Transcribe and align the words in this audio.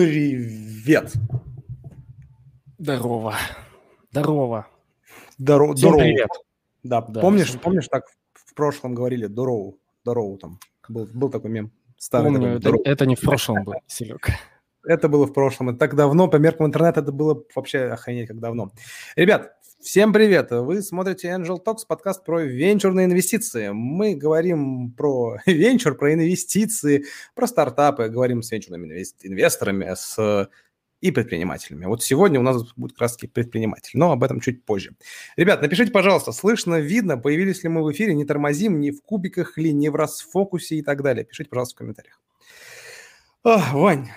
Привет. 0.00 1.12
Здорово. 2.78 3.34
Здорово. 4.10 4.66
Здорово. 5.36 5.74
Всем 5.74 5.90
здорово. 5.90 6.00
привет. 6.00 6.28
Да, 6.82 7.02
Да, 7.02 7.20
помнишь, 7.20 7.52
помнишь, 7.60 7.86
так 7.88 8.04
в 8.32 8.54
прошлом 8.54 8.94
говорили 8.94 9.26
здорово, 9.26 9.74
здорово 10.02 10.38
там. 10.38 10.58
Был, 10.88 11.06
был 11.12 11.28
такой 11.28 11.50
мем. 11.50 11.70
Старый 11.98 12.32
Помню, 12.32 12.58
такой, 12.62 12.80
это, 12.80 12.90
это 12.90 13.04
не 13.04 13.14
в 13.14 13.20
прошлом 13.20 13.62
был, 13.62 13.74
Серег. 13.86 14.30
Это 14.84 15.10
было 15.10 15.26
в 15.26 15.34
прошлом. 15.34 15.68
Это 15.68 15.78
так 15.80 15.94
давно, 15.94 16.28
по 16.28 16.36
меркам 16.36 16.68
интернета, 16.68 17.00
это 17.00 17.12
было 17.12 17.44
вообще 17.54 17.80
охренеть 17.80 18.28
как 18.28 18.40
давно. 18.40 18.72
Ребят, 19.16 19.52
всем 19.82 20.12
привет. 20.12 20.50
Вы 20.50 20.82
смотрите 20.82 21.28
Angel 21.28 21.58
Talks, 21.64 21.86
подкаст 21.88 22.24
про 22.24 22.42
венчурные 22.42 23.06
инвестиции. 23.06 23.70
Мы 23.70 24.14
говорим 24.14 24.92
про 24.92 25.38
венчур, 25.46 25.96
про 25.96 26.14
инвестиции, 26.14 27.06
про 27.34 27.46
стартапы, 27.46 28.08
говорим 28.08 28.42
с 28.42 28.50
венчурными 28.50 28.86
инвес- 28.86 29.14
инвесторами, 29.22 29.94
с 29.94 30.48
и 31.00 31.10
предпринимателями. 31.12 31.86
Вот 31.86 32.02
сегодня 32.02 32.38
у 32.38 32.42
нас 32.42 32.62
будет 32.74 32.92
как 32.92 33.00
раз 33.02 33.16
предприниматель, 33.16 33.92
но 33.94 34.12
об 34.12 34.22
этом 34.22 34.38
чуть 34.40 34.66
позже. 34.66 34.94
Ребят, 35.36 35.62
напишите, 35.62 35.90
пожалуйста, 35.90 36.32
слышно, 36.32 36.78
видно, 36.78 37.16
появились 37.16 37.62
ли 37.62 37.70
мы 37.70 37.82
в 37.82 37.90
эфире, 37.90 38.14
не 38.14 38.26
тормозим, 38.26 38.80
не 38.80 38.90
в 38.90 39.00
кубиках 39.02 39.56
ли, 39.56 39.72
не 39.72 39.88
в 39.88 39.94
расфокусе 39.94 40.76
и 40.76 40.82
так 40.82 41.02
далее. 41.02 41.24
Пишите, 41.24 41.48
пожалуйста, 41.48 41.76
в 41.76 41.78
комментариях. 41.78 42.20
Ах, 43.44 43.72
Вань, 43.72 44.08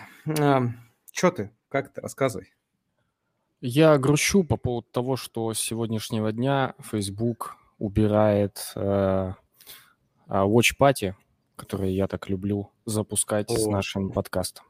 что 1.13 1.31
ты? 1.31 1.51
Как 1.69 1.93
ты? 1.93 2.01
Рассказывай. 2.01 2.53
Я 3.65 3.97
грущу 3.97 4.43
по 4.43 4.57
поводу 4.57 4.87
того, 4.91 5.15
что 5.15 5.53
с 5.53 5.59
сегодняшнего 5.61 6.33
дня 6.33 6.75
Facebook 6.81 7.55
убирает 7.77 8.73
э, 8.75 8.81
а, 10.27 10.45
Watch 10.45 10.73
Party, 10.77 11.13
который 11.55 11.93
я 11.93 12.09
так 12.09 12.27
люблю 12.27 12.71
запускать 12.83 13.49
с 13.49 13.65
О. 13.65 13.71
нашим 13.71 14.11
подкастом. 14.11 14.65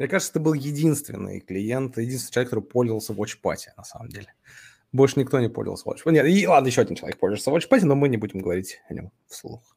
Мне 0.00 0.08
кажется, 0.08 0.32
ты 0.32 0.40
был 0.40 0.52
единственный 0.52 1.38
клиент, 1.38 1.96
единственный 1.96 2.32
человек, 2.32 2.50
который 2.50 2.64
пользовался 2.64 3.12
WatchPatty, 3.12 3.68
на 3.76 3.84
самом 3.84 4.08
деле. 4.08 4.34
Больше 4.90 5.20
никто 5.20 5.38
не 5.38 5.48
пользовался 5.48 5.88
WatchPatty. 5.88 6.14
Нет, 6.14 6.26
и, 6.26 6.48
ладно, 6.48 6.66
еще 6.66 6.80
один 6.80 6.96
человек 6.96 7.20
пользуется 7.20 7.52
WatchPatty, 7.52 7.84
но 7.84 7.94
мы 7.94 8.08
не 8.08 8.16
будем 8.16 8.40
говорить 8.40 8.80
о 8.88 8.94
нем 8.94 9.12
вслух. 9.28 9.76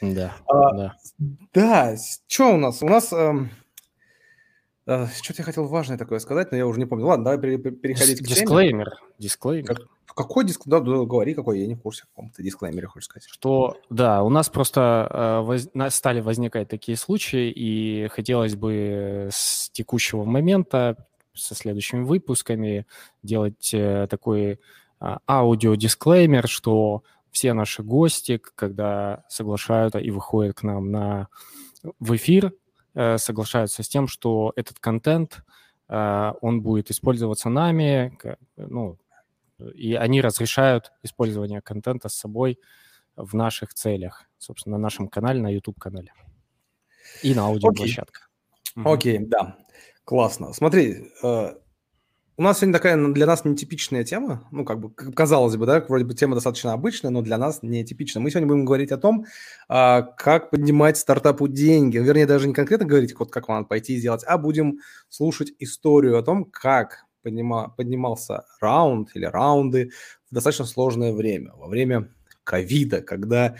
Да, 0.00 0.32
А, 0.46 0.72
да. 0.76 0.96
Да, 1.52 1.96
что 2.28 2.54
у 2.54 2.56
нас? 2.56 2.84
У 2.84 2.88
нас... 2.88 3.12
эм, 3.12 3.50
что-то 5.22 5.40
я 5.42 5.44
хотел 5.44 5.66
важное 5.66 5.98
такое 5.98 6.18
сказать, 6.18 6.50
но 6.50 6.56
я 6.56 6.66
уже 6.66 6.78
не 6.80 6.86
помню. 6.86 7.06
Ладно, 7.06 7.24
давай 7.24 7.38
пере- 7.38 7.58
пере- 7.58 7.76
переходить 7.76 8.20
Дис- 8.20 8.24
к 8.24 8.26
теме. 8.28 8.40
Дисклеймер. 8.40 8.90
Дисклеймер. 9.18 9.66
Как- 9.76 9.86
Какой 10.16 10.44
диск? 10.44 10.62
Да, 10.64 10.80
да, 10.80 11.04
говори, 11.04 11.34
какой, 11.34 11.60
я 11.60 11.66
не 11.66 11.74
в 11.76 11.80
курсе, 11.82 12.02
о 12.04 12.06
каком 12.08 12.30
ты 12.30 12.42
дисклеймере 12.42 12.86
хочешь 12.88 13.04
сказать. 13.08 13.28
Что, 13.28 13.76
да, 13.90 14.22
у 14.24 14.30
нас 14.30 14.48
просто 14.48 15.06
э, 15.10 15.40
воз- 15.44 15.94
стали 15.94 16.20
возникать 16.20 16.68
такие 16.68 16.96
случаи, 16.96 17.52
и 17.54 18.08
хотелось 18.08 18.56
бы 18.56 19.28
с 19.30 19.70
текущего 19.70 20.24
момента, 20.24 20.96
со 21.34 21.54
следующими 21.54 22.02
выпусками, 22.02 22.86
делать 23.22 23.70
э, 23.72 24.08
такой 24.10 24.58
а, 24.98 25.20
аудиодисклеймер, 25.28 26.48
что 26.48 27.04
все 27.30 27.52
наши 27.52 27.84
гости, 27.84 28.40
когда 28.56 29.22
соглашаются 29.28 29.98
и 30.00 30.10
выходят 30.10 30.56
к 30.56 30.62
нам 30.64 30.90
на, 30.90 31.28
в 32.00 32.16
эфир, 32.16 32.46
э, 32.46 32.50
соглашаются 33.18 33.82
с 33.82 33.88
тем, 33.88 34.08
что 34.08 34.52
этот 34.56 34.78
контент, 34.78 35.44
э, 35.88 36.32
он 36.40 36.62
будет 36.62 36.90
использоваться 36.90 37.48
нами, 37.48 38.18
ну, 38.56 38.98
и 39.74 39.94
они 39.94 40.20
разрешают 40.20 40.92
использование 41.02 41.60
контента 41.60 42.08
с 42.08 42.14
собой 42.14 42.58
в 43.16 43.34
наших 43.34 43.74
целях, 43.74 44.24
собственно, 44.38 44.76
на 44.76 44.82
нашем 44.82 45.08
канале, 45.08 45.40
на 45.40 45.52
YouTube-канале 45.52 46.12
и 47.22 47.34
на 47.34 47.46
аудиоплощадках. 47.46 48.30
Окей, 48.76 49.18
да, 49.18 49.58
классно. 50.04 50.52
Смотри, 50.52 51.10
э, 51.22 51.54
у 52.38 52.42
нас 52.42 52.58
сегодня 52.58 52.72
такая 52.72 52.94
ну, 52.94 53.12
для 53.12 53.26
нас 53.26 53.44
нетипичная 53.44 54.04
тема, 54.04 54.46
ну, 54.52 54.64
как 54.64 54.78
бы, 54.78 54.90
казалось 54.92 55.56
бы, 55.56 55.66
да, 55.66 55.84
вроде 55.88 56.04
бы 56.04 56.14
тема 56.14 56.36
достаточно 56.36 56.72
обычная, 56.72 57.10
но 57.10 57.20
для 57.20 57.36
нас 57.36 57.62
нетипичная. 57.62 58.22
Мы 58.22 58.30
сегодня 58.30 58.46
будем 58.46 58.64
говорить 58.64 58.92
о 58.92 58.96
том, 58.96 59.26
а, 59.68 60.02
как 60.02 60.50
поднимать 60.50 60.96
стартапу 60.96 61.48
деньги. 61.48 61.98
Вернее, 61.98 62.26
даже 62.26 62.46
не 62.46 62.54
конкретно 62.54 62.86
говорить, 62.86 63.18
вот 63.18 63.32
как 63.32 63.48
вам 63.48 63.64
пойти 63.64 63.94
и 63.94 63.98
сделать, 63.98 64.22
а 64.24 64.38
будем 64.38 64.78
слушать 65.08 65.52
историю 65.58 66.16
о 66.16 66.22
том, 66.22 66.44
как 66.44 67.06
поднима- 67.24 67.72
поднимался 67.76 68.44
раунд 68.60 69.10
или 69.14 69.24
раунды 69.24 69.90
в 70.30 70.34
достаточно 70.34 70.64
сложное 70.64 71.12
время, 71.12 71.54
во 71.56 71.66
время 71.66 72.14
ковида, 72.44 73.02
когда 73.02 73.56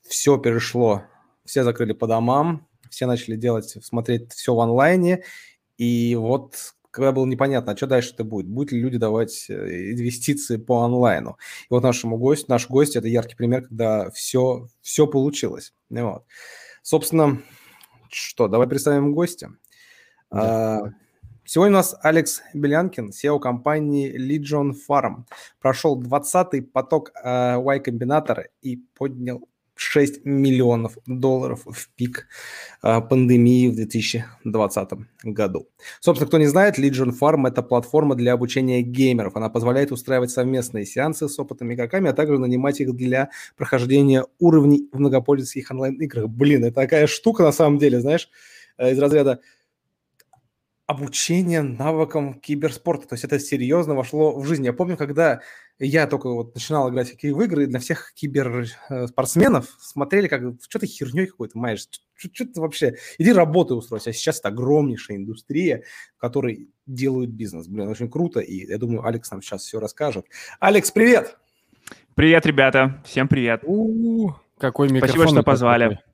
все 0.00 0.38
перешло, 0.38 1.02
все 1.44 1.62
закрыли 1.62 1.92
по 1.92 2.06
домам, 2.06 2.66
все 2.88 3.04
начали 3.04 3.36
делать, 3.36 3.76
смотреть 3.84 4.32
все 4.32 4.54
в 4.54 4.60
онлайне, 4.60 5.24
и 5.76 6.16
вот 6.18 6.74
когда 6.94 7.12
было 7.12 7.26
непонятно, 7.26 7.72
а 7.72 7.76
что 7.76 7.86
дальше-то 7.86 8.24
будет, 8.24 8.46
будут 8.46 8.72
ли 8.72 8.80
люди 8.80 8.98
давать 8.98 9.46
э, 9.48 9.92
инвестиции 9.92 10.56
по 10.56 10.84
онлайну. 10.84 11.36
И 11.62 11.66
вот 11.70 11.82
нашему 11.82 12.16
гостю, 12.16 12.46
наш 12.48 12.68
гость– 12.68 12.96
это 12.96 13.08
яркий 13.08 13.34
пример, 13.34 13.62
когда 13.62 14.10
все, 14.10 14.68
все 14.80 15.06
получилось. 15.06 15.74
Вот. 15.90 16.24
Собственно, 16.82 17.42
что, 18.08 18.46
давай 18.46 18.68
представим 18.68 19.12
гостя. 19.12 19.50
Да. 20.30 20.78
А, 20.78 20.92
Сегодня 21.46 21.72
у 21.72 21.76
нас 21.76 21.94
Алекс 22.00 22.40
Белянкин, 22.54 23.10
SEO 23.10 23.38
компании 23.38 24.10
Legion 24.16 24.72
Farm. 24.88 25.24
Прошел 25.60 26.00
20-й 26.00 26.62
поток 26.62 27.10
э, 27.22 27.56
Y-комбинатора 27.58 28.48
и 28.62 28.76
поднял 28.76 29.46
6 29.76 30.24
миллионов 30.24 30.98
долларов 31.06 31.62
в 31.66 31.88
пик 31.96 32.28
э, 32.82 33.00
пандемии 33.00 33.68
в 33.68 33.74
2020 33.74 34.90
году. 35.24 35.68
Собственно, 36.00 36.28
кто 36.28 36.38
не 36.38 36.46
знает, 36.46 36.78
Legion 36.78 37.12
Farm– 37.18 37.48
это 37.48 37.62
платформа 37.62 38.14
для 38.14 38.32
обучения 38.32 38.82
геймеров. 38.82 39.36
Она 39.36 39.48
позволяет 39.48 39.92
устраивать 39.92 40.30
совместные 40.30 40.86
сеансы 40.86 41.28
с 41.28 41.38
опытными 41.38 41.74
игроками, 41.74 42.10
а 42.10 42.12
также 42.12 42.38
нанимать 42.38 42.80
их 42.80 42.94
для 42.94 43.30
прохождения 43.56 44.24
уровней 44.38 44.88
в 44.92 44.98
многопользовательских 44.98 45.70
онлайн-играх. 45.70 46.28
Блин, 46.28 46.64
это 46.64 46.74
такая 46.76 47.06
штука 47.06 47.42
на 47.42 47.52
самом 47.52 47.78
деле, 47.78 48.00
знаешь, 48.00 48.28
э, 48.78 48.92
из 48.92 48.98
разряда 48.98 49.40
обучение 50.86 51.62
навыкам 51.62 52.34
киберспорта. 52.34 53.08
То 53.08 53.14
есть 53.14 53.24
это 53.24 53.38
серьезно 53.38 53.94
вошло 53.94 54.38
в 54.38 54.46
жизнь. 54.46 54.64
Я 54.64 54.72
помню, 54.72 54.96
когда 54.96 55.40
я 55.78 56.06
только 56.06 56.28
вот 56.30 56.54
начинал 56.54 56.90
играть 56.90 57.08
в 57.08 57.12
какие 57.12 57.32
в 57.32 57.40
игры, 57.42 57.66
для 57.66 57.78
всех 57.80 58.12
киберспортсменов 58.14 59.68
смотрели 59.80 60.28
как 60.28 60.42
что 60.68 60.78
ты 60.78 60.86
херней 60.86 61.26
какой-то 61.26 61.58
маешь, 61.58 61.86
что 62.14 62.44
ты 62.46 62.60
вообще, 62.60 62.96
иди 63.18 63.32
работай 63.32 63.76
устройся. 63.76 64.10
А 64.10 64.12
сейчас 64.12 64.38
это 64.38 64.48
огромнейшая 64.48 65.16
индустрия, 65.16 65.82
в 66.16 66.20
которой 66.20 66.70
делают 66.86 67.30
бизнес. 67.30 67.66
Блин, 67.66 67.88
очень 67.88 68.10
круто, 68.10 68.40
и 68.40 68.66
я 68.66 68.78
думаю, 68.78 69.04
Алекс 69.04 69.30
нам 69.30 69.42
сейчас 69.42 69.62
все 69.62 69.80
расскажет. 69.80 70.26
Алекс, 70.60 70.90
привет! 70.90 71.36
Привет, 72.14 72.46
ребята. 72.46 73.02
Всем 73.04 73.26
привет. 73.26 73.62
У, 73.64 74.30
какой 74.58 74.88
микрофон. 74.88 75.16
Спасибо, 75.16 75.34
что 75.40 75.42
позвали. 75.42 75.88
такой. 75.88 76.04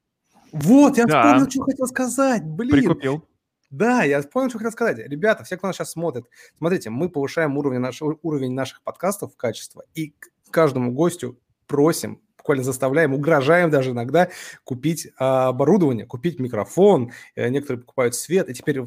Вот, 0.52 0.96
я 0.96 1.04
Да. 1.06 1.22
вспомнил, 1.22 1.50
что 1.50 1.62
хотел 1.62 1.86
сказать. 1.86 2.42
Блин, 2.44 2.70
Прикупил. 2.72 3.24
Да, 3.70 4.02
я 4.02 4.20
понял, 4.22 4.48
что 4.48 4.58
хотел 4.58 4.72
сказать. 4.72 4.98
Ребята, 4.98 5.44
все, 5.44 5.56
кто 5.56 5.68
нас 5.68 5.76
сейчас 5.76 5.92
смотрит, 5.92 6.26
смотрите, 6.58 6.90
мы 6.90 7.08
повышаем 7.08 7.56
уровень, 7.56 7.78
наш, 7.78 8.02
уровень 8.02 8.52
наших 8.52 8.82
подкастов, 8.82 9.36
качество, 9.36 9.84
и 9.94 10.14
каждому 10.50 10.90
гостю 10.92 11.38
просим, 11.68 12.20
буквально 12.36 12.64
заставляем, 12.64 13.14
угрожаем 13.14 13.70
даже 13.70 13.90
иногда 13.90 14.28
купить 14.64 15.08
а, 15.18 15.48
оборудование, 15.48 16.04
купить 16.04 16.40
микрофон. 16.40 17.12
Э, 17.36 17.48
Некоторые 17.48 17.82
покупают 17.82 18.16
свет, 18.16 18.48
и 18.48 18.54
теперь 18.54 18.82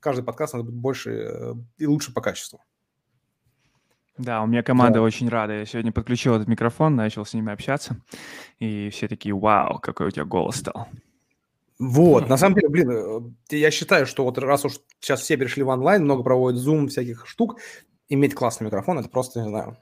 каждый 0.00 0.24
подкаст 0.24 0.54
надо 0.54 0.64
быть 0.64 0.74
больше 0.74 1.10
э, 1.12 1.54
и 1.76 1.86
лучше 1.86 2.12
по 2.12 2.20
качеству. 2.20 2.60
Да, 4.16 4.42
у 4.42 4.46
меня 4.46 4.64
команда 4.64 4.94
Да. 4.94 5.02
очень 5.02 5.28
рада. 5.28 5.52
Я 5.60 5.66
сегодня 5.66 5.92
подключил 5.92 6.34
этот 6.34 6.48
микрофон, 6.48 6.96
начал 6.96 7.24
с 7.24 7.34
ними 7.34 7.52
общаться. 7.52 8.00
И 8.58 8.90
все 8.90 9.06
такие, 9.06 9.32
вау, 9.32 9.78
какой 9.78 10.08
у 10.08 10.10
тебя 10.10 10.24
голос 10.24 10.56
стал. 10.56 10.88
Вот, 11.78 12.28
на 12.28 12.36
самом 12.36 12.56
деле, 12.56 12.68
блин, 12.68 12.90
э, 12.90 13.56
я 13.56 13.70
считаю, 13.70 14.04
что 14.04 14.24
вот 14.24 14.36
раз 14.38 14.64
уж 14.64 14.80
сейчас 15.00 15.20
все 15.20 15.36
перешли 15.36 15.62
в 15.62 15.68
онлайн, 15.68 16.02
много 16.02 16.24
проводят 16.24 16.60
Zoom, 16.60 16.88
всяких 16.88 17.26
штук, 17.26 17.60
иметь 18.08 18.34
классный 18.34 18.66
микрофон, 18.66 18.98
это 18.98 19.08
просто, 19.08 19.42
не 19.42 19.48
знаю, 19.48 19.76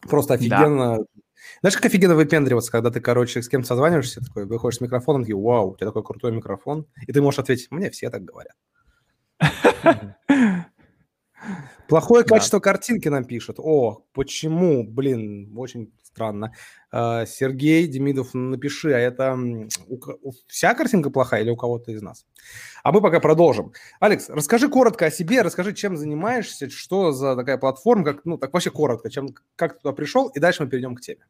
просто 0.00 0.34
офигенно. 0.34 0.98
Знаешь, 1.60 1.76
как 1.76 1.86
офигенно 1.86 2.16
выпендриваться, 2.16 2.72
когда 2.72 2.90
ты, 2.90 3.00
короче, 3.00 3.42
с 3.42 3.48
кем-то 3.48 3.68
созваниваешься, 3.68 4.20
такой, 4.20 4.46
выходишь 4.46 4.78
с 4.78 4.80
микрофоном, 4.80 5.22
такие, 5.22 5.36
вау, 5.36 5.70
у 5.70 5.76
тебя 5.76 5.86
такой 5.86 6.02
крутой 6.02 6.32
микрофон, 6.32 6.86
и 7.06 7.12
ты 7.12 7.22
можешь 7.22 7.38
ответить, 7.38 7.70
мне 7.70 7.90
все 7.90 8.10
так 8.10 8.24
говорят. 8.24 8.56
Плохое 11.88 12.24
Да. 12.24 12.36
качество 12.36 12.60
картинки 12.60 13.08
нам 13.08 13.24
пишут. 13.24 13.56
О, 13.58 14.04
почему? 14.12 14.84
Блин, 14.84 15.52
очень 15.56 15.92
странно. 16.02 16.52
А, 16.90 17.26
Сергей 17.26 17.86
Демидов, 17.86 18.34
напиши, 18.34 18.92
а 18.92 18.98
это 18.98 19.38
вся 20.48 20.74
картинка 20.74 21.10
плохая 21.10 21.42
или 21.42 21.50
у 21.50 21.56
кого-то 21.56 21.92
из 21.92 22.02
нас? 22.02 22.24
А 22.82 22.92
мы 22.92 23.00
пока 23.02 23.20
продолжим. 23.20 23.72
Алекс, 24.00 24.28
расскажи 24.30 24.68
коротко 24.68 25.06
о 25.06 25.10
себе, 25.10 25.42
расскажи, 25.42 25.74
чем 25.74 25.96
занимаешься, 25.96 26.70
что 26.70 27.12
за 27.12 27.36
такая 27.36 27.58
платформа, 27.58 28.04
как, 28.04 28.24
ну, 28.24 28.38
так 28.38 28.52
вообще 28.52 28.70
коротко, 28.70 29.10
чем, 29.10 29.28
как 29.56 29.74
ты 29.74 29.80
туда 29.80 29.92
пришел, 29.92 30.28
и 30.28 30.40
дальше 30.40 30.64
мы 30.64 30.70
перейдем 30.70 30.94
к 30.94 31.00
теме. 31.00 31.26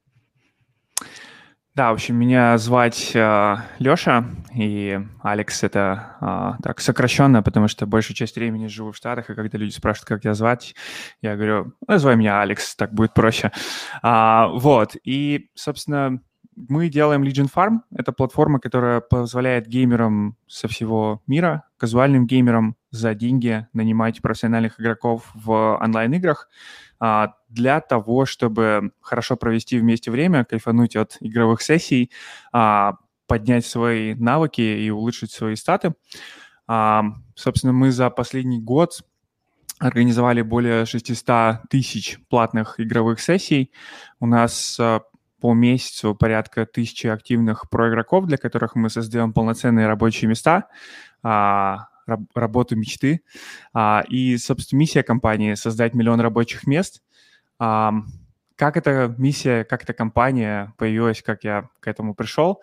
Да, 1.77 1.91
в 1.91 1.97
общем, 1.97 2.17
меня 2.17 2.57
звать 2.57 3.11
э, 3.15 3.57
Леша, 3.79 4.25
и 4.55 4.99
Алекс 5.23 5.63
это 5.63 6.17
э, 6.23 6.63
так 6.63 6.81
сокращенно, 6.81 7.43
потому 7.43 7.69
что 7.69 7.85
большую 7.85 8.17
часть 8.17 8.37
времени 8.37 8.67
живу 8.67 8.93
в 8.93 8.97
Штатах, 8.97 9.29
и 9.29 9.35
когда 9.35 9.59
люди 9.59 9.73
спрашивают, 9.73 10.09
как 10.09 10.25
я 10.25 10.33
звать, 10.33 10.75
я 11.21 11.37
говорю, 11.37 11.75
называй 11.87 12.17
меня 12.17 12.41
Алекс, 12.41 12.75
так 12.77 12.95
будет 12.95 13.13
проще. 13.13 13.53
А, 14.01 14.49
вот, 14.49 14.97
и, 15.05 15.51
собственно, 15.55 16.23
мы 16.57 16.89
делаем 16.89 17.23
Legion 17.23 17.51
Farm. 17.55 17.81
Это 17.95 18.13
платформа, 18.13 18.59
которая 18.59 19.03
позволяет 19.03 19.67
геймерам 19.67 20.39
со 20.47 20.69
всего 20.69 21.23
мира, 21.27 21.65
казуальным 21.77 22.27
геймерам 22.27 22.77
за 22.91 23.15
деньги 23.15 23.67
нанимать 23.75 24.23
профессиональных 24.23 24.81
игроков 24.81 25.31
в 25.35 25.79
онлайн-играх, 25.83 26.49
для 27.49 27.81
того, 27.81 28.25
чтобы 28.27 28.93
хорошо 29.01 29.37
провести 29.37 29.79
вместе 29.79 30.11
время, 30.11 30.45
кайфануть 30.45 30.97
от 30.97 31.17
игровых 31.21 31.63
сессий, 31.63 32.11
а, 32.53 32.97
поднять 33.27 33.67
свои 33.67 34.15
навыки 34.15 34.61
и 34.61 34.91
улучшить 34.91 35.31
свои 35.31 35.57
статы. 35.57 35.95
А, 36.67 37.05
собственно, 37.35 37.73
мы 37.73 37.93
за 37.93 38.11
последний 38.11 38.61
год 38.61 39.03
организовали 39.79 40.43
более 40.43 40.87
600 40.87 41.69
тысяч 41.69 42.19
платных 42.31 42.81
игровых 42.81 43.21
сессий. 43.21 43.73
У 44.21 44.27
нас 44.27 44.81
по 45.41 45.53
месяцу 45.53 46.15
порядка 46.15 46.65
тысячи 46.67 47.07
активных 47.07 47.69
проигроков, 47.69 48.27
для 48.27 48.39
которых 48.39 48.75
мы 48.75 48.89
создаем 48.89 49.33
полноценные 49.33 49.87
рабочие 49.87 50.29
места, 50.29 50.69
работу 52.35 52.77
мечты. 52.77 53.23
А, 53.73 54.05
и, 54.09 54.37
собственно, 54.37 54.81
миссия 54.81 55.03
компании— 55.03 55.55
создать 55.55 55.95
миллион 55.95 56.21
рабочих 56.21 56.67
мест. 56.67 57.03
А, 57.59 57.93
как 58.57 58.77
эта 58.77 59.15
миссия, 59.19 59.65
как 59.65 59.83
эта 59.85 59.93
компания 59.93 60.73
появилась, 60.79 61.23
как 61.23 61.45
я 61.45 61.69
к 61.81 61.89
этому 61.89 62.15
пришел? 62.15 62.63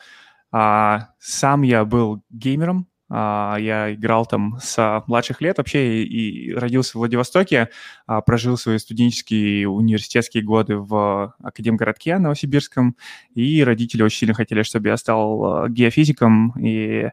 А, 0.52 1.10
сам 1.20 1.62
я 1.64 1.86
был 1.86 2.24
геймером, 2.30 2.88
я 3.14 3.94
играл 3.94 4.26
там 4.26 4.58
с 4.60 5.04
младших 5.08 5.42
лет 5.42 5.58
вообще 5.60 6.04
и 6.04 6.54
родился 6.54 6.94
в 6.94 6.96
Владивостоке, 6.96 7.70
а, 8.08 8.22
прожил 8.22 8.58
свои 8.58 8.80
студенческие 8.80 9.70
университетские 9.70 10.44
годы 10.44 10.78
в 10.78 11.36
Академгородке 11.44 12.18
Новосибирском, 12.18 12.96
и 13.36 13.64
родители 13.64 14.02
очень 14.02 14.20
сильно 14.20 14.34
хотели, 14.34 14.64
чтобы 14.64 14.90
я 14.90 14.98
стал 14.98 15.46
а, 15.46 15.70
геофизиком, 15.70 16.54
и 16.60 17.10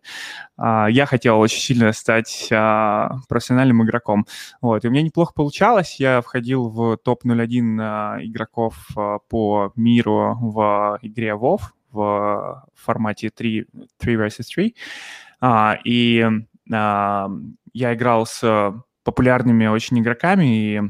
я 0.58 1.06
хотел 1.06 1.40
очень 1.40 1.60
сильно 1.60 1.90
стать 1.92 2.48
профессиональным 2.50 3.82
игроком. 3.82 4.26
Вот, 4.60 4.84
и 4.84 4.88
у 4.88 4.90
меня 4.90 5.00
неплохо 5.00 5.32
получалось, 5.34 5.96
я 5.98 6.20
входил 6.20 6.68
в 6.68 6.98
топ-01 6.98 8.26
игроков 8.26 8.88
по 9.30 9.72
миру 9.74 10.36
в 10.38 10.98
игре 11.00 11.30
WoW, 11.30 11.60
в 11.92 12.64
формате 12.74 13.30
3, 13.30 13.66
3 13.98 14.14
vs 14.16 14.44
3. 14.54 14.74
А, 15.40 15.78
и 15.84 16.24
а, 16.72 17.28
я 17.72 17.94
играл 17.94 18.26
с 18.26 18.74
популярными 19.04 19.66
очень 19.66 19.98
игроками, 20.00 20.74
и 20.74 20.82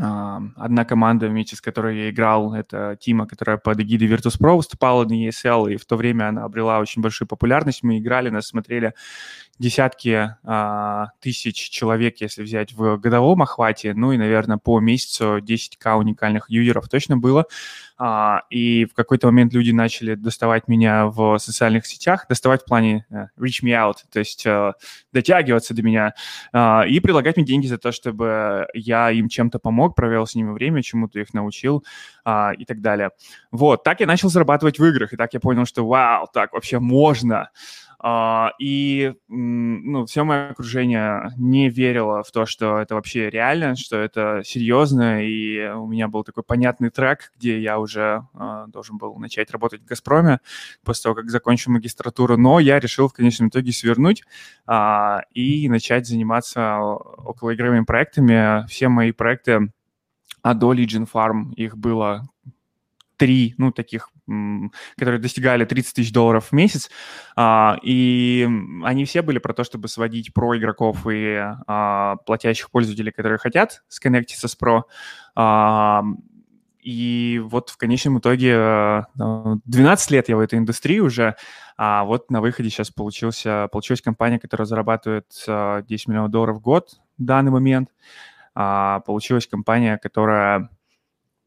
а, 0.00 0.40
одна 0.56 0.86
команда, 0.86 1.28
вместе 1.28 1.54
с 1.54 1.60
которой 1.60 1.98
я 1.98 2.10
играл, 2.10 2.54
это 2.54 2.96
Тима, 2.98 3.26
которая 3.26 3.58
под 3.58 3.80
эгидой 3.80 4.08
Virtus.pro 4.08 4.56
выступала 4.56 5.04
на 5.04 5.28
ESL, 5.28 5.72
и 5.72 5.76
в 5.76 5.84
то 5.84 5.96
время 5.96 6.28
она 6.28 6.44
обрела 6.44 6.78
очень 6.78 7.02
большую 7.02 7.28
популярность. 7.28 7.82
Мы 7.82 7.98
играли, 7.98 8.30
нас 8.30 8.46
смотрели 8.46 8.94
десятки 9.58 10.34
а, 10.44 11.08
тысяч 11.20 11.68
человек, 11.68 12.22
если 12.22 12.42
взять 12.42 12.72
в 12.72 12.96
годовом 12.96 13.42
охвате, 13.42 13.92
ну 13.92 14.12
и, 14.12 14.16
наверное, 14.16 14.56
по 14.56 14.80
месяцу 14.80 15.38
10к 15.38 15.94
уникальных 15.96 16.48
юзеров 16.48 16.88
точно 16.88 17.18
было. 17.18 17.44
А, 18.04 18.42
и 18.50 18.84
в 18.84 18.94
какой-то 18.94 19.28
момент 19.28 19.52
люди 19.52 19.70
начали 19.70 20.16
доставать 20.16 20.66
меня 20.66 21.06
в 21.06 21.38
социальных 21.38 21.86
сетях, 21.86 22.26
доставать 22.28 22.62
в 22.62 22.64
плане 22.64 23.06
uh, 23.12 23.26
reach 23.38 23.62
me 23.62 23.70
out, 23.70 23.98
то 24.12 24.18
есть 24.18 24.44
uh, 24.44 24.72
дотягиваться 25.12 25.72
до 25.72 25.82
меня 25.82 26.12
uh, 26.52 26.84
и 26.84 26.98
предлагать 26.98 27.36
мне 27.36 27.46
деньги 27.46 27.68
за 27.68 27.78
то, 27.78 27.92
чтобы 27.92 28.66
я 28.74 29.12
им 29.12 29.28
чем-то 29.28 29.60
помог, 29.60 29.94
провел 29.94 30.26
с 30.26 30.34
ними 30.34 30.50
время, 30.50 30.82
чему-то 30.82 31.20
их 31.20 31.32
научил 31.32 31.84
uh, 32.26 32.52
и 32.56 32.64
так 32.64 32.80
далее. 32.80 33.10
Вот, 33.52 33.84
так 33.84 34.00
я 34.00 34.06
начал 34.08 34.30
зарабатывать 34.30 34.80
в 34.80 34.84
играх, 34.84 35.12
и 35.12 35.16
так 35.16 35.32
я 35.32 35.38
понял, 35.38 35.64
что 35.64 35.86
вау, 35.86 36.26
так 36.32 36.54
вообще 36.54 36.80
можно. 36.80 37.50
Uh, 38.04 38.50
и 38.58 39.14
ну, 39.28 40.06
все 40.06 40.24
мое 40.24 40.50
окружение 40.50 41.32
не 41.36 41.68
верило 41.68 42.24
в 42.24 42.32
то, 42.32 42.46
что 42.46 42.78
это 42.78 42.96
вообще 42.96 43.30
реально, 43.30 43.76
что 43.76 43.96
это 43.96 44.42
серьезно, 44.44 45.24
и 45.24 45.68
у 45.68 45.86
меня 45.86 46.08
был 46.08 46.24
такой 46.24 46.42
понятный 46.42 46.90
трек, 46.90 47.30
где 47.36 47.60
я 47.60 47.78
уже 47.78 48.26
uh, 48.34 48.66
должен 48.66 48.98
был 48.98 49.14
начать 49.16 49.52
работать 49.52 49.82
в 49.82 49.84
«Газпроме» 49.84 50.40
после 50.82 51.04
того, 51.04 51.14
как 51.14 51.30
закончу 51.30 51.70
магистратуру, 51.70 52.36
но 52.36 52.58
я 52.58 52.80
решил 52.80 53.06
в 53.08 53.12
конечном 53.12 53.50
итоге 53.50 53.70
свернуть 53.70 54.24
uh, 54.66 55.20
и 55.32 55.68
начать 55.68 56.06
заниматься 56.06 56.78
околоигровыми 56.78 57.84
проектами. 57.84 58.66
Все 58.66 58.88
мои 58.88 59.12
проекты 59.12 59.70
а 60.42 60.54
до 60.54 60.74
Legion 60.74 61.08
Farm 61.10 61.54
их 61.54 61.78
было 61.78 62.28
три, 63.16 63.54
ну, 63.58 63.70
таких, 63.70 64.10
которые 64.96 65.20
достигали 65.20 65.64
30 65.64 65.94
тысяч 65.94 66.12
долларов 66.12 66.48
в 66.48 66.52
месяц, 66.52 66.90
а, 67.36 67.76
и 67.82 68.48
они 68.84 69.04
все 69.04 69.22
были 69.22 69.38
про 69.38 69.54
то, 69.54 69.64
чтобы 69.64 69.88
сводить 69.88 70.32
про 70.32 70.56
игроков 70.56 71.06
и 71.10 71.38
а, 71.66 72.16
платящих 72.26 72.70
пользователей, 72.70 73.12
которые 73.12 73.38
хотят 73.38 73.82
сконнектиться 73.88 74.48
с 74.48 74.56
про, 74.56 74.84
а, 75.34 76.02
и 76.80 77.40
вот 77.44 77.70
в 77.70 77.76
конечном 77.76 78.18
итоге 78.18 79.06
12 79.14 80.10
лет 80.10 80.28
я 80.28 80.36
в 80.36 80.40
этой 80.40 80.58
индустрии 80.58 80.98
уже, 80.98 81.36
а 81.76 82.04
вот 82.04 82.30
на 82.30 82.40
выходе 82.40 82.70
сейчас 82.70 82.90
получился, 82.90 83.68
получилась 83.70 84.02
компания, 84.02 84.40
которая 84.40 84.66
зарабатывает 84.66 85.26
10 85.46 86.08
миллионов 86.08 86.32
долларов 86.32 86.56
в 86.56 86.60
год 86.60 87.00
в 87.18 87.24
данный 87.24 87.52
момент. 87.52 87.88
Получилась 88.52 89.46
компания, 89.46 89.96
которая 89.96 90.70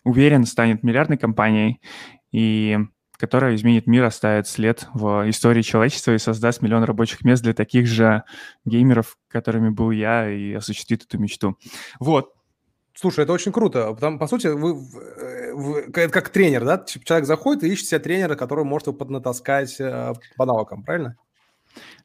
уверен, 0.06 0.46
станет 0.46 0.84
миллиардной 0.84 1.18
компанией, 1.18 1.82
и 2.36 2.78
которая 3.18 3.56
изменит 3.56 3.88
мир, 3.88 4.04
оставит 4.04 4.46
след 4.46 4.90
в 4.94 5.30
истории 5.30 5.62
человечества 5.62 6.14
и 6.14 6.18
создаст 6.18 6.62
миллион 6.62 6.84
рабочих 6.84 7.24
мест 7.24 7.42
для 7.42 7.54
таких 7.54 7.88
же 7.88 8.24
геймеров, 8.66 9.18
которыми 9.30 9.70
был 9.70 9.92
я, 9.92 10.30
и 10.30 10.52
осуществит 10.52 11.04
эту 11.04 11.18
мечту. 11.18 11.58
Вот. 12.02 12.34
Слушай, 12.94 13.24
это 13.24 13.32
очень 13.32 13.54
круто. 13.54 13.94
Потому, 13.94 14.20
по 14.20 14.28
сути, 14.28 14.48
вы, 14.48 14.74
вы 15.54 15.84
как 15.92 16.28
тренер, 16.28 16.66
да? 16.66 16.84
Человек 16.86 17.26
заходит 17.26 17.64
и 17.64 17.72
ищет 17.72 17.88
себе 17.88 18.00
тренера, 18.00 18.36
который 18.36 18.66
может 18.66 18.88
его 18.88 18.98
поднатаскать 18.98 19.80
э, 19.80 20.14
по 20.36 20.46
навыкам, 20.46 20.84
правильно? 20.84 21.16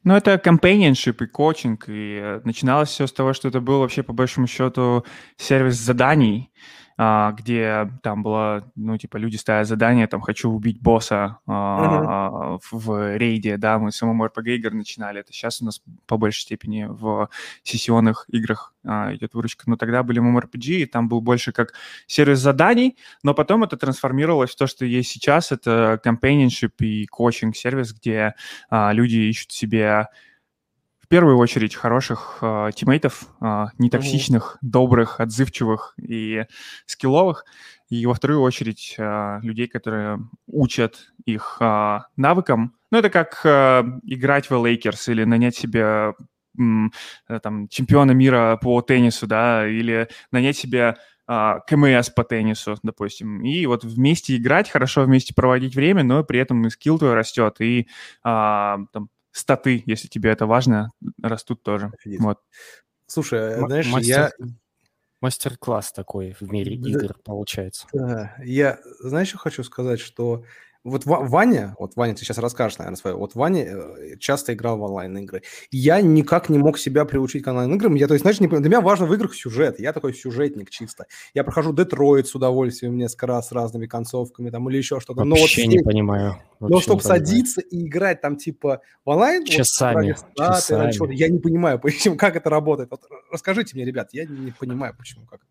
Ну, 0.05 0.15
это 0.15 0.35
companionship 0.35 1.23
и 1.23 1.27
коучинг, 1.27 1.85
и 1.87 2.39
начиналось 2.45 2.89
все 2.89 3.05
с 3.07 3.11
того, 3.11 3.33
что 3.33 3.49
это 3.49 3.59
был 3.59 3.79
вообще, 3.79 4.01
по 4.01 4.13
большому 4.13 4.47
счету, 4.47 5.05
сервис 5.35 5.75
заданий, 5.75 6.51
где 6.97 7.91
там 8.03 8.23
было, 8.23 8.71
ну, 8.75 8.97
типа, 8.97 9.17
люди 9.17 9.35
ставят 9.35 9.67
задание, 9.67 10.07
там, 10.07 10.21
хочу 10.21 10.49
убить 10.49 10.81
босса 10.81 11.37
uh-huh. 11.47 12.59
в 12.71 13.17
рейде, 13.17 13.57
да, 13.57 13.79
мы 13.79 13.91
с 13.91 14.01
MMORPG 14.01 14.55
игр 14.55 14.73
начинали, 14.73 15.21
это 15.21 15.31
сейчас 15.33 15.61
у 15.61 15.65
нас 15.65 15.81
по 16.05 16.17
большей 16.17 16.41
степени 16.41 16.85
в 16.87 17.29
сессионных 17.63 18.25
играх 18.29 18.73
а, 18.83 19.13
идет 19.13 19.33
выручка, 19.33 19.63
но 19.67 19.77
тогда 19.77 20.03
были 20.03 20.21
MMORPG, 20.21 20.81
и 20.81 20.85
там 20.85 21.07
был 21.07 21.21
больше 21.21 21.51
как 21.51 21.73
сервис 22.07 22.39
заданий, 22.39 22.97
но 23.23 23.33
потом 23.33 23.63
это 23.63 23.77
трансформировалось 23.77 24.51
в 24.51 24.55
то, 24.55 24.67
что 24.67 24.85
есть 24.85 25.11
сейчас, 25.11 25.51
это 25.51 25.99
companionship 26.03 26.73
и 26.79 27.05
коучинг 27.05 27.55
сервис, 27.55 27.93
где 27.93 28.35
а, 28.69 28.91
люди 28.93 29.17
ищут 29.17 29.51
себе 29.51 30.07
первую 31.11 31.37
очередь 31.37 31.75
хороших 31.75 32.37
э, 32.41 32.69
тиммейтов, 32.73 33.27
э, 33.41 33.65
нетоксичных, 33.77 34.55
mm-hmm. 34.55 34.69
добрых, 34.69 35.19
отзывчивых 35.19 35.93
и 36.01 36.45
скилловых, 36.85 37.43
и 37.89 38.05
во 38.05 38.13
вторую 38.13 38.41
очередь 38.41 38.95
э, 38.97 39.39
людей, 39.43 39.67
которые 39.67 40.19
учат 40.47 41.11
их 41.25 41.57
э, 41.59 41.99
навыкам. 42.15 42.77
Ну, 42.91 42.97
это 42.97 43.09
как 43.09 43.41
э, 43.43 43.83
играть 44.03 44.49
в 44.49 44.53
Lakers 44.53 45.11
или 45.11 45.25
нанять 45.25 45.57
себе 45.57 46.13
э, 46.57 47.39
там, 47.43 47.67
чемпиона 47.67 48.11
мира 48.11 48.57
по 48.61 48.81
теннису, 48.81 49.27
да, 49.27 49.67
или 49.67 50.07
нанять 50.31 50.55
себе 50.55 50.95
КМС 51.27 52.09
по 52.09 52.23
теннису, 52.23 52.77
допустим, 52.83 53.41
и 53.43 53.65
вот 53.65 53.83
вместе 53.85 54.35
играть, 54.35 54.69
хорошо 54.69 55.03
вместе 55.03 55.33
проводить 55.33 55.75
время, 55.75 56.03
но 56.03 56.23
при 56.25 56.39
этом 56.39 56.65
и 56.65 56.69
скилл 56.69 56.99
твой 56.99 57.13
растет, 57.13 57.61
и 57.61 57.87
а, 58.21 58.79
там, 58.91 59.09
статы, 59.31 59.83
если 59.85 60.07
тебе 60.07 60.31
это 60.31 60.45
важно, 60.45 60.91
растут 61.21 61.63
тоже. 61.63 61.91
Вот. 62.19 62.39
Слушай, 63.07 63.39
М- 63.53 63.67
знаешь, 63.67 63.87
мастер... 63.87 64.31
я... 64.39 64.47
Мастер-класс 65.21 65.91
такой 65.91 66.35
в 66.39 66.51
мире 66.51 66.73
игр 66.75 67.15
получается. 67.23 67.87
Да, 67.93 68.35
я, 68.43 68.79
знаешь, 69.01 69.29
что 69.29 69.37
хочу 69.37 69.63
сказать, 69.63 69.99
что 69.99 70.45
Вот 70.83 71.03
Ваня, 71.05 71.75
вот 71.77 71.95
Ваня, 71.95 72.15
ты 72.15 72.21
сейчас 72.21 72.39
расскажешь, 72.39 72.79
наверное, 72.79 72.97
свое. 72.97 73.15
Вот 73.15 73.35
Ваня 73.35 73.65
э, 73.65 74.17
часто 74.19 74.53
играл 74.53 74.79
в 74.79 74.81
онлайн-игры. 74.81 75.43
Я 75.69 76.01
никак 76.01 76.49
не 76.49 76.57
мог 76.57 76.79
себя 76.79 77.05
приучить 77.05 77.43
к 77.43 77.47
онлайн-играм. 77.47 77.93
Я, 77.93 78.07
то 78.07 78.15
есть, 78.15 78.23
знаешь, 78.23 78.39
не, 78.39 78.47
для 78.47 78.57
меня 78.57 78.81
важно 78.81 79.05
в 79.05 79.13
играх 79.13 79.35
сюжет. 79.35 79.79
Я 79.79 79.93
такой 79.93 80.15
сюжетник 80.15 80.71
чисто. 80.71 81.05
Я 81.35 81.43
прохожу 81.43 81.71
Детройт 81.71 82.27
с 82.27 82.33
удовольствием 82.33 82.97
несколько 82.97 83.27
раз 83.27 83.49
с 83.49 83.51
разными 83.51 83.85
концовками 83.85 84.49
там 84.49 84.67
или 84.71 84.77
еще 84.77 84.99
что-то. 84.99 85.23
Вообще 85.23 85.65
вот 85.65 85.71
не 85.71 85.79
понимаю. 85.83 86.41
Вообще 86.59 86.75
но 86.75 86.81
чтобы 86.81 87.03
садиться 87.03 87.61
и 87.61 87.85
играть 87.85 88.21
там 88.21 88.35
типа 88.35 88.81
в 89.05 89.09
онлайн... 89.09 89.45
Часами. 89.45 90.15
Вот, 90.35 90.47
часами. 90.55 91.13
Я 91.13 91.29
не 91.29 91.37
понимаю, 91.37 91.79
почему, 91.81 92.17
как 92.17 92.35
это 92.35 92.49
работает. 92.49 92.89
Вот, 92.89 93.01
расскажите 93.31 93.75
мне, 93.75 93.85
ребят, 93.85 94.09
я 94.13 94.25
не 94.25 94.51
понимаю, 94.51 94.95
почему, 94.97 95.27
как. 95.27 95.41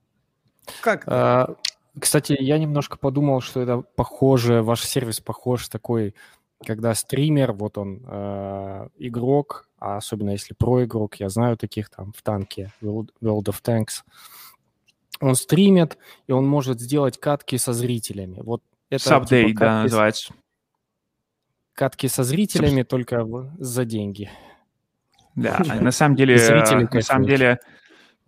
Как? 0.80 1.04
А, 1.06 1.54
кстати, 1.99 2.37
я 2.38 2.59
немножко 2.59 2.99
подумал, 2.99 3.40
что 3.40 3.61
это 3.61 3.82
похоже, 3.97 4.62
ваш 4.62 4.82
сервис 4.82 5.20
похож 5.20 5.68
такой, 5.68 6.14
когда 6.64 6.94
стример, 6.94 7.52
вот 7.52 7.78
он, 7.78 8.02
э, 8.06 8.88
игрок, 8.99 9.68
а 9.78 9.97
особенно 9.97 10.30
если 10.30 10.54
про-игрок, 10.54 11.16
я 11.16 11.28
знаю 11.28 11.56
таких 11.56 11.88
там 11.90 12.12
в 12.12 12.23
танке, 12.23 12.73
World 12.82 13.11
of 13.23 13.62
Tanks, 13.62 14.02
он 15.20 15.35
стримит, 15.35 15.99
и 16.26 16.32
он 16.32 16.47
может 16.47 16.80
сделать 16.80 17.18
катки 17.18 17.56
со 17.59 17.73
зрителями. 17.73 18.40
Вот 18.42 18.62
это 18.88 19.04
Subday, 19.04 19.47
типа, 19.47 19.61
да, 19.61 19.82
называется. 19.82 20.35
Катки 21.75 22.09
со 22.09 22.25
зрителями, 22.25 22.82
Sub... 22.82 22.85
только 22.85 23.25
за 23.59 23.85
деньги. 23.85 24.30
Да, 25.35 25.59
на 25.80 25.92
самом 25.92 26.16
деле, 26.16 26.37
на 26.37 27.02
самом 27.02 27.26
деле, 27.26 27.59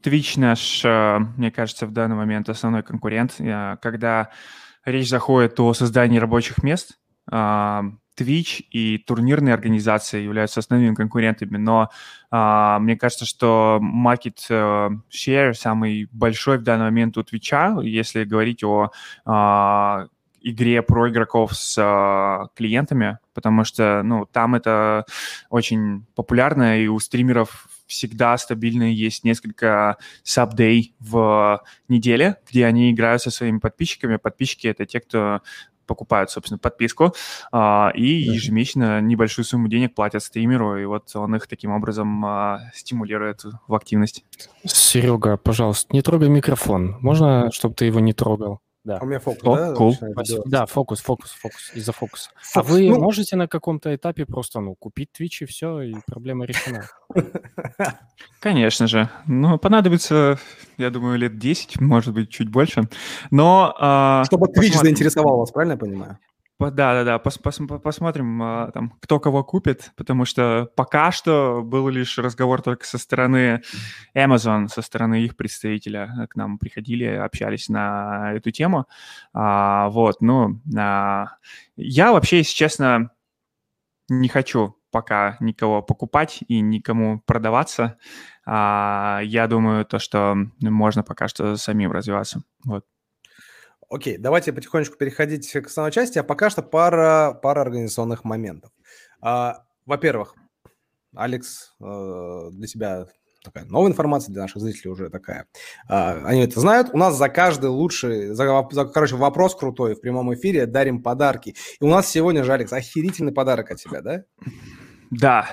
Twitch 0.02 0.38
наш, 0.38 0.84
э, 0.84 1.18
мне 1.36 1.50
кажется, 1.50 1.86
в 1.86 1.92
данный 1.92 2.16
момент 2.16 2.48
основной 2.48 2.82
конкурент. 2.82 3.36
Э, 3.38 3.76
когда 3.80 4.30
речь 4.84 5.08
заходит 5.08 5.58
о 5.60 5.72
создании 5.74 6.18
рабочих 6.18 6.62
мест, 6.62 6.98
э, 7.30 7.82
Twitch 8.18 8.60
и 8.70 8.98
турнирные 8.98 9.54
организации 9.54 10.20
являются 10.22 10.60
основными 10.60 10.94
конкурентами, 10.94 11.56
но 11.56 11.88
мне 12.30 12.96
кажется, 12.96 13.24
что 13.24 13.80
market 13.82 14.36
share 15.10 15.54
самый 15.54 16.08
большой 16.12 16.58
в 16.58 16.62
данный 16.62 16.84
момент 16.84 17.16
у 17.16 17.22
Twitch, 17.22 17.82
если 17.82 18.24
говорить 18.24 18.62
о 18.64 18.90
игре 20.42 20.82
про 20.82 21.08
игроков 21.08 21.54
с 21.54 22.50
клиентами, 22.54 23.18
потому 23.32 23.64
что, 23.64 24.02
ну, 24.02 24.26
там 24.26 24.56
это 24.56 25.06
очень 25.48 26.04
популярно, 26.14 26.82
и 26.82 26.88
у 26.88 26.98
стримеров 26.98 27.66
всегда 27.86 28.36
стабильно 28.38 28.84
есть 28.84 29.24
несколько 29.24 29.96
сабдей 30.22 30.94
в 31.00 31.62
неделе, 31.88 32.36
где 32.48 32.66
они 32.66 32.90
играют 32.90 33.22
со 33.22 33.30
своими 33.30 33.58
подписчиками. 33.58 34.16
Подписчики— 34.16 34.66
это 34.68 34.86
те, 34.86 35.00
кто 35.00 35.42
покупают, 35.86 36.30
собственно, 36.30 36.58
подписку, 36.58 37.14
а, 37.50 37.92
и 37.94 38.06
ежемесячно 38.06 39.00
небольшую 39.00 39.44
сумму 39.44 39.68
денег 39.68 39.94
платят 39.94 40.22
стримеру, 40.22 40.78
и 40.78 40.84
вот 40.84 41.14
он 41.14 41.34
их 41.34 41.46
таким 41.46 41.72
образом 41.72 42.24
а, 42.24 42.70
стимулирует 42.74 43.42
в 43.66 43.74
активность. 43.74 44.24
Серега, 44.64 45.36
пожалуйста, 45.36 45.92
не 45.92 46.00
трогай 46.02 46.28
микрофон. 46.28 46.96
Можно, 47.00 47.50
чтобы 47.52 47.74
ты 47.74 47.86
его 47.86 48.00
не 48.00 48.12
трогал? 48.12 48.60
Да. 48.84 48.98
А 48.98 49.04
у 49.04 49.06
меня 49.06 49.20
фокус, 49.20 49.42
О, 49.44 49.56
да? 49.56 49.72
Cool. 49.74 50.42
Да, 50.44 50.66
фокус, 50.66 51.00
фокус, 51.00 51.30
фокус, 51.30 51.70
из-за 51.74 51.92
фокуса. 51.92 52.30
Фокус. 52.34 52.56
А 52.56 52.62
вы 52.62 52.88
ну... 52.88 52.98
можете 52.98 53.36
на 53.36 53.46
каком-то 53.46 53.94
этапе 53.94 54.26
просто, 54.26 54.58
ну, 54.60 54.74
купить 54.74 55.10
Twitch 55.16 55.42
и 55.42 55.44
все, 55.44 55.82
и 55.82 55.94
проблема 56.06 56.46
решена? 56.46 56.88
Конечно 58.40 58.88
же. 58.88 59.08
Ну, 59.26 59.56
понадобится, 59.58 60.36
я 60.78 60.90
думаю, 60.90 61.16
лет 61.16 61.38
10, 61.38 61.80
может 61.80 62.12
быть, 62.12 62.30
чуть 62.30 62.48
больше. 62.48 62.82
Но... 63.30 63.72
А, 63.78 64.24
Чтобы 64.24 64.46
Twitch 64.46 64.54
посмотрим. 64.54 64.80
заинтересовал 64.80 65.38
вас, 65.38 65.52
правильно 65.52 65.72
я 65.72 65.78
понимаю? 65.78 66.18
Да, 66.70 66.94
да, 66.94 67.04
да, 67.04 67.18
пос, 67.18 67.38
пос, 67.38 67.60
посмотрим, 67.82 68.42
а, 68.42 68.70
там, 68.72 68.90
кто 69.00 69.18
кого 69.20 69.44
купит, 69.44 69.92
потому 69.96 70.24
что 70.24 70.70
пока 70.76 71.10
что 71.10 71.62
был 71.64 71.88
лишь 71.88 72.18
разговор 72.18 72.62
только 72.62 72.86
со 72.86 72.98
стороны 72.98 73.62
Amazon, 74.14 74.68
со 74.68 74.82
стороны 74.82 75.22
их 75.22 75.36
представителя 75.36 76.26
к 76.30 76.36
нам 76.36 76.58
приходили, 76.58 77.04
общались 77.04 77.68
на 77.68 78.32
эту 78.34 78.50
тему. 78.50 78.86
А, 79.32 79.88
вот, 79.88 80.20
ну, 80.20 80.60
а, 80.76 81.36
я 81.76 82.12
вообще, 82.12 82.38
если 82.38 82.54
честно, 82.54 83.10
не 84.08 84.28
хочу 84.28 84.76
пока 84.90 85.38
никого 85.40 85.82
покупать 85.82 86.40
и 86.46 86.60
никому 86.60 87.20
продаваться. 87.20 87.98
А, 88.46 89.20
я 89.24 89.48
думаю, 89.48 89.84
то, 89.84 89.98
что 89.98 90.36
можно 90.60 91.02
пока 91.02 91.28
что 91.28 91.56
самим 91.56 91.90
развиваться. 91.90 92.42
Вот. 92.64 92.84
Окей, 93.92 94.16
давайте 94.16 94.54
потихонечку 94.54 94.96
переходить 94.96 95.52
к 95.52 95.66
основной 95.66 95.92
части, 95.92 96.18
а 96.18 96.22
пока 96.22 96.48
что 96.48 96.62
пара, 96.62 97.38
пара 97.42 97.60
организационных 97.60 98.24
моментов. 98.24 98.70
А, 99.20 99.64
во-первых, 99.84 100.34
Алекс, 101.14 101.74
э, 101.78 102.48
для 102.52 102.66
тебя 102.66 103.06
такая 103.44 103.66
новая 103.66 103.90
информация, 103.90 104.32
для 104.32 104.42
наших 104.42 104.62
зрителей 104.62 104.92
уже 104.92 105.10
такая. 105.10 105.46
А, 105.88 106.22
они 106.24 106.40
это 106.40 106.58
знают. 106.58 106.88
У 106.94 106.96
нас 106.96 107.16
за 107.16 107.28
каждый 107.28 107.68
лучший, 107.68 108.28
за, 108.28 108.66
за, 108.70 108.86
короче, 108.86 109.16
вопрос 109.16 109.54
крутой 109.54 109.94
в 109.94 110.00
прямом 110.00 110.32
эфире 110.32 110.64
дарим 110.64 111.02
подарки. 111.02 111.54
И 111.78 111.84
у 111.84 111.88
нас 111.88 112.08
сегодня 112.08 112.44
же, 112.44 112.52
Алекс, 112.54 112.72
охерительный 112.72 113.32
подарок 113.32 113.72
от 113.72 113.78
тебя, 113.78 114.00
да? 114.00 114.22
Да. 115.10 115.50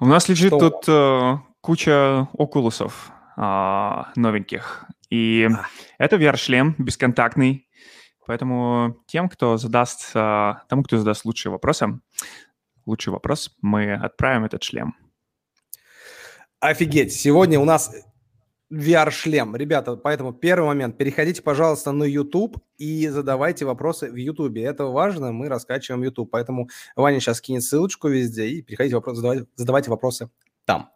У 0.00 0.06
нас 0.06 0.30
лежит 0.30 0.48
Что? 0.48 0.70
тут 0.70 0.88
э, 0.88 1.38
куча 1.60 2.26
окулусов 2.38 3.12
э, 3.36 4.02
новеньких. 4.16 4.86
И 5.12 5.44
а. 5.44 5.66
это 5.98 6.16
VR-шлем 6.16 6.74
бесконтактный, 6.78 7.68
Поэтому 8.26 9.02
тем, 9.06 9.28
кто 9.28 9.56
задаст, 9.56 10.12
а, 10.14 10.62
тому, 10.68 10.84
кто 10.84 10.96
задаст 10.96 11.24
лучшие 11.24 11.50
вопросы, 11.50 12.00
лучший 12.86 13.12
вопрос, 13.12 13.54
мы 13.60 13.94
отправим 13.94 14.44
этот 14.44 14.62
шлем. 14.62 14.94
Офигеть, 16.60 17.12
сегодня 17.12 17.58
у 17.58 17.64
нас 17.64 17.92
VR-шлем. 18.72 19.56
Ребята, 19.56 19.96
поэтому 19.96 20.32
первый 20.32 20.66
момент. 20.66 20.96
Переходите, 20.96 21.42
пожалуйста, 21.42 21.90
на 21.92 22.04
YouTube 22.04 22.58
и 22.78 23.08
задавайте 23.08 23.64
вопросы 23.64 24.10
в 24.10 24.16
YouTube. 24.16 24.56
Это 24.58 24.84
важно, 24.84 25.32
мы 25.32 25.48
раскачиваем 25.48 26.04
YouTube. 26.04 26.30
Поэтому 26.30 26.68
Ваня 26.94 27.20
сейчас 27.20 27.40
кинет 27.40 27.64
ссылочку 27.64 28.08
везде 28.08 28.46
и 28.46 28.62
переходите 28.62 28.94
вопросы, 28.94 29.16
задавайте, 29.16 29.46
задавайте 29.56 29.90
вопросы 29.90 30.30
там. 30.64 30.90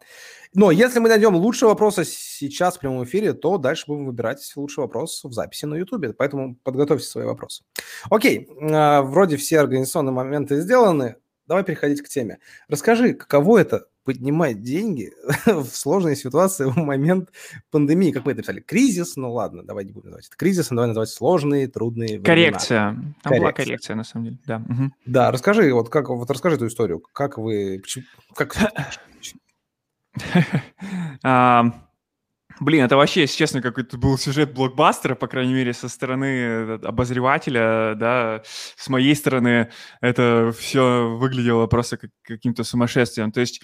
Но 0.53 0.71
если 0.71 0.99
мы 0.99 1.09
найдем 1.09 1.35
лучший 1.35 1.67
вопрос 1.67 1.95
сейчас 1.95 2.77
в 2.77 2.79
прямом 2.79 3.03
эфире, 3.03 3.33
то 3.33 3.57
дальше 3.57 3.85
будем 3.87 4.05
выбирать 4.05 4.39
лучший 4.55 4.81
вопрос 4.81 5.23
в 5.23 5.31
записи 5.31 5.65
на 5.65 5.75
YouTube. 5.75 6.15
Поэтому 6.17 6.55
подготовьте 6.63 7.05
свои 7.07 7.25
вопросы. 7.25 7.63
Окей, 8.09 8.49
а, 8.61 9.01
вроде 9.01 9.37
все 9.37 9.59
организационные 9.59 10.13
моменты 10.13 10.61
сделаны. 10.61 11.15
Давай 11.47 11.63
переходить 11.63 12.01
к 12.01 12.09
теме. 12.09 12.39
Расскажи, 12.67 13.13
каково 13.13 13.59
это 13.59 13.87
поднимать 14.07 14.61
деньги 14.61 15.11
в 15.45 15.65
сложной 15.65 16.15
ситуации 16.15 16.63
в 16.63 16.77
момент 16.77 17.29
пандемии, 17.71 18.11
как 18.11 18.25
вы 18.25 18.31
это 18.31 18.41
писали, 18.41 18.61
кризис, 18.61 19.17
ну 19.17 19.33
ладно, 19.33 19.63
давай 19.63 19.83
не 19.83 19.91
будем 19.91 20.07
называть 20.07 20.27
это 20.27 20.37
кризисом, 20.37 20.77
давай 20.77 20.87
называть 20.87 21.09
сложные, 21.09 21.67
трудные 21.67 22.17
Коррекция. 22.21 22.91
Времена. 22.91 23.13
Там 23.21 23.31
коррекция. 23.31 23.41
была 23.41 23.51
коррекция, 23.51 23.95
на 23.97 24.03
самом 24.05 24.25
деле, 24.25 24.37
да. 24.45 24.63
Угу. 24.65 24.91
Да, 25.07 25.29
расскажи, 25.29 25.73
вот 25.73 25.89
как, 25.89 26.07
вот 26.07 26.31
расскажи 26.31 26.55
эту 26.55 26.67
историю, 26.67 27.01
как 27.01 27.37
вы, 27.37 27.81
как, 28.33 28.55
Блин, 32.59 32.85
это 32.85 32.97
вообще, 32.97 33.21
если 33.21 33.37
честно, 33.37 33.61
какой-то 33.61 33.97
был 33.97 34.17
сюжет 34.17 34.53
блокбастера, 34.53 35.13
по 35.13 35.27
крайней 35.27 35.53
мере, 35.53 35.73
со 35.73 35.87
стороны 35.89 36.25
э, 36.25 36.79
обозревателя, 36.83 37.93
да, 37.95 38.41
с 38.43 38.89
моей 38.89 39.15
стороны 39.15 39.69
это 40.01 40.51
все 40.57 41.07
выглядело 41.07 41.67
просто 41.67 41.97
как 41.97 42.09
каким-то 42.23 42.63
сумасшествием. 42.63 43.31
То 43.31 43.41
есть 43.41 43.61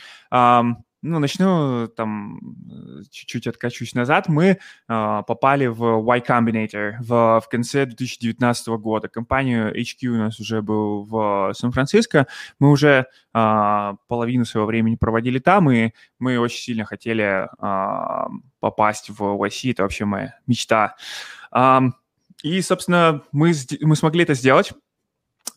ну, 1.04 1.20
начну 1.20 1.88
там 1.90 2.40
чуть-чуть 3.12 3.46
откачусь 3.48 3.94
назад. 3.94 4.30
Мы 4.30 4.46
э, 4.46 4.58
попали 4.88 5.68
в 5.68 6.00
Y 6.02 6.24
Combinator 6.26 6.96
в, 7.00 7.42
в 7.42 7.50
конце 7.50 7.86
2019 7.86 8.68
года. 8.80 9.10
Компанию 9.10 9.78
HQ 9.78 10.08
у 10.08 10.18
нас 10.18 10.40
уже 10.40 10.62
был 10.62 11.04
в 11.04 11.54
Сан-Франциско. 11.54 12.28
Мы 12.60 12.72
уже 12.72 13.06
э, 13.34 13.94
половину 14.08 14.46
своего 14.46 14.66
времени 14.66 14.96
проводили 14.96 15.40
там, 15.40 15.70
и 15.70 15.92
мы 16.20 16.40
очень 16.40 16.60
сильно 16.60 16.86
хотели 16.86 17.48
э, 17.48 18.28
попасть 18.62 19.10
в 19.10 19.22
YC. 19.22 19.72
Это 19.72 19.84
вообще 19.84 20.06
моя 20.06 20.40
мечта. 20.48 20.96
Э, 21.54 21.82
и, 22.44 22.62
собственно, 22.62 23.24
мы, 23.34 23.54
мы 23.82 23.96
смогли 23.98 24.24
это 24.24 24.36
сделать. 24.36 24.72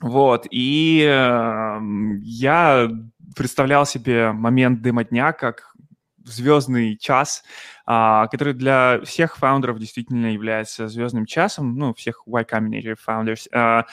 Вот, 0.00 0.46
и 0.50 1.06
э, 1.08 1.80
я 2.20 2.90
представлял 3.36 3.86
себе 3.86 4.32
момент 4.32 4.82
демо-дня 4.82 5.32
как 5.32 5.72
звездный 6.24 6.96
час, 6.96 7.44
а, 7.86 8.26
который 8.28 8.54
для 8.54 9.00
всех 9.04 9.36
фаундеров 9.36 9.78
действительно 9.78 10.32
является 10.32 10.88
звездным 10.88 11.26
часом, 11.26 11.76
ну, 11.76 11.94
всех 11.94 12.22
Y 12.26 12.44
Combinator 12.44 12.96
founders, 13.06 13.46
а, 13.52 13.84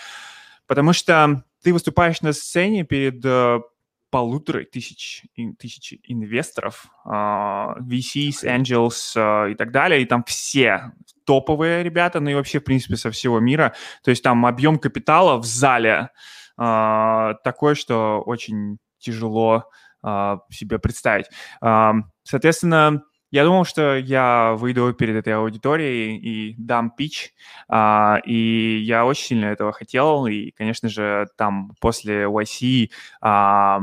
потому 0.66 0.94
что 0.94 1.44
ты 1.62 1.74
выступаешь 1.74 2.22
на 2.22 2.34
сцене 2.34 2.84
перед 2.84 3.24
а, 3.24 3.62
полутора 4.10 4.64
тысяч, 4.64 5.24
тысяч 5.58 5.96
инвесторов, 6.04 6.86
uh, 7.04 7.76
VCs, 7.80 8.44
Angels 8.44 9.18
uh, 9.18 9.52
и 9.52 9.56
так 9.56 9.72
далее, 9.72 10.04
и 10.04 10.06
там 10.06 10.24
все 10.26 10.92
топовые 11.26 11.82
ребята, 11.82 12.20
ну 12.20 12.30
и 12.30 12.36
вообще, 12.36 12.60
в 12.60 12.64
принципе, 12.64 12.96
со 12.96 13.10
всего 13.10 13.40
мира. 13.40 13.74
То 14.04 14.12
есть 14.12 14.22
там 14.22 14.46
объем 14.46 14.78
капитала 14.78 15.38
в 15.38 15.46
зале 15.46 16.10
а, 16.58 17.34
такой, 17.44 17.74
что 17.74 18.22
очень 18.24 18.78
тяжело 19.04 19.66
а, 20.02 20.40
себе 20.50 20.80
представить. 20.80 21.28
А, 21.62 21.94
соответственно, 22.24 23.04
я 23.34 23.46
думал, 23.46 23.66
что 23.66 23.98
я 23.98 24.54
выйду 24.54 24.94
перед 24.94 25.16
этой 25.16 25.34
аудиторией 25.34 26.18
и 26.18 26.56
дам 26.56 26.92
пич, 26.92 27.34
а, 27.68 28.20
и 28.26 28.78
я 28.86 29.06
очень 29.06 29.26
сильно 29.26 29.46
этого 29.46 29.72
хотел, 29.72 30.28
и, 30.28 30.52
конечно 30.52 30.88
же, 30.88 31.28
там 31.36 31.72
после 31.82 32.26
YC 32.26 32.92
а, 33.22 33.80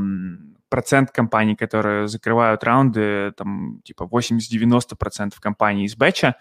процент 0.69 1.11
компаний, 1.11 1.57
которые 1.57 2.07
закрывают 2.07 2.63
раунды, 2.63 3.33
там 3.35 3.81
типа 3.83 4.07
80-90% 4.09 5.33
компаний 5.41 5.83
из 5.83 5.97
бэча, 5.97 6.37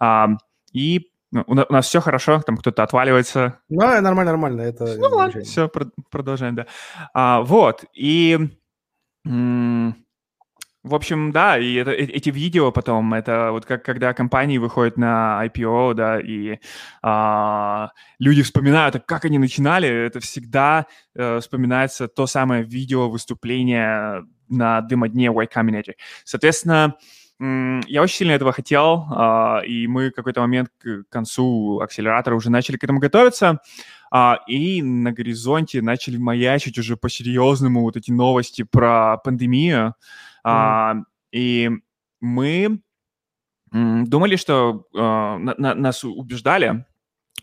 а, 0.00 0.28
и 0.72 1.10
ну, 1.34 1.44
у, 1.46 1.54
нас 1.54 1.86
все 1.86 2.00
хорошо, 2.00 2.40
там 2.40 2.56
кто-то 2.56 2.82
отваливается. 2.84 3.58
Ну, 3.68 3.80
нормально, 3.80 4.24
нормально, 4.32 4.62
это... 4.62 4.96
Ну 4.96 5.08
ладно, 5.08 5.42
все, 5.42 5.68
продолжаем, 6.10 6.54
да. 6.54 6.66
А, 7.12 7.42
вот, 7.42 7.84
и... 7.92 8.38
В 9.24 10.94
общем, 10.94 11.32
да, 11.32 11.58
и 11.58 11.74
это, 11.76 11.92
э, 11.92 12.04
эти 12.04 12.28
видео 12.28 12.70
потом, 12.70 13.14
это 13.14 13.52
вот 13.52 13.64
как 13.64 13.82
когда 13.82 14.12
компании 14.12 14.58
выходят 14.58 14.98
на 14.98 15.40
IPO, 15.46 15.94
да, 15.94 16.20
и 16.20 16.58
а, 17.02 17.88
люди 18.18 18.42
вспоминают, 18.42 19.02
как 19.06 19.24
они 19.24 19.38
начинали, 19.38 19.88
это 19.88 20.20
всегда 20.20 20.86
э, 21.14 21.40
вспоминается 21.40 22.06
то 22.06 22.26
самое 22.26 22.64
видео 22.64 23.08
выступление 23.08 24.26
на 24.50 24.82
дымодне 24.82 25.28
Y 25.28 25.46
Combinator. 25.46 25.94
Соответственно, 26.22 26.96
я 27.86 28.02
очень 28.02 28.16
сильно 28.16 28.32
этого 28.32 28.52
хотел, 28.52 29.06
а, 29.10 29.60
и 29.66 29.86
мы 29.86 30.10
в 30.10 30.14
какой-то 30.14 30.40
момент 30.40 30.70
к 30.78 31.04
концу 31.08 31.80
акселератора 31.80 32.34
уже 32.34 32.50
начали 32.50 32.76
к 32.76 32.84
этому 32.84 33.00
готовиться, 33.00 33.60
а, 34.10 34.38
и 34.46 34.82
на 34.82 35.12
горизонте 35.12 35.82
начали 35.82 36.16
маячить 36.16 36.78
уже 36.78 36.96
по-серьезному 36.96 37.82
вот 37.82 37.96
эти 37.96 38.10
новости 38.10 38.62
про 38.62 39.18
пандемию, 39.18 39.94
а, 40.44 40.96
и 41.32 41.70
мы 42.20 42.80
думали, 43.72 44.36
что 44.36 44.86
на, 44.92 45.74
нас 45.74 46.04
убеждали, 46.04 46.84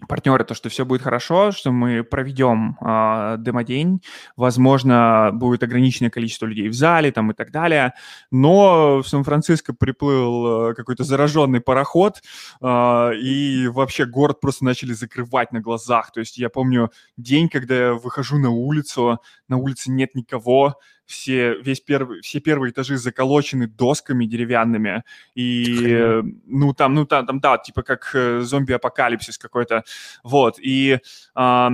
партнеры, 0.07 0.43
то, 0.43 0.53
что 0.53 0.69
все 0.69 0.85
будет 0.85 1.01
хорошо, 1.01 1.51
что 1.51 1.71
мы 1.71 2.03
проведем 2.03 2.77
э, 2.81 3.35
демодень, 3.39 4.01
возможно, 4.35 5.31
будет 5.33 5.63
ограниченное 5.63 6.09
количество 6.09 6.45
людей 6.45 6.69
в 6.69 6.73
зале 6.73 7.11
там 7.11 7.31
и 7.31 7.33
так 7.33 7.51
далее, 7.51 7.93
но 8.31 9.01
в 9.01 9.07
Сан-Франциско 9.07 9.73
приплыл 9.73 10.71
э, 10.71 10.73
какой-то 10.73 11.03
зараженный 11.03 11.61
пароход, 11.61 12.21
э, 12.61 13.15
и 13.15 13.67
вообще 13.67 14.05
город 14.05 14.39
просто 14.41 14.65
начали 14.65 14.93
закрывать 14.93 15.51
на 15.51 15.61
глазах, 15.61 16.11
то 16.11 16.19
есть 16.19 16.37
я 16.37 16.49
помню 16.49 16.91
день, 17.17 17.49
когда 17.49 17.75
я 17.75 17.93
выхожу 17.93 18.37
на 18.37 18.49
улицу, 18.49 19.19
на 19.47 19.57
улице 19.57 19.91
нет 19.91 20.15
никого, 20.15 20.75
все, 21.11 21.55
весь 21.61 21.81
первый, 21.81 22.21
все 22.21 22.39
первые 22.39 22.71
этажи 22.71 22.97
заколочены 22.97 23.67
досками 23.67 24.25
деревянными, 24.25 25.03
и, 25.35 26.21
ну, 26.45 26.73
там, 26.73 26.95
ну, 26.95 27.05
там, 27.05 27.25
там, 27.25 27.39
да, 27.39 27.57
типа 27.57 27.83
как 27.83 28.11
э, 28.13 28.41
зомби-апокалипсис 28.41 29.37
какой-то, 29.37 29.83
вот, 30.23 30.55
и... 30.59 30.99
Э, 31.35 31.69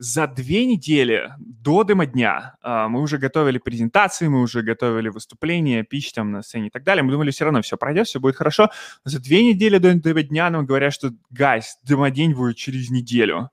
за 0.00 0.26
две 0.26 0.64
недели 0.64 1.30
до 1.38 1.82
демо 1.84 2.06
дня 2.06 2.56
э, 2.62 2.86
мы 2.88 3.02
уже 3.02 3.18
готовили 3.18 3.58
презентации, 3.58 4.28
мы 4.28 4.40
уже 4.40 4.62
готовили 4.62 5.10
выступления, 5.10 5.84
пич 5.84 6.14
там 6.14 6.32
на 6.32 6.42
сцене 6.42 6.68
и 6.68 6.70
так 6.70 6.84
далее. 6.84 7.02
Мы 7.02 7.12
думали, 7.12 7.30
все 7.30 7.44
равно 7.44 7.60
все 7.60 7.76
пройдет, 7.76 8.06
все 8.06 8.18
будет 8.18 8.36
хорошо. 8.36 8.70
За 9.04 9.20
две 9.20 9.44
недели 9.44 9.76
до 9.76 9.92
демо 9.92 10.22
дня 10.22 10.48
нам 10.48 10.64
говорят, 10.64 10.94
что, 10.94 11.10
гайс, 11.28 11.76
демо 11.84 12.10
день 12.10 12.32
будет 12.32 12.56
через 12.56 12.88
неделю. 12.88 13.50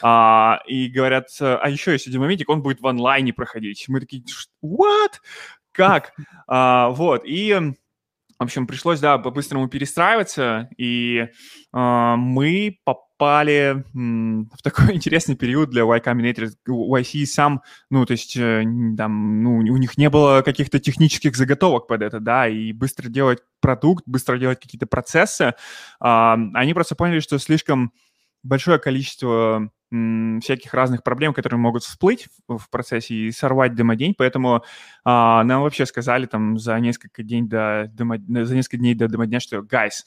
А, 0.00 0.60
и 0.66 0.88
говорят, 0.88 1.26
а 1.38 1.68
еще 1.68 1.92
есть 1.92 2.06
один 2.06 2.22
моментик, 2.22 2.48
он 2.48 2.62
будет 2.62 2.80
в 2.80 2.86
онлайне 2.86 3.34
проходить. 3.34 3.84
Мы 3.88 4.00
такие, 4.00 4.24
what? 4.64 5.20
Как? 5.70 6.14
А, 6.46 6.88
вот, 6.88 7.26
и 7.26 7.74
в 8.38 8.42
общем, 8.42 8.66
пришлось, 8.66 9.00
да, 9.00 9.18
по-быстрому 9.18 9.68
перестраиваться, 9.68 10.70
и 10.78 11.26
э, 11.74 12.14
мы 12.16 12.78
попали 12.84 13.09
м, 13.22 14.50
в 14.52 14.62
такой 14.62 14.94
интересный 14.94 15.36
период 15.36 15.70
для 15.70 15.84
Y 15.84 16.00
Combinator. 16.00 16.48
YC 16.66 17.26
сам, 17.26 17.62
ну, 17.90 18.04
то 18.06 18.12
есть, 18.12 18.36
э, 18.36 18.62
там, 18.96 19.42
ну, 19.42 19.56
у 19.56 19.76
них 19.76 19.98
не 19.98 20.10
было 20.10 20.42
каких-то 20.42 20.78
технических 20.78 21.36
заготовок 21.36 21.86
под 21.86 22.02
это, 22.02 22.20
да, 22.20 22.48
и 22.48 22.72
быстро 22.72 23.08
делать 23.08 23.40
продукт, 23.60 24.04
быстро 24.06 24.38
делать 24.38 24.60
какие-то 24.60 24.86
процессы. 24.86 25.54
Э, 26.02 26.34
они 26.54 26.74
просто 26.74 26.94
поняли, 26.96 27.20
что 27.20 27.38
слишком 27.38 27.92
большое 28.42 28.78
количество 28.78 29.70
всяких 29.90 30.72
разных 30.72 31.02
проблем, 31.02 31.34
которые 31.34 31.58
могут 31.58 31.82
всплыть 31.82 32.28
в 32.46 32.70
процессе 32.70 33.14
и 33.14 33.32
сорвать 33.32 33.74
демодень, 33.74 34.14
поэтому 34.16 34.62
а, 35.04 35.42
нам 35.42 35.62
вообще 35.62 35.84
сказали 35.84 36.26
там 36.26 36.58
за 36.58 36.78
несколько 36.78 37.24
дней 37.24 37.42
до 37.42 37.90
демо, 37.92 38.16
за 38.44 38.54
несколько 38.54 38.76
дней 38.76 38.94
до 38.94 39.08
демодня, 39.08 39.40
что 39.40 39.58
guys, 39.58 40.04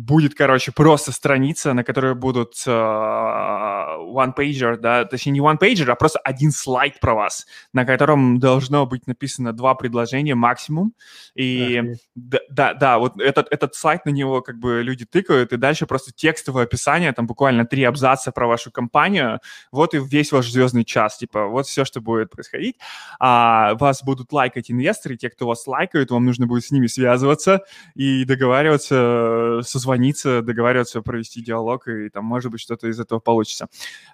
будет, 0.00 0.34
короче, 0.34 0.72
просто 0.72 1.12
страница, 1.12 1.74
на 1.74 1.84
которой 1.84 2.14
будут 2.14 2.54
uh, 2.66 3.98
one-pager, 3.98 4.76
да, 4.76 5.04
точнее 5.04 5.32
не 5.32 5.40
one-pager, 5.40 5.90
а 5.90 5.94
просто 5.94 6.18
один 6.20 6.52
слайд 6.52 7.00
про 7.00 7.14
вас, 7.14 7.46
на 7.72 7.84
котором 7.84 8.38
должно 8.38 8.86
быть 8.86 9.06
написано 9.06 9.52
два 9.52 9.74
предложения 9.74 10.34
максимум. 10.34 10.94
И 11.34 11.82
да, 12.14 12.38
да, 12.50 12.74
да, 12.74 12.98
вот 12.98 13.20
этот, 13.20 13.48
этот 13.52 13.74
слайд 13.74 14.06
на 14.06 14.10
него 14.10 14.40
как 14.40 14.58
бы 14.58 14.82
люди 14.82 15.04
тыкают, 15.04 15.52
и 15.52 15.56
дальше 15.56 15.86
просто 15.86 16.12
текстовое 16.12 16.64
описание, 16.64 17.12
там 17.12 17.26
буквально 17.26 17.66
три 17.66 17.84
абзаца 17.84 18.32
про 18.32 18.46
вашу 18.46 18.70
компанию, 18.70 19.40
вот 19.70 19.94
и 19.94 19.98
весь 19.98 20.32
ваш 20.32 20.50
звездный 20.50 20.84
час, 20.84 21.18
типа, 21.18 21.46
вот 21.46 21.66
все, 21.66 21.84
что 21.84 22.00
будет 22.00 22.30
происходить. 22.30 22.76
А, 23.18 23.74
вас 23.74 24.02
будут 24.02 24.32
лайкать 24.32 24.70
инвесторы, 24.70 25.16
те, 25.16 25.28
кто 25.28 25.46
вас 25.46 25.66
лайкают, 25.66 26.10
вам 26.10 26.24
нужно 26.24 26.46
будет 26.46 26.64
с 26.64 26.70
ними 26.70 26.86
связываться 26.86 27.64
и 27.94 28.24
договариваться 28.24 29.60
со 29.62 29.78
созвониться, 29.90 30.42
договариваться, 30.42 31.02
провести 31.02 31.42
диалог, 31.42 31.88
и 31.88 32.08
там, 32.10 32.24
может 32.24 32.50
быть, 32.50 32.60
что-то 32.60 32.88
из 32.88 33.00
этого 33.00 33.18
получится. 33.18 33.68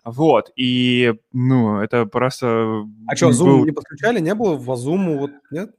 Вот, 0.04 0.50
и, 0.56 1.14
ну, 1.32 1.80
это 1.80 2.06
просто... 2.06 2.86
А 3.06 3.16
что, 3.16 3.30
Zoom 3.30 3.44
был... 3.44 3.64
не 3.64 3.72
подключали? 3.72 4.20
Не 4.20 4.34
было 4.34 4.56
в 4.56 4.70
Zoom? 4.70 5.18
Вот, 5.18 5.30
нет? 5.50 5.70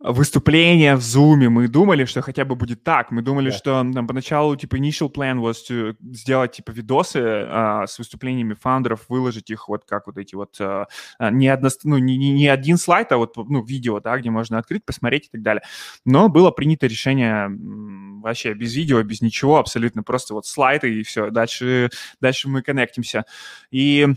Выступление 0.00 0.96
в 0.96 1.00
Zoom, 1.00 1.48
мы 1.50 1.68
думали, 1.68 2.06
что 2.06 2.22
хотя 2.22 2.46
бы 2.46 2.56
будет 2.56 2.82
так. 2.82 3.10
Мы 3.10 3.20
думали, 3.20 3.50
yeah. 3.50 3.56
что 3.56 3.86
там, 3.92 4.06
поначалу, 4.06 4.56
типа, 4.56 4.76
initial 4.76 5.12
plan 5.12 5.38
was 5.38 5.56
to 5.68 5.94
сделать, 6.00 6.52
типа, 6.52 6.70
видосы 6.70 7.20
а, 7.22 7.86
с 7.86 7.98
выступлениями 7.98 8.54
фаундеров, 8.54 9.04
выложить 9.10 9.50
их 9.50 9.68
вот 9.68 9.84
как 9.84 10.06
вот 10.06 10.16
эти 10.16 10.34
вот, 10.34 10.58
а, 10.58 10.86
не, 11.30 11.48
одно, 11.48 11.68
ну, 11.84 11.98
не, 11.98 12.16
не 12.16 12.48
один 12.48 12.78
слайд, 12.78 13.12
а 13.12 13.18
вот, 13.18 13.36
ну, 13.36 13.62
видео, 13.62 14.00
да, 14.00 14.16
где 14.16 14.30
можно 14.30 14.58
открыть, 14.58 14.84
посмотреть 14.86 15.26
и 15.26 15.30
так 15.32 15.42
далее. 15.42 15.62
Но 16.06 16.30
было 16.30 16.50
принято 16.50 16.86
решение 16.86 17.50
вообще 18.22 18.54
без 18.54 18.74
видео, 18.74 19.02
без 19.02 19.20
ничего, 19.20 19.58
абсолютно 19.58 20.02
просто 20.02 20.32
вот 20.32 20.46
слайды 20.46 20.94
и 20.94 21.02
все. 21.02 21.30
Дальше, 21.30 21.90
дальше 22.20 22.48
мы 22.48 22.62
коннектимся. 22.62 23.24
И 23.70 24.08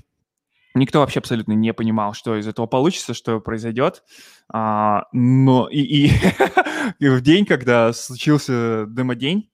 Никто 0.76 1.00
вообще 1.00 1.20
абсолютно 1.20 1.54
не 1.54 1.72
понимал, 1.74 2.14
что 2.14 2.36
из 2.36 2.48
этого 2.48 2.66
получится, 2.66 3.14
что 3.14 3.40
произойдет. 3.40 4.04
А, 4.52 5.04
но 5.12 5.68
и, 5.70 5.82
и, 5.82 6.12
в 7.10 7.22
день, 7.22 7.46
когда 7.46 7.94
случился 7.94 8.86
демо-день, 8.88 9.50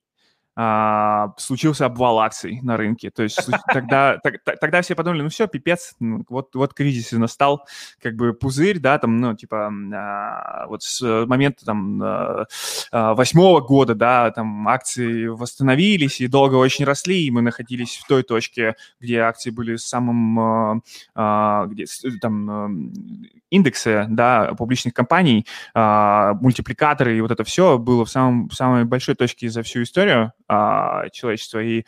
а, 0.62 1.32
случился 1.38 1.86
обвал 1.86 2.20
акций 2.20 2.60
на 2.62 2.76
рынке. 2.76 3.12
То 3.12 3.24
есть 3.24 3.40
тогда, 3.74 4.18
так, 4.18 4.44
тогда 4.60 4.82
все 4.82 4.94
подумали, 4.94 5.22
ну 5.22 5.30
все, 5.30 5.48
пипец, 5.48 5.96
ну, 6.02 6.26
вот, 6.28 6.54
вот 6.54 6.74
кризис 6.74 7.14
и 7.14 7.18
настал, 7.18 7.66
как 8.02 8.18
бы 8.18 8.34
пузырь, 8.34 8.78
да, 8.78 8.98
там, 8.98 9.20
ну, 9.20 9.34
типа, 9.36 9.72
а, 9.94 10.68
вот 10.68 10.84
с 10.84 11.26
момента 11.28 11.64
там 11.64 12.04
а, 12.04 12.46
а, 12.92 13.14
восьмого 13.14 13.62
года, 13.62 13.96
да, 13.96 14.32
там 14.32 14.68
акции 14.68 15.28
восстановились 15.28 16.20
и 16.20 16.28
долго 16.28 16.56
очень 16.56 16.84
росли, 16.84 17.24
и 17.24 17.32
мы 17.32 17.42
находились 17.42 17.96
в 17.96 18.06
той 18.06 18.24
точке, 18.24 18.76
где 19.00 19.20
акции 19.20 19.52
были 19.52 19.78
самым, 19.78 20.84
а 21.16 21.68
где 21.68 21.86
там 22.20 22.92
индексы, 23.50 24.08
да, 24.10 24.54
публичных 24.58 24.94
компаний, 24.94 25.46
мультипликаторы 25.74 27.18
и 27.18 27.22
вот 27.22 27.32
это 27.32 27.46
все 27.46 27.78
было 27.78 28.04
в 28.04 28.10
самом, 28.10 28.52
самой 28.52 28.84
большой 28.84 29.16
точке 29.16 29.50
за 29.50 29.64
всю 29.64 29.84
историю, 29.84 30.34
а, 30.50 31.10
человечества. 31.10 31.60
И 31.60 31.86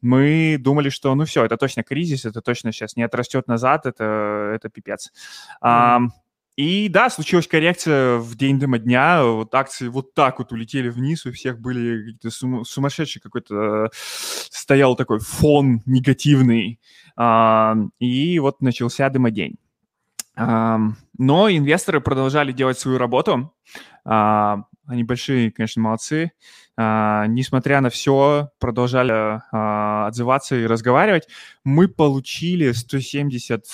мы 0.00 0.56
думали, 0.58 0.90
что 0.90 1.14
ну 1.14 1.24
все, 1.24 1.44
это 1.44 1.56
точно 1.56 1.84
кризис, 1.84 2.24
это 2.24 2.42
точно 2.42 2.72
сейчас 2.72 2.96
не 2.96 3.04
отрастет 3.04 3.46
назад, 3.46 3.86
это, 3.86 4.52
это 4.54 4.68
пипец. 4.68 5.08
Mm-hmm. 5.08 5.56
А, 5.62 6.00
и 6.56 6.88
да, 6.88 7.08
случилась 7.08 7.46
коррекция 7.46 8.18
в 8.18 8.34
день 8.34 8.58
дыма 8.58 8.78
дня, 8.78 9.24
вот 9.24 9.54
акции 9.54 9.88
вот 9.88 10.12
так 10.12 10.40
вот 10.40 10.52
улетели 10.52 10.88
вниз, 10.88 11.24
у 11.24 11.32
всех 11.32 11.60
были 11.60 11.98
какие-то 11.98 12.30
сум- 12.30 12.64
сумасшедший 12.64 13.22
какой-то, 13.22 13.90
стоял 13.92 14.96
такой 14.96 15.20
фон 15.20 15.80
негативный, 15.86 16.80
а, 17.16 17.76
и 18.00 18.38
вот 18.40 18.60
начался 18.60 19.08
дымодень. 19.08 19.56
Но 20.34 21.50
инвесторы 21.50 22.00
продолжали 22.00 22.52
делать 22.52 22.78
свою 22.78 22.96
работу. 22.96 23.54
А, 24.04 24.64
они 24.92 25.04
большие, 25.04 25.50
конечно, 25.50 25.82
молодцы. 25.82 26.32
А, 26.76 27.26
несмотря 27.26 27.80
на 27.80 27.90
все, 27.90 28.50
продолжали 28.58 29.40
а, 29.52 30.06
отзываться 30.06 30.56
и 30.56 30.66
разговаривать. 30.66 31.28
Мы 31.64 31.88
получили 31.88 32.72
170 32.72 33.64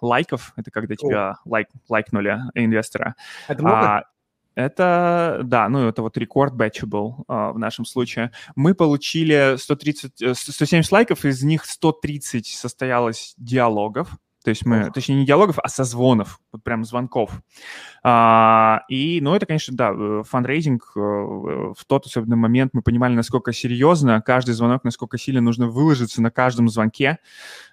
лайков. 0.00 0.52
Это 0.56 0.70
когда 0.70 0.96
тебя 0.96 1.36
лайк, 1.44 1.68
лайкнули 1.88 2.38
инвестора. 2.54 3.14
Это 3.48 3.62
много? 3.62 4.04
Это, 4.54 5.40
да, 5.44 5.68
ну 5.68 5.88
это 5.88 6.02
вот 6.02 6.16
рекорд 6.18 6.54
batch 6.54 6.81
а 6.81 6.86
был 6.86 7.24
э, 7.26 7.52
в 7.52 7.58
нашем 7.58 7.86
случае. 7.86 8.32
Мы 8.54 8.74
получили 8.74 9.56
130, 9.56 10.36
170 10.36 10.92
лайков, 10.92 11.24
из 11.24 11.42
них 11.42 11.64
130 11.64 12.46
состоялось 12.46 13.34
диалогов, 13.38 14.10
то 14.42 14.50
есть 14.50 14.66
мы, 14.66 14.90
точнее, 14.90 15.16
не 15.16 15.26
диалогов, 15.26 15.58
а 15.62 15.68
созвонов, 15.68 16.40
вот 16.52 16.62
прям 16.62 16.84
звонков. 16.84 17.30
А, 18.02 18.82
и, 18.88 19.20
ну, 19.22 19.34
это, 19.34 19.46
конечно, 19.46 19.76
да, 19.76 19.92
э, 19.94 20.22
fundraising 20.28 20.82
э, 20.96 20.98
в 20.98 21.84
тот 21.86 22.06
особенный 22.06 22.36
момент 22.36 22.70
мы 22.74 22.82
понимали, 22.82 23.14
насколько 23.14 23.52
серьезно 23.52 24.20
каждый 24.20 24.52
звонок, 24.52 24.84
насколько 24.84 25.18
сильно 25.18 25.40
нужно 25.40 25.68
выложиться 25.68 26.20
на 26.20 26.30
каждом 26.30 26.68
звонке, 26.68 27.18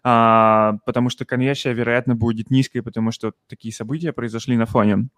а, 0.04 0.78
потому 0.86 1.10
что 1.10 1.26
конверсия, 1.26 1.74
вероятно, 1.74 2.16
будет 2.16 2.52
низкой, 2.52 2.82
потому 2.82 3.12
что 3.12 3.34
такие 3.48 3.74
события 3.74 4.14
произошли 4.14 4.56
на 4.56 4.66
фоне. 4.66 5.10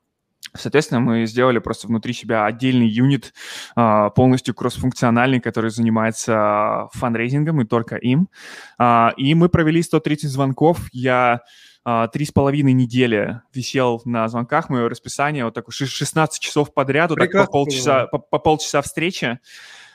Соответственно, 0.53 0.99
мы 0.99 1.25
сделали 1.25 1.59
просто 1.59 1.87
внутри 1.87 2.13
себя 2.13 2.45
отдельный 2.45 2.87
юнит, 2.87 3.33
а, 3.75 4.09
полностью 4.09 4.53
кроссфункциональный, 4.53 5.39
который 5.39 5.71
занимается 5.71 6.87
fundraising 6.93 7.51
ом 7.51 7.61
и 7.61 7.65
только 7.65 7.95
им. 7.95 8.29
А, 8.77 9.13
и 9.17 9.33
мы 9.33 9.49
провели 9.49 9.81
130 9.81 10.29
звонков. 10.29 10.87
Я 10.91 11.41
а, 11.83 12.07
три 12.07 12.25
с 12.25 12.31
половиной 12.31 12.73
недели 12.73 13.41
висел 13.53 14.01
на 14.05 14.27
звонках, 14.27 14.69
мое 14.69 14.87
расписание, 14.87 15.45
вот 15.45 15.55
так 15.55 15.65
16 15.71 16.41
часов 16.41 16.73
подряд, 16.73 17.09
вот 17.09 17.19
так 17.19 17.31
по 17.31 17.45
полчаса, 17.45 18.05
по, 18.07 18.19
по 18.19 18.37
полчаса 18.37 18.81
встречи. 18.81 19.39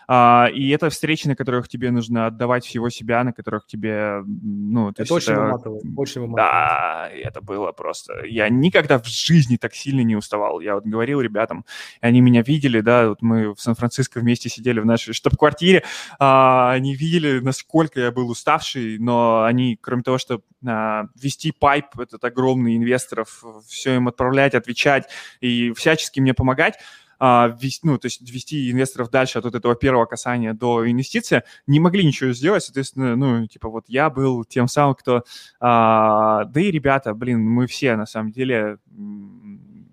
А, 0.09 0.49
и 0.53 0.69
это 0.71 0.91
встречи, 0.91 1.27
на 1.27 1.35
которых 1.35 1.69
тебе 1.69 1.91
нужно 1.91 2.27
отдавать 2.27 2.65
всего 2.65 2.91
себя, 2.91 3.25
на 3.25 3.33
которых 3.33 3.67
тебе, 3.67 4.23
ну... 4.25 4.91
это 4.91 5.13
очень 5.13 5.33
это, 5.33 5.43
выматывает, 5.43 5.85
очень 5.97 6.21
выматывает. 6.21 6.53
Да, 6.53 7.11
это 7.13 7.41
было 7.41 7.73
просто... 7.73 8.25
Я 8.25 8.49
никогда 8.49 8.99
в 8.99 9.07
жизни 9.07 9.57
так 9.57 9.75
сильно 9.75 10.03
не 10.03 10.17
уставал. 10.17 10.61
Я 10.61 10.75
вот 10.75 10.85
говорил 10.85 11.21
ребятам, 11.21 11.65
они 12.01 12.21
меня 12.21 12.43
видели, 12.43 12.81
да, 12.81 13.09
вот 13.09 13.23
мы 13.23 13.55
в 13.55 13.61
Сан-Франциско 13.61 14.21
вместе 14.21 14.49
сидели 14.49 14.81
в 14.81 14.87
нашей 14.87 15.13
штаб-квартире, 15.13 15.83
а, 16.19 16.73
они 16.73 16.95
видели, 16.95 17.41
насколько 17.41 18.01
я 18.01 18.13
был 18.13 18.31
уставший, 18.31 18.99
но 18.99 19.45
они, 19.45 19.77
кроме 19.81 20.03
того, 20.03 20.19
что 20.19 20.41
а, 20.65 21.07
вести 21.21 21.53
пайп, 21.53 21.99
этот 21.99 22.23
огромный 22.25 22.77
инвесторов, 22.77 23.43
все 23.67 23.97
им 23.97 24.09
отправлять, 24.09 24.55
отвечать 24.55 25.09
и 25.41 25.73
всячески 25.73 26.21
мне 26.21 26.35
помогать, 26.35 26.79
а, 27.19 27.49
вести, 27.61 27.87
ну, 27.87 27.99
то 27.99 28.07
есть 28.07 28.21
вести 28.31 28.71
инвесторов 28.71 29.11
дальше 29.11 29.39
от 29.39 29.45
вот 29.45 29.55
этого 29.55 29.75
первого 29.75 30.07
касания 30.07 30.53
до 30.55 30.91
инвестиции, 30.91 31.43
не 31.67 31.81
могли 31.81 32.05
ничего 32.05 32.33
сделать, 32.33 32.65
соответственно, 32.65 33.17
ну, 33.17 33.47
типа 33.47 33.69
вот 33.69 33.85
я 33.89 34.11
был 34.11 34.45
тем 34.45 34.69
самым, 34.69 34.95
кто... 34.95 35.25
А, 35.61 36.45
да 36.45 36.61
и 36.61 36.71
ребята, 36.71 37.15
блин, 37.15 37.41
мы 37.41 37.67
все 37.67 37.97
на 37.97 38.07
самом 38.07 38.33
деле 38.33 38.79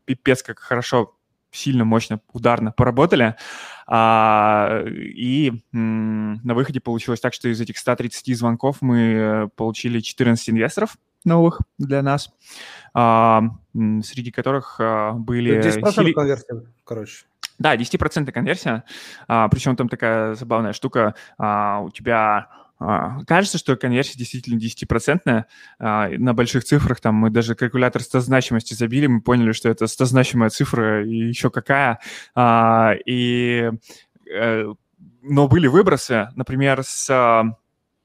пипец 0.06 0.44
как 0.44 0.60
хорошо 0.60 1.16
сильно, 1.52 1.86
мощно, 1.86 2.20
ударно 2.32 2.72
поработали. 2.72 3.36
А, 3.86 4.84
и 4.88 5.52
м, 5.72 6.40
на 6.44 6.54
выходе 6.54 6.80
получилось 6.80 7.20
так, 7.20 7.34
что 7.34 7.48
из 7.48 7.62
этих 7.62 7.78
130 7.78 8.36
звонков 8.36 8.78
мы 8.82 9.50
получили 9.56 10.00
14 10.00 10.50
инвесторов 10.50 10.98
новых 11.26 11.62
для 11.78 12.02
нас 12.02 12.30
а, 12.94 13.44
среди 13.74 14.32
которых 14.32 14.78
а, 14.80 15.14
были... 15.14 15.60
10% 15.60 15.92
сили... 15.92 16.14
конверсия, 16.14 16.64
короче. 16.84 17.26
Да, 17.60 17.76
10% 17.76 18.32
конверсия, 18.32 18.84
а, 19.28 19.48
причем 19.48 19.76
там 19.76 19.90
такая 19.90 20.36
забавная 20.36 20.74
штука, 20.74 21.16
у 21.38 21.90
тебя 21.92 22.50
кажется, 23.28 23.60
что 23.60 23.78
конверсия 23.78 24.18
действительно 24.18 24.60
10%. 24.60 25.46
А, 25.80 26.10
на 26.10 26.34
больших 26.34 26.66
цифрах 26.66 27.00
там 27.00 27.16
мы 27.16 27.30
даже 27.30 27.56
калькулятор 27.56 28.02
100 28.02 28.20
значимости 28.20 28.74
забили, 28.74 29.08
мы 29.08 29.22
поняли, 29.22 29.54
что 29.54 29.70
это 29.70 29.88
100 29.88 30.06
значимая 30.06 30.50
цифра 30.50 31.06
и 31.06 31.16
еще 31.16 31.50
какая. 31.50 32.00
И, 33.06 33.72
э, 34.30 34.74
но 35.22 35.48
были 35.48 35.68
выбросы, 35.68 36.28
например, 36.36 36.84
с 36.84 37.56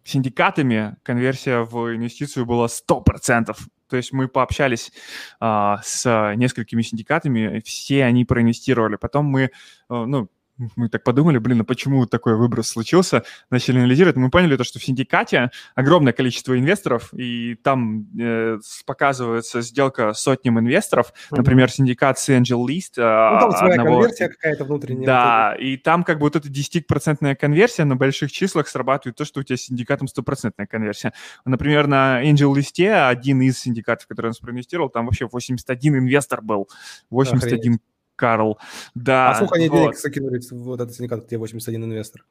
синдикатами 0.09 0.97
конверсия 1.03 1.61
в 1.61 1.95
инвестицию 1.95 2.47
была 2.47 2.67
100%. 2.67 3.55
То 3.89 3.97
есть 3.97 4.13
мы 4.13 4.29
пообщались 4.29 4.93
а, 5.41 5.81
с 5.83 6.35
несколькими 6.37 6.83
синдикатами, 6.83 7.61
все 7.65 8.05
они 8.05 8.25
проинвестировали. 8.25 8.97
Потом 8.97 9.27
мы, 9.27 9.51
а, 9.89 10.07
ну, 10.07 10.29
мы 10.77 10.89
так 10.89 11.03
подумали, 11.05 11.39
блин, 11.39 11.61
а 11.61 11.65
почему 11.65 12.07
такой 12.07 12.37
выброс 12.37 12.69
случился, 12.69 13.25
начали 13.51 13.79
анализировать, 13.79 14.17
мы 14.17 14.31
поняли 14.31 14.57
то, 14.57 14.65
что 14.65 14.79
в 14.79 14.85
синдикате 14.85 15.51
огромное 15.75 16.13
количество 16.13 16.59
инвесторов, 16.59 17.13
и 17.15 17.55
там 17.63 18.07
э, 18.19 18.59
показывается 18.87 19.61
сделка 19.63 20.13
сотням 20.13 20.59
инвесторов, 20.59 21.09
mm-hmm. 21.09 21.37
например, 21.37 21.71
синдикат 21.71 22.19
с 22.19 22.29
Angel 22.29 22.65
List. 22.67 22.97
Э, 22.97 23.35
ну, 23.35 23.41
там 23.41 23.53
своя 23.53 23.75
одного... 23.75 24.01
конверсия 24.01 24.29
какая-то 24.29 24.65
внутренняя. 24.65 25.07
Да, 25.07 25.57
и 25.59 25.77
там 25.77 26.05
как 26.05 26.19
бы 26.19 26.25
вот 26.25 26.37
эта 26.37 26.49
10% 26.49 27.35
конверсия 27.37 27.85
на 27.85 27.97
больших 27.97 28.33
числах 28.33 28.69
срабатывает 28.69 29.17
то, 29.17 29.25
что 29.25 29.41
у 29.41 29.43
тебя 29.43 29.57
с 29.57 29.63
синдикатом 29.63 30.09
стопроцентная 30.09 30.67
конверсия. 30.67 31.13
Например, 31.45 31.87
на 31.87 32.23
Angel 32.25 32.53
List 32.53 32.69
один 33.09 33.41
из 33.43 33.59
синдикатов, 33.59 34.07
который 34.07 34.29
он 34.29 34.35
проинвестировал, 34.41 34.89
там 34.89 35.07
вообще 35.07 35.27
81 35.27 35.99
инвестор 35.99 36.43
был, 36.43 36.69
81 37.11 37.59
Охренеть. 37.59 37.83
Карл. 38.19 38.59
Да, 38.97 39.31
а 39.31 39.35
сколько 39.37 39.55
они 39.55 39.69
вот. 39.69 39.79
денег 39.79 39.97
закинули 39.97 40.41
в 40.41 40.53
вот 40.53 40.81
этот 40.81 40.95
синдикат, 40.95 41.25
где 41.27 41.39
81 41.39 41.85
инвестор? 41.85 42.25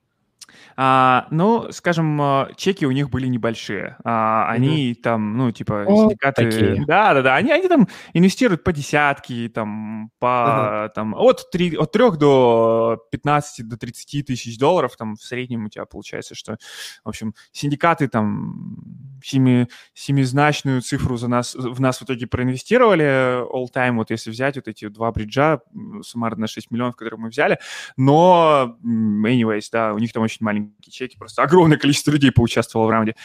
А, 0.75 1.27
ну, 1.31 1.71
скажем, 1.71 2.21
а, 2.21 2.49
чеки 2.55 2.85
у 2.85 2.91
них 2.91 3.09
были 3.09 3.27
небольшие. 3.27 3.97
А, 4.03 4.49
они 4.49 4.91
mm-hmm. 4.91 5.01
там, 5.01 5.37
ну, 5.37 5.51
типа, 5.51 5.85
О, 5.87 6.03
синдикаты... 6.03 6.45
Такие. 6.45 6.85
Да, 6.85 7.13
да, 7.13 7.21
да. 7.21 7.35
Они, 7.35 7.51
они 7.51 7.67
там 7.67 7.87
инвестируют 8.13 8.63
по 8.63 8.71
десятки, 8.71 9.51
там, 9.53 10.11
по, 10.19 10.25
uh-huh. 10.25 10.89
там, 10.93 11.15
от, 11.15 11.49
3, 11.51 11.77
от 11.77 11.91
3 11.91 12.11
до 12.17 12.99
15, 13.11 13.67
до 13.67 13.77
30 13.77 14.25
тысяч 14.25 14.57
долларов, 14.57 14.95
там, 14.97 15.15
в 15.15 15.23
среднем 15.23 15.65
у 15.65 15.69
тебя 15.69 15.85
получается, 15.85 16.35
что, 16.35 16.57
в 17.03 17.09
общем, 17.09 17.33
синдикаты 17.51 18.07
там 18.07 18.77
семи, 19.23 19.67
семизначную 19.93 20.81
цифру 20.81 21.17
за 21.17 21.27
нас, 21.27 21.55
в 21.55 21.79
нас 21.81 21.99
в 21.99 22.03
итоге 22.03 22.27
проинвестировали 22.27 23.43
all 23.43 23.67
time, 23.73 23.95
вот 23.95 24.11
если 24.11 24.29
взять 24.29 24.55
вот 24.55 24.67
эти 24.67 24.87
два 24.87 25.11
бриджа, 25.11 25.59
суммарно 26.03 26.41
на 26.41 26.47
6 26.47 26.71
миллионов, 26.71 26.95
которые 26.95 27.19
мы 27.19 27.29
взяли, 27.29 27.59
но, 27.95 28.77
anyways, 28.83 29.65
да, 29.71 29.93
у 29.93 29.97
них 29.97 30.13
там 30.13 30.23
очень 30.23 30.36
маленькие 30.41 30.91
чеки, 30.91 31.17
просто 31.17 31.43
огромное 31.43 31.77
количество 31.77 32.11
людей 32.11 32.31
поучаствовало 32.31 32.87
в 32.87 32.89
раунде. 32.91 33.15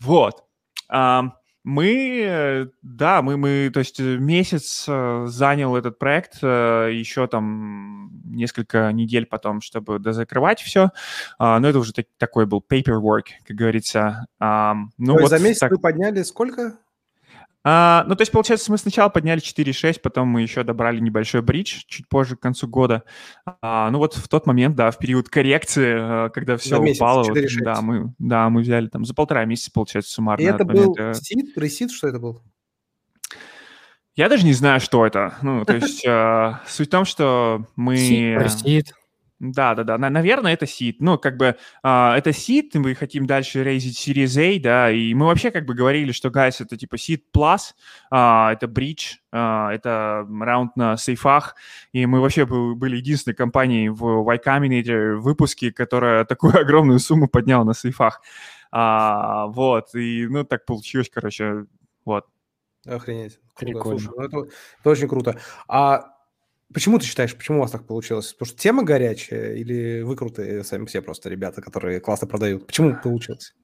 Вот. 0.00 0.44
Мы, 1.68 2.70
да, 2.82 3.22
мы, 3.22 3.36
мы, 3.36 3.70
то 3.74 3.80
есть 3.80 3.98
месяц 3.98 4.84
э, 4.86 5.24
занял 5.26 5.74
этот 5.74 5.98
проект, 5.98 6.38
э, 6.40 6.90
еще 6.92 7.26
там 7.26 8.12
несколько 8.24 8.92
недель 8.92 9.26
потом, 9.26 9.60
чтобы 9.60 9.98
дозакрывать 9.98 10.60
все, 10.60 10.90
а, 11.40 11.58
но 11.58 11.68
это 11.68 11.80
уже 11.80 11.92
так, 11.92 12.06
такой 12.18 12.46
был 12.46 12.64
paperwork, 12.64 13.24
как 13.44 13.56
говорится. 13.56 14.26
Ну, 14.38 15.14
то 15.16 15.22
вот 15.22 15.28
за 15.28 15.40
месяц 15.40 15.58
так... 15.58 15.72
вы 15.72 15.78
подняли 15.78 16.22
сколько? 16.22 16.78
А, 17.68 18.04
ну, 18.06 18.14
то 18.14 18.22
есть, 18.22 18.30
получается, 18.30 18.70
мы 18.70 18.78
сначала 18.78 19.08
подняли 19.08 19.40
4,6, 19.40 19.98
потом 20.00 20.28
мы 20.28 20.42
еще 20.42 20.62
добрали 20.62 21.00
небольшой 21.00 21.42
бридж 21.42 21.80
чуть 21.88 22.08
позже, 22.08 22.36
к 22.36 22.40
концу 22.40 22.68
года. 22.68 23.02
А, 23.60 23.90
ну, 23.90 23.98
вот 23.98 24.14
в 24.14 24.28
тот 24.28 24.46
момент, 24.46 24.76
да, 24.76 24.92
в 24.92 24.98
период 24.98 25.28
коррекции, 25.28 26.26
э, 26.26 26.30
когда 26.30 26.58
все 26.58 26.78
месяц, 26.78 26.98
упало, 27.00 27.24
вот, 27.24 27.36
да, 27.64 27.82
мы, 27.82 28.14
да, 28.20 28.48
мы 28.50 28.60
взяли 28.60 28.86
там 28.86 29.04
за 29.04 29.14
полтора 29.14 29.44
месяца, 29.46 29.72
получается, 29.74 30.12
суммарно. 30.12 30.42
И 30.44 30.46
это 30.46 30.64
был 30.64 30.94
сид, 31.14 31.58
ресид, 31.58 31.90
что 31.90 32.06
это 32.06 32.20
был? 32.20 32.40
Я 34.14 34.28
даже 34.28 34.46
не 34.46 34.52
знаю, 34.52 34.78
что 34.78 35.04
это. 35.04 35.34
Ну, 35.42 35.64
то 35.64 35.74
есть, 35.74 36.06
э, 36.06 36.60
суть 36.68 36.86
в 36.86 36.90
том, 36.92 37.04
что 37.04 37.66
мы... 37.74 37.96
Сид, 37.96 38.92
да, 39.38 39.74
да, 39.74 39.84
да. 39.84 39.98
Наверное, 39.98 40.54
это 40.54 40.66
сид. 40.66 40.96
Ну, 41.00 41.18
как 41.18 41.36
бы 41.36 41.56
а, 41.82 42.16
это 42.16 42.32
сид, 42.32 42.74
мы 42.74 42.94
хотим 42.94 43.26
дальше 43.26 43.62
рейзить 43.62 43.98
Series 43.98 44.40
A, 44.40 44.58
да, 44.58 44.90
и 44.90 45.12
мы 45.12 45.26
вообще 45.26 45.50
как 45.50 45.66
бы 45.66 45.74
говорили, 45.74 46.12
что, 46.12 46.28
guys, 46.28 46.56
это 46.58 46.78
типа 46.78 46.96
сид 46.96 47.24
plus, 47.36 47.74
а, 48.10 48.54
это 48.54 48.66
бридж, 48.66 49.16
а, 49.32 49.72
это 49.74 50.26
раунд 50.40 50.76
на 50.76 50.96
сейфах, 50.96 51.54
и 51.92 52.06
мы 52.06 52.20
вообще 52.20 52.46
были 52.46 52.96
единственной 52.96 53.34
компанией 53.34 53.90
в 53.90 54.22
Y 54.22 54.38
Combinator 54.38 55.16
выпуске, 55.16 55.70
которая 55.70 56.24
такую 56.24 56.56
огромную 56.58 56.98
сумму 56.98 57.28
подняла 57.28 57.64
на 57.64 57.74
сейфах. 57.74 58.22
А, 58.72 59.48
вот, 59.48 59.94
и, 59.94 60.26
ну, 60.28 60.44
так 60.44 60.64
получилось, 60.64 61.10
короче, 61.12 61.66
вот. 62.06 62.24
Охренеть. 62.86 63.38
Круто. 63.54 63.80
Слушай, 63.82 64.10
ну 64.16 64.22
это, 64.22 64.38
это 64.80 64.90
очень 64.90 65.08
круто. 65.08 65.38
А 65.66 66.15
Почему 66.72 66.98
ты 66.98 67.06
считаешь, 67.06 67.34
почему 67.36 67.58
у 67.58 67.60
вас 67.62 67.70
так 67.70 67.86
получилось? 67.86 68.32
Потому 68.32 68.46
что 68.48 68.58
тема 68.58 68.82
горячая 68.82 69.54
или 69.54 70.02
вы 70.02 70.16
крутые 70.16 70.64
сами 70.64 70.86
все 70.86 71.00
просто 71.00 71.28
ребята, 71.28 71.62
которые 71.62 72.00
классно 72.00 72.26
продают? 72.26 72.66
Почему 72.66 72.96
получилось? 73.00 73.54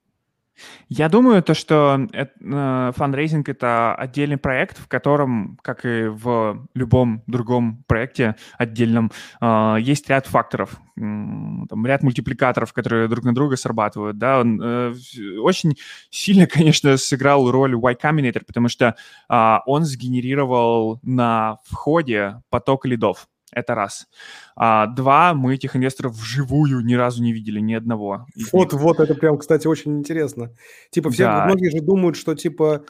Я 0.89 1.09
думаю, 1.09 1.43
то, 1.43 1.55
что 1.55 2.07
э, 2.13 2.93
фандрейзинг– 2.95 3.49
это 3.51 3.95
отдельный 3.95 4.37
проект, 4.37 4.79
в 4.79 4.89
котором, 4.89 5.59
как 5.63 5.85
и 5.85 6.05
в 6.07 6.69
любом 6.75 7.23
другом 7.27 7.85
проекте 7.87 8.37
отдельном, 8.59 9.11
э, 9.41 9.77
есть 9.81 10.09
ряд 10.09 10.27
факторов, 10.27 10.79
там, 10.97 11.87
ряд 11.87 12.03
мультипликаторов, 12.03 12.73
которые 12.73 13.09
друг 13.09 13.25
на 13.25 13.35
друга 13.35 13.57
срабатывают. 13.57 14.19
Да? 14.19 14.43
Э, 14.45 14.95
очень 15.41 15.77
сильно, 16.11 16.47
конечно, 16.53 16.97
сыграл 16.97 17.51
роль 17.51 17.75
Y 17.75 17.95
Combinator, 17.95 18.45
потому 18.47 18.69
что 18.69 18.97
он 19.29 19.85
сгенерировал 19.85 21.01
на 21.03 21.59
входе 21.65 22.43
поток 22.51 22.87
лидов. 22.87 23.29
Это 23.53 23.75
раз. 23.75 24.09
А, 24.57 24.87
два, 24.87 25.35
мы 25.35 25.55
этих 25.55 25.77
инвесторов 25.77 26.15
вживую 26.15 26.81
ни 26.85 26.95
разу 26.95 27.23
не 27.23 27.33
видели, 27.33 27.61
ни 27.61 27.75
одного. 27.75 28.27
Вот, 28.51 28.73
вот, 28.73 28.99
это 28.99 29.15
прям, 29.15 29.39
кстати, 29.39 29.67
очень 29.67 29.99
интересно. 29.99 30.55
Типа, 30.91 31.11
все, 31.11 31.25
да. 31.25 31.45
многие 31.45 31.71
же 31.71 31.83
думают, 31.83 32.17
что, 32.17 32.35
типа, 32.35 32.85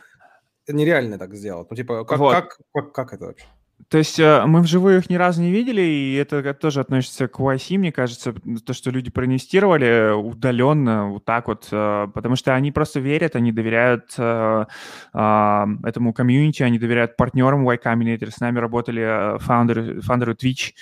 нереально 0.69 1.19
так 1.19 1.35
сделать. 1.35 1.69
Ну, 1.71 1.77
типа, 1.77 2.05
как, 2.05 2.19
вот. 2.19 2.35
как, 2.35 2.59
как, 2.73 2.93
как 2.93 3.13
это 3.13 3.27
вообще? 3.27 3.47
То 3.93 3.99
есть 3.99 4.19
э, 4.19 4.47
мы 4.47 4.63
вживую 4.63 5.01
их 5.01 5.11
ни 5.11 5.17
разу 5.17 5.43
не 5.43 5.51
видели, 5.51 5.83
и 5.83 6.15
это 6.15 6.55
тоже 6.55 6.81
относится 6.81 7.29
к 7.29 7.39
YC, 7.39 7.77
мне 7.77 7.93
кажется, 7.93 8.33
то, 8.65 8.73
что 8.73 8.89
люди 8.89 9.11
проинвестировали 9.11 10.15
удаленно, 10.15 11.11
вот 11.11 11.27
так 11.27 11.47
вот, 11.47 11.69
э, 11.71 12.09
потому 12.15 12.35
что 12.37 12.55
они 12.55 12.73
просто 12.73 13.01
верят, 13.01 13.37
они 13.37 13.53
доверяют 13.53 14.15
э, 14.17 14.65
этому 15.13 16.15
комьюнити, 16.15 16.63
они 16.63 16.79
доверяют 16.79 17.19
партнерам 17.19 17.65
Y 17.65 17.81
Combinator. 17.85 18.31
С 18.31 18.41
нами 18.41 18.61
работали 18.61 19.39
фаундеры, 19.41 20.01
фаундеры 20.01 20.33
Twitch, 20.33 20.73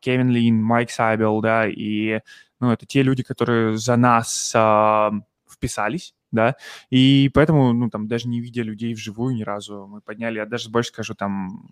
Кевин 0.00 0.28
Лин, 0.28 0.60
Майк 0.60 0.90
Сайбел, 0.90 1.40
да, 1.40 1.68
и 1.68 2.18
ну, 2.58 2.72
это 2.72 2.84
те 2.84 3.04
люди, 3.04 3.22
которые 3.22 3.76
за 3.76 3.94
нас 3.94 4.48
вписались, 5.48 6.14
да, 6.32 6.56
и 6.90 7.30
поэтому, 7.32 7.72
ну, 7.72 7.90
там, 7.90 8.08
даже 8.08 8.26
не 8.28 8.40
видя 8.40 8.62
людей 8.62 8.94
вживую 8.94 9.34
ни 9.34 9.42
разу, 9.42 9.86
мы 9.86 10.00
подняли, 10.00 10.38
я 10.38 10.46
даже 10.46 10.70
больше 10.70 10.88
скажу, 10.88 11.14
там, 11.14 11.68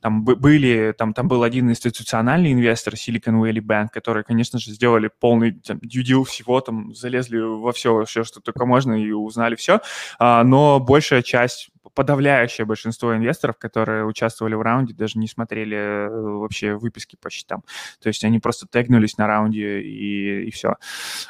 там 0.00 0.24
были, 0.24 0.94
там, 0.96 1.14
там 1.14 1.26
был 1.28 1.42
один 1.42 1.70
институциональный 1.70 2.52
инвестор, 2.52 2.94
Silicon 2.94 3.42
Valley 3.42 3.60
Bank, 3.60 3.88
который, 3.92 4.24
конечно 4.24 4.58
же, 4.58 4.70
сделали 4.70 5.10
полный 5.20 5.52
там, 5.52 5.78
due 5.78 6.24
всего, 6.24 6.60
там, 6.60 6.94
залезли 6.94 7.38
во 7.38 7.72
все, 7.72 8.04
все, 8.04 8.24
что 8.24 8.40
только 8.40 8.66
можно, 8.66 8.92
и 8.92 9.10
узнали 9.10 9.56
все, 9.56 9.80
а, 10.18 10.44
но 10.44 10.78
большая 10.78 11.22
часть 11.22 11.71
подавляющее 11.94 12.64
большинство 12.64 13.16
инвесторов, 13.16 13.58
которые 13.58 14.04
участвовали 14.04 14.54
в 14.54 14.62
раунде, 14.62 14.94
даже 14.94 15.18
не 15.18 15.28
смотрели 15.28 15.76
э, 15.76 16.08
вообще 16.08 16.74
выписки 16.74 17.16
по 17.20 17.30
счетам. 17.30 17.62
То 18.00 18.08
есть 18.08 18.24
они 18.24 18.38
просто 18.38 18.66
тегнулись 18.66 19.18
на 19.18 19.26
раунде 19.26 19.80
и, 19.80 20.46
и 20.46 20.50
все. 20.50 20.76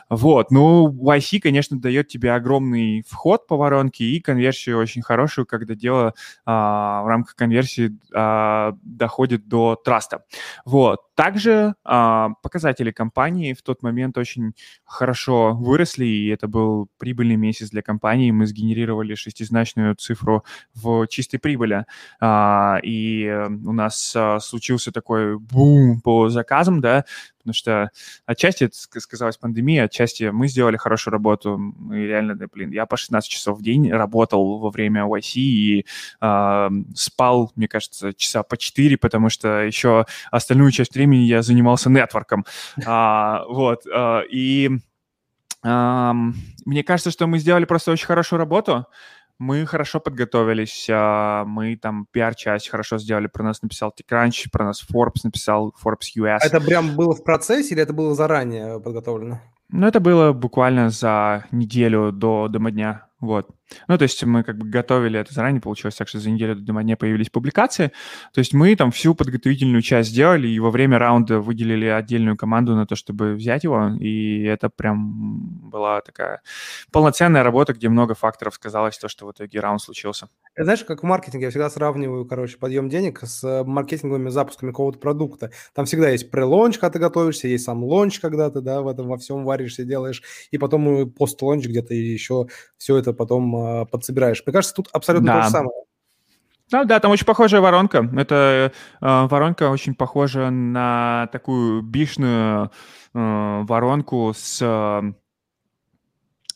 Вот. 0.08 0.50
Ну, 0.50 0.88
YC, 0.88 1.40
конечно, 1.40 1.78
дает 1.78 2.08
тебе 2.08 2.32
огромный 2.32 3.04
вход 3.08 3.46
по 3.46 3.56
воронке 3.56 4.04
и 4.04 4.20
конверсию 4.20 4.78
очень 4.78 5.02
хорошую, 5.02 5.46
когда 5.46 5.74
дело 5.74 6.14
а, 6.44 7.02
в 7.02 7.06
рамках 7.06 7.34
конверсии 7.34 7.98
а, 8.14 8.74
доходит 8.82 9.48
до 9.48 9.76
траста. 9.76 10.24
Вот. 10.64 11.00
Также 11.22 11.76
а, 11.84 12.30
показатели 12.42 12.90
компании 12.90 13.52
в 13.52 13.62
тот 13.62 13.84
момент 13.84 14.18
очень 14.18 14.54
хорошо 14.84 15.54
выросли, 15.54 16.04
и 16.04 16.26
это 16.26 16.48
был 16.48 16.88
прибыльный 16.98 17.36
месяц 17.36 17.70
для 17.70 17.80
компании. 17.80 18.32
Мы 18.32 18.44
сгенерировали 18.44 19.14
шестизначную 19.14 19.94
цифру 19.94 20.44
в 20.74 21.06
чистой 21.06 21.38
прибыли. 21.38 21.84
А, 22.20 22.80
и 22.82 23.30
у 23.64 23.72
нас 23.72 24.12
а, 24.16 24.40
случился 24.40 24.90
такой 24.90 25.38
бум 25.38 26.00
по 26.00 26.28
заказам, 26.28 26.80
да, 26.80 27.04
потому 27.42 27.54
что 27.54 27.90
отчасти 28.26 28.64
это 28.64 28.76
сказалась 29.00 29.36
пандемия, 29.36 29.84
отчасти 29.84 30.24
мы 30.30 30.48
сделали 30.48 30.76
хорошую 30.76 31.12
работу. 31.12 31.58
Мы 31.58 32.06
реально, 32.06 32.36
да, 32.36 32.46
блин, 32.52 32.70
я 32.70 32.86
по 32.86 32.96
16 32.96 33.28
часов 33.28 33.58
в 33.58 33.62
день 33.62 33.90
работал 33.90 34.58
во 34.58 34.70
время 34.70 35.02
YC 35.02 35.34
и 35.34 35.86
э, 36.20 36.68
спал, 36.94 37.52
мне 37.56 37.68
кажется, 37.68 38.14
часа 38.14 38.42
по 38.42 38.56
4, 38.56 38.96
потому 38.96 39.28
что 39.28 39.62
еще 39.62 40.06
остальную 40.30 40.70
часть 40.70 40.94
времени 40.94 41.24
я 41.24 41.42
занимался 41.42 41.90
нетворком. 41.90 42.44
А, 42.86 43.44
вот, 43.48 43.82
а, 43.92 44.22
и 44.30 44.70
мне 45.64 46.82
кажется, 46.84 47.12
что 47.12 47.28
мы 47.28 47.38
сделали 47.38 47.66
просто 47.66 47.92
очень 47.92 48.06
хорошую 48.06 48.40
работу. 48.40 48.86
Мы 49.44 49.66
хорошо 49.66 49.98
подготовились, 49.98 50.86
а, 50.88 51.44
мы 51.44 51.74
там 51.76 52.06
пиар-часть 52.12 52.68
хорошо 52.68 52.98
сделали, 52.98 53.26
про 53.26 53.42
нас 53.42 53.60
написал 53.60 53.92
TechCrunch, 53.92 54.46
про 54.52 54.66
нас 54.66 54.86
Forbes 54.88 55.22
написал, 55.24 55.74
Forbes 55.84 56.14
US. 56.14 56.38
Это 56.44 56.60
прям 56.60 56.94
было 56.94 57.12
в 57.12 57.24
процессе 57.24 57.74
или 57.74 57.82
это 57.82 57.92
было 57.92 58.14
заранее 58.14 58.78
подготовлено? 58.78 59.40
Ну, 59.68 59.88
это 59.88 59.98
было 59.98 60.32
буквально 60.32 60.90
за 60.90 61.46
неделю 61.50 62.12
до 62.12 62.46
дня. 62.46 63.08
Вот. 63.22 63.48
Ну, 63.86 63.96
то 63.96 64.02
есть 64.02 64.24
мы 64.24 64.42
как 64.42 64.58
бы 64.58 64.68
готовили 64.68 65.18
это 65.18 65.32
заранее, 65.32 65.60
получилось 65.60 65.94
так, 65.94 66.08
что 66.08 66.18
за 66.18 66.28
неделю 66.28 66.56
до 66.56 66.82
дня 66.82 66.96
появились 66.96 67.30
публикации. 67.30 67.92
То 68.34 68.40
есть 68.40 68.52
мы 68.52 68.74
там 68.74 68.90
всю 68.90 69.14
подготовительную 69.14 69.80
часть 69.80 70.10
сделали, 70.10 70.48
и 70.48 70.58
во 70.58 70.72
время 70.72 70.98
раунда 70.98 71.38
выделили 71.38 71.86
отдельную 71.86 72.36
команду 72.36 72.74
на 72.74 72.84
то, 72.84 72.96
чтобы 72.96 73.34
взять 73.34 73.62
его, 73.62 73.90
и 74.00 74.42
это 74.42 74.70
прям 74.70 75.70
была 75.70 76.00
такая 76.00 76.42
полноценная 76.90 77.44
работа, 77.44 77.74
где 77.74 77.88
много 77.88 78.14
факторов 78.16 78.54
сказалось 78.54 78.98
то, 78.98 79.08
что 79.08 79.26
в 79.28 79.30
итоге 79.30 79.60
раунд 79.60 79.80
случился. 79.80 80.28
Знаешь, 80.56 80.84
как 80.84 81.02
в 81.02 81.06
маркетинге, 81.06 81.46
я 81.46 81.50
всегда 81.50 81.70
сравниваю, 81.70 82.26
короче, 82.26 82.58
подъем 82.58 82.90
денег 82.90 83.20
с 83.22 83.64
маркетинговыми 83.64 84.28
запусками 84.28 84.70
какого-то 84.70 84.98
продукта. 84.98 85.50
Там 85.74 85.86
всегда 85.86 86.10
есть 86.10 86.30
прелонч, 86.30 86.78
когда 86.78 86.92
ты 86.92 86.98
готовишься, 86.98 87.48
есть 87.48 87.64
сам 87.64 87.82
лонч, 87.82 88.20
когда 88.20 88.50
ты, 88.50 88.60
да, 88.60 88.82
в 88.82 88.88
этом 88.88 89.08
во 89.08 89.16
всем 89.16 89.44
варишься, 89.44 89.84
делаешь, 89.84 90.22
и 90.50 90.58
потом 90.58 91.10
пост-лонч 91.10 91.66
где-то 91.66 91.94
еще 91.94 92.48
все 92.76 92.98
это 92.98 93.14
потом 93.14 93.56
э, 93.56 93.86
подсобираешь. 93.86 94.42
Мне 94.44 94.52
кажется, 94.52 94.74
тут 94.74 94.88
абсолютно 94.92 95.26
да. 95.26 95.38
то 95.38 95.44
же 95.44 95.50
самое. 95.50 95.82
Да, 96.70 96.84
да, 96.84 97.00
там 97.00 97.10
очень 97.10 97.26
похожая 97.26 97.60
воронка. 97.60 98.08
Это 98.16 98.72
э, 99.00 99.26
воронка 99.26 99.70
очень 99.70 99.94
похожа 99.94 100.50
на 100.50 101.28
такую 101.32 101.82
бишную 101.82 102.70
э, 103.14 103.62
воронку 103.64 104.32
с 104.34 104.60
э, 104.62 105.12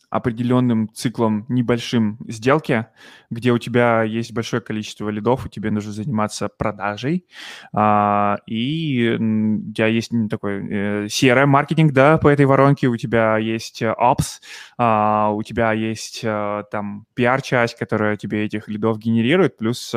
определенным 0.09 0.89
циклом 0.93 1.45
небольшим 1.49 2.17
сделки, 2.27 2.87
где 3.29 3.51
у 3.51 3.57
тебя 3.57 4.03
есть 4.03 4.31
большое 4.31 4.61
количество 4.61 5.09
лидов, 5.09 5.45
и 5.45 5.49
тебе 5.49 5.69
нужно 5.69 5.91
заниматься 5.91 6.47
продажей, 6.47 7.25
а, 7.73 8.37
и 8.45 9.17
у 9.19 9.73
тебя 9.73 9.87
есть 9.87 10.11
такой 10.29 10.65
э, 10.65 11.05
CRM-маркетинг, 11.07 11.91
да, 11.91 12.17
по 12.17 12.29
этой 12.29 12.45
воронке, 12.45 12.87
у 12.87 12.95
тебя 12.95 13.37
есть 13.37 13.81
э, 13.81 13.93
Ops, 13.99 14.39
а, 14.77 15.31
у 15.31 15.43
тебя 15.43 15.73
есть 15.73 16.21
а, 16.23 16.63
там 16.71 17.05
PR-часть, 17.17 17.77
которая 17.77 18.15
тебе 18.15 18.45
этих 18.45 18.69
лидов 18.69 18.99
генерирует, 18.99 19.57
плюс 19.57 19.93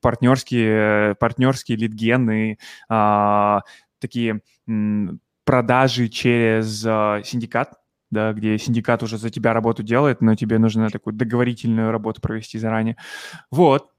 партнерские, 0.00 1.16
партнерские 1.16 1.78
лид-гены, 1.78 2.58
а, 2.88 3.62
такие 4.00 4.40
продажи 5.44 6.08
через 6.08 6.82
синдикат, 7.26 7.74
да, 8.10 8.32
где 8.32 8.58
синдикат 8.58 9.02
уже 9.02 9.18
за 9.18 9.30
тебя 9.30 9.52
работу 9.52 9.82
делает, 9.82 10.20
но 10.20 10.34
тебе 10.34 10.58
нужно 10.58 10.90
такую 10.90 11.14
договорительную 11.14 11.90
работу 11.90 12.20
провести 12.20 12.58
заранее. 12.58 12.96
Вот. 13.50 13.90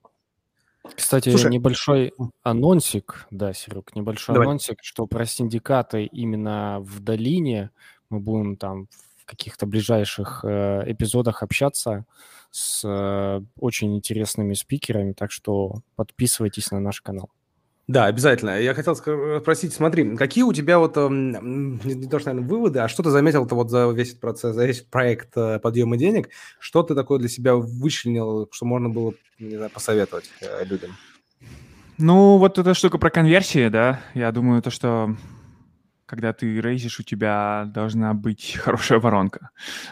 Кстати, 0.95 1.29
Слушай, 1.29 1.51
небольшой 1.51 2.13
анонсик, 2.41 3.27
да, 3.31 3.53
Серег, 3.53 3.95
небольшой 3.95 4.33
давай. 4.33 4.47
анонсик, 4.47 4.79
что 4.81 5.05
про 5.07 5.25
синдикаты 5.25 6.05
именно 6.05 6.79
в 6.79 6.99
долине 6.99 7.71
мы 8.09 8.19
будем 8.19 8.55
там 8.55 8.87
в 9.17 9.25
каких-то 9.25 9.67
ближайших 9.67 10.43
э, 10.43 10.83
эпизодах 10.87 11.43
общаться 11.43 12.05
с 12.49 12.81
э, 12.83 13.41
очень 13.59 13.95
интересными 13.95 14.53
спикерами, 14.53 15.13
так 15.13 15.31
что 15.31 15.81
подписывайтесь 15.95 16.71
на 16.71 16.79
наш 16.79 17.01
канал. 17.01 17.29
Да, 17.89 18.05
обязательно. 18.05 18.61
Я 18.61 18.75
хотел 18.75 18.95
спросить, 18.95 19.73
смотри, 19.73 20.15
какие 20.15 20.43
у 20.43 20.53
тебя 20.53 20.77
вот, 20.77 20.95
эм, 20.95 21.79
не, 21.83 21.95
не 21.95 22.07
то 22.07 22.19
что, 22.19 22.29
наверное, 22.29 22.47
выводы, 22.47 22.79
а 22.81 22.87
что 22.87 23.01
ты 23.01 23.09
заметил-то 23.09 23.55
вот 23.55 23.71
за 23.71 23.89
весь 23.89 24.09
этот 24.09 24.21
процесс, 24.21 24.55
за 24.55 24.67
весь 24.67 24.81
проект 24.81 25.35
э, 25.35 25.57
подъема 25.57 25.97
денег, 25.97 26.29
что 26.59 26.83
ты 26.83 26.93
такое 26.93 27.17
для 27.17 27.29
себя 27.29 27.55
вычленил, 27.55 28.47
что 28.51 28.67
можно 28.67 28.89
было, 28.89 29.15
не 29.39 29.55
знаю, 29.55 29.71
посоветовать 29.71 30.29
э, 30.39 30.65
людям? 30.65 30.91
Ну, 31.97 32.37
вот 32.37 32.59
эта 32.59 32.75
штука 32.75 32.99
про 32.99 33.09
конверсии, 33.09 33.69
да, 33.69 34.01
я 34.13 34.31
думаю, 34.31 34.61
то, 34.61 34.69
что 34.69 35.15
когда 36.05 36.31
ты 36.31 36.61
рейзишь, 36.61 36.99
у 36.99 37.03
тебя 37.03 37.65
должна 37.73 38.13
быть 38.13 38.55
хорошая 38.63 38.99
воронка. 38.99 39.49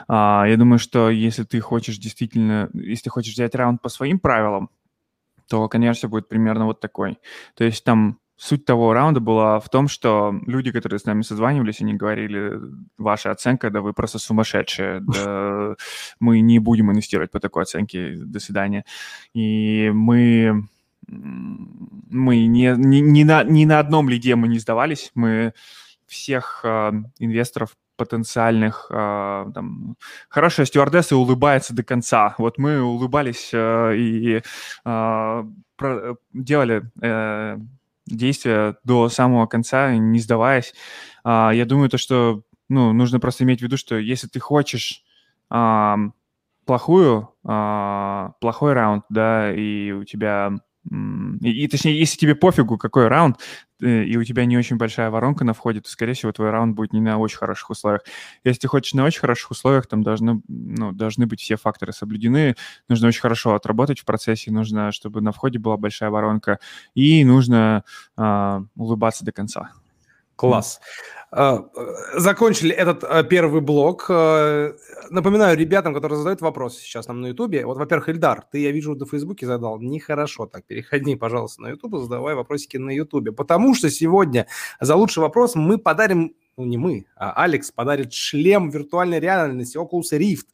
А, 0.07 0.45
я 0.47 0.55
думаю, 0.55 0.77
что 0.77 1.09
если 1.09 1.45
ты 1.45 1.59
хочешь 1.61 1.97
действительно, 1.97 2.69
если 2.73 3.05
ты 3.05 3.09
хочешь 3.09 3.33
взять 3.33 3.55
раунд 3.55 3.81
по 3.81 3.89
своим 3.89 4.19
правилам, 4.19 4.69
то 5.47 5.67
конверсия 5.67 6.07
будет 6.07 6.27
примерно 6.29 6.65
вот 6.65 6.79
такой. 6.79 7.19
То 7.55 7.63
есть 7.63 7.83
там 7.83 8.19
суть 8.37 8.65
того 8.65 8.93
раунда 8.93 9.19
была 9.19 9.59
в 9.59 9.69
том, 9.69 9.87
что 9.87 10.39
люди, 10.45 10.71
которые 10.71 10.99
с 10.99 11.05
нами 11.05 11.23
созванивались, 11.23 11.81
они 11.81 11.95
говорили, 11.95 12.59
ваша 12.97 13.31
оценка, 13.31 13.71
да 13.71 13.81
вы 13.81 13.93
просто 13.93 14.19
сумасшедшие, 14.19 14.99
да 15.07 15.75
мы 16.19 16.39
не 16.41 16.59
будем 16.59 16.91
инвестировать 16.91 17.31
по 17.31 17.39
такой 17.39 17.63
оценке, 17.63 18.15
до 18.15 18.39
свидания. 18.39 18.85
И 19.33 19.91
мы 19.93 20.67
мы 21.07 22.45
не, 22.47 22.73
не, 22.75 22.99
не, 22.99 23.23
на, 23.23 23.43
ни 23.43 23.63
на 23.65 23.79
одном 23.79 24.09
лиде 24.09 24.35
мы 24.35 24.49
не 24.49 24.59
сдавались, 24.59 25.11
мы 25.15 25.53
всех 26.05 26.61
э, 26.63 26.91
инвесторов 27.19 27.77
потенциальных, 27.97 28.87
э, 28.89 29.45
там, 29.53 29.95
хорошая 30.29 30.65
стюардесса 30.65 31.17
улыбается 31.17 31.75
до 31.75 31.83
конца. 31.83 32.35
Вот 32.37 32.57
мы 32.57 32.81
улыбались 32.81 33.49
э, 33.53 33.95
и 33.97 34.41
э, 34.85 35.43
про, 35.75 36.15
делали 36.33 36.89
э, 37.01 37.57
действия 38.05 38.75
до 38.83 39.09
самого 39.09 39.47
конца, 39.47 39.93
не 39.93 40.19
сдаваясь. 40.19 40.73
Э, 41.25 41.49
я 41.53 41.65
думаю, 41.65 41.89
то, 41.89 41.97
что 41.97 42.43
ну, 42.69 42.93
нужно 42.93 43.19
просто 43.19 43.43
иметь 43.43 43.59
в 43.59 43.63
виду, 43.63 43.77
что 43.77 43.97
если 43.97 44.27
ты 44.27 44.39
хочешь 44.39 45.03
э, 45.51 45.95
плохую, 46.65 47.29
э, 47.47 48.29
плохой 48.39 48.73
раунд, 48.73 49.05
да, 49.09 49.53
и 49.53 49.91
у 49.91 50.03
тебя 50.03 50.53
и, 50.89 51.63
и 51.63 51.67
точнее, 51.67 51.97
если 51.97 52.17
тебе 52.17 52.35
пофигу, 52.35 52.77
какой 52.77 53.07
раунд, 53.07 53.37
э, 53.81 54.03
и 54.03 54.17
у 54.17 54.23
тебя 54.23 54.45
не 54.45 54.57
очень 54.57 54.77
большая 54.77 55.09
воронка 55.09 55.43
на 55.43 55.53
входе, 55.53 55.81
то, 55.81 55.89
скорее 55.89 56.13
всего, 56.13 56.31
твой 56.31 56.49
раунд 56.49 56.75
будет 56.75 56.93
не 56.93 57.01
на 57.01 57.17
очень 57.17 57.37
хороших 57.37 57.69
условиях. 57.69 58.01
Если 58.43 58.61
ты 58.61 58.67
хочешь 58.67 58.93
на 58.93 59.03
очень 59.03 59.19
хороших 59.19 59.51
условиях, 59.51 59.87
там 59.87 60.03
должны, 60.03 60.41
ну, 60.47 60.91
должны 60.91 61.27
быть 61.27 61.41
все 61.41 61.57
факторы 61.57 61.93
соблюдены, 61.93 62.55
нужно 62.87 63.09
очень 63.09 63.21
хорошо 63.21 63.55
отработать 63.55 63.99
в 63.99 64.05
процессе, 64.05 64.51
нужно, 64.51 64.91
чтобы 64.91 65.21
на 65.21 65.31
входе 65.31 65.59
была 65.59 65.77
большая 65.77 66.09
воронка, 66.09 66.59
и 66.95 67.23
нужно 67.23 67.83
э, 68.17 68.61
улыбаться 68.75 69.25
до 69.25 69.31
конца. 69.31 69.71
Класс. 70.35 70.79
А, 71.29 71.69
э, 71.75 72.19
закончили 72.19 72.73
этот 72.73 73.03
э, 73.03 73.23
первый 73.25 73.59
блок. 73.59 74.05
Э, 74.09 74.73
напоминаю 75.09 75.57
ребятам, 75.57 75.93
которые 75.93 76.17
задают 76.17 76.39
вопросы 76.39 76.79
сейчас 76.79 77.07
нам 77.07 77.19
на 77.19 77.27
Ютубе. 77.27 77.65
Вот, 77.65 77.77
во-первых, 77.77 78.07
Ильдар, 78.07 78.45
ты, 78.49 78.59
я 78.59 78.71
вижу, 78.71 78.95
до 78.95 79.05
Фейсбуке 79.05 79.45
задал. 79.45 79.79
Нехорошо 79.79 80.45
так. 80.45 80.65
Переходи, 80.65 81.15
пожалуйста, 81.15 81.63
на 81.63 81.69
Ютуб 81.69 81.95
и 81.95 81.99
задавай 81.99 82.33
вопросики 82.33 82.77
на 82.77 82.91
Ютубе. 82.91 83.33
Потому 83.33 83.75
что 83.75 83.89
сегодня 83.89 84.47
за 84.79 84.95
лучший 84.95 85.19
вопрос 85.19 85.55
мы 85.55 85.77
подарим, 85.77 86.33
ну 86.55 86.63
не 86.63 86.77
мы, 86.77 87.07
а 87.17 87.43
Алекс 87.43 87.71
подарит 87.71 88.13
шлем 88.13 88.69
виртуальной 88.69 89.19
реальности 89.19 89.77
Oculus 89.77 90.17
Rift. 90.17 90.45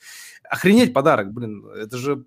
Охренеть 0.50 0.92
подарок, 0.92 1.32
блин, 1.32 1.68
это 1.76 1.98
же 1.98 2.26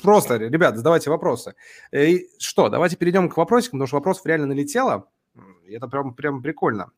просто, 0.00 0.36
ребят, 0.36 0.76
задавайте 0.76 1.10
вопросы. 1.10 1.54
И 1.92 2.28
что, 2.38 2.68
давайте 2.68 2.96
перейдем 2.96 3.28
к 3.28 3.36
вопросикам, 3.36 3.78
потому 3.78 3.88
что 3.88 3.96
вопросов 3.96 4.26
реально 4.26 4.46
налетело. 4.46 5.08
Это 5.68 5.88
прям, 5.88 6.14
прям 6.14 6.40
прикольно. 6.40 6.92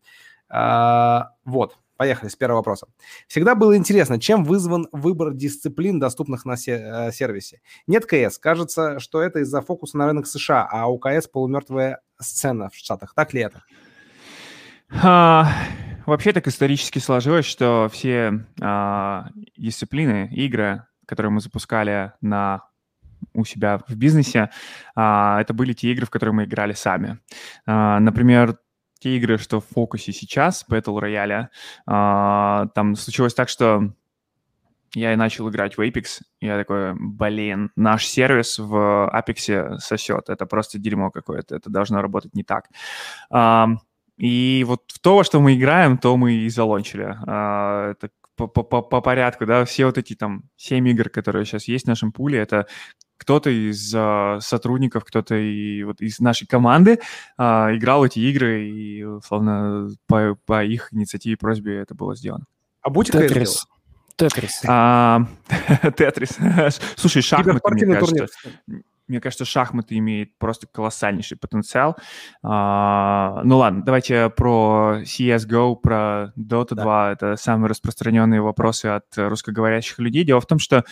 А, 0.51 1.31
вот, 1.45 1.79
поехали 1.97 2.29
с 2.29 2.37
первого 2.37 2.59
вопроса. 2.59 2.87
Всегда 3.29 3.55
было 3.55 3.77
интересно, 3.77 4.19
чем 4.19 4.45
вызван 4.45 4.89
выбор 4.91 5.33
дисциплин, 5.33 6.01
доступных 6.01 6.45
на 6.45 6.55
э, 6.55 7.13
сервисе. 7.13 7.61
Нет 7.87 8.07
КС. 8.07 8.39
Кажется, 8.39 8.99
что 8.99 9.23
это 9.23 9.41
из-за 9.41 9.61
фокуса 9.61 9.99
на 9.99 10.07
рынок 10.07 10.27
США, 10.27 10.67
а 10.71 10.87
у 10.87 10.99
КС 10.99 11.29
полумертвая 11.29 12.01
сцена 12.19 12.69
в 12.71 12.75
Штатах. 12.75 13.15
Так 13.15 13.33
ли 13.33 13.43
это? 13.43 13.63
А, 15.03 15.53
вообще 16.07 16.33
так 16.33 16.49
исторически 16.49 16.99
сложилось, 16.99 17.45
что 17.45 17.89
все 17.93 18.45
а, 18.61 19.29
дисциплины, 19.57 20.29
игры, 20.33 20.85
которые 21.07 21.31
мы 21.31 21.41
запускали 21.41 22.13
на 22.21 22.63
у 23.35 23.45
себя 23.45 23.81
в 23.87 23.95
бизнесе, 23.95 24.51
а, 24.95 25.41
это 25.41 25.53
были 25.53 25.73
те 25.73 25.93
игры, 25.93 26.07
в 26.07 26.11
которые 26.11 26.35
мы 26.35 26.45
играли 26.45 26.73
сами. 26.73 27.19
А, 27.67 28.01
например, 28.01 28.59
те 29.01 29.17
игры, 29.17 29.39
что 29.39 29.61
в 29.61 29.67
фокусе 29.67 30.13
сейчас, 30.13 30.65
Battle 30.71 31.01
Royale, 31.01 31.49
а, 31.87 32.67
там 32.75 32.95
случилось 32.95 33.35
так, 33.35 33.49
что 33.49 33.93
я 34.95 35.13
и 35.13 35.17
начал 35.17 35.49
играть 35.49 35.77
в 35.77 35.81
Apex, 35.81 36.21
я 36.41 36.59
такой, 36.59 36.95
блин, 36.95 37.71
наш 37.77 38.07
сервис 38.07 38.59
в 38.59 39.11
Apex 39.13 39.79
сосет, 39.79 40.29
это 40.29 40.47
просто 40.47 40.79
дерьмо 40.79 41.11
какое-то, 41.11 41.57
это 41.57 41.71
должно 41.71 42.03
работать 42.03 42.35
не 42.35 42.45
так. 42.45 42.69
И 44.19 44.65
вот 44.67 44.83
в 44.89 44.99
то, 44.99 45.17
во 45.17 45.25
что 45.25 45.41
мы 45.41 45.55
играем, 45.55 45.97
то 45.97 46.17
мы 46.17 46.33
и 46.33 46.49
залончили. 46.51 47.17
По, 48.37 48.47
по 48.49 49.01
порядку, 49.03 49.45
да, 49.45 49.65
все 49.67 49.85
вот 49.85 49.99
эти 49.99 50.15
там 50.15 50.45
семь 50.57 50.89
игр, 50.89 51.11
которые 51.11 51.45
сейчас 51.45 51.69
есть 51.69 51.85
в 51.85 51.89
нашем 51.89 52.11
пуле, 52.11 52.39
это 52.39 52.67
кто-то 53.21 53.51
из 53.51 53.95
uh, 53.95 54.41
сотрудников, 54.41 55.05
кто-то 55.05 55.35
и 55.35 55.83
вот 55.83 56.01
из 56.01 56.21
нашей 56.21 56.47
команды 56.47 57.01
uh, 57.39 57.77
играл 57.77 58.07
эти 58.07 58.19
игры, 58.19 58.67
и, 58.67 59.03
условно, 59.05 59.91
по, 60.07 60.39
по 60.47 60.65
их 60.65 60.89
инициативе, 60.93 61.37
просьбе 61.37 61.77
это 61.77 61.95
было 61.95 62.17
сделано. 62.17 62.47
А 62.81 62.89
будь 62.89 63.11
Тетрис. 63.11 63.67
Тетрис. 64.17 64.63
А, 64.67 65.27
Тетрис. 65.97 66.39
Слушай, 66.97 67.21
шахматы, 67.21 67.61
мне 67.75 67.95
кажется, 67.95 68.27
мне 69.07 69.21
кажется, 69.21 69.45
шахматы 69.45 69.99
имеют 69.99 70.39
просто 70.39 70.67
колоссальнейший 70.67 71.37
потенциал. 71.37 71.99
А, 72.43 73.43
ну 73.45 73.59
ладно, 73.59 73.83
давайте 73.85 74.31
про 74.31 75.01
CSGO, 75.03 75.77
про 75.77 76.33
Dota 76.39 76.75
да. 76.75 76.83
2. 76.83 77.13
Это 77.13 77.37
самые 77.37 77.69
распространенные 77.69 78.41
вопросы 78.41 78.87
от 78.87 79.07
русскоговорящих 79.17 79.99
людей. 79.99 80.25
Дело 80.25 80.41
в 80.41 80.47
том, 80.47 80.59
что 80.59 80.85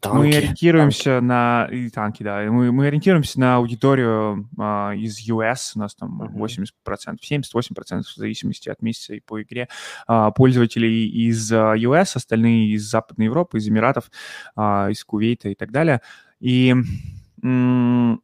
Танки, 0.00 0.16
мы 0.16 0.34
ориентируемся 0.34 1.20
танки. 1.20 1.24
на... 1.24 1.68
И 1.70 1.90
танки, 1.90 2.22
да. 2.22 2.42
Мы, 2.50 2.72
мы 2.72 2.86
ориентируемся 2.86 3.40
на 3.40 3.56
аудиторию 3.56 4.48
а, 4.58 4.92
из 4.92 5.28
US. 5.28 5.72
У 5.74 5.78
нас 5.78 5.94
там 5.94 6.22
uh-huh. 6.22 6.66
80%, 6.86 7.16
70-80% 7.22 8.02
в 8.02 8.14
зависимости 8.14 8.68
от 8.68 8.82
месяца 8.82 9.14
и 9.14 9.20
по 9.20 9.42
игре. 9.42 9.68
А, 10.06 10.30
пользователей 10.30 11.08
из 11.08 11.52
US, 11.52 12.12
а, 12.14 12.16
остальные 12.16 12.68
из 12.70 12.88
Западной 12.88 13.26
Европы, 13.26 13.58
из 13.58 13.68
Эмиратов, 13.68 14.10
а, 14.54 14.88
из 14.90 15.04
Кувейта 15.04 15.48
и 15.48 15.54
так 15.54 15.70
далее. 15.70 16.00
И 16.40 16.74
м- 17.42 18.20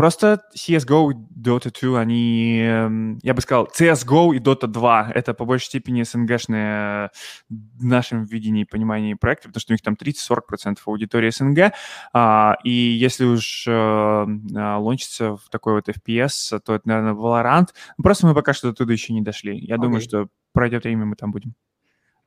Просто 0.00 0.40
CSGO 0.56 1.12
и 1.12 1.14
Dota 1.38 1.70
2, 1.70 2.00
они, 2.00 2.62
эм, 2.64 3.18
я 3.22 3.34
бы 3.34 3.42
сказал, 3.42 3.66
CSGO 3.66 4.34
и 4.34 4.38
Dota 4.38 4.66
2— 4.66 5.12
это 5.14 5.34
по 5.34 5.44
большей 5.44 5.66
степени 5.66 6.04
СНГшные 6.04 7.10
в 7.50 7.84
нашем 7.84 8.24
видении 8.24 8.62
и 8.62 8.64
понимании 8.64 9.12
проекта, 9.12 9.48
потому 9.48 9.60
что 9.60 9.72
у 9.72 9.74
них 9.74 9.82
там 9.82 9.96
30-40% 10.00 10.78
аудитории 10.86 11.28
СНГ, 11.28 11.74
а, 12.14 12.56
и 12.64 12.70
если 12.70 13.26
уж 13.26 13.66
э, 13.68 13.70
а, 13.70 14.78
лончится 14.78 15.36
в 15.36 15.50
такой 15.50 15.74
вот 15.74 15.90
FPS, 15.90 16.58
то 16.60 16.76
это, 16.76 16.88
наверное, 16.88 17.12
Valorant. 17.12 17.68
Просто 18.02 18.26
мы 18.26 18.32
пока 18.34 18.54
что 18.54 18.72
туда 18.72 18.94
еще 18.94 19.12
не 19.12 19.20
дошли. 19.20 19.58
Я 19.58 19.74
okay. 19.74 19.82
думаю, 19.82 20.00
что 20.00 20.28
пройдет 20.54 20.84
время, 20.84 21.04
мы 21.04 21.16
там 21.16 21.30
будем. 21.30 21.52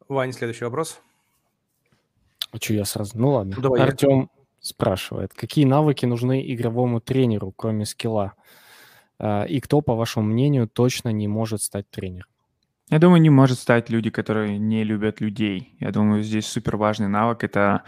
Ваня, 0.07 0.31
следующий 0.31 0.65
вопрос. 0.65 1.01
А 2.51 2.57
что 2.57 2.75
я 2.75 2.85
сразу? 2.85 3.17
Ну 3.17 3.31
ладно. 3.31 3.55
Давай, 3.59 3.81
Артем, 3.81 4.29
спрашивает, 4.63 5.33
какие 5.33 5.65
навыки 5.65 6.07
нужны 6.07 6.43
игровому 6.53 6.99
тренеру, 6.99 7.53
кроме 7.55 7.85
скилла? 7.85 8.33
А, 9.19 9.43
и 9.43 9.59
кто, 9.59 9.81
по 9.81 9.93
вашему 9.93 10.25
мнению, 10.25 10.67
точно 10.67 11.09
не 11.09 11.27
может 11.27 11.61
стать 11.61 11.89
тренером? 11.91 12.27
Я 12.89 12.99
думаю, 12.99 13.21
не 13.21 13.29
может 13.29 13.59
стать 13.59 13.89
люди, 13.89 14.09
которые 14.09 14.57
не 14.57 14.83
любят 14.83 15.21
людей. 15.21 15.75
Я 15.79 15.91
думаю, 15.91 16.21
здесь 16.23 16.45
супер 16.45 16.77
важный 16.77 17.07
навык 17.07 17.43
это 17.43 17.83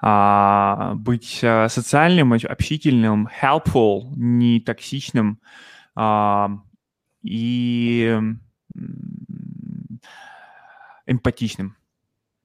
а, 0.00 0.94
быть 0.94 1.40
а, 1.42 1.68
социальным, 1.68 2.32
общительным, 2.32 3.28
helpful, 3.42 4.12
не 4.16 4.60
токсичным 4.60 5.40
а, 5.94 6.50
и 7.22 8.20
эмпатичным. 11.06 11.76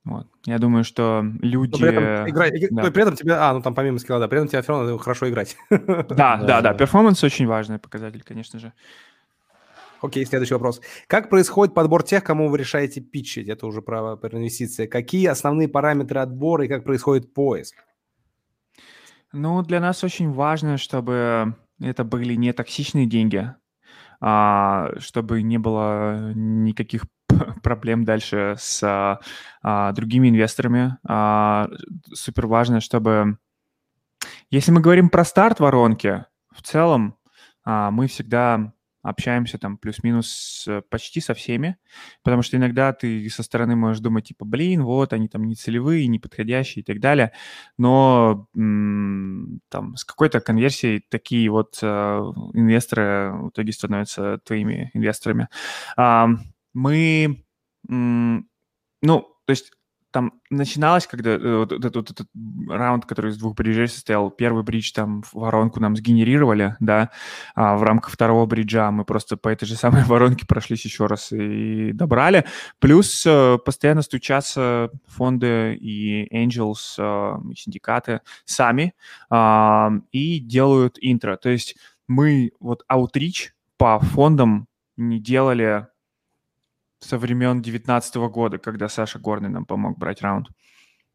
Вот. 0.04 0.28
Я 0.46 0.58
думаю, 0.58 0.84
что 0.84 1.24
люди... 1.42 1.72
Но 1.74 1.78
при 1.78 1.90
этом, 1.90 2.30
играть, 2.30 2.54
да. 2.72 2.92
при 2.92 3.02
этом 3.04 3.16
тебе... 3.16 3.34
А, 3.34 3.54
ну 3.54 3.62
там 3.62 3.76
помимо 3.76 4.00
скилла, 4.00 4.20
да, 4.20 4.28
при 4.28 4.40
этом 4.40 4.48
тебе 4.48 4.62
все 4.62 4.72
равно 4.72 4.98
хорошо 4.98 5.30
играть. 5.30 5.56
Да, 5.70 6.38
да, 6.38 6.62
да. 6.62 6.74
Перформанс 6.74 7.24
очень 7.24 7.46
важный 7.46 7.78
показатель, 7.78 8.24
конечно 8.24 8.60
же. 8.60 8.74
Окей, 10.02 10.26
следующий 10.26 10.56
вопрос. 10.56 10.82
Как 11.06 11.30
происходит 11.30 11.76
подбор 11.76 12.02
тех, 12.02 12.24
кому 12.24 12.50
вы 12.50 12.58
решаете 12.58 13.02
питчить? 13.02 13.48
Это 13.48 13.68
уже 13.68 13.84
про, 13.84 14.16
про 14.18 14.38
инвестиции. 14.40 14.88
Какие 14.88 15.28
основные 15.28 15.68
параметры 15.68 16.20
отбора 16.20 16.66
и 16.66 16.68
как 16.68 16.84
происходит 16.84 17.34
поиск? 17.36 17.76
Ну, 19.32 19.62
для 19.62 19.80
нас 19.80 20.04
очень 20.04 20.32
важно, 20.32 20.78
чтобы 20.78 21.56
это 21.80 22.04
были 22.04 22.34
не 22.34 22.52
токсичные 22.52 23.06
деньги, 23.06 23.54
а, 24.20 24.90
чтобы 24.98 25.44
не 25.44 25.60
было 25.60 26.34
никаких 26.34 27.04
проблем 27.64 28.06
дальше 28.06 28.56
с 28.58 29.20
а, 29.64 29.92
другими 29.94 30.30
инвесторами. 30.30 30.98
А, 31.08 31.70
супер 32.14 32.48
важно, 32.48 32.82
чтобы... 32.82 33.38
Если 34.50 34.72
мы 34.72 34.82
говорим 34.82 35.10
про 35.10 35.24
старт 35.26 35.60
воронки, 35.60 36.26
в 36.54 36.62
целом 36.62 37.16
а, 37.64 37.92
мы 37.92 38.08
всегда 38.08 38.74
общаемся 39.04 39.58
там 39.58 39.78
плюс-минус 39.80 40.68
почти 40.92 41.22
со 41.22 41.34
всеми, 41.34 41.78
потому 42.24 42.44
что 42.44 42.58
иногда 42.58 42.94
ты 42.94 43.28
со 43.30 43.42
стороны 43.42 43.76
можешь 43.76 44.00
думать, 44.00 44.26
типа, 44.26 44.46
блин, 44.46 44.84
вот 44.84 45.12
они 45.14 45.28
там 45.28 45.46
не 45.46 45.56
целевые, 45.56 46.06
не 46.08 46.20
подходящие 46.20 46.84
и 46.84 46.86
так 46.86 47.00
далее, 47.00 47.32
но 47.80 48.48
там 48.54 49.96
с 49.96 50.06
какой-то 50.06 50.40
конверсией 50.40 51.04
такие 51.10 51.50
вот 51.50 51.80
э, 51.82 51.88
инвесторы 52.54 53.32
в 53.34 53.50
итоге 53.50 53.72
становятся 53.72 54.38
твоими 54.46 54.92
инвесторами. 54.94 55.48
А, 55.98 56.30
мы, 56.74 57.44
ну, 57.88 58.46
то 59.02 59.52
есть 59.52 59.72
там 60.12 60.34
начиналось, 60.50 61.08
когда 61.08 61.32
э, 61.32 61.58
вот 61.58 61.72
этот, 61.72 61.96
вот 61.96 62.12
этот 62.12 62.28
раунд, 62.70 63.06
который 63.06 63.32
из 63.32 63.38
двух 63.38 63.56
бриджей 63.56 63.88
состоял, 63.88 64.30
первый 64.30 64.64
бридж 64.64 64.92
там 64.94 65.24
воронку 65.32 65.80
нам 65.80 65.96
сгенерировали, 65.96 66.76
да, 66.80 67.12
а 67.56 67.78
в 67.78 67.84
рамках 67.84 68.12
второго 68.12 68.46
бриджа 68.46 68.92
мы 68.92 69.06
просто 69.06 69.38
по 69.38 69.50
этой 69.50 69.66
же 69.66 69.76
самой 69.76 70.04
воронке 70.06 70.46
прошлись 70.46 70.86
еще 70.86 71.06
раз 71.06 71.32
и 71.32 71.94
добрали. 71.94 72.46
Плюс 72.80 73.24
э, 73.26 73.58
постоянно 73.64 74.02
стучатся 74.02 74.92
фонды 75.08 75.76
и 75.76 76.28
angels, 76.36 76.96
э, 76.98 77.52
и 77.52 77.56
синдикаты 77.56 78.22
сами 78.44 78.94
э, 79.32 79.90
и 80.12 80.40
делают 80.40 80.98
интро. 81.00 81.38
То 81.38 81.50
есть 81.50 81.78
мы 82.08 82.52
вот 82.60 82.84
outreach 82.92 83.52
по 83.78 84.00
фондам 84.00 84.68
не 84.98 85.20
делали 85.20 85.88
со 87.02 87.18
времен 87.18 87.62
2019 87.62 88.16
года, 88.32 88.58
когда 88.58 88.88
Саша 88.88 89.20
Горный 89.20 89.50
нам 89.50 89.66
помог 89.66 89.98
брать 89.98 90.22
раунд. 90.22 90.48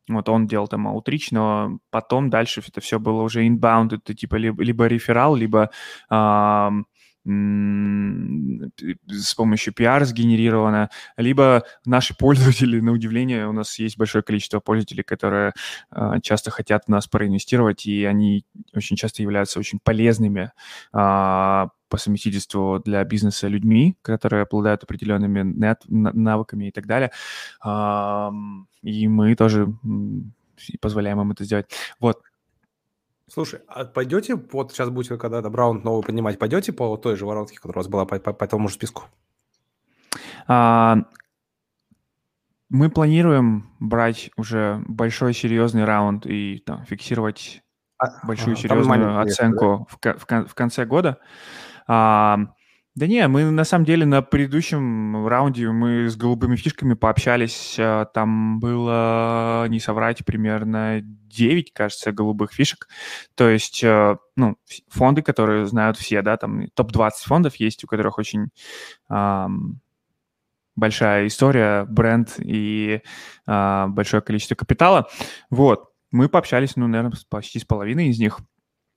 Вот 0.09 0.29
он 0.29 0.47
делал 0.47 0.69
там 0.69 0.87
аутрич, 0.87 1.33
но 1.33 1.79
потом 1.91 2.31
дальше 2.31 2.63
это 2.67 2.81
все 2.81 2.99
было 3.01 3.23
уже 3.23 3.47
inbound, 3.47 3.97
это 3.97 4.15
типа 4.15 4.37
либо, 4.37 4.63
либо 4.63 4.87
реферал, 4.87 5.35
либо 5.35 5.71
э, 6.11 6.71
с 7.27 9.35
помощью 9.35 9.75
PR 9.75 10.05
сгенерировано, 10.05 10.91
либо 11.17 11.65
наши 11.85 12.17
пользователи, 12.17 12.81
на 12.81 12.93
удивление, 12.93 13.49
у 13.49 13.53
нас 13.53 13.79
есть 13.79 13.99
большое 13.99 14.23
количество 14.23 14.61
пользователей, 14.61 15.03
которые 15.03 15.53
э, 15.91 16.21
часто 16.23 16.51
хотят 16.51 16.85
в 16.85 16.89
нас 16.89 17.09
проинвестировать, 17.09 17.87
и 17.87 18.05
они 18.05 18.45
очень 18.75 18.97
часто 18.97 19.23
являются 19.23 19.59
очень 19.59 19.81
полезными 19.83 20.53
э, 20.93 21.67
по 21.89 21.97
совместительству 21.99 22.81
для 22.85 23.05
бизнеса 23.05 23.49
людьми, 23.49 23.97
которые 24.03 24.43
обладают 24.43 24.83
определенными 24.83 25.43
нет, 25.43 25.83
навыками 25.87 26.69
и 26.69 26.71
так 26.73 26.87
далее. 26.87 27.13
И 28.83 29.09
мы 29.09 29.37
тоже 29.37 29.69
позволяем 30.81 31.21
им 31.21 31.31
это 31.31 31.45
сделать. 31.45 31.67
Вот. 32.01 32.23
Слушай, 33.29 33.61
а 33.67 33.85
пойдете, 33.85 34.37
вот 34.37 34.73
сейчас 34.73 34.89
будете, 34.89 35.17
когда 35.17 35.43
раунд 35.43 35.83
новый 35.83 36.05
поднимать, 36.05 36.39
пойдете 36.39 36.73
по 36.73 36.97
той 36.97 37.17
же 37.17 37.27
воронке, 37.27 37.57
которая 37.57 37.75
у 37.75 37.83
вас 37.83 37.89
была, 37.89 38.05
по, 38.05 38.19
по, 38.21 38.33
по 38.33 38.47
тому 38.47 38.69
же 38.69 38.75
списку? 38.75 39.05
А, 40.47 40.99
мы 42.69 42.89
планируем 42.89 43.71
брать 43.81 44.31
уже 44.37 44.83
большой 44.87 45.35
серьезный 45.35 45.85
раунд 45.85 46.25
и 46.27 46.63
там, 46.65 46.85
фиксировать 46.85 47.63
а, 47.99 48.27
большую 48.27 48.55
а, 48.55 48.57
серьезную 48.57 49.21
оценку 49.21 49.89
да? 50.03 50.15
в, 50.15 50.21
в, 50.21 50.49
в 50.49 50.55
конце 50.55 50.85
года. 50.85 51.19
А, 51.89 52.39
да 52.97 53.07
не, 53.07 53.29
мы 53.29 53.51
на 53.51 53.65
самом 53.65 53.85
деле 53.85 54.07
на 54.07 54.23
предыдущем 54.23 55.27
раунде 55.27 55.69
мы 55.69 56.09
с 56.09 56.17
голубыми 56.17 56.57
фишками 56.57 56.95
пообщались. 56.95 57.77
А, 57.79 58.07
там 58.07 58.59
было, 58.59 59.67
не 59.69 59.81
соврать, 59.81 60.25
примерно 60.25 61.01
9, 61.03 61.75
кажется, 61.75 62.13
голубых 62.13 62.55
фишек. 62.55 62.89
То 63.35 63.51
есть, 63.51 63.85
а, 63.85 64.17
ну, 64.35 64.57
фонды, 64.89 65.21
которые 65.21 65.67
знают 65.67 65.99
все, 65.99 66.23
да, 66.23 66.39
там 66.39 66.69
топ-20 66.69 67.11
фондов 67.27 67.57
есть, 67.57 67.85
у 67.85 67.87
которых 67.87 68.17
очень 68.17 68.49
эм, 69.11 69.75
большая 70.75 71.27
история, 71.27 71.85
бренд 71.85 72.37
и 72.39 73.03
э, 73.47 73.89
большое 73.89 74.23
количество 74.23 74.55
капитала. 74.55 75.07
Вот, 75.51 75.91
мы 76.11 76.31
пообщались, 76.31 76.77
ну, 76.77 76.87
наверное, 76.87 77.13
почти 77.29 77.59
с 77.59 77.65
половиной 77.67 78.09
из 78.09 78.19
них– 78.19 78.39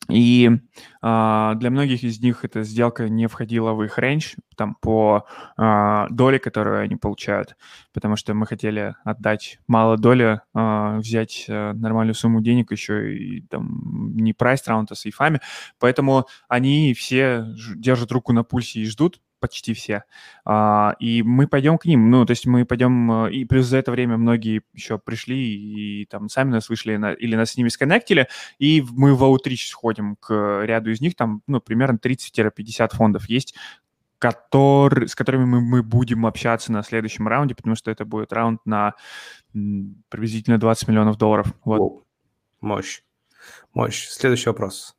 и 0.10 0.50
э, 0.50 1.52
для 1.56 1.70
многих 1.70 2.04
из 2.04 2.20
них 2.20 2.44
эта 2.44 2.64
сделка 2.64 3.08
не 3.08 3.28
входила 3.28 3.74
в 3.74 3.84
их 3.84 3.98
range, 3.98 4.36
там, 4.56 4.76
по 4.76 5.26
э, 5.58 6.06
доле, 6.10 6.40
которую 6.40 6.82
они 6.82 6.96
получают, 6.96 7.56
потому 7.94 8.16
что 8.16 8.34
мы 8.34 8.46
хотели 8.46 8.96
отдать 9.04 9.60
мало 9.68 9.98
доли, 9.98 10.42
э, 10.54 10.98
взять 10.98 11.46
э, 11.48 11.74
нормальную 11.74 12.16
сумму 12.16 12.42
денег 12.42 12.72
еще 12.72 13.16
и 13.16 13.42
там 13.42 14.16
не 14.16 14.34
priced 14.34 14.68
round, 14.68 14.92
а 14.92 14.96
с 14.96 15.06
ифами, 15.06 15.40
поэтому 15.80 16.28
они 16.48 16.94
все 16.94 17.46
держат 17.76 18.12
руку 18.12 18.34
на 18.34 18.44
пульсе 18.44 18.82
и 18.82 18.86
ждут, 18.86 19.22
почти 19.40 19.74
все. 19.74 20.04
А, 20.46 20.96
и 21.00 21.24
мы 21.24 21.48
пойдем 21.48 21.78
к 21.78 21.86
ним, 21.86 22.10
ну, 22.10 22.26
то 22.26 22.32
есть 22.32 22.46
мы 22.46 22.66
пойдем, 22.66 23.26
э, 23.26 23.32
и 23.32 23.46
плюс 23.46 23.66
за 23.66 23.78
это 23.78 23.92
время 23.92 24.18
многие 24.18 24.62
еще 24.74 25.00
пришли 25.00 25.38
и 25.38 26.06
там 26.06 26.30
сами 26.30 26.52
нас 26.52 26.70
вышли 26.70 26.96
на, 26.98 27.14
или 27.14 27.36
нас 27.36 27.52
с 27.52 27.58
ними 27.58 27.70
сконнектили, 27.70 28.28
и 28.60 28.84
мы 28.92 29.16
в 29.16 29.24
аутрич 29.24 29.70
сходим 29.70 30.16
к 30.18 30.64
ряду 30.66 30.92
из 30.92 31.02
них, 31.02 31.16
там, 31.16 31.42
ну, 31.48 31.60
примерно 31.60 31.98
30-50 31.98 32.96
фондов 32.96 33.30
есть, 33.30 33.56
который, 34.20 35.08
с 35.08 35.16
которыми 35.16 35.46
мы, 35.46 35.62
мы 35.62 35.82
будем 35.82 36.26
общаться 36.26 36.72
на 36.72 36.84
следующем 36.84 37.28
раунде, 37.28 37.56
потому 37.56 37.76
что 37.76 37.90
это 37.90 38.06
будет 38.06 38.34
раунд 38.34 38.60
на 38.66 38.94
приблизительно 39.54 40.60
20 40.60 40.90
миллионов 40.90 41.18
долларов. 41.18 41.54
Вот. 41.64 42.04
Мощь. 42.62 43.02
Мощь. 43.74 44.08
Следующий 44.10 44.50
вопрос. 44.50 44.99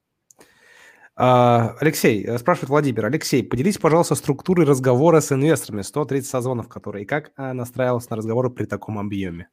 А, 1.23 1.77
Алексей, 1.81 2.25
э, 2.25 2.39
спрашивает 2.39 2.71
Владимир. 2.71 3.05
Алексей, 3.05 3.45
поделитесь, 3.45 3.77
пожалуйста, 3.77 4.15
структурой 4.15 4.67
разговора 4.67 5.21
с 5.21 5.31
инвесторами, 5.31 5.83
130 5.83 6.27
созвонов 6.27 6.67
которые, 6.71 7.05
и 7.05 7.07
как 7.07 7.33
а, 7.37 7.53
настраивался 7.53 8.07
на 8.13 8.17
разговоры 8.17 8.49
при 8.49 8.65
таком 8.65 8.99
объеме? 8.99 9.49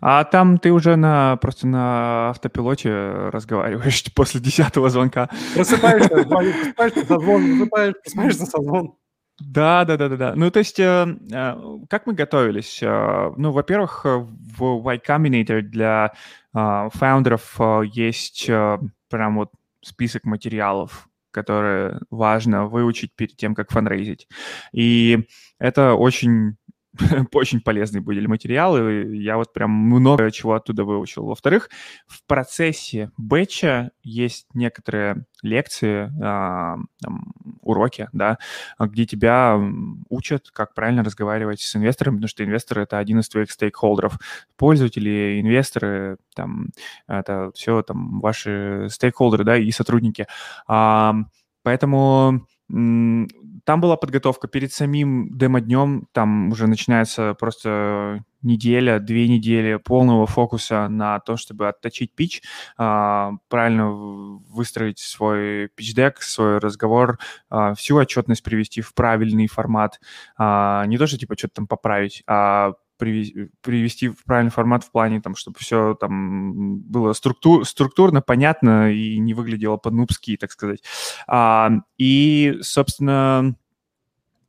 А 0.00 0.24
там 0.24 0.56
ты 0.56 0.72
уже 0.72 0.96
на 0.96 1.36
просто 1.36 1.66
на 1.66 2.30
автопилоте 2.30 2.94
разговариваешь 3.28 4.04
после 4.14 4.40
десятого 4.40 4.88
звонка. 4.88 5.28
Просыпаешься, 5.54 6.08
просыпаешься, 6.24 7.04
созвон, 7.04 7.58
просыпаешь, 7.58 7.94
просыпаешься, 8.02 8.46
созвон. 8.46 8.94
Да, 9.38 9.84
да, 9.84 9.98
да, 9.98 10.08
да, 10.08 10.16
да. 10.16 10.34
Ну, 10.34 10.50
то 10.50 10.60
есть, 10.60 10.80
э, 10.80 11.06
э, 11.30 11.54
как 11.90 12.06
мы 12.06 12.14
готовились? 12.14 12.82
Э, 12.82 13.32
ну, 13.36 13.50
во-первых, 13.50 14.06
в 14.06 14.64
Y 14.82 15.02
Combinator 15.06 15.60
для 15.60 16.12
э, 16.54 16.88
фаундеров 16.90 17.60
э, 17.60 17.82
есть 17.84 18.48
э, 18.48 18.78
прям 19.10 19.36
вот 19.36 19.50
список 19.84 20.24
материалов, 20.24 21.08
которые 21.30 22.00
важно 22.10 22.66
выучить 22.66 23.14
перед 23.14 23.36
тем, 23.36 23.54
как 23.54 23.70
фанрейзить. 23.70 24.28
И 24.72 25.26
это 25.58 25.94
очень 25.94 26.56
очень 27.32 27.60
полезные 27.60 28.00
были 28.00 28.26
материалы. 28.26 29.16
Я 29.16 29.36
вот 29.36 29.52
прям 29.52 29.70
много 29.70 30.30
чего 30.30 30.54
оттуда 30.54 30.84
выучил. 30.84 31.26
Во-вторых, 31.26 31.70
в 32.06 32.24
процессе 32.26 33.10
бэтча 33.16 33.90
есть 34.02 34.46
некоторые 34.54 35.26
лекции, 35.42 36.10
а, 36.22 36.76
там, 37.02 37.32
уроки, 37.60 38.08
да, 38.12 38.38
где 38.78 39.06
тебя 39.06 39.60
учат, 40.08 40.50
как 40.50 40.74
правильно 40.74 41.04
разговаривать 41.04 41.60
с 41.60 41.76
инвестором, 41.76 42.14
потому 42.14 42.28
что 42.28 42.44
инвесторы— 42.44 42.82
это 42.84 42.98
один 42.98 43.20
из 43.20 43.28
твоих 43.28 43.50
стейкхолдеров. 43.50 44.18
Пользователи, 44.56 45.40
инвесторы, 45.40 46.18
там, 46.34 46.68
это 47.06 47.50
все 47.54 47.82
там 47.82 48.20
ваши 48.20 48.88
стейкхолдеры, 48.90 49.44
да, 49.44 49.56
и 49.56 49.70
сотрудники. 49.70 50.26
А, 50.66 51.14
поэтому 51.62 52.46
там 52.68 53.80
была 53.80 53.96
подготовка 53.96 54.48
перед 54.48 54.72
самим 54.72 55.36
демо-днем, 55.36 56.06
там 56.12 56.50
уже 56.50 56.66
начинается 56.66 57.34
просто 57.34 58.24
неделя, 58.42 58.98
две 58.98 59.26
недели 59.26 59.76
полного 59.76 60.26
фокуса 60.26 60.88
на 60.88 61.18
то, 61.20 61.36
чтобы 61.36 61.68
отточить 61.68 62.14
пич, 62.14 62.42
а, 62.76 63.32
правильно 63.48 63.90
выстроить 63.90 64.98
свой 64.98 65.68
пич-дек, 65.74 66.20
свой 66.22 66.58
разговор, 66.58 67.18
а, 67.48 67.74
всю 67.74 67.96
отчетность 67.96 68.42
привести 68.42 68.82
в 68.82 68.94
правильный 68.94 69.46
формат. 69.46 69.98
А, 70.36 70.84
не 70.86 70.98
то, 70.98 71.06
что 71.06 71.18
типа 71.18 71.36
что-то 71.38 71.54
там 71.54 71.66
поправить, 71.66 72.22
а 72.26 72.72
привести 72.96 74.08
в 74.08 74.24
правильный 74.24 74.50
формат 74.50 74.84
в 74.84 74.90
плане, 74.90 75.20
там, 75.20 75.34
чтобы 75.34 75.58
все 75.58 75.94
там 75.94 76.78
было 76.78 77.12
структур, 77.12 77.66
структурно, 77.66 78.22
понятно 78.22 78.92
и 78.92 79.18
не 79.18 79.34
выглядело 79.34 79.76
по-нубски, 79.76 80.36
так 80.36 80.52
сказать. 80.52 80.82
А, 81.26 81.70
и, 81.98 82.58
собственно, 82.62 83.56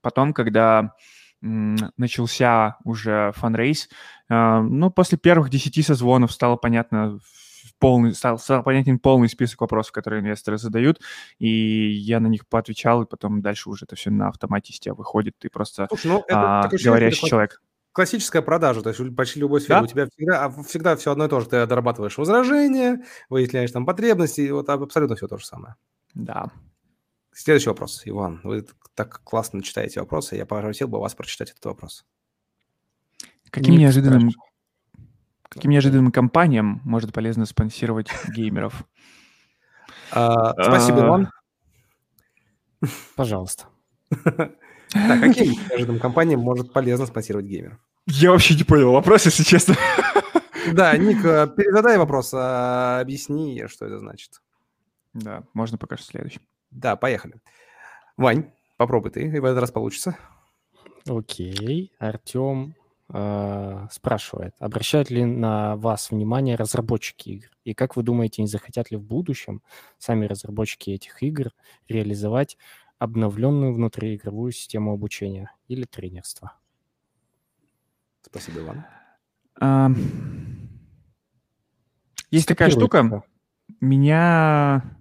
потом, 0.01 0.33
когда 0.33 0.93
начался 1.41 2.77
уже 2.83 3.31
фанрейс, 3.35 3.89
а, 4.29 4.61
ну, 4.61 4.89
после 4.89 5.17
первых 5.17 5.49
десяти 5.49 5.83
созвонов 5.83 6.31
стало 6.31 6.55
понятно, 6.55 7.19
полный, 7.79 8.13
стал, 8.13 8.39
стал 8.39 8.63
понятен 8.63 8.99
полный 8.99 9.29
список 9.29 9.61
вопросов, 9.61 9.91
которые 9.91 10.21
инвесторы 10.21 10.57
задают, 10.57 11.01
и 11.39 11.47
я 11.47 12.19
на 12.19 12.27
них 12.27 12.47
поотвечал, 12.47 13.03
и 13.03 13.07
потом 13.07 13.41
дальше 13.41 13.69
уже 13.69 13.85
это 13.85 13.95
все 13.95 14.09
на 14.09 14.29
автомате 14.29 14.73
с 14.73 14.79
тебя 14.79 14.93
выходит, 14.93 15.35
ты 15.37 15.49
просто 15.49 15.87
Слушай, 15.89 16.07
ну, 16.07 16.23
это, 16.27 16.61
а, 16.61 16.69
говорящий 16.83 17.27
человек 17.27 17.61
классическая 17.95 18.41
продажа, 18.41 18.81
то 18.81 18.89
есть 18.89 19.15
почти 19.15 19.39
любой 19.39 19.61
сфере 19.61 19.79
да? 19.79 19.83
у 19.85 19.87
тебя 19.87 20.07
всегда, 20.07 20.43
а, 20.43 20.63
всегда 20.63 20.95
все 20.97 21.13
одно 21.13 21.25
и 21.25 21.29
то 21.29 21.39
же. 21.39 21.47
Ты 21.47 21.65
дорабатываешь 21.65 22.17
возражения, 22.17 23.05
выясняешь 23.29 23.71
там 23.71 23.85
потребности, 23.85 24.41
и 24.41 24.51
вот 24.51 24.69
абсолютно 24.69 25.15
все 25.15 25.29
то 25.29 25.37
же 25.37 25.45
самое. 25.45 25.75
Да. 26.13 26.51
Следующий 27.31 27.69
вопрос, 27.69 28.01
Иван. 28.03 28.41
Вы 28.43 28.65
так 28.95 29.21
классно 29.23 29.63
читаете 29.63 30.01
вопросы, 30.01 30.35
я 30.35 30.45
попросил 30.45 30.89
бы 30.89 30.99
вас 30.99 31.15
прочитать 31.15 31.51
этот 31.51 31.63
вопрос. 31.63 32.05
Каким 33.49 33.77
неожиданным, 33.77 34.31
каким 35.47 35.71
неожиданным 35.71 36.11
компаниям 36.11 36.81
может 36.83 37.13
полезно 37.13 37.45
спонсировать 37.45 38.09
геймеров? 38.35 38.83
А, 40.11 40.51
спасибо, 40.61 41.03
а. 41.03 41.07
Иван. 41.07 41.31
Пожалуйста. 43.15 43.67
Так, 44.89 45.21
каким 45.21 45.51
неожиданным 45.51 45.99
компаниям 46.01 46.39
может 46.39 46.73
полезно 46.73 47.05
спонсировать 47.05 47.45
геймеров? 47.45 47.77
Я 48.07 48.31
вообще 48.31 48.55
не 48.55 48.63
понял 48.63 48.91
вопрос, 48.91 49.25
если 49.25 49.43
честно. 49.43 49.75
Да, 50.73 50.95
Ник, 50.97 51.23
э, 51.25 51.47
передай 51.55 51.97
вопрос, 51.97 52.31
а, 52.33 52.99
объясни, 52.99 53.63
что 53.67 53.85
это 53.85 53.99
значит. 53.99 54.41
Да, 55.13 55.43
можно 55.53 55.77
пока 55.77 55.97
что 55.97 56.05
следующий. 56.05 56.41
Да, 56.71 56.95
поехали. 56.95 57.35
Вань, 58.17 58.51
попробуй 58.77 59.11
ты, 59.11 59.23
и 59.27 59.39
в 59.39 59.45
этот 59.45 59.59
раз 59.59 59.71
получится. 59.71 60.17
Окей, 61.07 61.91
Артем 61.99 62.75
э, 63.13 63.87
спрашивает, 63.91 64.55
обращают 64.59 65.09
ли 65.09 65.23
на 65.23 65.75
вас 65.75 66.11
внимание 66.11 66.55
разработчики 66.55 67.29
игр? 67.29 67.47
И 67.63 67.73
как 67.73 67.95
вы 67.95 68.03
думаете, 68.03 68.41
не 68.41 68.47
захотят 68.47 68.91
ли 68.91 68.97
в 68.97 69.03
будущем 69.03 69.61
сами 69.97 70.25
разработчики 70.25 70.91
этих 70.91 71.21
игр 71.23 71.51
реализовать 71.87 72.57
обновленную 72.99 73.73
внутриигровую 73.73 74.51
систему 74.51 74.93
обучения 74.93 75.51
или 75.67 75.85
тренерства? 75.85 76.53
Спасибо, 78.21 78.59
Иван. 78.61 78.85
А, 79.61 79.91
Есть 82.31 82.47
такая 82.47 82.69
штука. 82.69 83.23
Меня 83.79 84.97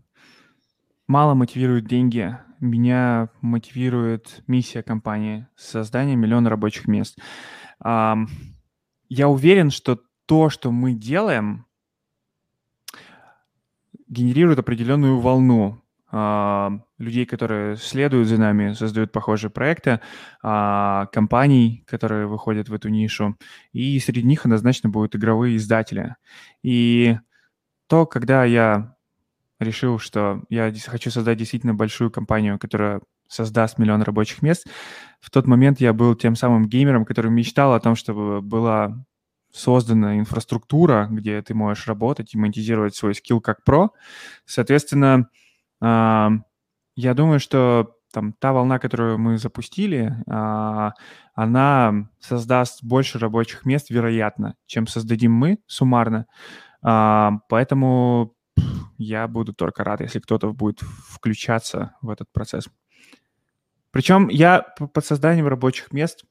мало 1.07 1.35
мотивируют 1.35 1.87
деньги. 1.87 2.37
Меня 2.61 3.29
мотивирует 3.41 4.43
миссия 4.47 4.83
компании 4.83 5.47
создание 5.57 6.17
миллиона 6.17 6.49
рабочих 6.51 6.87
мест. 6.87 7.19
Ам, 7.81 8.29
Я 9.09 9.29
уверен, 9.29 9.71
что 9.71 10.01
то, 10.27 10.49
что 10.49 10.71
мы 10.73 10.95
делаем, 10.95 11.67
генерирует 14.09 14.59
определенную 14.59 15.19
волну 15.21 15.83
а, 15.83 15.84
людей, 16.99 17.27
которые 17.27 17.77
следуют 17.77 18.29
за 18.29 18.39
нами, 18.39 18.73
создают 18.73 19.11
похожие 19.11 19.51
проекты, 19.51 20.01
а, 20.43 21.07
компаний, 21.07 21.83
которые 21.87 22.27
выходят 22.27 22.69
в 22.69 22.75
эту 22.75 22.89
нишу, 22.89 23.37
и 23.73 23.99
среди 23.99 24.23
них 24.23 24.45
однозначно 24.45 24.91
будут 24.91 25.17
игровые 25.17 25.57
издатели. 25.57 26.15
И 26.63 27.19
то, 27.89 28.07
когда 28.07 28.45
я 28.45 28.95
решил, 29.59 29.99
что 29.99 30.43
я 30.51 30.73
хочу 30.87 31.11
создать 31.11 31.39
действительно 31.39 31.75
большую 31.75 32.11
компанию, 32.11 32.59
которая 32.59 33.01
создаст 33.29 33.79
миллион 33.79 34.03
рабочих 34.03 34.43
мест, 34.43 34.67
в 35.21 35.31
тот 35.31 35.47
момент 35.47 35.81
я 35.81 35.93
был 35.93 36.15
тем 36.15 36.37
самым 36.37 36.69
геймером, 36.69 37.05
который 37.05 37.31
мечтал 37.31 37.75
о 37.75 37.81
том, 37.81 37.97
чтобы 37.97 38.41
была 38.41 39.05
создана 39.53 40.19
инфраструктура, 40.19 41.09
где 41.11 41.41
ты 41.43 41.55
можешь 41.55 41.87
работать 41.87 42.35
и 42.35 42.39
монетизировать 42.39 42.97
свой 42.97 43.15
скилл 43.15 43.41
как 43.41 43.65
про. 43.65 43.91
Соответственно, 44.47 45.15
а, 45.15 45.44
я 46.97 47.15
думаю, 47.15 47.41
что 47.41 47.97
там 48.15 48.33
та 48.33 48.53
волна, 48.53 48.79
которую 48.79 49.19
мы 49.19 49.39
запустили, 49.39 50.17
а, 50.29 50.93
она 51.35 52.09
создаст 52.21 52.83
больше 52.85 53.19
рабочих 53.19 53.67
мест, 53.67 53.91
вероятно, 53.91 54.55
чем 54.67 54.87
создадим 54.87 55.33
мы 55.33 55.59
суммарно. 55.67 56.27
А, 56.81 57.33
Поэтому 57.49 58.37
я 58.99 59.27
буду 59.27 59.53
только 59.53 59.83
рад, 59.83 60.01
если 60.01 60.21
кто-то 60.21 60.53
будет 60.53 60.81
включаться 60.81 61.97
в 62.03 62.11
этот 62.11 62.33
процесс. 62.33 62.69
Причем 63.91 64.29
я 64.29 64.61
под 64.63 65.05
созданием 65.05 65.49
рабочих 65.49 65.93
мест, 65.93 66.25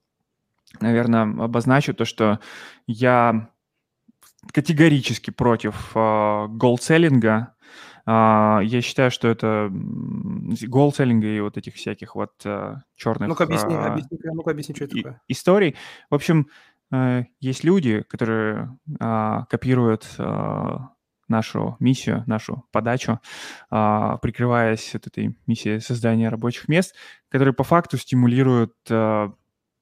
наверное, 0.79 1.23
обозначу 1.23 1.93
то, 1.93 2.05
что 2.05 2.39
я 2.87 3.49
категорически 4.51 5.31
против 5.31 5.91
э, 5.95 6.47
голдселлинга. 6.49 7.55
А, 8.05 8.59
Я 8.63 8.81
считаю, 8.81 9.11
что 9.11 9.27
это 9.27 9.69
голдселлинга 9.71 11.27
и 11.27 11.39
вот 11.39 11.57
этих 11.57 11.75
всяких 11.75 12.15
вот 12.15 12.31
э, 12.43 12.75
черных 12.95 13.29
Ну-ка 13.29 13.45
объясни, 13.45 13.75
а, 13.75 13.93
объясни, 13.93 14.17
ну-ка 14.23 14.51
объясни, 14.51 14.75
что 14.75 14.85
это 14.85 14.95
такое. 14.95 15.21
историй. 15.27 15.75
В 16.09 16.15
общем, 16.15 16.47
э, 16.91 17.23
есть 17.39 17.63
люди, 17.63 18.01
которые 18.01 18.77
а, 18.99 19.45
копируют 19.45 20.07
а, 20.17 20.89
нашу 21.29 21.77
миссию, 21.79 22.23
нашу 22.27 22.65
подачу, 22.71 23.19
прикрываясь 23.69 24.93
вот 24.93 25.07
этой 25.07 25.35
миссией 25.47 25.79
создания 25.79 26.27
рабочих 26.29 26.67
мест, 26.67 26.93
которые 27.29 27.53
по 27.53 27.63
факту 27.63 27.97
стимулируют 27.97 28.73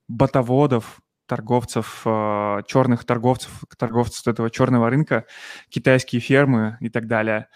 ботоводов, 0.07 1.01
торговцев, 1.27 2.01
а, 2.05 2.61
черных 2.63 3.05
торговцев, 3.05 3.63
торговцев 3.77 4.27
этого 4.27 4.49
черного 4.49 4.89
рынка, 4.89 5.25
китайские 5.69 6.21
фермы 6.21 6.77
и 6.81 6.89
так 6.89 7.07
далее. 7.07 7.47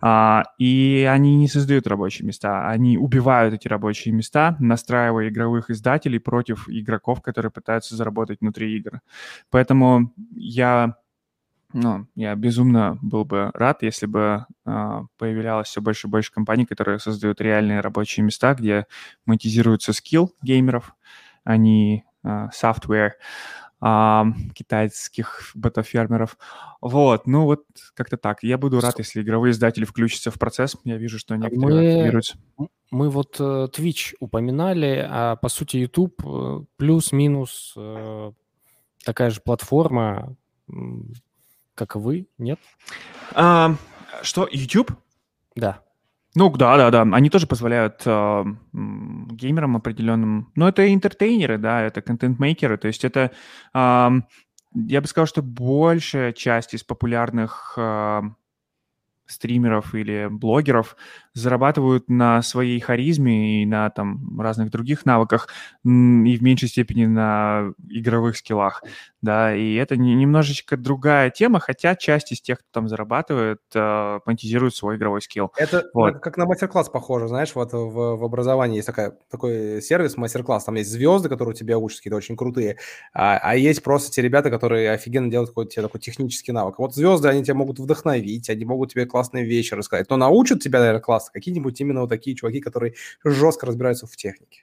А, 0.00 0.44
И 0.58 1.08
они 1.10 1.36
не 1.36 1.48
создают 1.48 1.86
рабочие 1.86 2.26
места, 2.26 2.68
они 2.68 2.98
убивают 2.98 3.54
эти 3.54 3.68
рабочие 3.68 4.14
места, 4.14 4.56
настраивая 4.60 5.28
игровых 5.28 5.70
издателей 5.70 6.20
против 6.20 6.68
игроков, 6.68 7.22
которые 7.22 7.50
пытаются 7.50 7.96
заработать 7.96 8.40
внутри 8.40 8.76
игр. 8.76 9.00
Поэтому 9.50 10.12
я, 10.34 10.96
ну, 11.72 12.06
я 12.14 12.34
безумно 12.34 12.98
был 13.02 13.24
бы 13.24 13.50
рад, 13.54 13.82
если 13.82 14.06
бы 14.06 14.46
а, 14.64 15.04
появлялось 15.18 15.68
все 15.68 15.80
больше 15.80 16.06
и 16.06 16.10
больше 16.10 16.32
компаний, 16.32 16.66
которые 16.66 16.98
создают 16.98 17.40
реальные 17.40 17.80
рабочие 17.80 18.24
места, 18.24 18.54
где 18.54 18.86
монетизируется 19.26 19.92
скилл 19.92 20.32
геймеров, 20.42 20.94
а, 21.44 21.56
software 22.26 23.12
а, 23.80 24.26
китайских 24.54 25.50
ботофермеров. 25.54 26.38
Вот, 26.80 27.26
ну 27.26 27.44
вот 27.44 27.64
как-то 27.94 28.16
так. 28.16 28.42
Я 28.42 28.58
буду 28.58 28.80
рад, 28.80 28.98
если 28.98 29.22
игровые 29.22 29.52
издатели 29.52 29.84
включатся 29.84 30.30
в 30.30 30.38
процесс. 30.38 30.76
Я 30.84 30.96
вижу, 30.96 31.18
что 31.18 31.36
некоторые 31.36 31.80
Мы- 31.82 31.88
активируются. 31.94 32.38
Мы 32.90 33.10
вот 33.10 33.36
э, 33.40 33.68
Twitch 33.72 34.14
упоминали, 34.20 35.04
а 35.10 35.36
по 35.36 35.48
сути 35.48 35.78
YouTube 35.78 36.14
э, 36.24 36.60
плюс-минус 36.76 37.74
э, 37.76 38.32
такая 39.04 39.30
же 39.30 39.40
платформа, 39.40 40.36
как 41.74 41.96
и 41.96 41.98
вы, 41.98 42.28
нет? 42.38 42.60
А, 43.34 43.74
что, 44.22 44.48
YouTube? 44.50 44.92
Да. 45.56 45.82
Ну, 46.36 46.50
да, 46.50 46.76
да, 46.76 46.90
да. 46.90 47.02
Они 47.16 47.30
тоже 47.30 47.46
позволяют 47.46 48.06
м, 48.06 49.28
геймерам 49.32 49.74
определенным... 49.76 50.52
Ну, 50.54 50.66
это 50.68 50.92
интертейнеры, 50.92 51.56
да, 51.56 51.80
это 51.80 52.02
контент-мейкеры. 52.02 52.76
То 52.76 52.88
есть 52.88 53.06
это, 53.06 53.30
ам, 53.72 54.26
я 54.74 55.00
бы 55.00 55.06
сказал, 55.06 55.26
что 55.26 55.40
большая 55.40 56.34
часть 56.34 56.74
из 56.74 56.84
популярных 56.84 57.72
ам, 57.78 58.36
стримеров 59.26 59.94
или 59.94 60.28
блогеров 60.30 60.96
зарабатывают 61.36 62.08
на 62.08 62.40
своей 62.42 62.80
харизме 62.80 63.62
и 63.62 63.66
на 63.66 63.90
там 63.90 64.40
разных 64.40 64.70
других 64.70 65.04
навыках, 65.04 65.48
и 65.84 65.88
в 66.36 66.42
меньшей 66.42 66.68
степени 66.68 67.04
на 67.04 67.72
игровых 67.90 68.36
скиллах, 68.38 68.82
да, 69.20 69.54
и 69.54 69.74
это 69.74 69.96
не- 69.96 70.14
немножечко 70.14 70.76
другая 70.76 71.30
тема, 71.30 71.60
хотя 71.60 71.94
часть 71.94 72.32
из 72.32 72.40
тех, 72.40 72.58
кто 72.60 72.68
там 72.72 72.88
зарабатывает, 72.88 73.58
а, 73.74 74.20
монетизирует 74.24 74.74
свой 74.74 74.96
игровой 74.96 75.20
скилл. 75.20 75.52
Это 75.56 75.84
Вот. 75.92 76.20
как 76.20 76.36
на 76.38 76.46
мастер-класс 76.46 76.88
похоже, 76.88 77.28
знаешь, 77.28 77.54
вот 77.54 77.72
в, 77.72 78.16
в 78.16 78.24
образовании 78.24 78.76
есть 78.76 78.86
такая, 78.86 79.18
такой 79.30 79.82
сервис, 79.82 80.16
мастер-класс, 80.16 80.64
там 80.64 80.76
есть 80.76 80.90
звезды, 80.90 81.28
которые 81.28 81.52
у 81.52 81.56
тебя 81.56 81.76
учат, 81.78 81.98
какие-то 81.98 82.16
очень 82.16 82.36
крутые, 82.36 82.78
а, 83.12 83.38
а 83.42 83.56
есть 83.56 83.82
просто 83.82 84.10
те 84.10 84.22
ребята, 84.22 84.48
которые 84.50 84.90
офигенно 84.92 85.30
делают 85.30 85.50
какой-то 85.50 85.70
тебе 85.70 85.82
такой 85.82 86.00
технический 86.00 86.52
навык. 86.52 86.78
Вот 86.78 86.94
звезды, 86.94 87.28
они 87.28 87.44
тебя 87.44 87.54
могут 87.54 87.78
вдохновить, 87.78 88.48
они 88.48 88.64
могут 88.64 88.92
тебе 88.92 89.04
классные 89.06 89.44
вещи 89.44 89.74
рассказать, 89.74 90.08
но 90.08 90.16
научат 90.16 90.60
тебя, 90.62 90.78
наверное, 90.78 91.00
классно 91.02 91.25
какие-нибудь 91.32 91.80
именно 91.80 92.00
вот 92.02 92.08
такие 92.10 92.36
чуваки, 92.36 92.60
которые 92.60 92.94
жестко 93.24 93.66
разбираются 93.66 94.06
в 94.06 94.16
технике. 94.16 94.62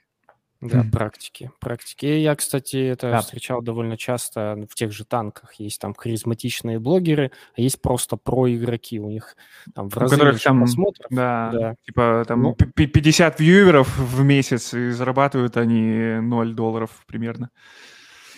Да, 0.60 0.78
Мгм. 0.78 0.92
практики. 0.92 1.50
Практики. 1.60 2.06
Я, 2.06 2.34
кстати, 2.36 2.76
это 2.78 3.10
Да. 3.10 3.20
встречал 3.20 3.60
довольно 3.60 3.98
часто 3.98 4.66
в 4.70 4.74
тех 4.74 4.92
же 4.92 5.04
танках. 5.04 5.54
Есть 5.54 5.78
там 5.78 5.92
харизматичные 5.94 6.78
блогеры, 6.78 7.32
а 7.54 7.60
есть 7.60 7.82
просто 7.82 8.16
про-игроки. 8.16 8.98
У 8.98 9.10
них 9.10 9.36
там 9.74 9.90
в 9.90 9.96
У 9.96 10.00
разы 10.00 10.16
которых 10.16 10.42
там, 10.42 10.60
просмотров. 10.60 11.06
Да, 11.10 11.50
Да. 11.52 11.74
типа 11.84 12.24
там 12.26 12.40
Ну. 12.42 12.54
п- 12.54 12.64
п- 12.66 12.86
50 12.86 13.40
вьюверов 13.40 13.94
в 13.98 14.22
месяц, 14.22 14.72
и 14.72 14.90
зарабатывают 14.90 15.58
они 15.58 16.20
0 16.22 16.54
долларов 16.54 17.02
примерно. 17.06 17.50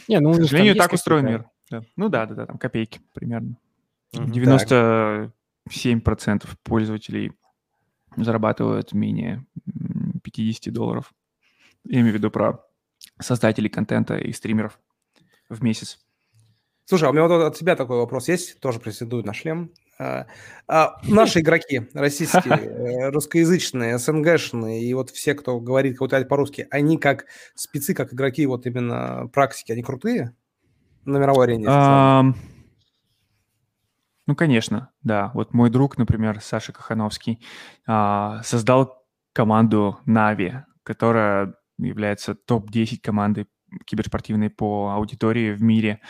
Не, 0.08 0.18
ну 0.18 0.32
К 0.32 0.36
сожалению, 0.36 0.74
так 0.74 0.92
устроен 0.92 1.26
мир. 1.26 1.44
Да. 1.70 1.82
Ну 1.96 2.08
да, 2.08 2.26
да, 2.26 2.34
да, 2.34 2.46
там 2.46 2.58
копейки 2.58 3.00
примерно. 3.14 3.56
Мгм. 4.14 4.32
97% 4.32 5.30
пользователей 6.64 7.32
зарабатывают 8.16 8.92
менее 8.92 9.44
м, 9.66 10.20
50 10.22 10.72
долларов. 10.72 11.12
Я 11.84 12.00
имею 12.00 12.12
в 12.12 12.16
виду 12.16 12.30
про 12.30 12.64
создателей 13.20 13.68
контента 13.68 14.16
и 14.16 14.32
стримеров 14.32 14.78
в 15.48 15.62
месяц. 15.62 15.98
Слушай, 16.84 17.08
а 17.08 17.10
у 17.10 17.12
меня 17.12 17.26
вот 17.26 17.42
от 17.42 17.56
тебя 17.56 17.74
такой 17.74 17.98
вопрос 17.98 18.28
есть, 18.28 18.60
тоже 18.60 18.78
претендует 18.78 19.26
на 19.26 19.34
шлем. 19.34 19.72
А, 19.98 20.26
а 20.68 21.00
наши 21.04 21.40
игроки 21.40 21.88
российские, 21.94 22.54
э, 22.54 23.10
русскоязычные, 23.10 23.98
СНГшные 23.98 24.84
и 24.84 24.94
вот 24.94 25.10
все, 25.10 25.34
кто 25.34 25.58
говорит 25.58 25.94
какой-то 25.94 26.22
по-русски, 26.26 26.68
они 26.70 26.98
как 26.98 27.26
спецы, 27.54 27.94
как 27.94 28.12
игроки 28.12 28.44
вот 28.46 28.66
именно 28.66 29.28
практики, 29.32 29.72
они 29.72 29.82
крутые 29.82 30.34
на 31.06 31.18
мировой 31.18 31.46
арене? 31.46 31.64
Ну, 34.26 34.34
конечно, 34.34 34.90
да. 35.02 35.30
Вот 35.34 35.54
мой 35.54 35.70
друг, 35.70 35.98
например, 35.98 36.40
Саша 36.40 36.72
Кахановский, 36.72 37.40
а, 37.86 38.42
создал 38.42 39.04
команду 39.32 40.00
Нави, 40.04 40.54
которая 40.82 41.54
является 41.78 42.34
топ-10 42.34 42.98
командой 43.02 43.46
киберспортивной 43.84 44.48
по 44.50 44.92
аудитории 44.94 45.52
в 45.52 45.62
мире. 45.62 46.00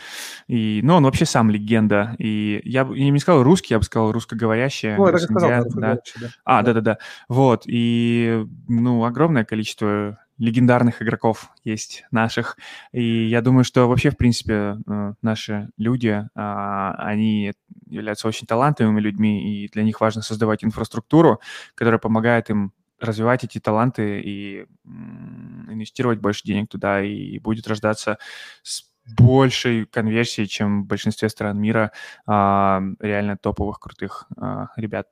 И, 0.47 0.79
ну, 0.83 0.95
он 0.95 1.03
вообще 1.03 1.25
сам 1.25 1.49
легенда. 1.49 2.15
И 2.17 2.61
я, 2.63 2.87
я 2.93 3.09
не 3.09 3.19
сказал 3.19 3.43
русский, 3.43 3.73
я 3.73 3.79
бы 3.79 3.83
сказал 3.83 4.11
русскоговорящий. 4.11 4.95
Ну, 4.95 5.07
это 5.07 5.17
сказал, 5.17 5.65
да. 5.75 5.95
да. 5.95 6.29
А, 6.45 6.63
да-да-да. 6.63 6.97
Вот. 7.27 7.63
И, 7.65 8.45
ну, 8.67 9.03
огромное 9.03 9.43
количество 9.43 10.19
легендарных 10.37 11.01
игроков 11.01 11.49
есть 11.63 12.05
наших. 12.11 12.57
И 12.91 13.27
я 13.27 13.41
думаю, 13.41 13.63
что 13.63 13.87
вообще, 13.87 14.09
в 14.09 14.17
принципе, 14.17 14.77
э, 14.87 15.13
наши 15.21 15.69
люди, 15.77 16.27
а, 16.35 16.93
они 16.97 17.53
являются 17.87 18.27
очень 18.27 18.47
талантливыми 18.47 18.99
людьми, 18.99 19.63
и 19.63 19.69
для 19.69 19.83
них 19.83 19.99
важно 20.01 20.21
создавать 20.21 20.63
инфраструктуру, 20.63 21.41
которая 21.75 21.99
помогает 21.99 22.49
им 22.49 22.73
развивать 22.99 23.43
эти 23.43 23.59
таланты 23.59 24.21
и 24.21 24.65
инвестировать 25.69 26.19
больше 26.19 26.43
денег 26.43 26.69
туда, 26.69 27.03
и 27.03 27.39
будет 27.39 27.67
рождаться 27.67 28.17
с 28.63 28.83
большей 29.17 29.85
конверсией, 29.85 30.47
чем 30.47 30.83
в 30.83 30.87
большинстве 30.87 31.29
стран 31.29 31.59
мира 31.59 31.91
а, 32.25 32.81
реально 32.99 33.37
топовых 33.37 33.79
крутых 33.79 34.27
а, 34.37 34.67
ребят. 34.75 35.07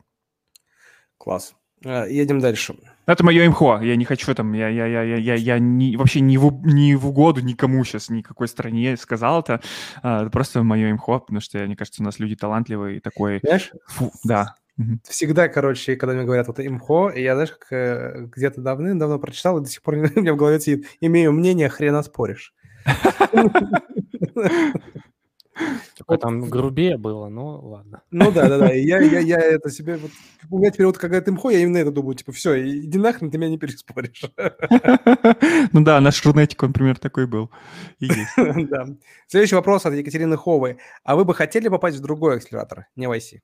Класс. 1.18 1.56
А, 1.84 2.06
едем 2.06 2.40
дальше. 2.40 2.76
Это 3.06 3.24
мое 3.24 3.46
имхо. 3.46 3.80
Я 3.82 3.96
не 3.96 4.06
хочу 4.06 4.34
там, 4.34 4.54
я, 4.54 4.68
я, 4.70 4.86
я, 4.86 5.04
я, 5.04 5.18
я, 5.18 5.36
я 5.36 5.60
не, 5.60 5.96
вообще 5.96 6.22
не 6.22 6.38
в, 6.38 6.52
не 6.66 6.96
в 6.96 7.08
угоду 7.08 7.42
никому 7.42 7.84
сейчас, 7.84 8.10
никакой 8.10 8.48
стране 8.48 8.98
сказал 8.98 9.42
это. 9.42 9.62
А, 10.02 10.30
просто 10.30 10.64
мое 10.64 10.92
имхо, 10.92 11.20
потому 11.20 11.40
что, 11.40 11.60
мне 11.60 11.76
кажется, 11.76 12.02
у 12.02 12.06
нас 12.06 12.20
люди 12.20 12.36
талантливые 12.36 12.98
и 12.98 13.00
такой... 13.00 13.40
Знаешь? 13.44 13.72
Фу, 13.88 14.12
да. 14.24 14.56
Всегда, 15.08 15.48
короче, 15.48 15.96
когда 15.96 16.16
мне 16.16 16.26
говорят 16.26 16.48
вот 16.48 16.60
имхо, 16.60 17.12
я, 17.12 17.36
знаешь, 17.36 17.52
как 17.52 17.72
э, 17.72 18.28
где-то 18.36 18.62
давным-давно 18.62 19.20
прочитал, 19.20 19.58
и 19.60 19.64
до 19.64 19.70
сих 19.70 19.82
пор 19.82 19.94
у 20.16 20.20
меня 20.20 20.34
в 20.34 20.38
голове 20.38 20.60
сидит, 20.60 20.88
имею 21.00 21.32
мнение, 21.32 21.70
хрена 21.70 22.04
споришь. 22.04 22.54
Только 25.98 26.18
там 26.18 26.50
грубее 26.50 26.98
было, 26.98 27.30
но 27.30 27.60
ладно. 27.62 28.02
Ну 28.12 28.32
да, 28.32 28.50
да, 28.50 28.58
да. 28.58 28.74
Я, 28.74 29.00
я, 29.00 29.20
я 29.20 29.38
это 29.40 29.70
себе... 29.70 29.98
Вот, 29.98 30.12
у 30.50 30.60
меня 30.60 30.72
теперь 30.72 30.86
вот 30.86 30.98
когда 30.98 31.20
имхо, 31.20 31.50
я 31.50 31.60
именно 31.60 31.78
это 31.78 31.92
думаю, 31.92 32.16
типа, 32.16 32.32
все, 32.32 32.62
иди 32.62 32.98
нахрен, 32.98 33.32
ты 33.32 33.38
меня 33.38 33.50
не 33.50 33.58
переспоришь. 33.58 34.24
Ну 35.72 35.84
да, 35.84 36.00
наш 36.02 36.24
Рунетик, 36.26 36.62
он, 36.64 36.70
например, 36.70 36.98
такой 36.98 37.28
был. 37.28 37.50
Да. 38.36 38.88
Следующий 39.28 39.56
вопрос 39.56 39.86
от 39.86 39.94
Екатерины 39.94 40.38
Ховой. 40.38 40.78
А 41.04 41.16
вы 41.16 41.26
бы 41.26 41.34
хотели 41.34 41.70
попасть 41.70 41.98
в 41.98 42.02
другой 42.02 42.38
акселератор, 42.38 42.88
не 42.96 43.08
в 43.08 43.12
IC? 43.12 43.40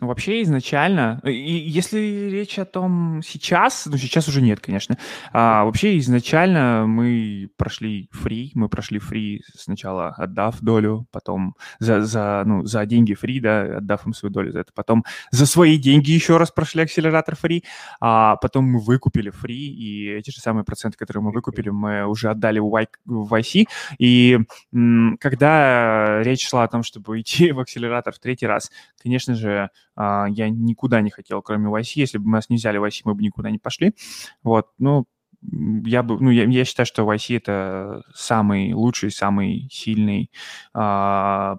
Ну, 0.00 0.06
вообще 0.06 0.42
изначально, 0.42 1.20
и 1.24 1.30
если 1.30 2.30
речь 2.30 2.58
о 2.58 2.64
том 2.64 3.20
сейчас, 3.22 3.84
ну, 3.84 3.98
сейчас 3.98 4.26
уже 4.26 4.40
нет, 4.40 4.60
конечно, 4.60 4.96
а 5.32 5.64
вообще 5.64 5.98
изначально 5.98 6.86
мы 6.86 7.50
прошли 7.58 8.08
фри, 8.12 8.50
мы 8.54 8.70
прошли 8.70 8.98
фри 8.98 9.42
сначала 9.54 10.08
отдав 10.10 10.58
долю, 10.62 11.06
потом 11.10 11.54
за, 11.80 12.00
за, 12.02 12.44
ну, 12.46 12.64
за 12.64 12.86
деньги 12.86 13.12
фри, 13.12 13.40
да, 13.40 13.76
отдав 13.78 14.06
им 14.06 14.14
свою 14.14 14.32
долю 14.32 14.52
за 14.52 14.60
это, 14.60 14.72
потом 14.74 15.04
за 15.32 15.44
свои 15.44 15.76
деньги 15.76 16.12
еще 16.12 16.38
раз 16.38 16.50
прошли 16.50 16.82
акселератор 16.84 17.36
фри, 17.36 17.62
а 18.00 18.36
потом 18.36 18.64
мы 18.64 18.80
выкупили 18.80 19.28
фри, 19.28 19.68
и 19.68 20.08
эти 20.08 20.30
же 20.30 20.40
самые 20.40 20.64
проценты, 20.64 20.96
которые 20.96 21.22
мы 21.22 21.30
выкупили, 21.30 21.68
мы 21.68 22.06
уже 22.06 22.30
отдали 22.30 22.58
в, 22.58 22.68
y, 22.68 22.88
в 23.04 23.34
IC, 23.34 23.66
и 23.98 24.38
м, 24.72 25.18
когда 25.20 26.22
речь 26.22 26.48
шла 26.48 26.64
о 26.64 26.68
том, 26.68 26.82
чтобы 26.82 27.20
идти 27.20 27.52
в 27.52 27.60
акселератор 27.60 28.14
в 28.14 28.18
третий 28.18 28.46
раз, 28.46 28.70
конечно 29.02 29.34
же, 29.34 29.57
а, 29.96 30.26
я 30.28 30.48
никуда 30.48 31.00
не 31.00 31.10
хотел, 31.10 31.42
кроме 31.42 31.70
YC. 31.70 31.92
Если 31.96 32.18
бы 32.18 32.30
нас 32.30 32.48
не 32.48 32.56
взяли 32.56 32.80
YC, 32.80 33.02
мы 33.04 33.14
бы 33.14 33.22
никуда 33.22 33.50
не 33.50 33.58
пошли. 33.58 33.94
Вот, 34.42 34.68
ну, 34.78 35.06
я 35.42 36.02
бы, 36.02 36.20
ну, 36.20 36.30
я, 36.30 36.44
я 36.44 36.64
считаю, 36.64 36.86
что 36.86 37.02
YC 37.10 37.36
это 37.36 38.02
самый 38.14 38.72
лучший, 38.72 39.10
самый 39.10 39.68
сильный 39.70 40.30
а, 40.74 41.58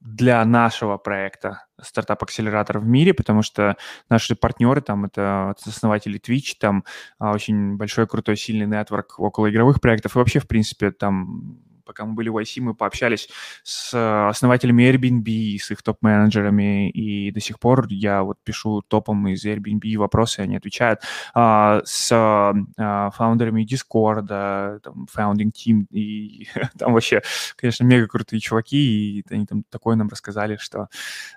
для 0.00 0.44
нашего 0.44 0.98
проекта 0.98 1.64
стартап-акселератор 1.80 2.78
в 2.78 2.86
мире, 2.86 3.12
потому 3.12 3.42
что 3.42 3.76
наши 4.08 4.36
партнеры 4.36 4.80
там, 4.80 5.04
это 5.06 5.54
основатели 5.64 6.20
Twitch, 6.20 6.54
там 6.60 6.84
а, 7.18 7.32
очень 7.32 7.76
большой, 7.76 8.06
крутой, 8.06 8.36
сильный 8.36 8.66
нетворк 8.66 9.18
около 9.18 9.50
игровых 9.50 9.80
проектов, 9.80 10.14
и 10.14 10.18
вообще, 10.18 10.38
в 10.38 10.46
принципе, 10.46 10.90
там 10.92 11.58
пока 11.86 12.04
мы 12.04 12.14
были 12.14 12.28
в 12.28 12.36
IC, 12.36 12.60
мы 12.60 12.74
пообщались 12.74 13.28
с 13.62 14.28
основателями 14.28 14.82
Airbnb, 14.90 15.58
с 15.58 15.70
их 15.70 15.82
топ-менеджерами, 15.82 16.90
и 16.90 17.30
до 17.30 17.40
сих 17.40 17.58
пор 17.58 17.86
я 17.88 18.22
вот 18.22 18.38
пишу 18.44 18.82
топом 18.82 19.28
из 19.28 19.46
Airbnb 19.46 19.96
вопросы, 19.96 20.40
они 20.40 20.56
отвечают, 20.56 21.00
а, 21.34 21.80
с 21.84 22.10
а, 22.12 23.10
фаундерами 23.10 23.64
Discord, 23.64 24.80
там, 24.80 25.06
founding 25.14 25.52
team, 25.52 25.86
и 25.90 26.48
там 26.78 26.92
вообще, 26.92 27.22
конечно, 27.56 27.84
мега 27.84 28.08
крутые 28.08 28.40
чуваки, 28.40 29.20
и 29.20 29.24
они 29.30 29.46
там 29.46 29.64
такое 29.70 29.96
нам 29.96 30.08
рассказали, 30.08 30.56
что 30.56 30.88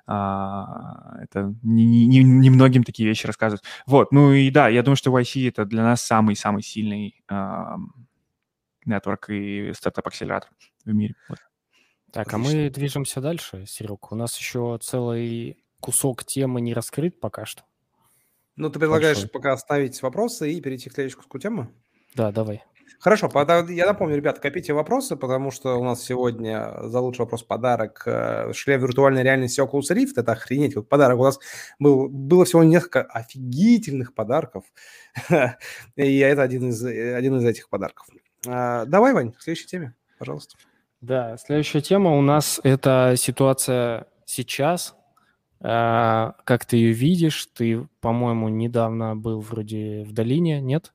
а, 0.07 1.17
это 1.21 1.53
немногим 1.61 2.41
не, 2.41 2.49
не, 2.49 2.79
не 2.79 2.83
такие 2.83 3.07
вещи 3.07 3.27
рассказывают. 3.27 3.63
Вот, 3.85 4.11
ну 4.11 4.33
и 4.33 4.49
да, 4.49 4.67
я 4.67 4.83
думаю, 4.83 4.97
что 4.97 5.17
YC 5.17 5.47
это 5.49 5.65
для 5.65 5.83
нас 5.83 6.01
самый-самый 6.01 6.63
сильный 6.63 7.15
а, 7.27 7.77
Network 8.89 9.31
и 9.33 9.73
стартап-акселератор 9.73 10.49
в 10.85 10.93
мире. 10.93 11.15
Вот. 11.27 11.39
Так, 12.11 12.27
Отлично. 12.27 12.51
а 12.51 12.53
мы 12.53 12.69
движемся 12.69 13.21
дальше, 13.21 13.65
Серег. 13.67 14.11
У 14.11 14.15
нас 14.15 14.37
еще 14.37 14.79
целый 14.81 15.63
кусок 15.79 16.23
темы 16.23 16.61
не 16.61 16.73
раскрыт 16.73 17.19
пока 17.19 17.45
что. 17.45 17.63
Ну, 18.55 18.69
ты 18.69 18.79
предлагаешь 18.79 19.17
Большой. 19.17 19.29
пока 19.29 19.53
оставить 19.53 20.01
вопросы 20.01 20.51
и 20.51 20.59
перейти 20.59 20.89
к 20.89 20.93
следующему 20.93 21.21
куску 21.21 21.39
темы? 21.39 21.69
Да, 22.15 22.31
давай. 22.31 22.63
Хорошо, 22.99 23.31
я 23.69 23.85
напомню, 23.85 24.17
ребята, 24.17 24.41
копите 24.41 24.73
вопросы, 24.73 25.15
потому 25.15 25.51
что 25.51 25.79
у 25.79 25.83
нас 25.83 26.03
сегодня 26.03 26.75
за 26.81 26.99
лучший 26.99 27.21
вопрос 27.21 27.43
подарок 27.43 28.03
э, 28.05 28.51
шлем 28.53 28.81
виртуальной 28.81 29.23
реальности 29.23 29.61
Oculus 29.61 29.95
Rift. 29.95 30.13
Это 30.17 30.33
охренеть, 30.33 30.73
как 30.73 30.89
подарок. 30.89 31.19
У 31.19 31.23
нас 31.23 31.39
был, 31.79 32.09
было 32.09 32.43
всего 32.43 32.63
несколько 32.63 33.03
офигительных 33.03 34.13
подарков, 34.13 34.65
и 35.95 36.17
это 36.17 36.41
один 36.41 36.69
из, 36.69 36.83
один 36.83 37.37
из 37.37 37.45
этих 37.45 37.69
подарков. 37.69 38.07
А, 38.47 38.85
давай, 38.85 39.13
Вань, 39.13 39.31
к 39.31 39.41
следующей 39.41 39.67
теме, 39.67 39.95
пожалуйста. 40.17 40.57
Да, 41.01 41.37
следующая 41.37 41.81
тема 41.81 42.17
у 42.17 42.21
нас 42.21 42.59
это 42.63 43.15
ситуация 43.17 44.07
сейчас. 44.25 44.95
А, 45.61 46.35
как 46.45 46.65
ты 46.65 46.77
ее 46.77 46.93
видишь? 46.93 47.47
Ты, 47.53 47.87
по-моему, 48.01 48.49
недавно 48.49 49.15
был 49.15 49.41
вроде 49.41 50.03
в 50.03 50.13
долине, 50.13 50.61
нет? 50.61 50.93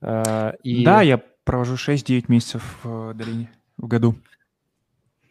А, 0.00 0.54
и... 0.62 0.84
Да, 0.84 1.02
я 1.02 1.22
провожу 1.44 1.74
6-9 1.74 2.24
месяцев 2.28 2.78
в 2.82 3.14
долине 3.14 3.50
в 3.76 3.86
году. 3.86 4.14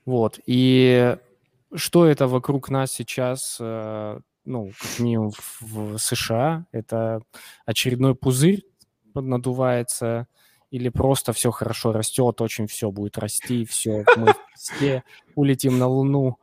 Вот, 0.06 0.40
и 0.48 1.18
что 1.76 2.08
это 2.08 2.28
вокруг 2.28 2.70
нас 2.70 2.92
сейчас, 2.92 3.58
ну, 3.60 4.72
как 4.82 5.00
минимум 5.00 5.32
в 5.60 5.98
США, 6.00 6.66
это 6.72 7.22
очередной 7.66 8.16
пузырь 8.16 8.66
надувается, 9.14 10.28
или 10.72 10.90
просто 10.90 11.34
все 11.34 11.52
хорошо 11.52 11.92
растет, 11.92 12.42
очень 12.42 12.68
все 12.68 12.92
будет 12.92 13.18
расти, 13.18 13.66
все, 13.66 14.06
мы 14.16 14.34
все 14.56 15.04
улетим 15.36 15.78
на 15.78 15.88
Луну. 15.88 16.38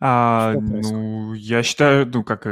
А, 0.00 0.54
ну, 0.54 1.32
я 1.34 1.62
считаю, 1.62 2.06
ну, 2.06 2.24
как 2.24 2.46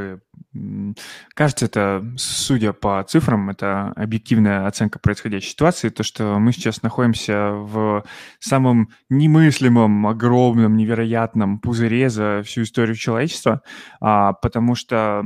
кажется, 1.34 1.66
это, 1.66 2.04
судя 2.16 2.72
по 2.72 3.04
цифрам, 3.04 3.50
это 3.50 3.92
объективная 3.96 4.66
оценка 4.66 4.98
происходящей 4.98 5.50
ситуации, 5.50 5.90
то, 5.90 6.02
что 6.02 6.38
мы 6.38 6.52
сейчас 6.52 6.82
находимся 6.82 7.52
в 7.52 8.04
самом 8.40 8.90
немыслимом, 9.08 10.06
огромном, 10.06 10.76
невероятном 10.76 11.60
пузыре 11.60 12.08
за 12.08 12.42
всю 12.44 12.62
историю 12.62 12.96
человечества, 12.96 13.62
а, 14.00 14.32
потому 14.32 14.74
что 14.74 15.24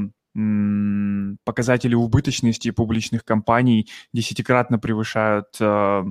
показатели 1.44 1.94
убыточности 1.94 2.70
публичных 2.70 3.24
компаний 3.24 3.88
десятикратно 4.12 4.78
превышают 4.78 5.56
э, 5.60 6.04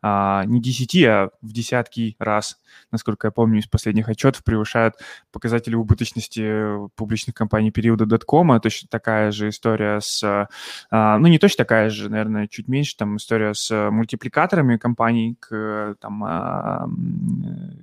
а, 0.00 0.44
не 0.44 0.60
10, 0.60 1.04
а 1.04 1.30
в 1.42 1.52
десятки 1.52 2.16
раз, 2.18 2.58
насколько 2.90 3.28
я 3.28 3.30
помню, 3.30 3.58
из 3.58 3.66
последних 3.66 4.08
отчетов 4.08 4.44
превышают 4.44 4.94
показатели 5.32 5.74
убыточности 5.74 6.88
публичных 6.94 7.34
компаний 7.34 7.70
периода 7.70 8.06
доткома. 8.06 8.60
Точно 8.60 8.88
такая 8.88 9.32
же 9.32 9.48
история 9.48 10.00
с... 10.00 10.48
А, 10.90 11.18
ну, 11.18 11.26
не 11.26 11.38
точно 11.38 11.64
такая 11.64 11.90
же, 11.90 12.08
наверное, 12.08 12.46
чуть 12.46 12.68
меньше, 12.68 12.96
там 12.96 13.16
история 13.16 13.54
с 13.54 13.90
мультипликаторами 13.90 14.76
компаний 14.76 15.36
к, 15.40 15.96
там, 16.00 16.24
а, 16.24 16.88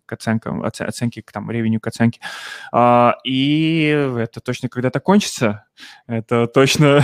к 0.05 0.13
оценкам, 0.13 0.63
оценке, 0.63 1.21
к 1.21 1.31
там, 1.31 1.51
ревеню 1.51 1.79
к 1.79 1.87
оценке. 1.87 2.21
А, 2.71 3.15
и 3.23 3.87
это 4.17 4.39
точно 4.39 4.69
когда-то 4.69 4.99
кончится, 4.99 5.65
это 6.07 6.47
точно 6.47 7.03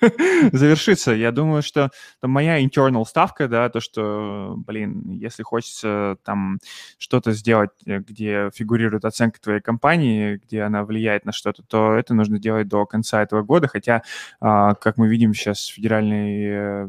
завершится. 0.52 1.12
Я 1.12 1.30
думаю, 1.30 1.62
что 1.62 1.90
моя 2.22 2.62
internal 2.62 3.04
ставка, 3.04 3.48
да, 3.48 3.68
то, 3.68 3.80
что 3.80 4.47
блин, 4.56 5.10
если 5.10 5.42
хочется 5.42 6.18
там 6.24 6.58
что-то 6.98 7.32
сделать, 7.32 7.70
э, 7.86 7.98
где 8.00 8.50
фигурирует 8.54 9.04
оценка 9.04 9.40
твоей 9.40 9.60
компании, 9.60 10.40
где 10.44 10.62
она 10.62 10.84
влияет 10.84 11.24
на 11.24 11.32
что-то, 11.32 11.62
то 11.62 11.94
это 11.94 12.14
нужно 12.14 12.38
делать 12.38 12.68
до 12.68 12.86
конца 12.86 13.22
этого 13.22 13.42
года, 13.42 13.68
хотя, 13.68 14.02
а, 14.40 14.74
как 14.74 14.96
мы 14.98 15.08
видим 15.08 15.34
сейчас, 15.34 15.66
федеральный 15.66 16.44
э, 16.44 16.88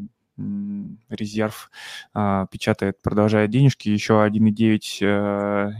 резерв 1.08 1.70
а, 2.14 2.46
печатает, 2.46 3.00
продолжает 3.02 3.50
денежки, 3.50 3.88
еще 3.88 4.14
1,9 4.14 4.98
э, 5.02 5.72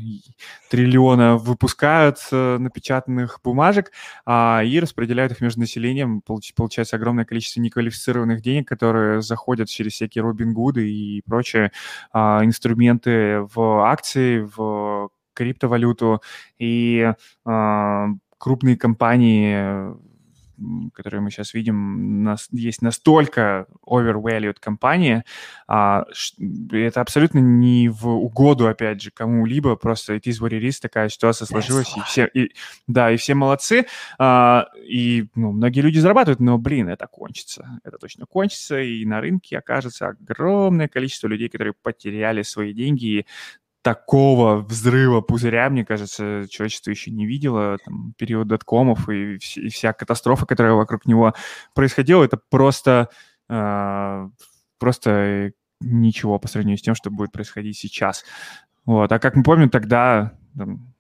триллиона 0.68 1.36
выпускают 1.36 2.18
э, 2.32 2.58
напечатанных 2.58 3.40
бумажек 3.42 3.92
а, 4.26 4.62
и 4.64 4.80
распределяют 4.80 5.32
их 5.32 5.40
между 5.40 5.60
населением. 5.60 6.22
Получается 6.22 6.96
огромное 6.96 7.24
количество 7.24 7.60
неквалифицированных 7.60 8.42
денег, 8.42 8.68
которые 8.68 9.22
заходят 9.22 9.68
через 9.68 9.92
всякие 9.92 10.22
Робин 10.22 10.52
Гуды 10.52 10.90
и 10.90 11.22
прочие 11.22 11.72
а, 12.12 12.44
инструменты 12.44 13.46
в 13.54 13.86
акции, 13.86 14.40
в 14.56 15.10
криптовалюту, 15.32 16.20
и 16.58 17.12
крупные 18.38 18.76
компании 18.76 19.94
которые 20.94 21.20
мы 21.20 21.30
сейчас 21.30 21.54
видим, 21.54 22.22
нас, 22.22 22.48
есть 22.50 22.82
настолько 22.82 23.66
overvalued 23.86 24.56
компания, 24.60 25.24
а, 25.66 26.04
это 26.70 27.00
абсолютно 27.00 27.38
не 27.38 27.88
в 27.88 28.08
угоду, 28.08 28.68
опять 28.68 29.02
же, 29.02 29.10
кому-либо, 29.10 29.76
просто 29.76 30.14
it 30.14 30.22
is 30.22 30.40
what 30.40 30.50
it 30.50 30.62
is, 30.62 30.80
такая 30.80 31.08
ситуация 31.08 31.46
сложилась, 31.46 31.96
и 31.96 32.00
все, 32.00 32.26
и, 32.26 32.52
да, 32.86 33.10
и 33.10 33.16
все 33.16 33.34
молодцы, 33.34 33.86
а, 34.18 34.66
и 34.76 35.26
ну, 35.34 35.52
многие 35.52 35.80
люди 35.80 35.98
зарабатывают, 35.98 36.40
но, 36.40 36.58
блин, 36.58 36.88
это 36.88 37.06
кончится, 37.06 37.80
это 37.84 37.98
точно 37.98 38.26
кончится, 38.26 38.80
и 38.80 39.04
на 39.04 39.20
рынке 39.20 39.58
окажется 39.58 40.08
огромное 40.08 40.88
количество 40.88 41.28
людей, 41.28 41.48
которые 41.48 41.74
потеряли 41.82 42.42
свои 42.42 42.72
деньги, 42.72 43.06
и 43.06 43.26
такого 43.82 44.56
взрыва 44.56 45.20
пузыря, 45.20 45.70
мне 45.70 45.84
кажется, 45.84 46.46
человечество 46.48 46.90
еще 46.90 47.10
не 47.10 47.26
видело. 47.26 47.78
Там, 47.84 48.14
период 48.18 48.48
доткомов 48.48 49.08
и, 49.08 49.36
и 49.36 49.68
вся 49.68 49.92
катастрофа, 49.92 50.46
которая 50.46 50.74
вокруг 50.74 51.06
него 51.06 51.34
происходила, 51.74 52.24
это 52.24 52.38
просто, 52.50 53.08
э, 53.48 54.28
просто 54.78 55.52
ничего 55.80 56.38
по 56.38 56.48
сравнению 56.48 56.78
с 56.78 56.82
тем, 56.82 56.94
что 56.94 57.10
будет 57.10 57.32
происходить 57.32 57.78
сейчас. 57.78 58.24
Вот. 58.84 59.10
А 59.10 59.18
как 59.18 59.34
мы 59.36 59.42
помним, 59.42 59.70
тогда 59.70 60.32
там, 60.56 60.92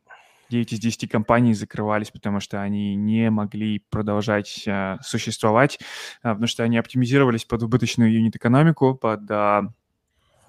9 0.50 0.72
из 0.72 0.78
10 0.78 1.10
компаний 1.10 1.54
закрывались, 1.54 2.10
потому 2.10 2.40
что 2.40 2.60
они 2.60 2.94
не 2.96 3.30
могли 3.30 3.84
продолжать 3.90 4.64
э, 4.66 4.96
существовать, 5.02 5.78
э, 6.22 6.28
потому 6.28 6.46
что 6.46 6.64
они 6.64 6.78
оптимизировались 6.78 7.44
под 7.44 7.62
убыточную 7.62 8.12
юнит-экономику, 8.12 8.94
под 8.94 9.30
э, 9.30 9.34
а, 9.34 9.62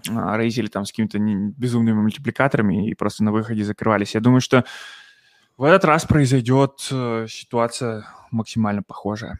рейзили 0.05 0.67
там 0.67 0.85
с 0.85 0.91
какими-то 0.91 1.19
безумными 1.19 2.01
мультипликаторами 2.01 2.89
и 2.89 2.93
просто 2.93 3.23
на 3.23 3.31
выходе 3.31 3.63
закрывались. 3.63 4.15
Я 4.15 4.21
думаю, 4.21 4.41
что 4.41 4.65
в 5.57 5.63
этот 5.63 5.85
раз 5.85 6.05
произойдет 6.05 6.87
э, 6.91 7.27
ситуация 7.29 8.07
максимально 8.31 8.81
похожая. 8.81 9.39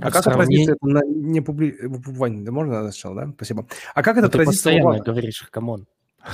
А 0.00 0.10
как 0.10 0.26
отразится 0.26 0.72
это 0.72 0.86
на 0.86 1.00
не 1.04 1.40
публи... 1.40 1.76
Вань, 1.82 2.44
да 2.44 2.50
можно 2.50 2.82
сначала, 2.90 3.26
да? 3.26 3.32
Спасибо. 3.36 3.66
А 3.94 4.02
как 4.02 4.16
это 4.16 4.22
ну, 4.22 4.28
отразится 4.28 4.70
ты 4.70 4.76
постоянно 4.80 5.04
говоришь, 5.04 5.46
come 5.50 5.71
on. 5.71 5.86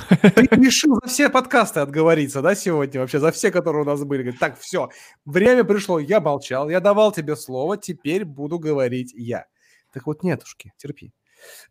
Ты 0.09 0.47
решил 0.55 0.99
за 1.01 1.09
все 1.09 1.29
подкасты 1.29 1.79
отговориться, 1.79 2.41
да, 2.41 2.55
сегодня 2.55 3.01
вообще, 3.01 3.19
за 3.19 3.31
все, 3.31 3.51
которые 3.51 3.83
у 3.83 3.85
нас 3.85 4.03
были. 4.03 4.21
Говорит, 4.21 4.39
так, 4.39 4.59
все, 4.59 4.89
время 5.25 5.63
пришло, 5.63 5.99
я 5.99 6.19
молчал, 6.19 6.69
я 6.69 6.79
давал 6.79 7.11
тебе 7.11 7.35
слово, 7.35 7.77
теперь 7.77 8.25
буду 8.25 8.59
говорить 8.59 9.13
я. 9.15 9.45
Так 9.91 10.05
вот, 10.05 10.23
нетушки, 10.23 10.73
терпи. 10.77 11.11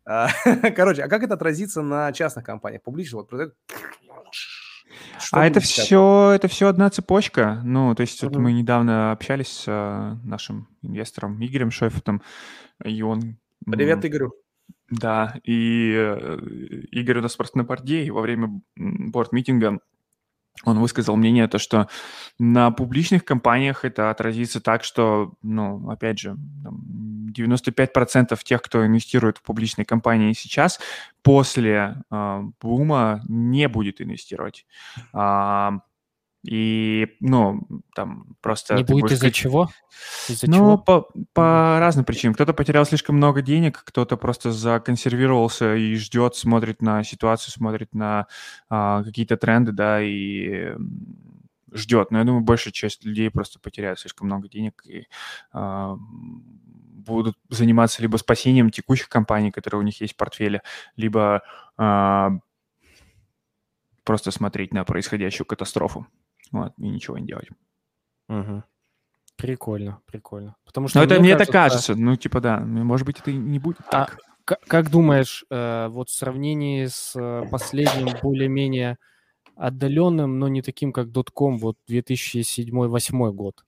А, 0.05 0.29
короче, 0.75 1.03
а 1.03 1.07
как 1.07 1.23
это 1.23 1.35
отразится 1.35 1.81
на 1.81 2.11
частных 2.11 2.45
компаниях? 2.45 2.83
Публично 2.83 3.19
вот 3.19 3.29
продают... 3.29 3.55
а 5.31 5.45
это 5.45 5.59
все, 5.59 6.31
это 6.35 6.47
все 6.47 6.67
одна 6.67 6.89
цепочка. 6.89 7.61
Ну, 7.63 7.93
то 7.95 8.01
есть 8.01 8.21
вот 8.23 8.35
мы 8.35 8.51
недавно 8.51 9.11
общались 9.11 9.49
с 9.49 9.67
uh, 9.67 10.17
нашим 10.23 10.67
инвестором 10.81 11.43
Игорем 11.43 11.71
Шойфетом, 11.71 12.21
и 12.83 13.01
он... 13.01 13.37
Привет, 13.65 14.05
Игорю. 14.05 14.33
Да, 14.89 15.35
и 15.43 15.93
э, 15.95 16.39
Игорь 16.91 17.19
у 17.19 17.21
нас 17.21 17.35
просто 17.35 17.59
на 17.59 17.63
борде, 17.63 18.03
и 18.03 18.09
во 18.09 18.21
время 18.21 18.61
борт-митинга 18.75 19.79
он 20.65 20.79
высказал 20.79 21.15
мнение, 21.15 21.47
то, 21.47 21.57
что 21.57 21.87
на 22.37 22.71
публичных 22.71 23.23
компаниях 23.23 23.85
это 23.85 24.09
отразится 24.09 24.59
так, 24.59 24.83
что, 24.83 25.33
ну, 25.41 25.89
опять 25.89 26.19
же, 26.19 26.37
95% 27.31 28.37
тех, 28.43 28.61
кто 28.61 28.85
инвестирует 28.85 29.37
в 29.37 29.43
публичные 29.43 29.85
компании 29.85 30.33
сейчас, 30.33 30.79
после 31.21 32.01
э, 32.11 32.43
бума 32.61 33.21
не 33.27 33.67
будет 33.67 34.01
инвестировать. 34.01 34.65
А, 35.13 35.79
и, 36.43 37.17
ну, 37.19 37.67
там 37.93 38.35
просто... 38.41 38.75
Не 38.75 38.83
будет 38.83 39.11
из-за 39.11 39.29
чего? 39.31 39.69
Из-за 40.29 40.47
ну, 40.49 40.55
чего? 40.55 40.77
по, 40.77 41.09
по 41.33 41.77
разным 41.79 42.05
причинам. 42.05 42.33
Кто-то 42.33 42.53
потерял 42.53 42.85
слишком 42.85 43.17
много 43.17 43.41
денег, 43.41 43.83
кто-то 43.83 44.15
просто 44.15 44.51
законсервировался 44.51 45.75
и 45.75 45.95
ждет, 45.95 46.35
смотрит 46.35 46.81
на 46.81 47.03
ситуацию, 47.03 47.51
смотрит 47.51 47.93
на 47.93 48.27
а, 48.69 49.03
какие-то 49.03 49.35
тренды, 49.35 49.73
да, 49.73 50.01
и 50.01 50.75
ждет. 51.73 52.11
Но 52.11 52.19
я 52.19 52.23
думаю, 52.23 52.43
большая 52.43 52.71
часть 52.71 53.03
людей 53.03 53.29
просто 53.29 53.59
потеряют 53.59 53.99
слишком 53.99 54.27
много 54.27 54.47
денег 54.47 54.81
и 54.85 55.07
а, 55.51 55.97
будут 55.97 57.37
заниматься 57.49 58.01
либо 58.01 58.15
спасением 58.15 58.69
текущих 58.69 59.09
компаний, 59.09 59.51
которые 59.51 59.79
у 59.81 59.83
них 59.83 59.99
есть 59.99 60.13
в 60.13 60.17
портфеле, 60.17 60.61
либо 60.95 61.43
а, 61.75 62.31
просто 64.05 64.31
смотреть 64.31 64.73
на 64.73 64.85
происходящую 64.85 65.45
катастрофу 65.45 66.07
вот, 66.51 66.73
и 66.77 66.89
ничего 66.89 67.17
не 67.17 67.27
делать. 67.27 67.49
Угу. 68.27 68.63
Прикольно, 69.37 70.01
прикольно. 70.05 70.55
Потому 70.65 70.87
что 70.87 70.99
Но 70.99 71.05
это 71.05 71.19
мне 71.19 71.31
кажется, 71.31 71.43
это 71.43 71.51
кажется, 71.51 71.95
ну 71.95 72.15
типа 72.15 72.41
да, 72.41 72.59
может 72.59 73.05
быть 73.05 73.19
это 73.19 73.31
не 73.31 73.59
будет 73.59 73.79
а 73.87 73.91
так. 73.91 74.17
Как 74.45 74.89
думаешь, 74.89 75.45
э, 75.49 75.87
вот 75.89 76.09
в 76.09 76.13
сравнении 76.13 76.87
с 76.87 77.13
э, 77.15 77.45
последним 77.51 78.09
более-менее 78.21 78.97
отдаленным, 79.55 80.39
но 80.39 80.47
не 80.47 80.61
таким, 80.61 80.91
как 80.91 81.11
Дотком, 81.11 81.59
вот 81.59 81.77
2007-2008 81.87 83.31
год, 83.31 83.63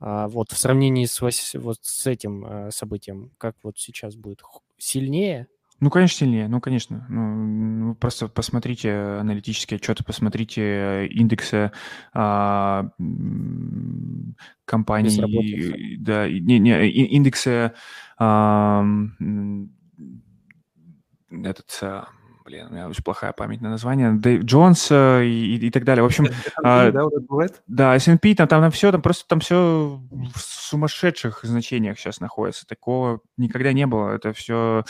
а 0.00 0.28
вот 0.28 0.50
в 0.50 0.58
сравнении 0.58 1.06
с, 1.06 1.20
вот 1.54 1.78
с 1.80 2.06
этим 2.06 2.44
э, 2.44 2.70
событием, 2.72 3.30
как 3.38 3.56
вот 3.62 3.78
сейчас 3.78 4.16
будет? 4.16 4.42
Сильнее 4.76 5.46
ну, 5.80 5.90
конечно, 5.90 6.18
сильнее. 6.18 6.48
Ну, 6.48 6.60
конечно. 6.60 7.04
Ну, 7.08 7.34
ну 7.34 7.94
просто 7.94 8.28
посмотрите 8.28 8.92
аналитические 8.92 9.76
отчеты, 9.76 10.04
посмотрите 10.04 11.06
индексы 11.06 11.72
а, 12.12 12.90
компаний. 14.64 15.96
Да, 15.98 16.28
не, 16.28 16.58
не, 16.58 16.88
индексы 16.88 17.72
а, 18.18 18.84
этот 21.30 21.82
блин, 22.44 22.66
у 22.68 22.72
меня 22.72 22.88
очень 22.88 23.02
плохая 23.02 23.32
память 23.32 23.60
на 23.60 23.70
название, 23.70 24.12
Дэйв 24.12 24.42
Джонс 24.44 24.88
э, 24.90 25.24
и, 25.24 25.56
и, 25.56 25.70
так 25.70 25.84
далее. 25.84 26.02
В 26.02 26.06
общем, 26.06 26.26
S&P, 26.26 26.50
а, 26.62 26.90
да, 26.90 27.04
вот 27.04 27.22
бывает? 27.22 27.62
Да, 27.66 27.96
S&P, 27.96 28.34
там, 28.34 28.46
там, 28.46 28.62
там 28.62 28.70
все, 28.70 28.92
там 28.92 29.00
просто 29.00 29.26
там 29.26 29.40
все 29.40 30.00
в 30.10 30.38
сумасшедших 30.38 31.40
значениях 31.42 31.98
сейчас 31.98 32.20
находится. 32.20 32.66
Такого 32.66 33.20
никогда 33.36 33.72
не 33.72 33.86
было. 33.86 34.10
Это 34.10 34.32
все 34.32 34.84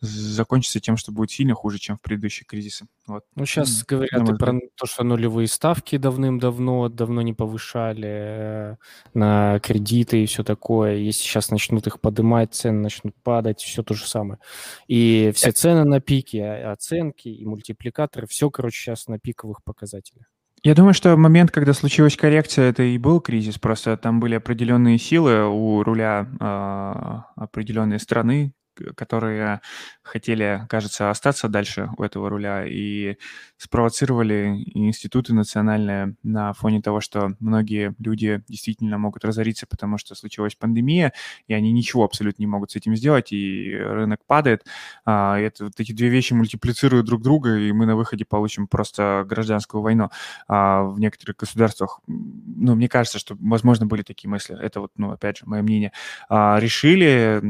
закончится 0.00 0.80
тем, 0.80 0.96
что 0.96 1.12
будет 1.12 1.30
сильно 1.30 1.54
хуже, 1.54 1.78
чем 1.78 1.96
в 1.96 2.00
предыдущие 2.00 2.46
кризисы. 2.46 2.86
Вот. 3.06 3.24
Ну, 3.34 3.46
сейчас 3.46 3.84
говорят 3.84 4.28
и 4.28 4.36
про 4.36 4.54
то, 4.76 4.86
что 4.86 5.02
нулевые 5.02 5.48
ставки 5.48 5.96
давным-давно 5.96 6.88
давно 6.88 7.22
не 7.22 7.34
повышали 7.34 8.08
э, 8.08 8.76
на 9.12 9.58
кредиты 9.58 10.22
и 10.22 10.26
все 10.26 10.44
такое. 10.44 10.96
Если 10.96 11.22
сейчас 11.22 11.50
начнут 11.50 11.86
их 11.88 12.00
поднимать, 12.00 12.54
цены 12.54 12.80
начнут 12.80 13.14
падать, 13.24 13.60
все 13.60 13.82
то 13.82 13.94
же 13.94 14.06
самое. 14.06 14.38
И 14.86 15.32
все 15.34 15.50
цены 15.50 15.84
на 15.84 16.00
пике, 16.00 16.44
а 16.44 16.72
оценки 16.72 17.28
и 17.28 17.44
мультипликаторы. 17.44 18.28
Все, 18.28 18.50
короче, 18.50 18.80
сейчас 18.80 19.08
на 19.08 19.18
пиковых 19.18 19.64
показателях. 19.64 20.26
Я 20.64 20.76
думаю, 20.76 20.94
что 20.94 21.16
момент, 21.16 21.50
когда 21.50 21.72
случилась 21.72 22.16
коррекция, 22.16 22.70
это 22.70 22.84
и 22.84 22.96
был 22.96 23.20
кризис. 23.20 23.58
Просто 23.58 23.96
там 23.96 24.20
были 24.20 24.36
определенные 24.36 24.96
силы 24.96 25.44
у 25.48 25.82
руля 25.82 26.28
э, 26.38 27.40
определенной 27.42 27.98
страны, 27.98 28.52
которые 28.96 29.60
хотели, 30.02 30.66
кажется, 30.68 31.10
остаться 31.10 31.48
дальше 31.48 31.90
у 31.96 32.02
этого 32.02 32.28
руля 32.28 32.66
и 32.66 33.16
спровоцировали 33.56 34.62
институты 34.74 35.34
национальные 35.34 36.16
на 36.22 36.52
фоне 36.52 36.82
того, 36.82 37.00
что 37.00 37.34
многие 37.40 37.94
люди 37.98 38.42
действительно 38.48 38.98
могут 38.98 39.24
разориться, 39.24 39.66
потому 39.66 39.98
что 39.98 40.14
случилась 40.14 40.54
пандемия, 40.56 41.12
и 41.46 41.54
они 41.54 41.72
ничего 41.72 42.04
абсолютно 42.04 42.42
не 42.42 42.46
могут 42.46 42.72
с 42.72 42.76
этим 42.76 42.96
сделать, 42.96 43.32
и 43.32 43.72
рынок 43.74 44.20
падает. 44.26 44.64
А, 45.04 45.38
это, 45.38 45.64
вот 45.64 45.74
эти 45.78 45.92
две 45.92 46.08
вещи 46.08 46.32
мультиплицируют 46.32 47.06
друг 47.06 47.22
друга, 47.22 47.56
и 47.56 47.72
мы 47.72 47.86
на 47.86 47.96
выходе 47.96 48.24
получим 48.24 48.66
просто 48.66 49.24
гражданскую 49.28 49.82
войну. 49.82 50.10
А 50.48 50.82
в 50.84 50.98
некоторых 50.98 51.36
государствах, 51.36 52.00
ну, 52.06 52.74
мне 52.74 52.88
кажется, 52.88 53.18
что, 53.18 53.36
возможно, 53.40 53.86
были 53.86 54.02
такие 54.02 54.28
мысли. 54.30 54.56
Это 54.60 54.80
вот, 54.80 54.90
ну, 54.96 55.10
опять 55.10 55.38
же, 55.38 55.44
мое 55.46 55.62
мнение. 55.62 55.92
А, 56.28 56.58
решили 56.58 57.40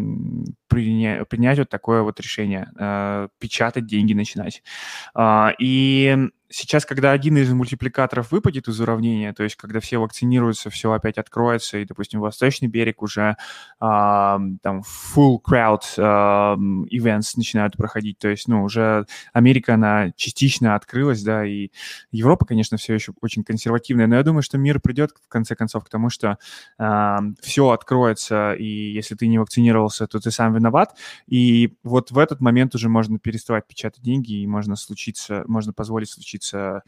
принять, 0.73 1.29
принять 1.29 1.59
вот 1.59 1.68
такое 1.68 2.03
вот 2.03 2.18
решение, 2.20 2.68
э, 2.79 3.29
печатать 3.39 3.87
деньги 3.87 4.14
начинать. 4.14 4.62
Э, 5.14 5.51
и 5.59 6.29
сейчас, 6.53 6.84
когда 6.84 7.12
один 7.12 7.36
из 7.38 7.50
мультипликаторов 7.53 8.30
выпадет 8.30 8.68
из 8.68 8.80
уравнения, 8.80 9.32
то 9.32 9.42
есть 9.42 9.57
когда 9.57 9.80
все 9.80 9.98
вакцинируются, 9.98 10.70
все 10.70 10.92
опять 10.92 11.18
откроется, 11.18 11.78
и, 11.78 11.84
допустим, 11.84 12.20
Восточный 12.20 12.68
берег 12.68 13.03
уже 13.03 13.30
э, 13.30 13.34
там 13.80 14.82
full 14.82 15.38
crowd 15.44 15.82
э, 15.96 16.03
events 16.94 17.32
начинают 17.36 17.76
проходить, 17.76 18.18
то 18.18 18.28
есть, 18.28 18.48
ну, 18.48 18.62
уже 18.62 19.07
Америка, 19.32 19.74
она 19.74 20.12
частично 20.16 20.74
открылась, 20.74 21.22
да, 21.22 21.44
и 21.44 21.70
Европа, 22.11 22.44
конечно, 22.44 22.76
все 22.76 22.94
еще 22.94 23.12
очень 23.20 23.44
консервативная, 23.44 24.07
но 24.07 24.16
я 24.16 24.22
думаю, 24.22 24.42
что 24.42 24.59
мир 24.59 24.80
придет, 24.80 25.12
в 25.24 25.28
конце 25.28 25.57
концов, 25.57 25.84
к 25.84 25.88
тому, 25.88 26.11
что 26.11 26.38
э, 26.78 27.16
все 27.40 27.70
откроется, 27.70 28.53
и 28.53 28.92
если 28.92 29.14
ты 29.14 29.26
не 29.26 29.38
вакцинировался, 29.38 30.07
то 30.07 30.20
ты 30.20 30.30
сам 30.30 30.55
виноват, 30.55 30.96
и 31.26 31.74
вот 31.82 32.11
в 32.11 32.18
этот 32.18 32.40
момент 32.40 32.74
уже 32.74 32.88
можно 32.88 33.18
переставать 33.18 33.66
печатать 33.66 34.03
деньги, 34.03 34.34
и 34.34 34.46
можно 34.46 34.76
случиться, 34.76 35.44
можно 35.46 35.72
позволить 35.72 36.11
случиться 36.11 36.41
э, 36.55 36.80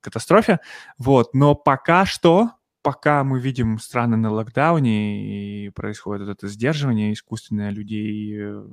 катастрофе, 0.00 0.60
вот, 0.98 1.34
но 1.34 1.54
пока 1.54 2.04
что 2.06 2.50
пока 2.82 3.24
мы 3.24 3.40
видим 3.40 3.78
страны 3.78 4.16
на 4.16 4.30
локдауне 4.30 5.66
и 5.66 5.70
происходит 5.70 6.28
это 6.28 6.48
сдерживание 6.48 7.12
искусственное 7.12 7.70
людей 7.70 8.38
э, 8.38 8.64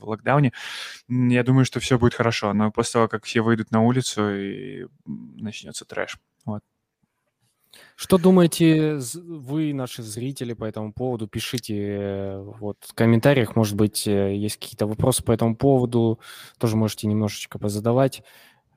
в 0.00 0.08
локдауне, 0.08 0.52
я 1.08 1.42
думаю, 1.42 1.64
что 1.64 1.80
все 1.80 1.98
будет 1.98 2.14
хорошо. 2.14 2.52
Но 2.54 2.70
после 2.70 2.92
того, 2.92 3.08
как 3.08 3.24
все 3.24 3.42
выйдут 3.42 3.70
на 3.70 3.82
улицу, 3.82 4.34
и 4.34 4.86
начнется 5.06 5.84
трэш. 5.84 6.18
Вот. 6.44 6.62
Что 7.96 8.16
думаете 8.16 9.00
вы, 9.24 9.74
наши 9.74 10.02
зрители, 10.02 10.52
по 10.52 10.64
этому 10.64 10.92
поводу? 10.92 11.26
Пишите 11.26 11.74
э, 11.76 12.40
вот 12.40 12.76
в 12.80 12.94
комментариях, 12.94 13.56
может 13.56 13.76
быть, 13.76 14.06
э, 14.06 14.36
есть 14.36 14.56
какие-то 14.56 14.86
вопросы 14.86 15.22
по 15.22 15.32
этому 15.32 15.56
поводу, 15.56 16.20
тоже 16.58 16.76
можете 16.76 17.08
немножечко 17.08 17.58
позадавать. 17.58 18.22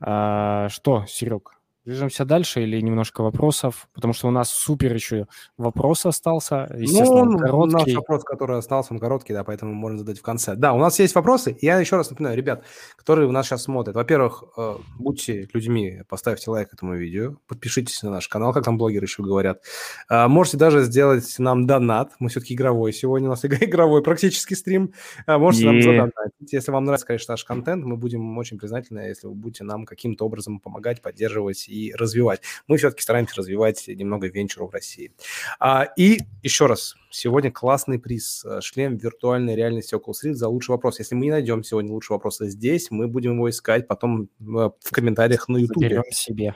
А, 0.04 0.68
что, 0.68 1.04
Серег, 1.06 1.60
Движемся 1.84 2.24
дальше 2.24 2.62
или 2.62 2.80
немножко 2.80 3.22
вопросов? 3.22 3.88
Потому 3.92 4.14
что 4.14 4.28
у 4.28 4.30
нас 4.30 4.50
супер 4.50 4.94
еще 4.94 5.26
вопрос 5.58 6.06
остался. 6.06 6.72
Естественно, 6.78 7.24
ну, 7.24 7.38
короткий. 7.38 7.74
Наш 7.74 7.94
вопрос, 7.96 8.22
который 8.22 8.58
остался, 8.58 8.94
он 8.94 9.00
короткий, 9.00 9.32
да, 9.32 9.42
поэтому 9.42 9.74
можно 9.74 9.98
задать 9.98 10.20
в 10.20 10.22
конце. 10.22 10.54
Да, 10.54 10.74
у 10.74 10.78
нас 10.78 11.00
есть 11.00 11.16
вопросы. 11.16 11.56
Я 11.60 11.80
еще 11.80 11.96
раз 11.96 12.10
напоминаю, 12.10 12.36
ребят, 12.36 12.64
которые 12.96 13.26
у 13.26 13.32
нас 13.32 13.46
сейчас 13.46 13.64
смотрят. 13.64 13.96
Во-первых, 13.96 14.44
э, 14.56 14.76
будьте 14.96 15.48
людьми, 15.52 16.02
поставьте 16.08 16.52
лайк 16.52 16.72
этому 16.72 16.94
видео, 16.94 17.36
подпишитесь 17.48 18.00
на 18.04 18.10
наш 18.10 18.28
канал, 18.28 18.52
как 18.52 18.64
там 18.64 18.78
блогеры 18.78 19.06
еще 19.06 19.24
говорят. 19.24 19.60
Э, 20.08 20.28
можете 20.28 20.58
даже 20.58 20.84
сделать 20.84 21.34
нам 21.38 21.66
донат. 21.66 22.12
Мы 22.20 22.28
все-таки 22.28 22.54
игровой 22.54 22.92
сегодня, 22.92 23.26
у 23.26 23.30
нас 23.30 23.44
игровой 23.44 24.04
практически 24.04 24.54
стрим. 24.54 24.92
Э, 25.26 25.36
можете 25.36 25.66
нам 25.66 25.82
задонатить. 25.82 26.52
Если 26.52 26.70
вам 26.70 26.84
нравится, 26.84 27.08
конечно, 27.08 27.32
наш 27.32 27.44
контент, 27.44 27.84
мы 27.84 27.96
будем 27.96 28.38
очень 28.38 28.56
признательны, 28.56 29.00
если 29.00 29.26
вы 29.26 29.34
будете 29.34 29.64
нам 29.64 29.84
каким-то 29.84 30.26
образом 30.26 30.60
помогать, 30.60 31.02
поддерживать 31.02 31.71
и 31.72 31.94
развивать. 31.94 32.42
Мы 32.66 32.76
все-таки 32.76 33.02
стараемся 33.02 33.36
развивать 33.36 33.88
немного 33.88 34.28
венчуров 34.28 34.70
в 34.70 34.74
России. 34.74 35.12
А, 35.58 35.88
и 35.96 36.18
еще 36.42 36.66
раз, 36.66 36.94
сегодня 37.10 37.50
классный 37.50 37.98
приз. 37.98 38.44
Э, 38.44 38.60
шлем 38.60 38.96
виртуальной 38.96 39.56
реальности 39.56 39.94
Oculus 39.94 40.24
Rift 40.24 40.34
за 40.34 40.48
лучший 40.48 40.70
вопрос. 40.70 40.98
Если 40.98 41.14
мы 41.14 41.22
не 41.22 41.30
найдем 41.30 41.64
сегодня 41.64 41.92
лучший 41.92 42.12
вопрос 42.12 42.38
здесь, 42.40 42.90
мы 42.90 43.08
будем 43.08 43.34
его 43.34 43.48
искать 43.48 43.88
потом 43.88 44.24
э, 44.24 44.26
в 44.40 44.90
комментариях 44.90 45.48
на 45.48 45.56
YouTube. 45.56 45.82
Заберем 45.82 46.04
себе. 46.10 46.54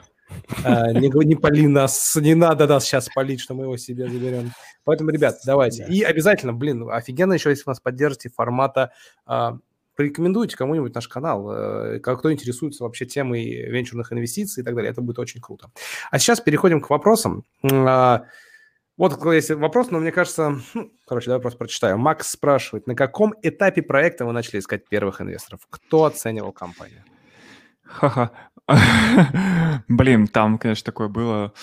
А, 0.63 0.91
не, 0.91 1.09
не 1.25 1.35
пали 1.35 1.67
нас, 1.67 2.15
не 2.15 2.35
надо 2.35 2.67
нас 2.67 2.85
сейчас 2.85 3.07
палить, 3.13 3.39
что 3.39 3.53
мы 3.53 3.63
его 3.63 3.77
себе 3.77 4.07
заберем. 4.07 4.51
Поэтому, 4.83 5.09
ребят, 5.09 5.37
давайте. 5.45 5.85
И 5.89 6.03
обязательно, 6.03 6.53
блин, 6.53 6.89
офигенно 6.89 7.33
еще, 7.33 7.49
если 7.49 7.63
вы 7.65 7.71
нас 7.71 7.79
поддержите 7.79 8.29
формата 8.29 8.91
а, 9.25 9.57
порекомендуйте 9.97 10.55
кому-нибудь 10.55 10.93
наш 10.95 11.07
канал, 11.07 11.51
э, 11.51 11.99
кто 11.99 12.31
интересуется 12.31 12.83
вообще 12.83 13.05
темой 13.05 13.43
венчурных 13.69 14.13
инвестиций 14.13 14.61
и 14.61 14.63
так 14.63 14.75
далее. 14.75 14.91
Это 14.91 15.01
будет 15.01 15.19
очень 15.19 15.41
круто. 15.41 15.69
А 16.11 16.19
сейчас 16.19 16.39
переходим 16.39 16.79
к 16.79 16.89
вопросам. 16.89 17.43
А, 17.63 18.25
вот 18.95 19.25
есть 19.33 19.49
вопрос, 19.51 19.91
но 19.91 19.99
мне 19.99 20.11
кажется... 20.11 20.59
Ну, 20.73 20.91
короче, 21.07 21.27
давай 21.27 21.41
просто 21.41 21.57
прочитаю. 21.57 21.97
Макс 21.97 22.29
спрашивает, 22.29 22.87
на 22.87 22.95
каком 22.95 23.33
этапе 23.41 23.81
проекта 23.81 24.25
вы 24.25 24.33
начали 24.33 24.59
искать 24.59 24.87
первых 24.87 25.19
инвесторов? 25.19 25.61
Кто 25.69 26.05
оценивал 26.05 26.51
компанию? 26.51 27.03
Ха-ха. 27.83 28.31
Блин, 29.87 30.27
там, 30.27 30.57
конечно, 30.57 30.85
такое 30.85 31.07
было. 31.07 31.53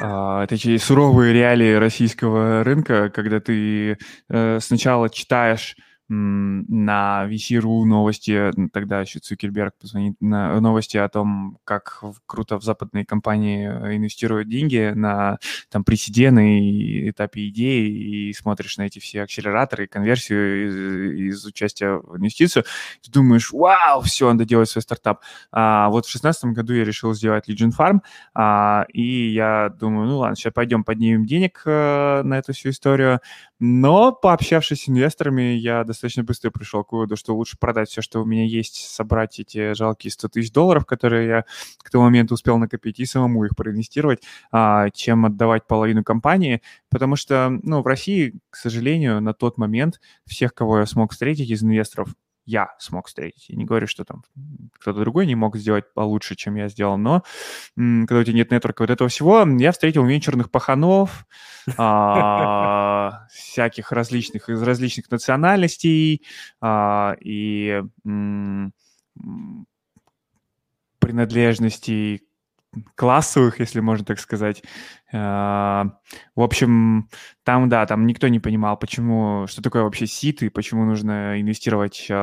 А, 0.00 0.46
такие 0.46 0.78
суровые 0.78 1.32
реалии 1.32 1.74
российского 1.74 2.64
рынка, 2.64 3.10
когда 3.10 3.40
ты 3.40 3.98
э, 4.28 4.58
сначала 4.60 5.10
читаешь 5.10 5.76
на 6.08 7.26
VC.ru 7.28 7.84
новости, 7.84 8.52
тогда 8.72 9.00
еще 9.00 9.18
Цукерберг 9.18 9.74
позвонит, 9.80 10.16
на 10.20 10.60
новости 10.60 10.96
о 10.96 11.08
том, 11.08 11.58
как 11.64 12.02
круто 12.26 12.58
в 12.58 12.62
западные 12.62 13.04
компании 13.04 13.66
инвестируют 13.66 14.48
деньги 14.48 14.92
на 14.94 15.38
там 15.68 15.82
преседенный 15.82 17.10
этапе 17.10 17.48
идеи, 17.48 17.88
и 17.88 18.32
смотришь 18.32 18.76
на 18.76 18.82
эти 18.82 19.00
все 19.00 19.22
акселераторы 19.22 19.88
конверсию 19.88 20.68
из, 20.68 21.34
из 21.34 21.44
участия 21.44 21.94
в 21.96 22.16
инвестицию, 22.18 22.64
ты 23.02 23.10
думаешь, 23.10 23.50
вау, 23.50 24.00
все, 24.02 24.30
надо 24.30 24.44
делать 24.44 24.68
свой 24.68 24.82
стартап. 24.82 25.22
А 25.50 25.88
вот 25.88 26.06
в 26.06 26.10
шестнадцатом 26.10 26.54
году 26.54 26.72
я 26.72 26.84
решил 26.84 27.14
сделать 27.14 27.48
Legion 27.48 27.72
Farm, 27.76 27.98
а, 28.32 28.86
и 28.92 29.30
я 29.30 29.74
думаю, 29.76 30.08
ну 30.08 30.18
ладно, 30.18 30.36
сейчас 30.36 30.52
пойдем 30.52 30.84
поднимем 30.84 31.26
денег 31.26 31.62
а, 31.66 32.22
на 32.22 32.38
эту 32.38 32.52
всю 32.52 32.70
историю, 32.70 33.20
но 33.58 34.12
пообщавшись 34.12 34.84
с 34.84 34.88
инвесторами, 34.88 35.54
я 35.54 35.82
достаточно 35.82 35.95
быстро 36.22 36.50
пришел 36.50 36.84
к 36.84 36.92
выводу, 36.92 37.16
что 37.16 37.34
лучше 37.34 37.56
продать 37.58 37.88
все, 37.88 38.02
что 38.02 38.22
у 38.22 38.24
меня 38.24 38.44
есть, 38.44 38.90
собрать 38.90 39.38
эти 39.40 39.74
жалкие 39.74 40.10
100 40.10 40.28
тысяч 40.28 40.52
долларов, 40.52 40.86
которые 40.86 41.26
я 41.26 41.44
к 41.78 41.90
тому 41.90 42.04
моменту 42.04 42.34
успел 42.34 42.58
накопить, 42.58 43.00
и 43.00 43.06
самому 43.06 43.44
их 43.44 43.56
проинвестировать, 43.56 44.22
а, 44.52 44.90
чем 44.90 45.26
отдавать 45.26 45.66
половину 45.66 46.04
компании, 46.04 46.62
потому 46.90 47.16
что, 47.16 47.50
ну, 47.62 47.82
в 47.82 47.86
России, 47.86 48.34
к 48.50 48.56
сожалению, 48.56 49.20
на 49.20 49.34
тот 49.34 49.58
момент 49.58 50.00
всех, 50.26 50.54
кого 50.54 50.80
я 50.80 50.86
смог 50.86 51.12
встретить 51.12 51.50
из 51.50 51.62
инвесторов, 51.62 52.08
я 52.46 52.74
смог 52.78 53.08
встретить. 53.08 53.48
Я 53.48 53.56
не 53.56 53.64
говорю, 53.64 53.86
что 53.86 54.04
там 54.04 54.22
кто-то 54.78 55.00
другой 55.00 55.26
не 55.26 55.34
мог 55.34 55.56
сделать 55.56 55.92
получше, 55.92 56.36
чем 56.36 56.54
я 56.54 56.68
сделал, 56.68 56.96
но 56.96 57.24
когда 57.76 58.18
у 58.20 58.24
тебя 58.24 58.36
нет 58.36 58.50
нетворка 58.50 58.82
вот 58.82 58.90
этого 58.90 59.08
всего, 59.10 59.44
я 59.58 59.72
встретил 59.72 60.04
венчурных 60.06 60.50
паханов, 60.50 61.26
а, 61.76 63.26
всяких 63.30 63.92
различных, 63.92 64.48
из 64.48 64.62
различных 64.62 65.10
национальностей 65.10 66.22
а, 66.60 67.16
и 67.20 67.82
принадлежностей 71.00 72.25
классовых, 72.94 73.60
если 73.60 73.80
можно 73.80 74.04
так 74.04 74.18
сказать. 74.18 74.62
А, 75.12 75.98
в 76.34 76.42
общем, 76.42 77.08
там, 77.44 77.68
да, 77.68 77.86
там 77.86 78.06
никто 78.06 78.28
не 78.28 78.40
понимал, 78.40 78.76
почему, 78.76 79.46
что 79.46 79.62
такое 79.62 79.82
вообще 79.82 80.06
сит 80.06 80.42
и 80.42 80.48
почему 80.48 80.84
нужно 80.84 81.40
инвестировать 81.40 81.94
7, 81.94 82.14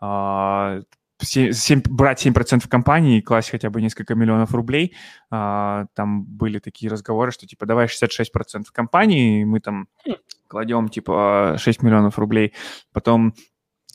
а, 0.00 0.80
7, 1.20 1.80
а, 1.80 1.90
брать 1.90 2.20
7% 2.20 2.64
в 2.64 2.68
компании 2.68 3.18
и 3.18 3.22
класть 3.22 3.50
хотя 3.50 3.70
бы 3.70 3.82
несколько 3.82 4.14
миллионов 4.14 4.54
рублей. 4.54 4.94
Там 5.30 6.24
были 6.24 6.58
такие 6.58 6.90
разговоры, 6.90 7.30
что 7.32 7.46
типа 7.46 7.66
давай 7.66 7.86
66% 7.86 8.64
в 8.68 8.72
компании, 8.72 9.42
и 9.42 9.44
мы 9.44 9.60
там 9.60 9.88
хм. 10.06 10.14
кладем 10.48 10.88
типа 10.88 11.56
6 11.58 11.82
миллионов 11.82 12.18
рублей. 12.18 12.54
Потом 12.92 13.34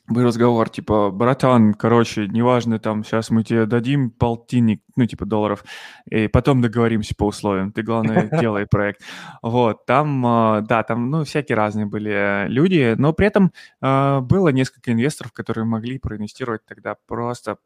был 0.09 0.25
разговор, 0.25 0.69
типа, 0.69 1.11
братан, 1.11 1.73
короче, 1.73 2.27
неважно, 2.27 2.79
там, 2.79 3.03
сейчас 3.03 3.29
мы 3.29 3.43
тебе 3.43 3.65
дадим 3.65 4.09
полтинник, 4.09 4.81
ну, 4.95 5.05
типа, 5.05 5.25
долларов, 5.25 5.63
и 6.09 6.27
потом 6.27 6.61
договоримся 6.61 7.15
по 7.15 7.27
условиям, 7.27 7.71
ты, 7.71 7.83
главное, 7.83 8.29
делай 8.41 8.65
проект. 8.65 9.01
Вот, 9.41 9.85
там, 9.85 10.25
а, 10.25 10.61
да, 10.61 10.83
там, 10.83 11.09
ну, 11.09 11.23
всякие 11.23 11.55
разные 11.55 11.85
были 11.85 12.47
люди, 12.47 12.95
но 12.97 13.13
при 13.13 13.27
этом 13.27 13.51
а, 13.81 14.21
было 14.21 14.49
несколько 14.49 14.91
инвесторов, 14.91 15.31
которые 15.31 15.65
могли 15.65 15.99
проинвестировать 15.99 16.65
тогда 16.65 16.95
просто 17.07 17.57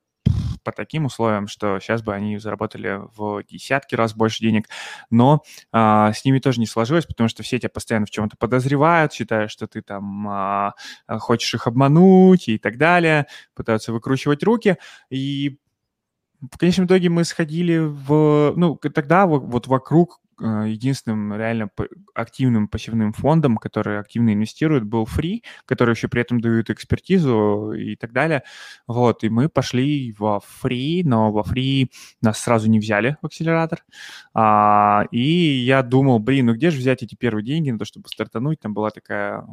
по 0.63 0.71
таким 0.71 1.05
условиям, 1.05 1.47
что 1.47 1.79
сейчас 1.79 2.01
бы 2.01 2.13
они 2.13 2.37
заработали 2.37 3.01
в 3.15 3.43
десятки 3.43 3.95
раз 3.95 4.13
больше 4.13 4.41
денег, 4.41 4.69
но 5.09 5.43
а, 5.71 6.13
с 6.13 6.25
ними 6.25 6.39
тоже 6.39 6.59
не 6.59 6.65
сложилось, 6.65 7.05
потому 7.05 7.29
что 7.29 7.43
все 7.43 7.59
тебя 7.59 7.69
постоянно 7.69 8.05
в 8.05 8.11
чем-то 8.11 8.37
подозревают, 8.37 9.13
считают, 9.13 9.51
что 9.51 9.67
ты 9.67 9.81
там 9.81 10.27
а, 10.27 10.73
хочешь 11.07 11.53
их 11.53 11.67
обмануть 11.67 12.47
и 12.47 12.57
так 12.57 12.77
далее, 12.77 13.27
пытаются 13.55 13.93
выкручивать 13.93 14.43
руки, 14.43 14.77
и 15.09 15.59
в 16.51 16.57
конечном 16.57 16.87
итоге 16.87 17.09
мы 17.09 17.23
сходили 17.23 17.77
в... 17.77 18.53
Ну, 18.57 18.75
тогда 18.75 19.25
вот 19.25 19.67
вокруг 19.67 20.19
Э, 20.22 20.22
единственным 20.39 21.35
реально 21.35 21.69
активным 22.13 22.67
пассивным 22.67 23.13
фондом, 23.13 23.57
который 23.57 23.99
активно 23.99 24.33
инвестирует, 24.33 24.83
был 24.83 25.03
Free, 25.05 25.41
который 25.65 25.91
еще 25.93 26.07
при 26.07 26.21
этом 26.21 26.41
дают 26.41 26.69
экспертизу 26.69 27.73
и 27.73 27.95
так 27.95 28.11
далее. 28.11 28.43
Вот, 28.87 29.23
и 29.23 29.29
мы 29.29 29.49
пошли 29.49 30.13
во 30.17 30.39
Free, 30.39 31.01
но 31.03 31.31
во 31.31 31.41
Free 31.41 31.89
нас 32.21 32.39
сразу 32.39 32.69
не 32.69 32.79
взяли 32.79 33.17
в 33.21 33.25
акселератор. 33.25 33.83
А, 34.33 35.05
и 35.11 35.21
я 35.21 35.83
думал, 35.83 36.19
блин, 36.19 36.47
ну 36.47 36.53
где 36.53 36.71
же 36.71 36.77
взять 36.77 37.03
эти 37.03 37.15
первые 37.15 37.43
деньги 37.45 37.71
на 37.71 37.79
то, 37.79 37.85
чтобы 37.85 38.09
стартануть? 38.09 38.59
Там 38.59 38.73
была 38.73 38.89
такая 38.89 39.45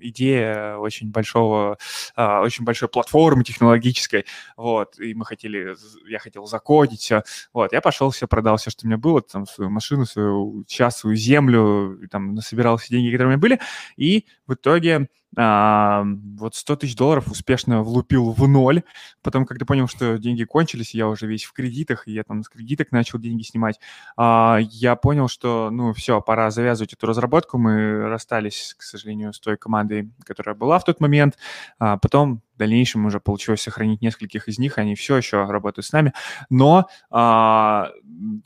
идея 0.00 0.76
очень 0.76 1.10
большого, 1.10 1.78
а, 2.16 2.40
очень 2.42 2.64
большой 2.64 2.88
платформы 2.88 3.44
технологической, 3.44 4.24
вот, 4.56 4.98
и 4.98 5.14
мы 5.14 5.24
хотели, 5.24 5.74
я 6.08 6.18
хотел 6.18 6.46
закодить 6.46 7.00
все, 7.00 7.22
вот, 7.52 7.72
я 7.72 7.80
пошел, 7.80 8.10
все 8.10 8.26
продал, 8.26 8.56
все, 8.56 8.70
что 8.70 8.86
у 8.86 8.88
меня 8.88 8.98
было, 8.98 9.20
там, 9.22 9.46
свою 9.46 9.70
машину, 9.70 9.99
свою 10.04 10.64
час, 10.66 11.02
землю, 11.04 11.98
там, 12.10 12.34
насобирал 12.34 12.76
все 12.76 12.94
деньги, 12.94 13.10
которые 13.10 13.28
у 13.28 13.30
меня 13.30 13.40
были, 13.40 13.60
и 13.96 14.26
в 14.46 14.54
итоге 14.54 15.08
а, 15.36 16.04
вот 16.38 16.54
100 16.54 16.76
тысяч 16.76 16.96
долларов 16.96 17.28
успешно 17.28 17.82
влупил 17.82 18.32
в 18.32 18.48
ноль. 18.48 18.82
Потом, 19.22 19.46
когда 19.46 19.64
понял, 19.64 19.86
что 19.86 20.18
деньги 20.18 20.44
кончились, 20.44 20.94
я 20.94 21.06
уже 21.08 21.26
весь 21.26 21.44
в 21.44 21.52
кредитах, 21.52 22.08
и 22.08 22.12
я 22.12 22.24
там 22.24 22.42
с 22.42 22.48
кредиток 22.48 22.90
начал 22.90 23.18
деньги 23.18 23.42
снимать, 23.42 23.78
а, 24.16 24.58
я 24.60 24.96
понял, 24.96 25.28
что, 25.28 25.70
ну, 25.70 25.92
все, 25.92 26.20
пора 26.20 26.50
завязывать 26.50 26.94
эту 26.94 27.06
разработку. 27.06 27.58
Мы 27.58 28.08
расстались, 28.08 28.74
к 28.76 28.82
сожалению, 28.82 29.32
с 29.32 29.40
той 29.40 29.56
командой, 29.56 30.10
которая 30.24 30.54
была 30.56 30.78
в 30.78 30.84
тот 30.84 31.00
момент. 31.00 31.38
А, 31.78 31.96
потом 31.96 32.42
в 32.54 32.58
дальнейшем 32.58 33.06
уже 33.06 33.20
получилось 33.20 33.62
сохранить 33.62 34.02
нескольких 34.02 34.48
из 34.48 34.58
них, 34.58 34.78
они 34.78 34.94
все 34.94 35.16
еще 35.16 35.44
работают 35.44 35.86
с 35.86 35.92
нами. 35.92 36.12
Но 36.50 36.88
а, 37.10 37.90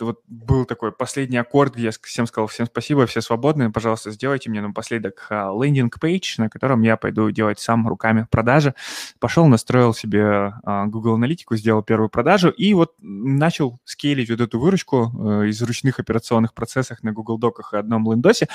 вот 0.00 0.22
был 0.28 0.64
такой 0.64 0.92
последний 0.92 1.36
аккорд, 1.36 1.74
где 1.74 1.86
я 1.86 1.90
всем 2.02 2.26
сказал, 2.26 2.46
всем 2.46 2.66
спасибо, 2.66 3.06
все 3.06 3.20
свободны, 3.20 3.72
пожалуйста, 3.72 4.10
сделайте 4.10 4.50
мне 4.50 4.60
напоследок 4.60 5.26
лендинг-пейдж, 5.30 6.36
на 6.38 6.48
котором 6.48 6.82
я 6.82 6.96
пойду 6.96 7.30
делать 7.30 7.58
сам 7.58 7.86
руками 7.88 8.26
продажи. 8.30 8.74
Пошел, 9.18 9.46
настроил 9.46 9.94
себе 9.94 10.54
а, 10.62 10.86
Google 10.86 11.14
Аналитику, 11.14 11.56
сделал 11.56 11.82
первую 11.82 12.08
продажу 12.08 12.50
и 12.50 12.74
вот 12.74 12.94
начал 13.00 13.80
скейлить 13.84 14.30
вот 14.30 14.40
эту 14.40 14.58
выручку 14.58 15.12
э, 15.14 15.48
из 15.48 15.60
ручных 15.62 15.98
операционных 15.98 16.54
процессов 16.54 17.02
на 17.02 17.12
Google 17.12 17.38
Доках 17.38 17.74
и 17.74 17.76
одном 17.76 18.10
лендосе. 18.10 18.48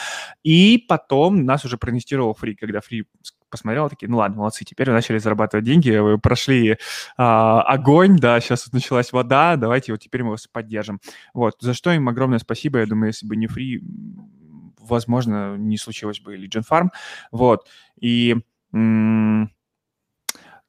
И 0.43 0.85
потом 0.87 1.45
нас 1.45 1.65
уже 1.65 1.77
проинвестировал 1.77 2.37
Free, 2.39 2.55
когда 2.55 2.79
Free 2.79 3.03
посмотрел, 3.49 3.89
такие, 3.89 4.09
ну 4.09 4.17
ладно, 4.17 4.37
молодцы, 4.37 4.65
теперь 4.65 4.87
вы 4.87 4.93
начали 4.93 5.17
зарабатывать 5.17 5.65
деньги, 5.65 5.91
вы 5.97 6.17
прошли 6.17 6.77
а, 7.17 7.61
огонь, 7.61 8.17
да, 8.17 8.39
сейчас 8.39 8.71
началась 8.71 9.11
вода, 9.11 9.55
давайте 9.55 9.91
вот 9.91 10.01
теперь 10.01 10.23
мы 10.23 10.31
вас 10.31 10.47
поддержим. 10.47 10.99
Вот, 11.33 11.55
за 11.59 11.73
что 11.73 11.91
им 11.91 12.09
огромное 12.09 12.39
спасибо, 12.39 12.79
я 12.79 12.85
думаю, 12.85 13.07
если 13.07 13.25
бы 13.25 13.35
не 13.35 13.47
фри, 13.47 13.81
возможно, 14.79 15.55
не 15.57 15.77
случилось 15.77 16.19
бы 16.19 16.35
Legion 16.35 16.63
Farm, 16.69 16.89
вот, 17.31 17.67
и 17.99 18.35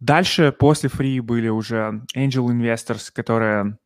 дальше 0.00 0.52
после 0.52 0.88
фри 0.88 1.20
были 1.20 1.48
уже 1.48 2.02
Angel 2.16 2.46
Investors, 2.46 3.10
которые 3.12 3.78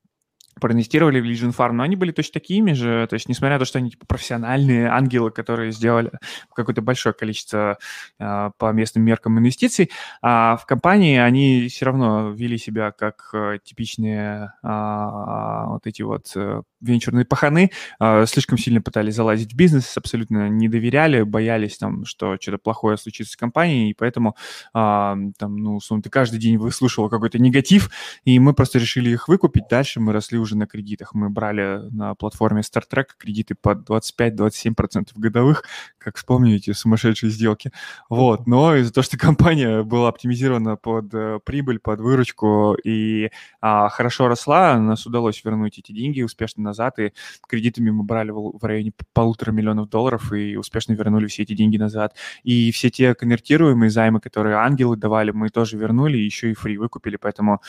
проинвестировали 0.64 1.20
в 1.20 1.24
Legion 1.24 1.54
Farm, 1.54 1.72
но 1.72 1.82
они 1.82 1.94
были 1.94 2.10
точно 2.10 2.40
такими 2.40 2.72
же, 2.72 3.06
то 3.06 3.12
есть 3.12 3.28
несмотря 3.28 3.56
на 3.56 3.58
то, 3.58 3.64
что 3.66 3.78
они 3.78 3.90
типа, 3.90 4.06
профессиональные 4.06 4.88
ангелы, 4.88 5.30
которые 5.30 5.72
сделали 5.72 6.10
какое-то 6.54 6.80
большое 6.80 7.14
количество 7.14 7.76
э, 8.18 8.50
по 8.56 8.72
местным 8.72 9.04
меркам 9.04 9.38
инвестиций, 9.38 9.90
а 10.22 10.56
в 10.56 10.64
компании 10.64 11.18
они 11.18 11.68
все 11.68 11.84
равно 11.84 12.30
вели 12.30 12.56
себя 12.56 12.92
как 12.92 13.28
э, 13.34 13.58
типичные 13.62 14.52
э, 14.62 15.64
вот 15.66 15.86
эти 15.86 16.00
вот 16.00 16.32
э, 16.34 16.62
венчурные 16.80 17.26
паханы, 17.26 17.70
э, 18.00 18.24
слишком 18.26 18.56
сильно 18.56 18.80
пытались 18.80 19.16
залазить 19.16 19.52
в 19.52 19.56
бизнес, 19.56 19.94
абсолютно 19.98 20.48
не 20.48 20.70
доверяли, 20.70 21.24
боялись 21.24 21.76
там, 21.76 22.06
что 22.06 22.38
что-то 22.40 22.56
плохое 22.56 22.96
случится 22.96 23.34
с 23.34 23.36
компанией, 23.36 23.90
и 23.90 23.94
поэтому 23.94 24.34
э, 24.72 24.78
там, 24.78 25.56
ну, 25.56 25.78
ты 26.02 26.08
каждый 26.08 26.38
день 26.38 26.56
выслушивал 26.56 27.10
какой-то 27.10 27.38
негатив, 27.38 27.90
и 28.24 28.38
мы 28.38 28.54
просто 28.54 28.78
решили 28.78 29.10
их 29.10 29.28
выкупить, 29.28 29.64
дальше 29.68 30.00
мы 30.00 30.14
росли 30.14 30.38
уже 30.38 30.53
на 30.57 30.66
кредитах. 30.66 31.14
Мы 31.14 31.30
брали 31.30 31.88
на 31.90 32.14
платформе 32.14 32.62
Star 32.62 32.82
Trek 32.90 33.07
кредиты 33.18 33.55
под 33.55 33.88
25-27% 33.88 35.09
годовых, 35.16 35.64
как 35.98 36.16
вспомните, 36.16 36.74
сумасшедшие 36.74 37.30
сделки. 37.30 37.72
Вот, 38.09 38.46
но 38.46 38.76
из-за 38.76 38.92
того, 38.92 39.05
что 39.05 39.18
компания 39.18 39.82
была 39.82 40.09
оптимизирована 40.09 40.76
под 40.76 41.12
э, 41.14 41.40
прибыль, 41.44 41.78
под 41.78 42.00
выручку 42.00 42.74
и 42.84 43.30
а, 43.61 43.88
хорошо 43.88 44.28
росла, 44.28 44.78
нас 44.78 45.07
удалось 45.07 45.44
вернуть 45.44 45.78
эти 45.78 45.92
деньги 45.92 46.22
успешно 46.22 46.62
назад, 46.62 46.98
и 46.98 47.12
кредитами 47.48 47.90
мы 47.90 48.05
брали 48.05 48.30
в, 48.30 48.59
в 48.59 48.64
районе 48.64 48.92
полутора 49.12 49.52
миллионов 49.52 49.88
долларов 49.88 50.32
и 50.32 50.57
успешно 50.57 50.92
вернули 50.92 51.26
все 51.26 51.42
эти 51.42 51.55
деньги 51.55 51.76
назад. 51.76 52.14
И 52.42 52.70
все 52.72 52.90
те 52.90 53.14
конвертируемые 53.14 53.90
займы, 53.90 54.20
которые 54.20 54.57
ангелы 54.57 54.96
давали, 54.96 55.30
мы 55.30 55.48
тоже 55.48 55.76
вернули, 55.76 56.18
еще 56.18 56.50
и 56.50 56.55
фри 56.55 56.78
выкупили, 56.78 57.16
поэтому 57.16 57.61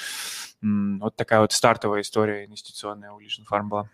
вот 1.00 1.16
такая 1.16 1.42
вот 1.42 1.52
стартовая 1.52 2.02
история 2.02 2.46
инвестиционная 2.46 3.12
у 3.12 3.20
Legion 3.20 3.44
Farm 3.50 3.68
была. 3.68 3.90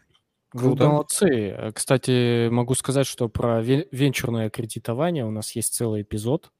Круто. 0.49 0.83
Вы 0.83 0.89
молодцы. 0.89 1.71
Кстати, 1.73 2.49
могу 2.49 2.75
сказать, 2.75 3.07
что 3.07 3.29
про 3.29 3.61
венчурное 3.61 4.49
кредитование 4.49 5.25
у 5.25 5.31
нас 5.31 5.55
есть 5.55 5.73
целый 5.73 6.01
эпизод 6.01 6.51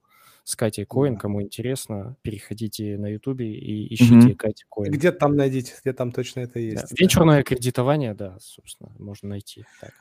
с 0.43 0.55
Катей 0.55 0.85
Коин. 0.85 1.17
Кому 1.17 1.41
интересно, 1.41 2.15
переходите 2.21 2.97
на 2.97 3.07
Ютубе 3.07 3.53
и 3.53 3.93
ищите 3.93 4.31
mm-hmm. 4.31 4.35
Катя 4.35 4.65
Коин. 4.69 4.91
Где 4.91 5.11
там 5.11 5.35
найдите, 5.35 5.73
где 5.81 5.93
там 5.93 6.11
точно 6.11 6.41
это 6.41 6.59
есть. 6.59 6.89
Да. 6.89 6.95
Венчурное 6.97 7.43
кредитование, 7.43 8.13
да, 8.13 8.37
собственно, 8.39 8.91
можно 8.97 9.29
найти. 9.29 9.65
Так. 9.81 9.93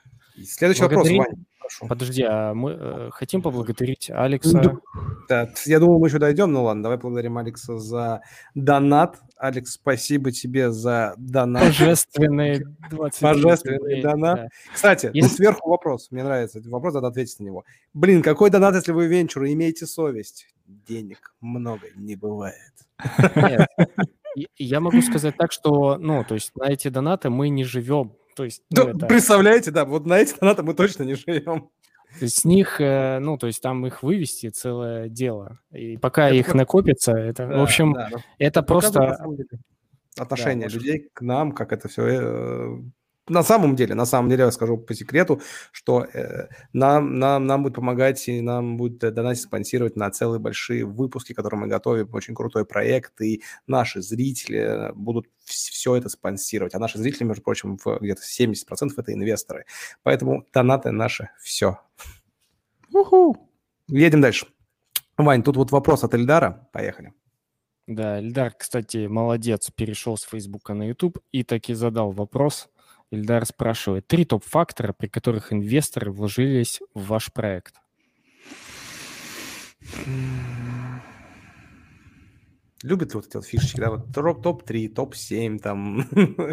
Следующий 0.45 0.81
Благодарим... 0.81 1.19
вопрос, 1.19 1.35
Ваня. 1.35 1.45
Прошу. 1.61 1.87
Подожди, 1.87 2.25
а 2.29 2.53
мы 2.53 2.73
э, 2.73 3.11
хотим 3.13 3.43
поблагодарить 3.43 4.11
Алекса? 4.11 4.81
Да, 5.29 5.53
я 5.67 5.79
думаю, 5.79 6.01
мы 6.01 6.09
еще 6.09 6.19
дойдем. 6.19 6.51
Ну 6.53 6.65
ладно, 6.65 6.83
давай 6.83 6.99
поблагодарим 6.99 7.39
Алекса 7.39 7.79
за 7.79 8.23
донат. 8.55 9.21
Алекс, 9.37 9.73
спасибо 9.73 10.33
тебе 10.33 10.73
за 10.73 11.15
донат. 11.17 11.65
Божественный 11.65 12.65
20 12.91 13.23
Божественный 13.23 14.03
донат. 14.03 14.37
Да. 14.37 14.49
Кстати, 14.75 15.11
Если... 15.15 15.37
сверху 15.37 15.71
вопрос. 15.71 16.11
Мне 16.11 16.25
нравится 16.25 16.59
этот 16.59 16.73
вопрос, 16.73 16.95
надо 16.95 17.09
ответить 17.09 17.39
на 17.39 17.45
него. 17.45 17.65
Блин, 17.95 18.23
какой 18.23 18.51
донат, 18.51 18.75
если 18.75 18.93
вы 18.93 19.07
венчур, 19.07 19.45
имеете 19.45 19.87
совесть? 19.87 20.49
Денег 20.67 21.35
много 21.41 21.87
не 21.95 22.17
бывает. 22.17 22.73
Нет. 23.37 23.69
Я 24.57 24.81
могу 24.81 25.03
сказать 25.03 25.37
так, 25.37 25.53
что, 25.53 25.99
ну, 25.99 26.25
то 26.25 26.35
есть 26.35 26.53
на 26.57 26.65
эти 26.65 26.89
донаты 26.89 27.31
мы 27.31 27.49
не 27.49 27.65
живем 27.65 28.17
то 28.35 28.45
есть, 28.45 28.63
ну, 28.71 28.89
это... 28.89 29.07
Представляете, 29.07 29.71
да, 29.71 29.85
вот 29.85 30.07
на 30.07 30.19
эти 30.19 30.39
донаты 30.39 30.63
мы 30.63 30.75
точно 30.75 31.05
не 31.05 31.15
живем. 31.15 31.71
То 32.19 32.25
есть 32.25 32.41
с 32.41 32.45
них, 32.45 32.81
э, 32.81 33.19
ну, 33.21 33.39
то 33.39 33.47
есть 33.47 33.63
там 33.63 33.87
их 33.87 34.03
вывести 34.03 34.49
целое 34.49 35.09
дело. 35.09 35.61
И 35.71 35.97
пока 35.97 36.27
это 36.29 36.37
их 36.37 36.47
как... 36.47 36.55
накопится, 36.57 37.13
это, 37.13 37.47
да, 37.47 37.59
в 37.59 37.63
общем, 37.63 37.93
да, 37.93 38.11
это 38.39 38.63
просто... 38.63 39.17
Отношение 40.19 40.69
да, 40.69 40.75
людей 40.75 41.09
к 41.13 41.21
нам, 41.21 41.53
как 41.53 41.73
это 41.73 41.89
все 41.89 42.03
э, 42.05 42.79
на 43.31 43.43
самом 43.45 43.77
деле, 43.77 43.95
на 43.95 44.07
самом 44.07 44.29
деле 44.29 44.45
я 44.45 44.51
скажу 44.51 44.77
по 44.77 44.93
секрету, 44.93 45.41
что 45.73 46.05
э, 46.05 46.49
нам, 46.73 47.19
нам, 47.19 47.47
нам 47.47 47.63
будет 47.63 47.77
помогать 47.77 48.29
и 48.29 48.41
нам 48.41 48.77
будет 48.77 48.99
донатить, 48.99 49.45
спонсировать 49.45 49.97
на 49.97 50.11
целые 50.11 50.41
большие 50.41 50.85
выпуски, 50.85 51.33
которые 51.33 51.61
мы 51.61 51.67
готовим, 51.69 52.13
очень 52.13 52.35
крутой 52.35 52.65
проект, 52.65 53.21
и 53.21 53.43
наши 53.69 54.03
зрители 54.03 54.91
будут 54.95 55.29
все 55.45 55.95
это 55.95 56.09
спонсировать. 56.09 56.75
А 56.75 56.81
наши 56.81 56.99
зрители, 56.99 57.25
между 57.25 57.43
прочим, 57.43 57.77
где-то 57.77 58.21
70% 58.23 58.91
это 58.97 59.13
инвесторы. 59.13 59.65
Поэтому 60.03 60.45
донаты 60.53 60.91
наши 60.91 61.31
все. 61.41 61.79
Уху. 62.93 63.49
Едем 63.87 64.21
дальше. 64.21 64.47
Вань, 65.17 65.43
тут 65.45 65.57
вот 65.57 65.71
вопрос 65.71 66.03
от 66.03 66.15
Эльдара. 66.15 66.69
Поехали. 66.73 67.13
Да, 67.87 68.21
Эльдар, 68.21 68.53
кстати, 68.57 69.07
молодец, 69.07 69.71
перешел 69.71 70.17
с 70.17 70.23
Фейсбука 70.23 70.75
на 70.75 70.89
YouTube 70.89 71.19
и 71.31 71.45
таки 71.45 71.75
задал 71.75 72.11
вопрос– 72.11 72.69
Ильдар 73.11 73.45
спрашивает, 73.45 74.07
три 74.07 74.25
топ-фактора, 74.25 74.93
при 74.93 75.09
которых 75.09 75.53
инвесторы 75.53 76.13
вложились 76.13 76.81
в 76.95 77.07
ваш 77.07 77.33
проект. 77.33 77.75
Любят 82.83 83.13
вот 83.13 83.27
эти 83.27 83.37
вот 83.37 83.45
фишечки, 83.45 83.79
да, 83.79 83.91
вот 83.91 84.11
топ-3, 84.43 84.89
топ-7 84.89 85.59
там. 85.59 86.07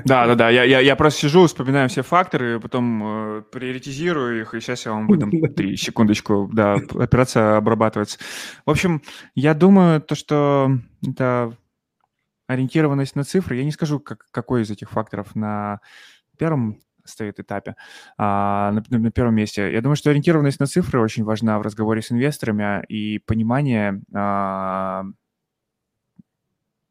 Да, 0.06 0.28
да, 0.28 0.36
да, 0.36 0.50
я, 0.50 0.64
я, 0.64 0.82
я 0.82 0.96
просто 0.98 1.22
сижу, 1.22 1.48
вспоминаю 1.48 1.88
все 1.88 2.02
факторы, 2.02 2.60
потом 2.60 3.38
э, 3.38 3.42
приоритизирую 3.44 4.42
их, 4.42 4.54
и 4.54 4.60
сейчас 4.60 4.86
я 4.86 4.92
вам 4.92 5.08
выдам 5.08 5.32
три, 5.56 5.78
секундочку, 5.78 6.50
да, 6.52 6.76
операция 7.00 7.56
обрабатывается. 7.56 8.20
В 8.66 8.72
общем, 8.72 9.02
я 9.36 9.54
думаю, 9.54 10.02
то, 10.02 10.16
что 10.16 10.70
это 11.08 11.56
ориентированность 12.48 13.16
на 13.16 13.24
цифры, 13.24 13.56
я 13.56 13.64
не 13.64 13.72
скажу, 13.72 14.02
как, 14.02 14.26
какой 14.32 14.64
из 14.64 14.72
этих 14.72 14.90
факторов 14.90 15.34
на 15.34 15.80
первом 16.38 16.80
стоит 17.10 17.40
этапе, 17.40 17.76
а, 18.18 18.72
на, 18.72 18.84
на 18.98 19.12
первом 19.12 19.36
месте. 19.36 19.72
Я 19.72 19.82
думаю, 19.82 19.96
что 19.96 20.10
ориентированность 20.10 20.60
на 20.60 20.66
цифры 20.66 21.00
очень 21.00 21.24
важна 21.24 21.58
в 21.60 21.62
разговоре 21.62 22.02
с 22.02 22.12
инвесторами 22.12 22.84
и 22.88 23.20
понимание 23.20 24.02
а, 24.14 25.06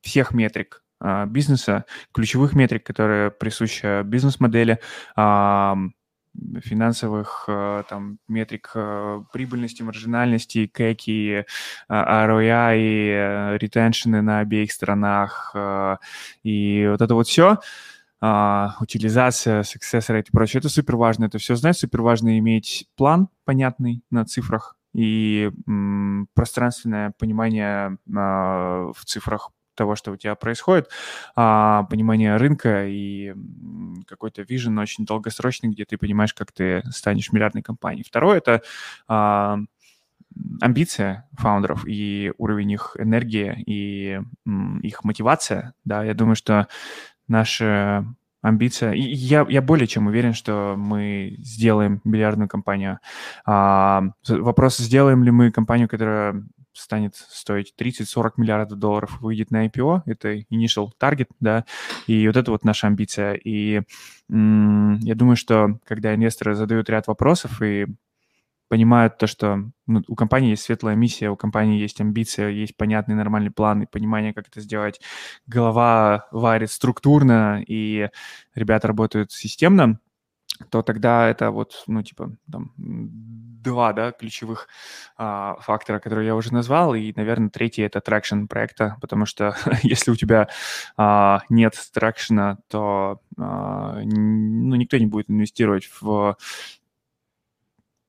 всех 0.00 0.32
метрик 0.32 0.82
а, 1.00 1.26
бизнеса, 1.26 1.84
ключевых 2.12 2.54
метрик, 2.54 2.84
которые 2.84 3.30
присущи 3.30 4.02
бизнес-модели, 4.02 4.80
а, 5.14 5.76
финансовых 6.62 7.46
а, 7.48 7.82
там 7.84 8.18
метрик 8.28 8.72
а, 8.74 9.22
прибыльности, 9.32 9.82
маржинальности, 9.82 10.66
кэки, 10.66 11.46
ROI, 11.90 12.76
и 12.78 13.58
ретеншены 13.58 14.22
на 14.22 14.40
обеих 14.40 14.72
сторонах 14.72 15.54
и 16.42 16.86
вот 16.90 17.02
это 17.02 17.14
вот 17.14 17.26
все– 17.28 17.58
а, 18.20 18.76
утилизация, 18.80 19.62
success 19.62 20.08
rate 20.10 20.26
и 20.28 20.32
прочее. 20.32 20.60
Это 20.60 20.68
супер 20.68 20.96
важно, 20.96 21.26
это 21.26 21.38
все 21.38 21.54
знать, 21.56 21.76
супер 21.78 22.02
важно 22.02 22.38
иметь 22.38 22.88
план 22.96 23.28
понятный 23.44 24.02
на 24.10 24.24
цифрах 24.24 24.76
и 24.94 25.50
м, 25.66 26.28
пространственное 26.34 27.12
понимание 27.18 27.98
а, 28.16 28.92
в 28.94 29.04
цифрах 29.04 29.50
того, 29.74 29.94
что 29.94 30.12
у 30.12 30.16
тебя 30.16 30.34
происходит, 30.36 30.88
а, 31.36 31.82
понимание 31.84 32.36
рынка 32.36 32.86
и 32.86 33.34
какой-то 34.06 34.42
вижен 34.42 34.78
очень 34.78 35.04
долгосрочный, 35.04 35.68
где 35.70 35.84
ты 35.84 35.98
понимаешь, 35.98 36.32
как 36.32 36.50
ты 36.52 36.82
станешь 36.90 37.30
миллиардной 37.32 37.62
компанией. 37.62 38.04
Второе— 38.04 38.38
это 38.38 38.62
а, 39.06 39.58
амбиция 40.60 41.28
фаундеров 41.32 41.86
и 41.86 42.32
уровень 42.38 42.72
их 42.72 42.96
энергии 42.98 43.62
и 43.66 44.20
м, 44.46 44.80
их 44.80 45.04
мотивация. 45.04 45.74
Да, 45.84 46.04
я 46.04 46.14
думаю, 46.14 46.36
что 46.36 46.68
наша 47.28 48.06
амбиция. 48.42 48.92
И 48.92 49.00
я, 49.00 49.44
я 49.48 49.60
более 49.60 49.86
чем 49.86 50.06
уверен, 50.06 50.32
что 50.32 50.74
мы 50.78 51.36
сделаем 51.38 52.00
миллиардную 52.04 52.48
компанию. 52.48 53.00
А, 53.44 54.04
вопрос, 54.28 54.76
сделаем 54.76 55.24
ли 55.24 55.30
мы 55.30 55.50
компанию, 55.50 55.88
которая 55.88 56.44
станет 56.72 57.16
стоить 57.16 57.74
30-40 57.76 58.32
миллиардов 58.36 58.78
долларов, 58.78 59.20
выйдет 59.20 59.50
на 59.50 59.66
IPO, 59.66 60.02
это 60.06 60.36
initial 60.36 60.90
target, 61.00 61.28
да, 61.40 61.64
и 62.06 62.26
вот 62.26 62.36
это 62.36 62.50
вот 62.50 62.64
наша 62.64 62.86
амбиция. 62.86 63.34
И 63.34 63.82
м- 64.30 64.98
я 64.98 65.14
думаю, 65.14 65.36
что 65.36 65.78
когда 65.84 66.14
инвесторы 66.14 66.54
задают 66.54 66.90
ряд 66.90 67.06
вопросов 67.06 67.62
и 67.62 67.86
понимают 68.68 69.18
то, 69.18 69.26
что 69.26 69.70
ну, 69.86 70.02
у 70.08 70.14
компании 70.14 70.50
есть 70.50 70.64
светлая 70.64 70.96
миссия, 70.96 71.30
у 71.30 71.36
компании 71.36 71.80
есть 71.80 72.00
амбиция, 72.00 72.50
есть 72.50 72.76
понятный 72.76 73.14
нормальный 73.14 73.50
план 73.50 73.82
и 73.82 73.86
понимание, 73.86 74.34
как 74.34 74.48
это 74.48 74.60
сделать. 74.60 75.00
Голова 75.46 76.28
варит 76.30 76.70
структурно, 76.70 77.62
и 77.66 78.08
ребята 78.54 78.88
работают 78.88 79.32
системно, 79.32 80.00
то 80.70 80.82
тогда 80.82 81.28
это 81.28 81.50
вот, 81.50 81.84
ну, 81.86 82.02
типа, 82.02 82.36
там, 82.50 82.72
два, 82.76 83.92
да, 83.92 84.12
ключевых 84.12 84.68
а, 85.16 85.56
фактора, 85.60 85.98
которые 85.98 86.26
я 86.26 86.36
уже 86.36 86.52
назвал, 86.52 86.94
и, 86.94 87.12
наверное, 87.16 87.50
третий— 87.50 87.82
это 87.82 88.00
traction 88.00 88.46
проекта, 88.46 88.96
потому 89.00 89.26
что 89.26 89.56
если 89.82 90.10
у 90.10 90.16
тебя 90.16 90.48
а, 90.96 91.42
нет 91.48 91.74
трекшена, 91.92 92.58
то 92.68 93.20
а, 93.38 94.00
ну, 94.02 94.76
никто 94.76 94.96
не 94.96 95.06
будет 95.06 95.30
инвестировать 95.30 95.88
в 96.00 96.36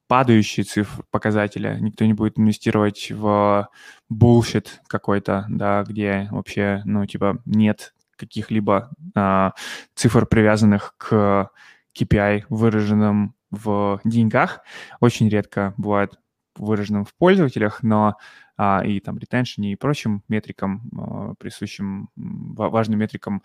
падающие 0.07 0.63
цифры, 0.63 1.03
показателя, 1.11 1.77
никто 1.79 2.05
не 2.05 2.13
будет 2.13 2.39
инвестировать 2.39 3.11
в 3.11 3.69
bullshit 4.11 4.67
какой-то, 4.87 5.45
да, 5.49 5.83
где 5.83 6.27
вообще, 6.31 6.81
ну, 6.85 7.05
типа, 7.05 7.41
нет 7.45 7.93
каких-либо 8.15 8.89
а, 9.15 9.53
цифр, 9.95 10.25
привязанных 10.25 10.95
к 10.97 11.51
KPI, 11.97 12.45
выраженным 12.49 13.35
в 13.51 14.01
деньгах. 14.03 14.61
Очень 14.99 15.29
редко 15.29 15.73
бывает 15.77 16.15
выраженным 16.55 17.05
в 17.05 17.13
пользователях, 17.13 17.83
но 17.83 18.15
а, 18.57 18.81
и 18.83 18.99
там 18.99 19.17
retention 19.17 19.68
е 19.68 19.73
и 19.73 19.75
прочим 19.75 20.23
метрикам, 20.27 20.89
а, 20.97 21.33
присущим 21.35 22.09
важным 22.15 22.99
метрикам, 22.99 23.43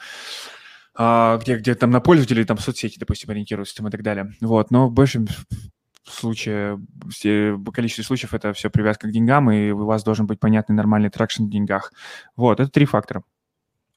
а, 0.95 1.39
где, 1.39 1.59
где 1.59 1.75
там 1.75 1.91
на 1.91 2.01
пользователей, 2.01 2.45
там 2.45 2.59
соцсети, 2.59 2.99
допустим, 2.99 3.31
ориентируются 3.31 3.77
там 3.77 3.89
и 3.89 3.91
так 3.91 4.03
далее. 4.03 4.33
Вот, 4.41 4.71
но 4.71 4.89
в 4.89 4.93
большем 4.93 5.27
случае, 6.05 6.79
в 7.23 7.71
количестве 7.71 8.05
случаев 8.05 8.35
это 8.35 8.53
все 8.53 8.71
привязка 8.71 9.09
к 9.09 9.13
деньгам, 9.13 9.51
и 9.51 9.71
у 9.71 9.85
вас 9.85 10.05
должен 10.05 10.27
быть 10.27 10.41
понятный 10.41 10.75
нормальный 10.75 11.11
traction 11.11 11.45
в 11.45 11.51
деньгах. 11.51 11.93
Вот, 12.37 12.61
это 12.61 12.71
три 12.71 12.87
фактора. 12.87 13.23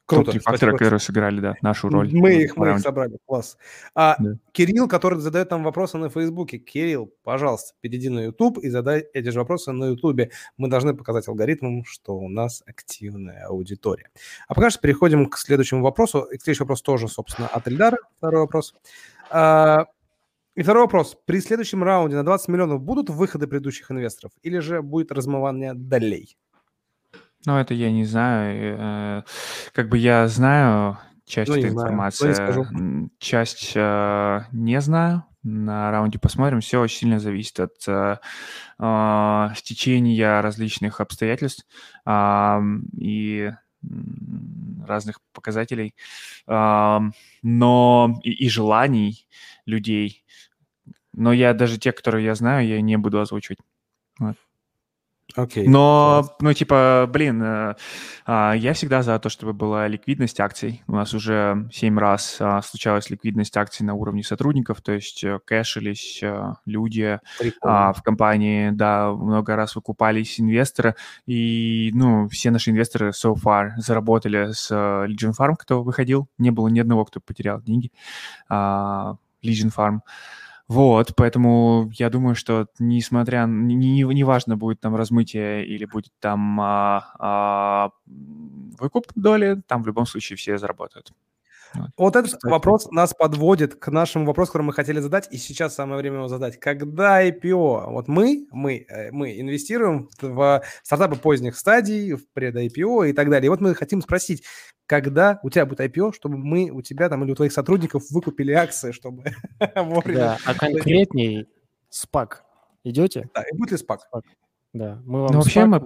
Круто. 0.06 0.30
Три 0.30 0.38
фактора, 0.38 0.72
которые 0.72 1.00
сыграли, 1.00 1.40
да, 1.40 1.56
нашу 1.62 1.88
роль. 1.88 2.08
Мы 2.12 2.42
их, 2.42 2.56
мы 2.56 2.70
их 2.70 2.78
собрали, 2.78 3.18
класс. 3.26 3.58
А, 3.92 4.14
да. 4.20 4.36
Кирилл, 4.52 4.86
который 4.86 5.18
задает 5.18 5.50
нам 5.50 5.64
вопросы 5.64 5.98
на 5.98 6.08
Фейсбуке. 6.08 6.58
Кирилл, 6.58 7.12
пожалуйста, 7.24 7.74
перейди 7.80 8.08
на 8.08 8.20
YouTube 8.20 8.58
и 8.58 8.70
задай 8.70 9.04
эти 9.12 9.30
же 9.30 9.40
вопросы 9.40 9.72
на 9.72 9.86
YouTube. 9.86 10.30
Мы 10.58 10.68
должны 10.68 10.94
показать 10.94 11.26
алгоритмам, 11.26 11.84
что 11.84 12.16
у 12.16 12.28
нас 12.28 12.62
активная 12.66 13.46
аудитория. 13.46 14.10
А 14.46 14.54
пока 14.54 14.70
что 14.70 14.80
переходим 14.80 15.26
к 15.26 15.38
следующему 15.38 15.82
вопросу. 15.82 16.20
И 16.20 16.38
следующий 16.38 16.62
вопрос 16.62 16.82
тоже, 16.82 17.08
собственно, 17.08 17.48
от 17.48 17.66
Эльдара. 17.66 17.98
Второй 18.18 18.42
вопрос. 18.42 18.76
А, 19.28 19.86
и 20.56 20.62
второй 20.62 20.84
вопрос. 20.84 21.16
При 21.26 21.40
следующем 21.40 21.84
раунде 21.84 22.16
на 22.16 22.24
20 22.24 22.48
миллионов 22.48 22.82
будут 22.82 23.10
выходы 23.10 23.46
предыдущих 23.46 23.90
инвесторов 23.90 24.32
или 24.42 24.58
же 24.58 24.82
будет 24.82 25.12
размывание 25.12 25.74
долей? 25.74 26.36
Ну, 27.44 27.58
это 27.58 27.74
я 27.74 27.92
не 27.92 28.04
знаю. 28.04 28.76
Э, 28.78 29.22
как 29.72 29.88
бы 29.90 29.98
я 29.98 30.26
знаю 30.28 30.98
часть 31.26 31.50
ну, 31.50 31.56
этой 31.56 31.70
информации, 31.70 33.10
часть 33.18 33.72
э, 33.74 34.40
не 34.52 34.80
знаю. 34.80 35.24
На 35.42 35.92
раунде 35.92 36.18
посмотрим. 36.18 36.60
Все 36.60 36.80
очень 36.80 36.98
сильно 36.98 37.20
зависит 37.20 37.60
от 37.60 37.76
э, 37.86 38.16
э, 38.80 39.48
стечения 39.54 40.42
различных 40.42 41.00
обстоятельств 41.00 41.66
э, 42.04 42.60
и 42.98 43.52
разных 44.84 45.20
показателей, 45.32 45.94
э, 46.48 46.98
но 47.42 48.18
и, 48.24 48.30
и 48.30 48.48
желаний 48.48 49.28
людей. 49.66 50.24
Но 51.16 51.32
я 51.32 51.54
даже 51.54 51.78
те, 51.78 51.92
которые 51.92 52.24
я 52.24 52.34
знаю, 52.34 52.66
я 52.66 52.80
не 52.80 52.96
буду 52.96 53.20
озвучивать. 53.20 53.58
Вот. 54.18 54.36
Окей. 55.34 55.66
Но, 55.66 56.22
класс. 56.22 56.36
ну, 56.40 56.52
типа, 56.52 57.10
блин, 57.12 57.42
э, 57.42 57.74
э, 58.26 58.52
я 58.56 58.72
всегда 58.72 59.02
за 59.02 59.18
то, 59.18 59.28
чтобы 59.28 59.52
была 59.52 59.88
ликвидность 59.88 60.40
акций. 60.40 60.82
У 60.86 60.92
нас 60.92 61.12
уже 61.14 61.68
семь 61.72 61.98
раз 61.98 62.36
э, 62.40 62.60
случалась 62.64 63.10
ликвидность 63.10 63.56
акций 63.56 63.82
на 63.84 63.94
уровне 63.94 64.22
сотрудников, 64.22 64.80
то 64.80 64.92
есть 64.92 65.24
э, 65.24 65.40
кэшились 65.44 66.20
э, 66.22 66.54
люди 66.64 67.18
э, 67.40 67.50
в 67.60 67.96
компании, 68.02 68.70
да, 68.70 69.10
много 69.10 69.56
раз 69.56 69.74
выкупались 69.74 70.40
инвесторы, 70.40 70.94
и, 71.26 71.90
ну, 71.92 72.28
все 72.28 72.50
наши 72.50 72.70
инвесторы 72.70 73.08
so 73.10 73.34
far 73.34 73.72
заработали 73.78 74.52
с 74.52 74.70
э, 74.70 75.06
Legion 75.08 75.34
Farm, 75.36 75.56
кто 75.58 75.82
выходил. 75.82 76.28
Не 76.38 76.50
было 76.50 76.68
ни 76.68 76.78
одного, 76.78 77.04
кто 77.04 77.20
потерял 77.20 77.60
деньги. 77.60 77.90
Legion 78.48 79.18
Farm. 79.42 80.00
Вот, 80.68 81.14
поэтому 81.16 81.90
я 81.92 82.10
думаю, 82.10 82.34
что 82.34 82.66
несмотря, 82.80 83.46
не, 83.46 84.02
не 84.02 84.24
будет 84.56 84.80
там 84.80 84.96
размытие 84.96 85.64
или 85.64 85.84
будет 85.84 86.12
там 86.18 86.60
а, 86.60 87.14
а, 87.20 87.90
выкуп 88.04 89.06
доли, 89.14 89.62
там 89.68 89.84
в 89.84 89.86
любом 89.86 90.06
случае 90.06 90.36
все 90.36 90.58
заработают. 90.58 91.12
Вот, 91.96 92.16
этот 92.16 92.32
Кстати. 92.32 92.50
вопрос 92.50 92.90
нас 92.90 93.14
подводит 93.14 93.74
к 93.74 93.88
нашему 93.88 94.26
вопросу, 94.26 94.52
который 94.52 94.66
мы 94.66 94.72
хотели 94.72 95.00
задать, 95.00 95.28
и 95.30 95.36
сейчас 95.36 95.74
самое 95.74 96.00
время 96.00 96.16
его 96.16 96.28
задать. 96.28 96.58
Когда 96.58 97.24
IPO? 97.26 97.90
Вот 97.90 98.08
мы, 98.08 98.46
мы, 98.50 98.86
э, 98.88 99.10
мы 99.12 99.40
инвестируем 99.40 100.08
в 100.20 100.62
стартапы 100.82 101.16
поздних 101.16 101.56
стадий, 101.56 102.12
в 102.12 102.28
пред-IPO 102.32 103.10
и 103.10 103.12
так 103.12 103.30
далее. 103.30 103.46
И 103.46 103.48
вот 103.50 103.60
мы 103.60 103.74
хотим 103.74 104.02
спросить, 104.02 104.42
когда 104.86 105.40
у 105.42 105.50
тебя 105.50 105.66
будет 105.66 105.80
IPO, 105.80 106.14
чтобы 106.14 106.38
мы 106.38 106.70
у 106.70 106.82
тебя 106.82 107.08
там 107.08 107.24
или 107.24 107.32
у 107.32 107.34
твоих 107.34 107.52
сотрудников 107.52 108.10
выкупили 108.10 108.52
акции, 108.52 108.92
чтобы 108.92 109.24
Да, 109.58 110.38
а 110.44 110.54
конкретней 110.54 111.46
спак 111.88 112.44
идете? 112.84 113.28
Да, 113.34 113.42
и 113.42 113.56
будет 113.56 113.72
ли 113.72 113.76
спак? 113.78 114.00
Да, 114.72 115.00
мы 115.04 115.22
вам 115.22 115.32
ну, 115.32 115.38
вообще 115.38 115.64
мы... 115.64 115.80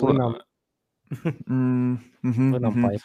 Вы 2.23 2.59
нам 2.59 2.83
пайп. 2.83 3.01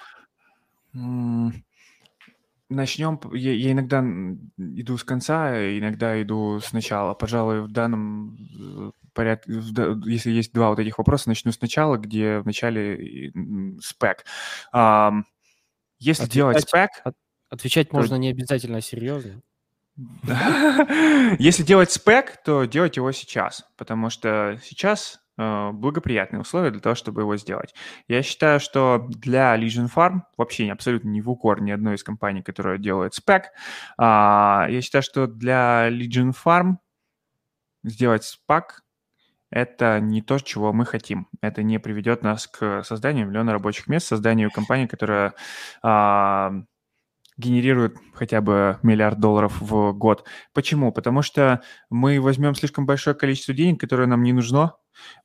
Начнем. 2.70 3.20
Я, 3.34 3.54
я 3.54 3.72
иногда 3.72 4.04
иду 4.58 4.98
с 4.98 5.04
конца, 5.04 5.56
иногда 5.78 6.20
иду 6.22 6.60
сначала. 6.60 7.14
Пожалуй, 7.14 7.62
в 7.62 7.72
данном 7.72 8.36
э, 8.60 8.92
порядке, 9.14 9.52
если 10.06 10.32
есть 10.32 10.52
два 10.54 10.70
вот 10.70 10.80
этих 10.80 10.98
вопроса, 10.98 11.30
начну 11.30 11.52
сначала, 11.52 11.98
где 11.98 12.40
в 12.40 12.46
начале 12.46 13.32
спек. 13.82 14.26
Если 16.00 16.24
отвечать, 16.24 16.34
делать 16.34 16.62
спек... 16.62 16.90
Отвечать 17.50 17.90
то... 17.90 17.98
можно 17.98 18.16
не 18.16 18.30
обязательно 18.30 18.82
серьезно. 18.82 19.42
Если 21.40 21.64
делать 21.64 21.92
спек, 21.92 22.44
то 22.44 22.66
делать 22.66 22.98
его 22.98 23.12
сейчас, 23.12 23.66
потому 23.78 24.10
что 24.10 24.60
сейчас 24.64 25.16
э, 25.16 25.25
благоприятные 25.38 26.42
условия 26.42 26.72
для 26.72 26.80
того, 26.80 26.96
чтобы 26.96 27.22
его 27.22 27.36
сделать. 27.38 27.74
Я 28.08 28.22
считаю, 28.22 28.60
что 28.60 29.06
для 29.10 29.56
Legion 29.58 29.90
Farm, 29.94 30.22
вообще 30.38 30.72
абсолютно 30.72 31.10
не 31.10 31.22
в 31.22 31.30
укор 31.30 31.62
ни 31.62 31.72
одной 31.72 31.96
из 31.96 32.04
компаний, 32.04 32.42
которая 32.42 32.78
делает 32.78 33.14
спек, 33.14 33.52
а, 33.98 34.68
я 34.70 34.82
считаю, 34.82 35.04
что 35.04 35.28
для 35.28 35.90
Legion 35.90 36.34
Farm 36.34 36.76
сделать 37.84 38.24
спак 38.24 38.82
это 39.52 40.00
не 40.00 40.22
то, 40.22 40.40
чего 40.40 40.74
мы 40.74 40.86
хотим. 40.86 41.28
Это 41.42 41.64
не 41.64 41.80
приведет 41.80 42.24
нас 42.24 42.48
к 42.48 42.84
созданию 42.84 43.28
миллиона 43.28 43.54
рабочих 43.54 43.88
мест, 43.88 44.08
созданию 44.08 44.52
компании, 44.52 44.88
которая 44.88 45.34
а, 45.82 46.52
генерирует 47.38 47.98
хотя 48.14 48.42
бы 48.42 48.80
миллиард 48.84 49.20
долларов 49.20 49.60
в 49.62 49.94
год. 49.94 50.26
Почему? 50.54 50.92
Потому 50.92 51.22
что 51.22 51.62
мы 51.90 52.20
возьмем 52.20 52.56
слишком 52.56 52.86
большое 52.86 53.16
количество 53.16 53.54
денег, 53.54 53.80
которое 53.80 54.08
нам 54.08 54.24
не 54.24 54.34
нужно, 54.34 54.74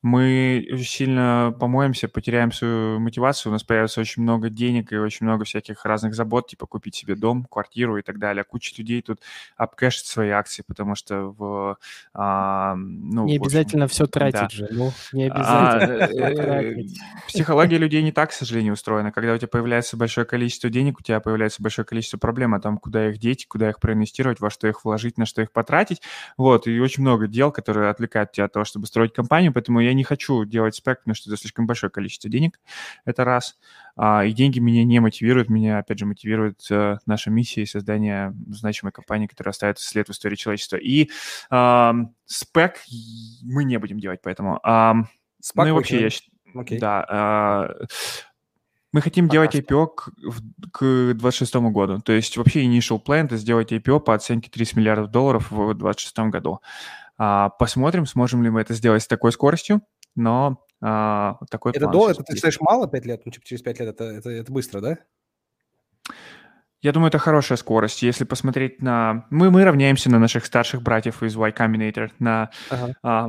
мы 0.01 0.67
сильно 0.83 1.55
помоемся, 1.59 2.07
потеряем 2.07 2.51
свою 2.51 2.99
мотивацию, 2.99 3.51
у 3.51 3.53
нас 3.53 3.63
появится 3.63 4.01
очень 4.01 4.23
много 4.23 4.49
денег 4.49 4.91
и 4.91 4.97
очень 4.97 5.25
много 5.25 5.45
всяких 5.45 5.85
разных 5.85 6.15
забот, 6.15 6.47
типа 6.47 6.65
купить 6.65 6.95
себе 6.95 7.15
дом, 7.15 7.45
квартиру 7.49 7.97
и 7.97 8.01
так 8.01 8.19
далее. 8.19 8.43
Куча 8.43 8.73
людей 8.77 9.01
тут 9.01 9.21
обкэшит 9.57 10.05
свои 10.05 10.29
акции, 10.29 10.63
потому 10.65 10.95
что 10.95 11.33
в... 11.37 11.77
А, 12.13 12.75
ну, 12.75 13.25
не 13.25 13.37
обязательно 13.37 13.85
общем, 13.85 13.95
все 13.95 14.07
тратить 14.07 14.39
да. 14.41 14.49
же, 14.49 14.67
ну, 14.71 14.91
не 15.13 15.27
а, 15.27 15.77
обязательно. 15.77 16.51
Э, 16.51 16.83
психология 17.27 17.77
людей 17.77 18.01
не 18.03 18.11
так, 18.11 18.29
к 18.29 18.33
сожалению, 18.33 18.73
устроена. 18.73 19.11
Когда 19.11 19.33
у 19.33 19.37
тебя 19.37 19.47
появляется 19.47 19.97
большое 19.97 20.25
количество 20.25 20.69
денег, 20.69 20.99
у 20.99 21.03
тебя 21.03 21.19
появляется 21.19 21.61
большое 21.61 21.85
количество 21.85 22.17
проблем 22.17 22.53
о 22.53 22.59
том, 22.59 22.77
куда 22.77 23.09
их 23.09 23.19
деть, 23.19 23.47
куда 23.47 23.69
их 23.69 23.79
проинвестировать, 23.79 24.39
во 24.39 24.49
что 24.49 24.67
их 24.67 24.83
вложить, 24.83 25.17
на 25.17 25.25
что 25.25 25.41
их 25.41 25.51
потратить. 25.51 26.01
Вот, 26.37 26.67
и 26.67 26.79
очень 26.79 27.03
много 27.03 27.27
дел, 27.27 27.51
которые 27.51 27.89
отвлекают 27.89 28.31
тебя 28.31 28.45
от 28.45 28.53
того, 28.53 28.65
чтобы 28.65 28.87
строить 28.87 29.13
компанию, 29.13 29.53
поэтому 29.61 29.79
я 29.79 29.93
не 29.93 30.03
хочу 30.03 30.43
делать 30.43 30.73
спек, 30.73 30.99
потому 30.99 31.13
что 31.13 31.29
это 31.29 31.39
слишком 31.39 31.67
большое 31.67 31.91
количество 31.91 32.31
денег, 32.31 32.59
это 33.05 33.23
раз. 33.23 33.59
А, 33.95 34.25
и 34.25 34.31
деньги 34.31 34.57
меня 34.57 34.83
не 34.83 34.99
мотивируют, 34.99 35.49
меня, 35.49 35.77
опять 35.77 35.99
же, 35.99 36.07
мотивирует 36.07 36.65
э, 36.71 36.97
наша 37.05 37.29
миссия 37.29 37.61
и 37.61 37.67
создание 37.67 38.33
значимой 38.49 38.91
компании, 38.91 39.27
которая 39.27 39.51
оставит 39.51 39.77
след 39.77 40.07
в 40.07 40.11
истории 40.11 40.35
человечества. 40.35 40.77
И 40.77 41.11
э, 41.51 41.91
спек 42.25 42.77
мы 43.43 43.63
не 43.63 43.77
будем 43.77 43.99
делать, 43.99 44.21
поэтому... 44.23 44.59
Э, 44.63 44.93
ну 45.53 45.67
и 45.67 45.71
вообще, 45.71 46.01
я 46.01 46.09
считаю... 46.09 46.31
Okay. 46.55 46.79
Да, 46.79 47.69
э, 47.79 47.85
мы 48.91 49.01
хотим 49.01 49.27
Пока 49.27 49.33
делать 49.33 49.55
IPO 49.55 49.87
к, 49.87 50.09
к 50.71 50.79
2026 51.13 51.55
году. 51.71 51.99
То 51.99 52.13
есть 52.13 52.35
вообще 52.35 52.65
initial 52.65 53.01
plan– 53.01 53.25
это 53.25 53.37
сделать 53.37 53.71
IPO 53.71 53.99
по 53.99 54.15
оценке 54.15 54.49
30 54.49 54.75
миллиардов 54.77 55.11
долларов 55.11 55.51
в 55.51 55.73
2026 55.75 56.17
году. 56.31 56.59
А, 57.17 57.49
посмотрим, 57.49 58.05
сможем 58.05 58.43
ли 58.43 58.49
мы 58.49 58.61
это 58.61 58.73
сделать 58.73 59.03
с 59.03 59.07
такой 59.07 59.31
скоростью, 59.31 59.81
но 60.15 60.65
а, 60.81 61.37
такой 61.49 61.71
Это 61.73 61.87
до, 61.87 62.09
это 62.09 62.23
ты 62.23 62.35
считаешь 62.35 62.59
мало 62.59 62.87
5 62.87 63.05
лет? 63.05 63.21
Ну, 63.25 63.31
типа 63.31 63.45
через 63.45 63.61
5 63.61 63.79
лет 63.79 63.89
это, 63.89 64.03
это, 64.05 64.29
это 64.29 64.51
быстро, 64.51 64.81
да? 64.81 64.97
Я 66.81 66.93
думаю, 66.93 67.09
это 67.09 67.19
хорошая 67.19 67.57
скорость. 67.57 68.01
Если 68.01 68.23
посмотреть 68.23 68.81
на... 68.81 69.27
Мы, 69.29 69.51
мы 69.51 69.63
равняемся 69.63 70.09
на 70.09 70.17
наших 70.17 70.45
старших 70.45 70.81
братьев 70.81 71.21
из 71.21 71.35
Y 71.35 71.51
Combinator, 71.51 72.11
на 72.17 72.49
ага. 72.71 72.95
а, 73.03 73.27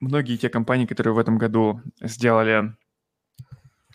многие 0.00 0.38
те 0.38 0.48
компании, 0.48 0.86
которые 0.86 1.12
в 1.12 1.18
этом 1.18 1.36
году 1.36 1.82
сделали 2.00 2.74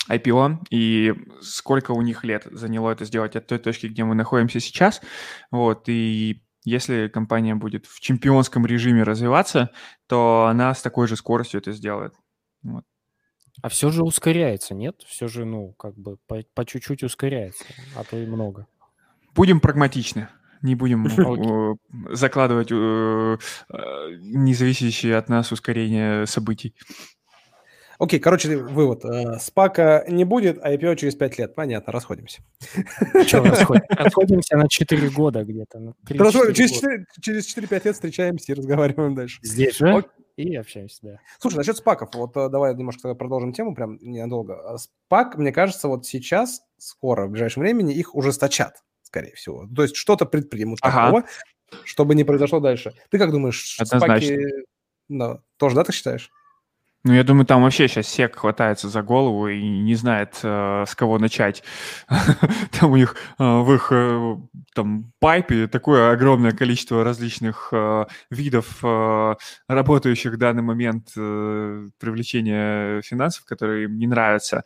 IPO, 0.08 0.66
и 0.70 1.16
сколько 1.42 1.92
у 1.92 2.02
них 2.02 2.24
лет 2.24 2.48
заняло 2.52 2.92
это 2.92 3.06
сделать 3.06 3.36
от 3.36 3.48
той 3.48 3.58
точки, 3.58 3.88
где 3.88 4.04
мы 4.04 4.14
находимся 4.14 4.60
сейчас. 4.60 5.02
Вот, 5.52 5.84
и 5.88 6.44
если 6.70 7.08
компания 7.08 7.56
будет 7.56 7.86
в 7.86 8.00
чемпионском 8.00 8.66
режиме 8.66 9.04
развиваться, 9.04 9.72
то 10.08 10.48
она 10.50 10.74
с 10.74 10.82
такой 10.82 11.08
же 11.08 11.16
скоростью 11.16 11.60
это 11.60 11.72
сделает. 11.72 12.14
Вот. 12.64 12.84
А 13.62 13.70
все 13.70 13.90
же 13.90 14.04
ускоряется, 14.04 14.74
нет? 14.74 15.02
Все 15.06 15.28
же, 15.28 15.46
ну, 15.46 15.74
как 15.74 15.98
бы 15.98 16.18
по, 16.28 16.44
по 16.54 16.66
чуть-чуть 16.66 17.04
ускоряется, 17.04 17.66
а 17.96 18.04
то 18.04 18.18
и 18.18 18.26
много. 18.26 18.68
Будем 19.36 19.60
прагматичны. 19.60 20.30
Не 20.62 20.76
будем 20.76 21.06
okay. 21.08 21.78
закладывать 22.16 22.70
э, 22.72 22.76
э, 22.76 23.78
независящие 24.20 25.16
от 25.16 25.30
нас 25.30 25.52
ускорение 25.52 26.26
событий. 26.26 26.76
Окей, 28.00 28.22
короче, 28.22 28.56
вывод. 28.56 29.04
Э, 29.04 29.40
спака 29.40 30.06
не 30.08 30.24
будет, 30.24 30.58
а 30.64 30.74
IPO 30.74 30.96
через 30.96 31.16
5 31.16 31.38
лет. 31.38 31.54
Понятно, 31.54 31.92
расходимся. 31.92 32.42
Что 33.28 33.44
расходимся? 33.90 34.56
на 34.56 34.70
4 34.70 35.10
года 35.10 35.44
где-то. 35.44 35.94
Через 37.22 37.58
4-5 37.58 37.82
лет 37.84 37.96
встречаемся 37.96 38.54
и 38.54 38.56
разговариваем 38.56 39.16
дальше. 39.16 39.40
Здесь 39.44 39.78
же? 39.78 40.06
И 40.38 40.56
общаемся, 40.56 41.00
да. 41.02 41.20
Слушай, 41.40 41.58
насчет 41.58 41.76
спаков, 41.76 42.12
вот 42.14 42.38
э, 42.38 42.48
давай 42.48 42.74
немножко 42.74 43.14
продолжим 43.14 43.52
тему, 43.52 43.76
прям 43.76 43.98
ненадолго. 44.00 44.78
Спак, 44.78 45.36
мне 45.36 45.52
кажется, 45.52 45.90
вот 45.90 46.06
сейчас, 46.06 46.62
скоро, 46.78 47.28
в 47.28 47.32
ближайшем 47.32 47.64
времени, 47.64 47.94
их 47.94 48.16
ужесточат, 48.16 48.82
скорее 49.02 49.36
всего. 49.36 49.68
То 49.76 49.84
есть 49.84 49.98
что-то 49.98 50.26
предпримут 50.26 50.80
такого, 50.80 51.26
чтобы 51.84 52.16
не 52.16 52.24
произошло 52.24 52.62
дальше. 52.62 52.94
Ты 53.10 53.18
как 53.18 53.32
думаешь, 53.32 53.76
спаки... 53.84 54.40
тоже, 55.58 55.76
да, 55.76 55.84
ты 55.84 55.92
считаешь? 55.92 56.32
Ну, 57.06 57.14
я 57.14 57.24
думаю, 57.24 57.46
там 57.46 57.64
вообще 57.64 57.88
сейчас 57.88 58.08
сек 58.08 58.36
хватается 58.36 58.90
за 58.90 59.02
голову 59.02 59.48
и 59.48 59.62
не 59.62 59.96
знает, 59.96 60.38
э, 60.44 60.84
с 60.86 60.96
кого 60.96 61.18
начать. 61.18 61.64
там 62.80 62.92
у 62.92 62.98
них 62.98 63.16
э, 63.38 63.44
в 63.44 63.74
их 63.74 63.88
э, 63.92 64.36
там 64.74 65.10
пайпе 65.20 65.68
такое 65.68 66.12
огромное 66.12 66.52
количество 66.52 67.06
различных 67.06 67.70
э, 67.72 68.06
видов 68.30 68.80
э, 68.84 69.36
работающих 69.70 70.34
в 70.34 70.38
данный 70.38 70.62
момент 70.62 71.12
э, 71.16 71.88
привлечения 72.00 73.02
финансов, 73.02 73.46
которые 73.46 73.86
им 73.86 73.98
не 73.98 74.08
нравятся, 74.08 74.66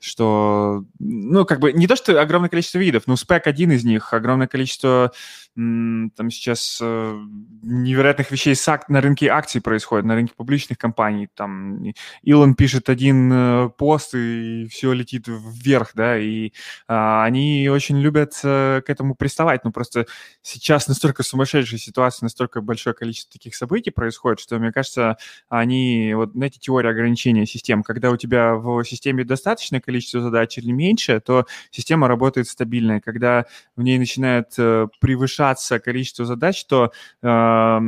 что, 0.00 0.84
ну, 0.98 1.44
как 1.44 1.60
бы 1.60 1.74
не 1.74 1.86
то, 1.86 1.96
что 1.96 2.18
огромное 2.18 2.48
количество 2.48 2.78
видов, 2.78 3.02
но 3.06 3.16
спек 3.16 3.46
один 3.46 3.72
из 3.72 3.84
них, 3.84 4.14
огромное 4.14 4.46
количество 4.46 5.12
там 5.56 6.30
сейчас 6.30 6.80
э, 6.82 7.20
невероятных 7.62 8.32
вещей 8.32 8.56
на 8.88 9.00
рынке 9.00 9.28
акций 9.28 9.60
происходит, 9.60 10.04
на 10.04 10.16
рынке 10.16 10.34
публичных 10.36 10.78
компаний. 10.78 11.28
Там 11.32 11.80
Илон 12.22 12.56
пишет 12.56 12.88
один 12.88 13.32
э, 13.32 13.68
пост, 13.78 14.14
и 14.16 14.66
все 14.68 14.92
летит 14.92 15.26
вверх, 15.28 15.92
да, 15.94 16.18
и 16.18 16.52
а, 16.88 17.24
они 17.24 17.68
очень 17.68 18.00
любят 18.00 18.32
а, 18.42 18.80
к 18.80 18.90
этому 18.90 19.14
приставать. 19.14 19.64
Но 19.64 19.70
просто 19.70 20.06
сейчас 20.42 20.88
настолько 20.88 21.22
сумасшедшая 21.22 21.78
ситуация, 21.78 22.24
настолько 22.24 22.60
большое 22.60 22.94
количество 22.94 23.32
таких 23.32 23.54
событий 23.54 23.90
происходит, 23.90 24.40
что, 24.40 24.58
мне 24.58 24.72
кажется, 24.72 25.18
они, 25.48 26.14
вот, 26.16 26.32
знаете, 26.32 26.58
теория 26.58 26.90
ограничения 26.90 27.46
систем, 27.46 27.84
когда 27.84 28.10
у 28.10 28.16
тебя 28.16 28.56
в 28.56 28.82
системе 28.82 29.22
достаточное 29.24 29.80
количество 29.80 30.20
задач 30.20 30.58
или 30.58 30.72
меньше, 30.72 31.20
то 31.20 31.46
система 31.70 32.08
работает 32.08 32.48
стабильно. 32.48 33.00
Когда 33.00 33.46
в 33.76 33.82
ней 33.82 33.98
начинает 33.98 34.48
э, 34.58 34.88
превышать 35.00 35.43
уменьшаться 35.44 35.78
количество 35.78 36.24
задач, 36.24 36.64
то 36.64 36.92
э, 37.22 37.80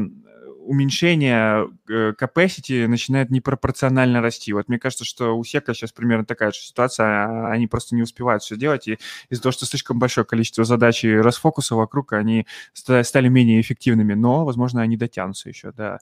уменьшение 0.66 1.68
э, 1.88 2.12
capacity 2.20 2.86
начинает 2.86 3.30
непропорционально 3.30 4.20
расти. 4.20 4.52
Вот 4.52 4.68
мне 4.68 4.78
кажется, 4.78 5.04
что 5.04 5.36
у 5.36 5.44
Сека 5.44 5.74
сейчас 5.74 5.92
примерно 5.92 6.24
такая 6.24 6.50
же 6.50 6.58
ситуация, 6.58 7.06
а, 7.06 7.52
они 7.52 7.66
просто 7.66 7.94
не 7.94 8.02
успевают 8.02 8.42
все 8.42 8.56
делать, 8.56 8.88
и 8.88 8.98
из-за 9.30 9.42
того, 9.42 9.52
что 9.52 9.66
слишком 9.66 9.98
большое 9.98 10.26
количество 10.26 10.64
задач 10.64 11.04
и 11.04 11.16
расфокуса 11.16 11.76
вокруг, 11.76 12.12
они 12.12 12.46
стали 12.72 13.28
менее 13.28 13.60
эффективными, 13.60 14.14
но, 14.14 14.44
возможно, 14.44 14.82
они 14.82 14.96
дотянутся 14.96 15.48
еще 15.48 15.72
до 15.72 15.98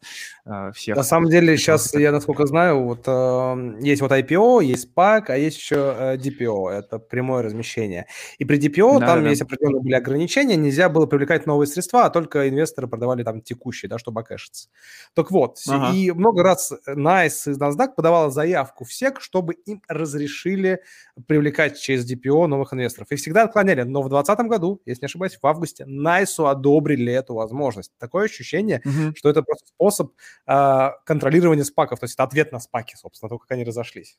э, 0.46 0.72
всех. 0.74 0.96
На 0.96 1.02
самом 1.02 1.28
деле 1.30 1.56
сейчас, 1.56 1.94
я 1.94 2.10
насколько 2.10 2.46
знаю, 2.46 2.84
вот 2.84 3.04
э, 3.06 3.78
есть 3.82 4.00
вот 4.00 4.12
IPO, 4.12 4.64
есть 4.64 4.88
SPAC, 4.94 5.24
а 5.28 5.36
есть 5.36 5.58
еще 5.58 5.94
э, 5.98 6.16
DPO, 6.16 6.70
это 6.70 6.98
прямое 6.98 7.42
размещение. 7.42 8.06
И 8.38 8.44
при 8.44 8.58
DPO 8.58 9.00
да, 9.00 9.06
там 9.06 9.24
да. 9.24 9.30
есть 9.30 9.42
определенные 9.42 9.82
были 9.82 9.94
ограничения, 9.94 10.56
нельзя 10.56 10.88
было 10.88 11.06
привлекать 11.06 11.46
новые 11.46 11.66
средства, 11.66 12.06
а 12.06 12.10
только 12.10 12.48
инвесторы 12.48 12.88
продавали 12.88 13.22
там 13.22 13.42
текущие, 13.42 13.88
да, 13.88 13.98
чтобы 13.98 14.22
окэшиться 14.22 14.53
месяц. 14.54 14.70
Так 15.14 15.30
вот, 15.30 15.58
ага. 15.68 15.96
и 15.96 16.10
много 16.10 16.42
раз 16.42 16.72
NICE 16.86 17.52
и 17.52 17.56
NASDAQ 17.56 17.94
подавала 17.94 18.30
заявку 18.30 18.84
в 18.84 18.88
SEC, 18.90 19.16
чтобы 19.20 19.54
им 19.54 19.82
разрешили 19.88 20.82
привлекать 21.26 21.78
через 21.78 22.10
DPO 22.10 22.46
новых 22.46 22.72
инвесторов. 22.72 23.10
И 23.10 23.16
всегда 23.16 23.44
отклоняли. 23.44 23.82
Но 23.82 24.02
в 24.02 24.08
2020 24.08 24.46
году, 24.48 24.82
если 24.86 25.02
не 25.02 25.06
ошибаюсь, 25.06 25.38
в 25.40 25.46
августе 25.46 25.84
NICE 25.84 26.50
одобрили 26.50 27.12
эту 27.12 27.34
возможность. 27.34 27.92
Такое 27.98 28.24
ощущение, 28.24 28.82
угу. 28.84 29.14
что 29.14 29.30
это 29.30 29.42
просто 29.42 29.68
способ 29.68 30.12
э, 30.46 30.90
контролирования 31.04 31.64
спаков. 31.64 32.00
То 32.00 32.04
есть 32.04 32.14
это 32.14 32.24
ответ 32.24 32.52
на 32.52 32.60
спаки, 32.60 32.96
собственно, 32.96 33.28
то, 33.28 33.38
как 33.38 33.50
они 33.52 33.64
разошлись. 33.64 34.18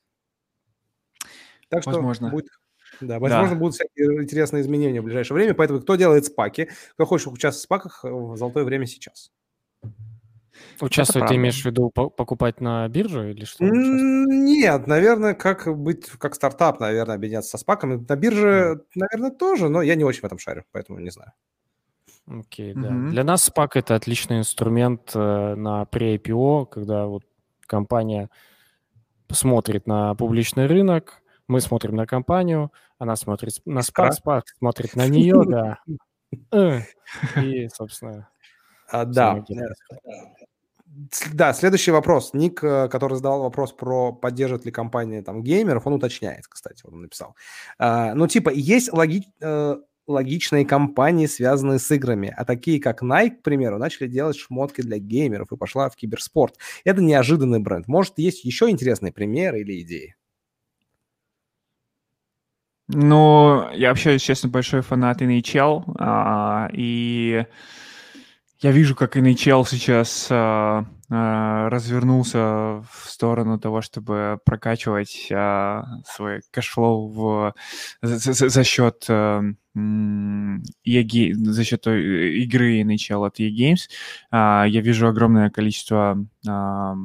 Так 1.69 1.81
что 1.81 1.91
Возможно. 1.91 2.29
будет 2.29 2.47
да, 3.01 3.19
возможно, 3.19 3.55
да. 3.55 3.59
будут 3.59 3.75
всякие 3.75 4.23
интересные 4.23 4.61
изменения 4.61 5.01
в 5.01 5.03
ближайшее 5.03 5.35
время. 5.35 5.53
Поэтому 5.53 5.81
кто 5.81 5.95
делает 5.95 6.25
спаки, 6.25 6.69
кто 6.93 7.05
хочет 7.05 7.27
участвовать 7.27 7.57
в 7.57 7.63
спаках, 7.63 8.03
в 8.03 8.37
золотое 8.37 8.63
время 8.63 8.85
сейчас. 8.85 9.31
Участвовать 10.81 11.29
ты 11.29 11.35
имеешь 11.35 11.61
в 11.61 11.65
виду 11.65 11.89
покупать 11.89 12.61
на 12.61 12.87
биржу 12.87 13.29
или 13.29 13.45
что? 13.45 13.63
Нет, 13.65 14.87
наверное, 14.87 15.33
как 15.33 15.67
быть, 15.77 16.07
как 16.17 16.35
стартап, 16.35 16.79
наверное, 16.79 17.15
объединяться 17.15 17.51
со 17.51 17.57
спаком. 17.57 18.05
На 18.07 18.15
бирже, 18.15 18.79
mm. 18.79 18.81
наверное, 18.95 19.31
тоже, 19.31 19.69
но 19.69 19.81
я 19.81 19.95
не 19.95 20.03
очень 20.03 20.21
в 20.21 20.25
этом 20.25 20.37
шарю, 20.37 20.63
поэтому 20.71 20.99
не 20.99 21.09
знаю. 21.09 21.31
Окей, 22.27 22.73
okay, 22.73 22.81
да. 22.81 22.89
Mm-hmm. 22.89 23.09
Для 23.09 23.23
нас 23.23 23.43
спак 23.43 23.75
это 23.75 23.95
отличный 23.95 24.39
инструмент 24.39 25.11
э, 25.13 25.55
на 25.55 25.83
pre-IPO, 25.83 26.65
когда 26.67 27.05
вот 27.05 27.23
компания 27.67 28.29
смотрит 29.29 29.85
на 29.85 30.15
публичный 30.15 30.65
рынок, 30.65 31.21
мы 31.47 31.61
смотрим 31.61 31.95
на 31.95 32.07
компанию, 32.07 32.71
она 32.97 33.15
смотрит 33.15 33.53
на 33.65 33.83
спак, 33.83 34.13
спак 34.13 34.45
смотрит 34.57 34.95
на 34.95 35.07
нее, 35.07 35.43
да. 35.45 35.79
Э, 36.51 36.81
и, 37.39 37.69
собственно, 37.69 38.29
а, 38.87 39.05
да. 39.05 39.43
Да, 41.33 41.53
следующий 41.53 41.91
вопрос. 41.91 42.33
Ник, 42.33 42.63
э, 42.63 42.87
который 42.87 43.15
задавал 43.15 43.43
вопрос 43.43 43.73
про 43.73 44.13
поддерживает 44.13 44.65
ли 44.65 44.71
компания 44.71 45.21
там 45.21 45.43
геймеров, 45.43 45.85
он 45.85 45.93
уточняет, 45.93 46.47
кстати, 46.47 46.83
вот 46.85 46.93
он 46.93 47.01
написал. 47.01 47.35
А, 47.77 48.13
ну, 48.13 48.27
типа, 48.27 48.49
есть 48.49 48.91
логи... 48.93 49.23
Э, 49.41 49.77
логичные 50.07 50.65
компании, 50.65 51.25
связанные 51.25 51.79
с 51.79 51.89
играми. 51.91 52.33
А 52.37 52.45
такие, 52.45 52.79
как 52.79 53.01
Nike, 53.01 53.37
к 53.37 53.41
примеру, 53.41 53.79
начали 53.79 54.07
делать 54.07 54.37
шмотки 54.37 54.81
для 54.81 54.99
геймеров 54.99 55.51
и 55.51 55.57
пошла 55.57 55.89
в 55.89 55.95
киберспорт. 55.95 56.57
Это 56.83 57.01
неожиданный 57.01 57.59
бренд. 57.59 57.87
Может, 57.87 58.19
есть 58.19 58.45
еще 58.45 58.69
интересные 58.69 59.11
примеры 59.11 59.61
или 59.61 59.81
идеи? 59.81 60.15
Ну, 62.87 63.67
я 63.73 63.89
вообще, 63.89 64.19
честно, 64.19 64.49
большой 64.49 64.81
фанат 64.81 65.21
NHL, 65.21 65.83
а, 65.97 66.69
и 66.71 67.45
я 68.59 68.71
вижу, 68.71 68.95
как 68.95 69.17
NHL 69.17 69.65
сейчас 69.67 70.27
а, 70.31 70.85
а, 71.09 71.69
развернулся 71.69 72.83
в 72.89 73.05
сторону 73.05 73.59
того, 73.59 73.81
чтобы 73.81 74.39
прокачивать 74.45 75.27
а, 75.31 75.83
свой 76.05 76.41
cash 76.51 76.80
flow 76.80 77.09
в, 77.09 77.53
за, 78.01 78.33
за, 78.33 78.49
за 78.49 78.63
счет 78.63 79.05
а, 79.09 79.41
EA, 79.75 81.33
за 81.33 81.63
счет 81.63 81.85
игры 81.87 82.81
NHL 82.81 83.25
от 83.27 83.39
EA 83.39 83.51
Games. 83.51 83.89
А, 84.31 84.65
я 84.67 84.81
вижу 84.81 85.07
огромное 85.07 85.49
количество 85.49 86.17
а, 86.47 86.95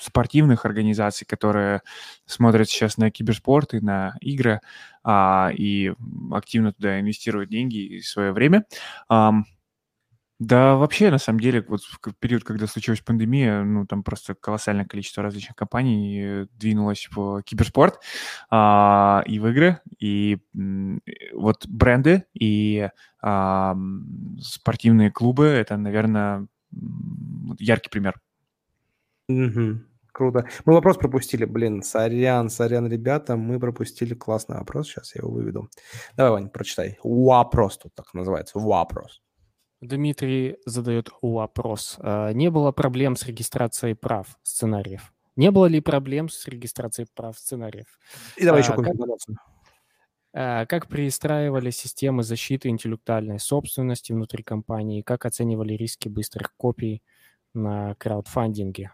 спортивных 0.00 0.64
организаций, 0.64 1.26
которые 1.26 1.82
смотрят 2.26 2.68
сейчас 2.68 2.96
на 2.96 3.10
киберспорт 3.10 3.74
и 3.74 3.80
на 3.80 4.16
игры 4.20 4.60
а, 5.02 5.50
и 5.54 5.92
активно 6.32 6.72
туда 6.72 7.00
инвестируют 7.00 7.50
деньги 7.50 7.76
и 7.76 8.00
свое 8.00 8.32
время. 8.32 8.64
Um, 9.10 9.42
да, 10.46 10.76
вообще, 10.76 11.10
на 11.10 11.18
самом 11.18 11.40
деле, 11.40 11.64
вот 11.66 11.80
в 11.82 12.12
период, 12.18 12.44
когда 12.44 12.66
случилась 12.66 13.00
пандемия, 13.00 13.62
ну, 13.62 13.86
там 13.86 14.02
просто 14.02 14.34
колоссальное 14.34 14.84
количество 14.84 15.22
различных 15.22 15.56
компаний 15.56 16.20
э, 16.22 16.46
двинулось 16.58 17.08
в 17.10 17.42
киберспорт 17.42 18.00
а, 18.50 19.22
и 19.26 19.38
в 19.38 19.46
игры, 19.48 19.80
и 19.98 20.38
вот 21.32 21.66
бренды 21.66 22.24
и 22.34 22.88
а, 23.22 23.76
спортивные 24.40 25.10
клубы— 25.10 25.44
это, 25.46 25.76
наверное, 25.76 26.46
яркий 27.58 27.88
пример. 27.88 28.20
Угу. 29.28 29.80
Круто. 30.12 30.46
Мы 30.64 30.74
вопрос 30.74 30.96
пропустили. 30.96 31.44
Блин, 31.44 31.82
сорян, 31.82 32.48
сорян, 32.48 32.86
ребята, 32.86 33.36
мы 33.36 33.58
пропустили 33.58 34.14
классный 34.14 34.58
вопрос. 34.58 34.88
Сейчас 34.88 35.14
я 35.16 35.22
его 35.22 35.30
выведу. 35.32 35.68
Давай, 36.16 36.32
Вань, 36.32 36.50
прочитай. 36.50 36.98
Вопрос 37.02 37.78
тут 37.78 37.94
так 37.94 38.14
называется. 38.14 38.58
Вопрос. 38.58 39.22
Дмитрий 39.86 40.56
задает 40.64 41.10
вопрос. 41.20 41.96
А, 41.98 42.32
не 42.32 42.50
было 42.50 42.72
проблем 42.72 43.16
с 43.16 43.26
регистрацией 43.26 43.94
прав 43.94 44.38
сценариев? 44.42 45.12
Не 45.36 45.50
было 45.50 45.66
ли 45.66 45.80
проблем 45.80 46.28
с 46.28 46.46
регистрацией 46.48 47.08
прав 47.14 47.38
сценариев? 47.38 47.98
И 48.36 48.44
давай 48.44 48.60
а, 48.60 48.64
еще 48.64 48.74
какую-нибудь 48.74 49.26
а, 50.32 50.66
как 50.66 50.88
перестраивали 50.88 51.70
системы 51.70 52.22
защиты 52.22 52.68
интеллектуальной 52.68 53.38
собственности 53.38 54.12
внутри 54.12 54.42
компании? 54.42 55.02
Как 55.02 55.26
оценивали 55.26 55.74
риски 55.74 56.08
быстрых 56.08 56.54
копий 56.56 57.02
на 57.52 57.94
краудфандинге? 57.96 58.92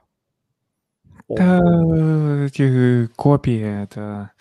Да, 1.29 2.45
эти 2.45 3.07
копии, 3.15 3.83
это 3.85 4.33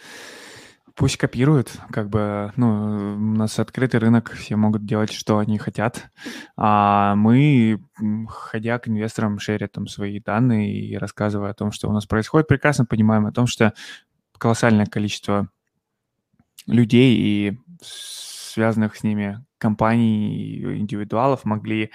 Пусть 0.99 1.15
копируют, 1.15 1.71
как 1.91 2.09
бы, 2.09 2.51
ну, 2.57 3.15
у 3.15 3.37
нас 3.37 3.57
открытый 3.57 4.01
рынок, 4.01 4.33
все 4.33 4.57
могут 4.57 4.85
делать, 4.85 5.13
что 5.13 5.37
они 5.37 5.57
хотят, 5.57 6.09
а 6.57 7.15
мы, 7.15 7.81
ходя 8.27 8.77
к 8.79 8.89
инвесторам, 8.89 9.39
шерят 9.39 9.71
там 9.71 9.87
свои 9.87 10.19
данные 10.19 10.77
и 10.77 10.97
рассказывая 10.97 11.51
о 11.51 11.53
том, 11.53 11.71
что 11.71 11.87
у 11.87 11.93
нас 11.93 12.05
происходит, 12.05 12.49
прекрасно 12.49 12.83
понимаем 12.83 13.25
о 13.27 13.31
том, 13.31 13.47
что 13.47 13.73
колоссальное 14.37 14.87
количество 14.87 15.47
людей 16.67 17.15
и 17.17 17.57
связанных 17.81 18.97
с 18.97 19.03
ними 19.03 19.41
компаний, 19.57 20.61
индивидуалов 20.79 21.45
могли 21.45 21.91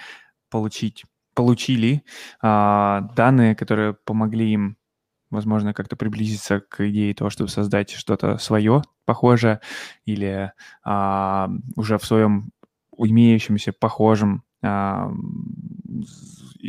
получить, 0.49 1.05
получили 1.35 2.03
а, 2.41 3.01
данные, 3.15 3.55
которые 3.55 3.93
помогли 3.93 4.51
им 4.51 4.77
возможно, 5.35 5.73
как-то 5.73 5.95
приблизиться 5.95 6.61
к 6.61 6.87
идее 6.89 7.13
того, 7.13 7.29
чтобы 7.29 7.49
создать 7.49 7.91
что-то 7.91 8.37
свое, 8.37 8.81
похожее, 9.05 9.61
или 10.05 10.51
а, 10.83 11.49
уже 11.75 11.97
в 11.97 12.05
своем 12.05 12.51
имеющемся 12.97 13.73
похожем 13.73 14.43
а, 14.63 15.11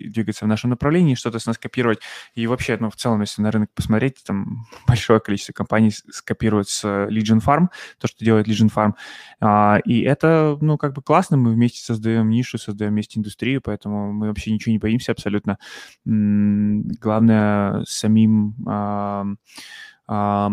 двигаться 0.09 0.45
в 0.45 0.49
нашем 0.49 0.71
направлении, 0.71 1.15
что-то 1.15 1.39
с 1.39 1.47
нас 1.47 1.59
копировать. 1.59 2.01
И 2.35 2.47
вообще, 2.47 2.77
ну, 2.81 2.91
в 2.91 2.97
целом, 2.97 3.21
если 3.21 3.43
на 3.43 3.51
рынок 3.51 3.71
посмотреть, 3.75 4.23
там 4.25 4.67
большое 4.87 5.21
количество 5.21 5.53
компаний 5.53 5.91
скопируют 5.91 6.69
с 6.69 6.85
Legion 6.85 7.41
Farm, 7.45 7.69
то, 7.99 8.09
что 8.09 8.25
делает 8.25 8.49
Legion 8.49 8.73
Farm. 8.75 8.95
А, 9.41 9.79
и 9.85 10.01
это, 10.03 10.59
ну, 10.61 10.79
как 10.79 10.95
бы 10.95 11.03
классно, 11.03 11.37
мы 11.37 11.53
вместе 11.53 11.83
создаем 11.83 12.31
нишу, 12.31 12.59
создаем 12.59 12.93
вместе 12.93 13.19
индустрию, 13.19 13.61
поэтому 13.63 14.13
мы 14.13 14.29
вообще 14.29 14.53
ничего 14.53 14.73
не 14.73 14.79
боимся 14.79 15.13
абсолютно. 15.13 15.59
Главное 16.05 17.85
самим 17.87 18.55
а, 18.67 19.27
а, 20.07 20.51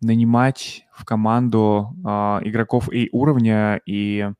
нанимать 0.00 0.86
в 0.92 1.04
команду 1.04 1.96
а, 2.04 2.40
игроков 2.42 2.92
и 2.92 3.08
уровня, 3.12 3.80
и 3.86 4.30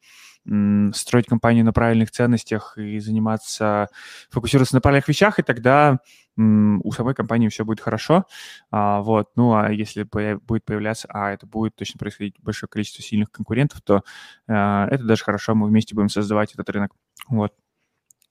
строить 0.93 1.27
компанию 1.27 1.65
на 1.65 1.73
правильных 1.73 2.11
ценностях 2.11 2.77
и 2.77 2.99
заниматься, 2.99 3.89
фокусироваться 4.31 4.75
на 4.75 4.81
правильных 4.81 5.09
вещах, 5.09 5.39
и 5.39 5.43
тогда 5.43 6.01
у 6.37 6.93
самой 6.93 7.15
компании 7.15 7.49
все 7.49 7.65
будет 7.65 7.81
хорошо. 7.81 8.25
А, 8.71 9.03
вот. 9.03 9.31
Ну, 9.37 9.55
а 9.55 9.71
если 9.71 10.05
будет 10.05 10.65
появляться, 10.65 11.07
а 11.11 11.31
это 11.31 11.47
будет 11.47 11.77
точно 11.77 11.99
происходить 11.99 12.37
большое 12.41 12.69
количество 12.69 13.03
сильных 13.03 13.31
конкурентов, 13.31 13.83
то 13.83 14.03
а, 14.49 14.89
это 14.89 15.05
даже 15.05 15.25
хорошо, 15.25 15.55
мы 15.55 15.69
вместе 15.69 15.95
будем 15.95 16.09
создавать 16.09 16.55
этот 16.55 16.69
рынок. 16.71 16.93
Вот. 17.29 17.53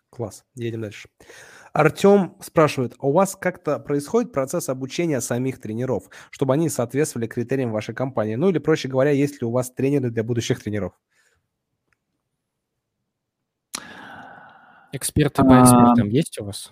Класс. 0.09 0.43
Едем 0.55 0.81
дальше. 0.81 1.09
Артем 1.73 2.35
спрашивает, 2.41 2.95
а 2.99 3.07
у 3.07 3.13
вас 3.13 3.37
как-то 3.37 3.79
происходит 3.79 4.33
процесс 4.33 4.67
обучения 4.67 5.21
самих 5.21 5.61
тренеров, 5.61 6.09
чтобы 6.29 6.53
они 6.53 6.67
соответствовали 6.67 7.27
критериям 7.27 7.71
вашей 7.71 7.95
компании? 7.95 8.35
Ну 8.35 8.49
или, 8.49 8.57
проще 8.57 8.89
говоря, 8.89 9.11
есть 9.11 9.41
ли 9.41 9.47
у 9.47 9.51
вас 9.51 9.71
тренеры 9.71 10.09
для 10.09 10.23
будущих 10.23 10.61
тренеров? 10.61 10.93
Эксперты 14.93 15.43
по 15.43 15.61
экспертам 15.61 16.09
есть 16.09 16.39
у 16.39 16.45
вас? 16.45 16.71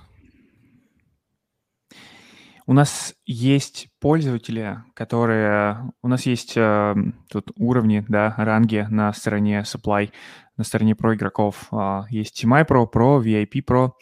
У 2.70 2.74
нас 2.74 3.16
есть 3.26 3.88
пользователи, 4.00 4.78
которые... 4.94 5.91
У 6.04 6.08
нас 6.08 6.28
есть 6.28 6.54
э, 6.56 6.96
тут 7.28 7.52
уровни, 7.58 8.06
да, 8.08 8.36
ранги 8.38 8.86
на 8.91 9.12
стороне 9.12 9.62
supply, 9.62 10.12
на 10.56 10.64
стороне 10.64 10.96
про 10.96 11.16
игроков. 11.16 11.70
Э, 11.72 12.04
есть 12.12 12.44
TMI 12.44 12.68
Pro, 12.68 12.86
Pro, 12.91 13.24
VIP 13.24 13.66
Pro 13.66 13.94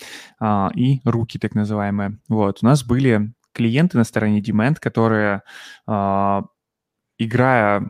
э, 0.41 0.73
и 0.75 0.99
руки 1.05 1.39
так 1.39 1.55
называемые. 1.55 2.19
Вот. 2.27 2.59
У 2.61 2.65
нас 2.65 2.83
были 2.83 3.33
клиенты 3.53 3.97
на 3.97 4.03
стороне 4.03 4.41
Demand, 4.41 4.75
которые, 4.81 5.43
э, 5.87 6.41
играя 7.19 7.89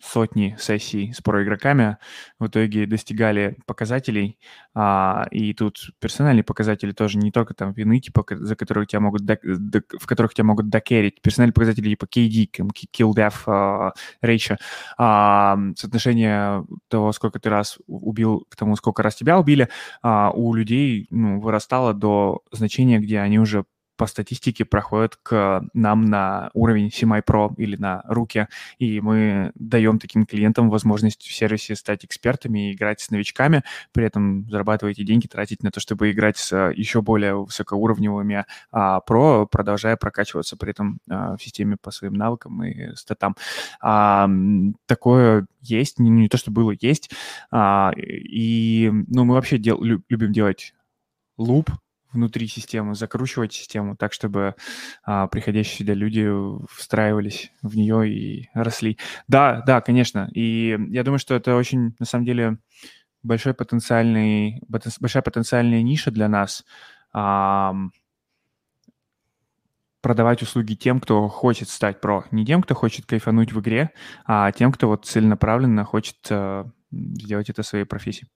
сотни 0.00 0.56
сессий 0.58 1.12
с 1.12 1.20
проигроками 1.20 1.98
в 2.38 2.46
итоге 2.46 2.86
достигали 2.86 3.56
показателей, 3.66 4.38
а, 4.74 5.26
и 5.30 5.54
тут 5.54 5.90
персональные 6.00 6.44
показатели 6.44 6.92
тоже 6.92 7.18
не 7.18 7.30
только 7.30 7.54
там 7.54 7.72
вины, 7.72 8.00
типа, 8.00 8.24
за 8.30 8.56
которые 8.56 8.86
тебя 8.86 9.00
могут, 9.00 9.22
в 9.22 10.06
которых 10.06 10.34
тебя 10.34 10.44
могут 10.44 10.68
докерить, 10.68 11.20
персональные 11.20 11.54
показатели 11.54 11.90
типа 11.90 12.04
KD, 12.04 12.48
kill 12.92 13.12
death 13.14 13.92
ratio, 14.22 14.56
а, 14.96 15.58
соотношение 15.76 16.64
того, 16.88 17.12
сколько 17.12 17.38
ты 17.38 17.50
раз 17.50 17.78
убил, 17.86 18.46
к 18.48 18.56
тому, 18.56 18.76
сколько 18.76 19.02
раз 19.02 19.16
тебя 19.16 19.38
убили, 19.38 19.68
а, 20.02 20.30
у 20.30 20.54
людей 20.54 21.06
ну, 21.10 21.40
вырастало 21.40 21.94
до 21.94 22.42
значения, 22.52 22.98
где 22.98 23.20
они 23.20 23.38
уже 23.38 23.64
по 23.98 24.06
статистике 24.06 24.64
проходят 24.64 25.16
к 25.16 25.62
нам 25.74 26.04
на 26.04 26.50
уровень 26.54 26.88
CMI 26.88 27.24
Pro 27.24 27.52
или 27.56 27.76
на 27.76 28.02
руки, 28.06 28.46
и 28.78 29.00
мы 29.00 29.50
даем 29.56 29.98
таким 29.98 30.24
клиентам 30.24 30.70
возможность 30.70 31.22
в 31.22 31.34
сервисе 31.34 31.74
стать 31.74 32.04
экспертами 32.04 32.70
и 32.70 32.74
играть 32.74 33.00
с 33.00 33.10
новичками, 33.10 33.64
при 33.92 34.06
этом 34.06 34.48
зарабатывать 34.48 34.98
эти 34.98 35.04
деньги, 35.04 35.26
тратить 35.26 35.64
на 35.64 35.72
то, 35.72 35.80
чтобы 35.80 36.12
играть 36.12 36.38
с 36.38 36.70
еще 36.70 37.02
более 37.02 37.34
высокоуровневыми 37.34 38.46
а, 38.70 39.00
Pro, 39.06 39.46
продолжая 39.46 39.96
прокачиваться 39.96 40.56
при 40.56 40.70
этом 40.70 41.00
а, 41.10 41.36
в 41.36 41.42
системе 41.42 41.76
по 41.76 41.90
своим 41.90 42.14
навыкам 42.14 42.62
и 42.62 42.94
статам. 42.94 43.34
А, 43.80 44.30
такое 44.86 45.46
есть, 45.60 45.98
не, 45.98 46.08
не 46.08 46.28
то, 46.28 46.36
что 46.36 46.52
было, 46.52 46.72
есть. 46.80 47.10
А, 47.50 47.92
и 47.96 48.90
ну, 49.08 49.24
мы 49.24 49.34
вообще 49.34 49.58
дел, 49.58 49.82
любим 49.82 50.32
делать 50.32 50.72
луп 51.36 51.70
внутри 52.12 52.46
системы, 52.48 52.94
закручивать 52.94 53.52
систему 53.52 53.96
так, 53.96 54.12
чтобы 54.12 54.54
а, 55.04 55.26
приходящие 55.28 55.78
сюда 55.78 55.94
люди 55.94 56.28
встраивались 56.70 57.52
в 57.62 57.76
нее 57.76 58.08
и 58.10 58.48
росли. 58.54 58.98
Да, 59.26 59.62
да, 59.66 59.80
конечно. 59.80 60.28
И 60.32 60.78
я 60.88 61.04
думаю, 61.04 61.18
что 61.18 61.34
это 61.34 61.56
очень, 61.56 61.94
на 61.98 62.06
самом 62.06 62.24
деле, 62.24 62.58
большой 63.22 63.54
потенциальный, 63.54 64.62
большая 64.68 65.22
потенциальная 65.22 65.82
ниша 65.82 66.10
для 66.10 66.28
нас. 66.28 66.64
А, 67.12 67.74
продавать 70.00 70.42
услуги 70.42 70.74
тем, 70.74 71.00
кто 71.00 71.28
хочет 71.28 71.68
стать 71.68 72.00
про. 72.00 72.24
Не 72.30 72.46
тем, 72.46 72.62
кто 72.62 72.74
хочет 72.74 73.06
кайфануть 73.06 73.52
в 73.52 73.60
игре, 73.60 73.90
а 74.24 74.52
тем, 74.52 74.72
кто 74.72 74.88
вот 74.88 75.04
целенаправленно 75.04 75.84
хочет 75.84 76.16
а, 76.30 76.66
сделать 76.90 77.50
это 77.50 77.62
своей 77.62 77.84
профессией. 77.84 78.30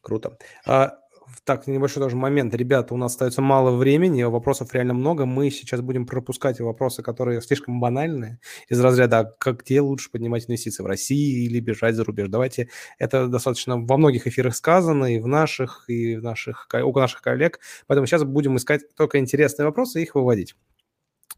Круто. 0.00 0.38
А, 0.66 0.98
так, 1.44 1.66
небольшой 1.66 2.02
тоже 2.02 2.16
момент. 2.16 2.54
Ребята, 2.54 2.94
у 2.94 2.96
нас 2.96 3.12
остается 3.12 3.42
мало 3.42 3.76
времени, 3.76 4.22
вопросов 4.22 4.72
реально 4.72 4.94
много. 4.94 5.26
Мы 5.26 5.50
сейчас 5.50 5.80
будем 5.80 6.06
пропускать 6.06 6.60
вопросы, 6.60 7.02
которые 7.02 7.40
слишком 7.42 7.80
банальные, 7.80 8.40
из 8.68 8.80
разряда, 8.80 9.18
«А 9.20 9.24
как 9.24 9.62
где 9.62 9.80
лучше 9.80 10.10
поднимать 10.10 10.48
инвестиции, 10.48 10.82
в 10.82 10.86
России 10.86 11.44
или 11.44 11.60
бежать 11.60 11.94
за 11.94 12.04
рубеж. 12.04 12.28
Давайте, 12.28 12.68
это 12.98 13.28
достаточно 13.28 13.76
во 13.78 13.96
многих 13.96 14.26
эфирах 14.26 14.54
сказано, 14.56 15.14
и 15.14 15.18
в 15.18 15.26
наших, 15.26 15.84
и 15.88 16.16
в 16.16 16.22
наших, 16.22 16.68
у 16.72 16.92
наших 16.92 17.22
коллег. 17.22 17.60
Поэтому 17.86 18.06
сейчас 18.06 18.24
будем 18.24 18.56
искать 18.56 18.82
только 18.94 19.18
интересные 19.18 19.66
вопросы 19.66 20.00
и 20.00 20.02
их 20.04 20.14
выводить. 20.14 20.54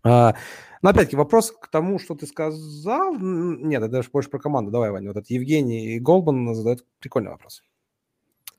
А, 0.05 0.35
но 0.83 0.91
опять-таки 0.91 1.17
вопрос 1.17 1.53
к 1.53 1.69
тому, 1.69 1.99
что 1.99 2.15
ты 2.15 2.27
сказал. 2.27 3.17
Нет, 3.19 3.83
это 3.83 3.91
даже 3.91 4.11
больше 4.13 4.31
про 4.31 4.39
команду. 4.39 4.71
Давай, 4.71 4.91
Ваня, 4.91 5.09
вот 5.09 5.17
этот 5.17 5.31
Евгений 5.31 5.99
Голбан 5.99 6.55
задает 6.55 6.85
прикольный 7.01 7.31
вопрос. 7.31 7.63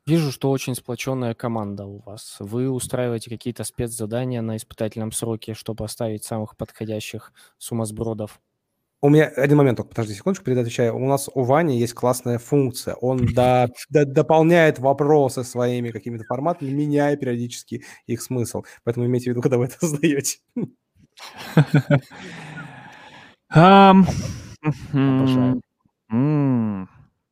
Вижу, 0.10 0.32
что 0.32 0.50
очень 0.50 0.74
сплоченная 0.74 1.36
команда 1.36 1.86
у 1.86 2.00
вас. 2.00 2.38
Вы 2.40 2.68
устраиваете 2.68 3.30
какие-то 3.30 3.64
спецзадания 3.64 4.42
на 4.42 4.58
испытательном 4.58 5.12
сроке, 5.12 5.54
чтобы 5.54 5.86
оставить 5.86 6.24
самых 6.24 6.58
подходящих 6.58 7.32
сумасбродов? 7.60 8.42
У 9.02 9.10
меня 9.10 9.28
один 9.28 9.58
момент 9.58 9.78
только, 9.78 9.90
подожди 9.90 10.16
секундочку, 10.16 10.46
перед 10.46 10.58
отвечаю. 10.58 10.96
У 10.96 11.08
нас 11.08 11.30
у 11.32 11.44
Вани 11.44 11.78
есть 11.78 11.94
классная 11.94 12.40
функция. 12.40 12.96
Он 12.96 13.24
до, 13.36 13.70
до, 13.92 14.04
дополняет 14.04 14.80
вопросы 14.80 15.44
своими 15.44 15.92
какими-то 15.92 16.24
форматами, 16.24 16.72
меняя 16.72 17.16
периодически 17.16 17.84
их 18.08 18.24
смысл. 18.24 18.64
Поэтому 18.84 19.06
имейте 19.06 19.26
в 19.26 19.34
виду, 19.34 19.44
когда 19.44 19.60
вы 19.60 19.66
это 19.66 19.76
создаете. 19.80 20.40
Обожаю 23.52 25.62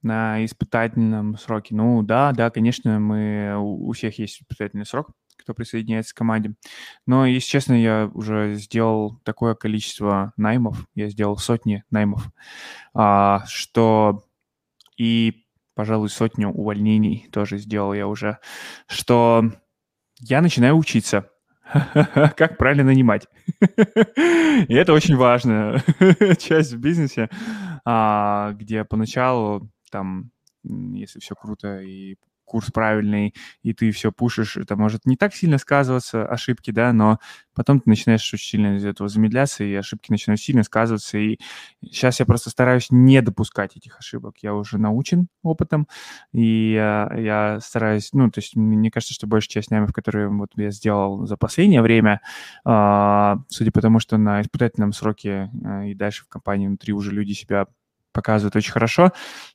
на 0.08 0.44
испытательном 0.46 1.38
сроке. 1.38 1.76
Ну 1.76 2.02
да, 2.02 2.32
да, 2.32 2.50
конечно, 2.50 3.00
мы, 3.00 3.56
у 3.60 3.92
всех 3.92 4.18
есть 4.20 4.42
испытательный 4.42 4.86
срок, 4.86 5.12
кто 5.38 5.54
присоединяется 5.54 6.14
к 6.14 6.18
команде. 6.18 6.54
Но, 7.06 7.26
если 7.26 7.50
честно, 7.50 7.74
я 7.74 8.10
уже 8.14 8.56
сделал 8.56 9.20
такое 9.24 9.54
количество 9.54 10.34
наймов, 10.38 10.88
я 10.96 11.10
сделал 11.10 11.38
сотни 11.38 11.84
наймов, 11.92 12.30
а, 12.94 13.44
что 13.48 14.24
и, 14.98 15.46
пожалуй, 15.76 16.10
сотню 16.10 16.50
увольнений 16.50 17.28
тоже 17.32 17.58
сделал 17.58 17.94
я 17.94 18.08
уже, 18.08 18.40
что 18.88 19.52
я 20.20 20.42
начинаю 20.42 20.76
учиться. 20.78 21.30
Как 22.38 22.58
правильно 22.58 22.86
нанимать. 22.86 23.28
И 24.68 24.74
это 24.74 24.94
очень 24.94 25.16
важная 25.16 25.84
часть 26.40 26.74
в 26.74 26.80
бизнесе, 26.80 27.30
а, 27.86 28.54
где 28.54 28.84
поначалу 28.84 29.70
там, 29.92 30.32
если 30.64 31.20
все 31.20 31.36
круто 31.36 31.80
и 31.82 32.18
курс 32.48 32.72
правильный, 32.72 33.36
и 33.62 33.74
ты 33.74 33.92
все 33.92 34.12
пушишь, 34.12 34.58
это 34.58 34.76
может 34.78 35.06
не 35.06 35.18
так 35.18 35.36
сильно 35.36 35.58
сказываться, 35.58 36.26
ошибки, 36.26 36.72
да, 36.72 36.94
но 36.94 37.20
потом 37.54 37.82
ты 37.82 37.90
начинаешь 37.90 38.34
очень 38.34 38.48
сильно 38.48 38.78
из 38.78 38.86
этого 38.86 39.10
замедляться, 39.10 39.64
и 39.66 39.74
ошибки 39.76 40.12
начинают 40.12 40.40
сильно 40.40 40.64
сказываться, 40.64 41.18
и 41.18 41.38
сейчас 41.84 42.20
я 42.20 42.26
просто 42.26 42.50
стараюсь 42.50 42.88
не 42.90 43.22
допускать 43.22 43.76
этих 43.76 44.00
ошибок. 44.00 44.38
Я 44.42 44.54
уже 44.54 44.78
научен 44.78 45.28
опытом, 45.44 45.88
и 46.32 46.72
я, 46.74 47.12
я 47.18 47.60
стараюсь, 47.60 48.10
ну, 48.14 48.32
то 48.32 48.40
есть 48.40 48.56
мне 48.56 48.90
кажется, 48.90 49.14
что 49.14 49.28
большая 49.28 49.50
часть 49.50 49.70
наймов, 49.70 49.92
которые 49.92 50.30
вот 50.30 50.52
я 50.56 50.72
сделал 50.72 51.26
за 51.28 51.36
последнее 51.36 51.82
время, 51.82 52.22
э, 52.66 53.36
судя 53.50 53.72
по 53.72 53.82
тому, 53.82 54.00
что 54.00 54.18
на 54.18 54.42
испытательном 54.42 54.94
сроке 54.94 55.52
э, 55.66 55.90
и 55.90 55.94
дальше 55.96 56.24
в 56.24 56.30
компании 56.30 56.68
внутри 56.68 56.94
уже 56.94 57.12
люди 57.12 57.34
себя 57.34 57.68
показывают 58.18 58.56
очень 58.56 58.72
хорошо. 58.72 59.04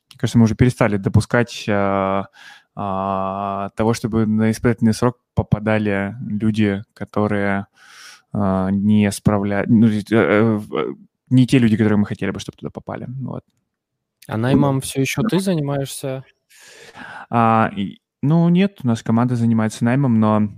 Мне 0.09 0.17
кажется, 0.17 0.37
мы 0.37 0.45
уже 0.45 0.55
перестали 0.55 0.95
допускать 0.95 1.65
а, 1.67 2.27
а, 2.75 3.69
того, 3.75 3.93
чтобы 3.93 4.25
на 4.25 4.51
испытательный 4.51 4.93
срок 4.93 5.19
попадали 5.35 6.15
люди, 6.25 6.81
которые 6.93 7.67
а, 8.31 8.71
не 8.71 9.11
справляют, 9.11 9.69
ну, 9.69 9.87
э, 9.87 10.01
э, 10.09 10.59
не 11.29 11.45
те 11.45 11.59
люди, 11.59 11.75
которые 11.75 11.97
мы 11.97 12.05
хотели 12.05 12.31
бы, 12.31 12.39
чтобы 12.39 12.57
туда 12.57 12.69
попали. 12.71 13.07
Вот. 13.19 13.43
А 14.27 14.37
наймом 14.37 14.79
все 14.79 15.01
еще 15.01 15.21
ты 15.23 15.39
занимаешься? 15.39 16.23
А, 17.29 17.69
и, 17.75 17.99
ну, 18.21 18.47
нет, 18.47 18.79
у 18.83 18.87
нас 18.87 19.03
команда 19.03 19.35
занимается 19.35 19.83
наймом, 19.83 20.21
но 20.21 20.49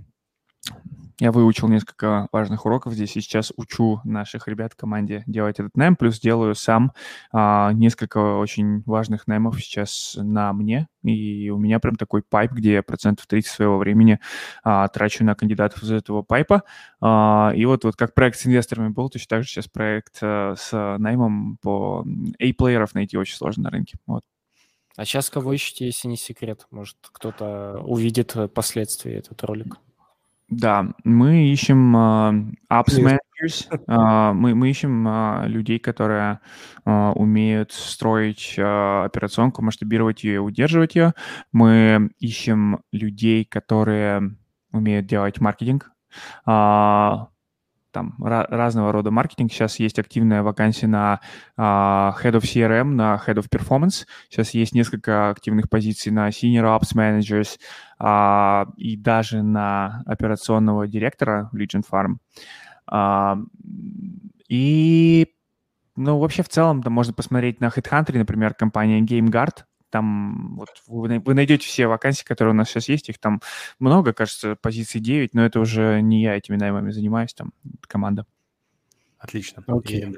я 1.18 1.32
выучил 1.32 1.68
несколько 1.68 2.28
важных 2.30 2.66
уроков 2.66 2.92
здесь 2.92 3.16
и 3.16 3.20
сейчас 3.20 3.52
учу 3.56 4.00
наших 4.04 4.48
ребят 4.48 4.74
в 4.74 4.76
команде 4.76 5.24
делать 5.26 5.58
этот 5.58 5.76
найм, 5.76 5.96
плюс 5.96 6.20
делаю 6.20 6.54
сам 6.54 6.92
а, 7.32 7.72
несколько 7.72 8.36
очень 8.36 8.82
важных 8.84 9.26
наймов 9.26 9.58
сейчас 9.62 10.16
на 10.20 10.52
мне, 10.52 10.88
и 11.02 11.48
у 11.48 11.58
меня 11.58 11.78
прям 11.78 11.96
такой 11.96 12.22
пайп, 12.22 12.52
где 12.52 12.74
я 12.74 12.82
процентов 12.82 13.26
30 13.26 13.50
своего 13.50 13.78
времени 13.78 14.20
а, 14.62 14.88
трачу 14.88 15.24
на 15.24 15.34
кандидатов 15.34 15.82
из 15.82 15.90
этого 15.90 16.22
пайпа, 16.22 16.64
а, 17.00 17.52
и 17.56 17.64
вот, 17.64 17.84
вот 17.84 17.96
как 17.96 18.12
проект 18.12 18.38
с 18.38 18.46
инвесторами 18.46 18.88
был, 18.88 19.08
точно 19.08 19.28
так 19.36 19.42
же 19.42 19.48
сейчас 19.48 19.68
проект 19.68 20.18
а, 20.20 20.54
с 20.54 20.98
наймом 20.98 21.56
по 21.62 22.04
A-плееров 22.38 22.94
найти 22.94 23.16
очень 23.16 23.36
сложно 23.36 23.64
на 23.64 23.70
рынке, 23.70 23.96
вот. 24.06 24.22
А 24.96 25.04
сейчас 25.04 25.28
кого 25.28 25.52
ищете, 25.52 25.86
если 25.86 26.08
не 26.08 26.16
секрет? 26.16 26.66
Может, 26.70 26.96
кто-то 27.12 27.82
увидит 27.84 28.34
последствия 28.54 29.16
этот 29.16 29.42
ролик? 29.44 29.76
Да, 30.48 30.94
мы 31.02 31.48
ищем 31.48 31.96
uh, 31.96 32.54
apps 32.70 33.00
managers, 33.00 33.68
uh, 33.88 34.32
мы, 34.32 34.54
мы 34.54 34.70
ищем 34.70 35.06
uh, 35.06 35.48
людей, 35.48 35.80
которые 35.80 36.38
uh, 36.84 37.12
умеют 37.14 37.72
строить 37.72 38.54
uh, 38.56 39.04
операционку, 39.04 39.62
масштабировать 39.62 40.22
ее 40.22 40.34
и 40.36 40.38
удерживать 40.38 40.94
ее. 40.94 41.14
Мы 41.50 42.10
ищем 42.20 42.78
людей, 42.92 43.44
которые 43.44 44.36
умеют 44.70 45.06
делать 45.06 45.40
маркетинг. 45.40 45.90
Uh, 46.46 47.26
там 47.96 48.14
разного 48.18 48.92
рода 48.92 49.10
маркетинг. 49.10 49.50
Сейчас 49.50 49.78
есть 49.78 49.98
активная 49.98 50.42
вакансия 50.42 50.86
на 50.86 51.20
uh, 51.56 52.12
Head 52.22 52.32
of 52.32 52.42
CRM, 52.42 52.84
на 52.84 53.18
Head 53.26 53.36
of 53.36 53.48
Performance. 53.48 54.04
Сейчас 54.28 54.50
есть 54.50 54.74
несколько 54.74 55.30
активных 55.30 55.70
позиций 55.70 56.12
на 56.12 56.28
Senior 56.28 56.78
Ops 56.78 56.94
Managers 56.94 57.58
uh, 57.98 58.70
и 58.76 58.98
даже 58.98 59.42
на 59.42 60.02
операционного 60.04 60.86
директора 60.86 61.48
Legion 61.54 61.82
Farm. 61.90 62.16
Uh, 62.92 63.42
и 64.50 65.28
ну, 65.96 66.18
вообще, 66.18 66.42
в 66.42 66.50
целом, 66.50 66.82
там 66.82 66.92
можно 66.92 67.14
посмотреть 67.14 67.62
на 67.62 67.68
HeadHunter, 67.68 68.18
например, 68.18 68.52
компания 68.52 69.00
GameGuard, 69.00 69.64
там 69.90 70.56
вот 70.56 70.82
вы, 70.86 71.20
вы 71.20 71.34
найдете 71.34 71.66
все 71.66 71.86
вакансии, 71.86 72.24
которые 72.24 72.52
у 72.52 72.56
нас 72.56 72.68
сейчас 72.68 72.88
есть, 72.88 73.08
их 73.08 73.18
там 73.18 73.40
много, 73.78 74.12
кажется, 74.12 74.56
позиций 74.56 75.00
9, 75.00 75.34
но 75.34 75.44
это 75.44 75.60
уже 75.60 76.00
не 76.00 76.22
я 76.22 76.36
этими 76.36 76.56
наймами 76.56 76.90
занимаюсь, 76.90 77.34
там 77.34 77.52
команда. 77.82 78.26
Отлично. 79.18 79.64
Окей. 79.66 80.04
Okay. 80.04 80.14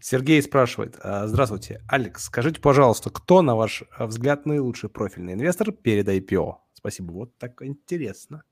Сергей 0.00 0.42
спрашивает. 0.42 0.98
«А, 1.02 1.26
здравствуйте, 1.26 1.82
Алекс, 1.88 2.24
скажите, 2.24 2.60
пожалуйста, 2.60 3.10
кто, 3.10 3.42
на 3.42 3.54
ваш 3.54 3.84
взгляд, 3.98 4.46
наилучший 4.46 4.88
профильный 4.88 5.34
инвестор 5.34 5.72
перед 5.72 6.08
IPO? 6.08 6.56
Спасибо, 6.72 7.12
вот 7.12 7.36
так 7.38 7.62
интересно. 7.62 8.42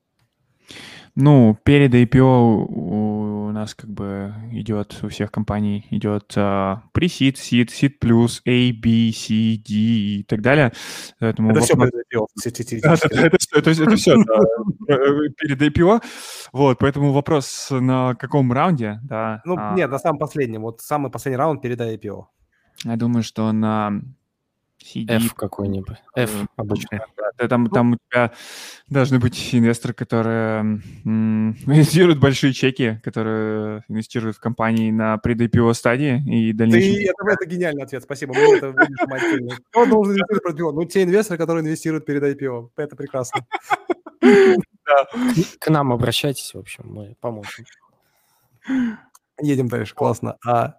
Ну, 1.21 1.59
перед 1.65 1.93
IPO 1.95 2.67
у 3.49 3.51
нас 3.51 3.75
как 3.75 3.91
бы 3.91 4.33
идет, 4.53 4.97
у 5.03 5.09
всех 5.09 5.33
компаний 5.33 5.85
идет 5.91 6.33
uh, 6.37 6.79
pre-seed, 6.95 7.35
seed, 7.35 7.71
seed 7.71 7.95
plus, 8.01 8.41
A, 8.47 8.73
B, 8.73 9.11
C, 9.13 9.57
D 9.57 9.75
и 9.75 10.23
так 10.29 10.43
далее. 10.43 10.73
Поэтому 11.19 11.51
это 11.51 11.61
все 11.61 11.75
перед 11.75 11.93
IPO. 11.93 12.27
Это, 13.59 13.71
это 13.71 13.97
все 13.97 14.15
перед 15.39 15.61
IPO. 15.61 16.03
Вот, 16.53 16.79
поэтому 16.79 17.13
вопрос 17.13 17.69
на 17.71 18.15
каком 18.15 18.53
раунде, 18.53 19.01
да. 19.03 19.43
Ну, 19.45 19.57
а. 19.59 19.75
нет, 19.75 19.91
на 19.91 19.99
самом 19.99 20.19
последнем. 20.19 20.63
Вот 20.63 20.83
самый 20.83 21.11
последний 21.11 21.39
раунд 21.39 21.61
перед 21.61 21.81
IPO. 21.81 22.27
Я 22.85 22.97
думаю, 22.97 23.25
что 23.25 23.51
на 23.51 24.03
CD. 24.83 25.17
F 25.17 25.35
какой-нибудь. 25.35 25.97
F 26.17 26.47
обычно. 26.57 27.01
Там, 27.49 27.65
ну, 27.65 27.71
там 27.71 27.93
у 27.93 27.97
тебя 28.11 28.33
должны 28.89 29.19
быть 29.19 29.55
инвесторы, 29.55 29.95
которые 29.95 30.81
м- 31.05 31.51
инвестируют 31.67 32.19
большие 32.19 32.53
чеки, 32.53 33.01
которые 33.05 33.85
инвестируют 33.89 34.37
в 34.37 34.41
компании 34.41 34.91
на 34.91 35.19
пред-IPO 35.19 35.75
стадии 35.75 36.23
и 36.27 36.53
дальнейшем. 36.53 36.95
Ты, 36.95 37.05
это, 37.05 37.33
это 37.33 37.47
гениальный 37.47 37.85
ответ, 37.85 38.03
спасибо. 38.03 38.35
Это 38.37 38.73
Кто 39.71 39.87
должен 39.87 40.15
инвестировать 40.15 40.43
пред 40.43 40.57
IPO? 40.57 40.73
Ну, 40.73 40.85
те 40.85 41.03
инвесторы, 41.03 41.39
которые 41.39 41.63
инвестируют 41.65 42.07
перед 42.07 42.23
IPO. 42.23 42.71
Это 42.77 42.97
прекрасно. 42.97 43.47
К 45.59 45.69
нам 45.71 45.93
обращайтесь, 45.93 46.55
в 46.55 46.59
общем, 46.59 46.85
мы 46.87 47.17
поможем. 47.21 47.65
Едем 49.41 49.69
дальше, 49.69 49.95
классно. 49.95 50.37
А 50.45 50.75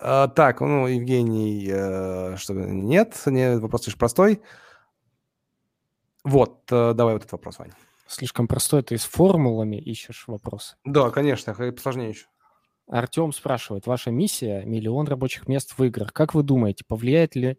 а, 0.00 0.28
так, 0.28 0.60
ну, 0.60 0.86
Евгений, 0.86 1.68
э, 1.70 2.36
что 2.36 2.54
нет, 2.54 3.20
не, 3.26 3.58
вопрос 3.58 3.86
лишь 3.86 3.96
простой. 3.96 4.40
Вот, 6.24 6.62
э, 6.70 6.92
давай 6.94 7.14
вот 7.14 7.22
этот 7.22 7.32
вопрос, 7.32 7.58
Вань. 7.58 7.72
Слишком 8.06 8.48
простой, 8.48 8.82
ты 8.82 8.98
с 8.98 9.04
формулами 9.04 9.76
ищешь 9.76 10.24
вопрос. 10.26 10.76
Да, 10.84 11.10
конечно, 11.10 11.50
и 11.62 11.70
посложнее 11.70 12.10
еще. 12.10 12.26
Артем 12.88 13.32
спрашивает, 13.32 13.86
ваша 13.86 14.10
миссия– 14.10 14.64
миллион 14.66 15.06
рабочих 15.06 15.46
мест 15.46 15.78
в 15.78 15.84
играх. 15.84 16.12
Как 16.12 16.34
вы 16.34 16.42
думаете, 16.42 16.84
повлияет 16.84 17.36
ли 17.36 17.56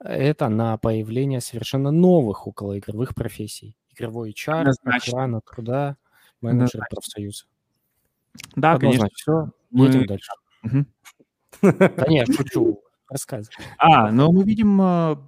это 0.00 0.48
на 0.48 0.76
появление 0.76 1.40
совершенно 1.40 1.92
новых 1.92 2.48
околоигровых 2.48 3.14
профессий. 3.14 3.76
Игровой 3.94 4.30
HR, 4.32 4.60
Однозначно. 4.62 5.12
охрана 5.12 5.40
труда, 5.42 5.96
менеджер 6.40 6.80
Однозначно. 6.82 6.86
профсоюза. 6.90 7.44
Да, 8.56 8.78
конечно. 8.78 9.08
Все, 9.14 9.50
Мы- 9.70 9.86
едем 9.86 10.06
дальше. 10.06 10.32
Мгм. 10.62 10.86
Да 11.96 12.06
нет, 12.08 12.28
шучу. 12.34 12.82
Рассказывай. 13.08 13.52
А, 13.78 14.10
ну 14.10 14.32
мы 14.32 14.44
видим, 14.44 14.80
а, 14.80 15.22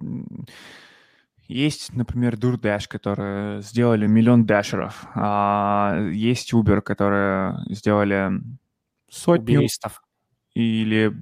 есть, 1.47 1.93
например, 1.93 2.35
DoorDash, 2.35 2.87
которые 2.87 3.61
сделали 3.61 4.07
миллион 4.07 4.45
дашеров. 4.45 5.05
А, 5.13 5.99
Есть 6.11 6.53
Uber, 6.53 6.81
которые 6.81 7.57
сделали 7.69 8.31
сотню 9.09 9.61
Уберистов. 9.61 10.01
или 10.55 11.13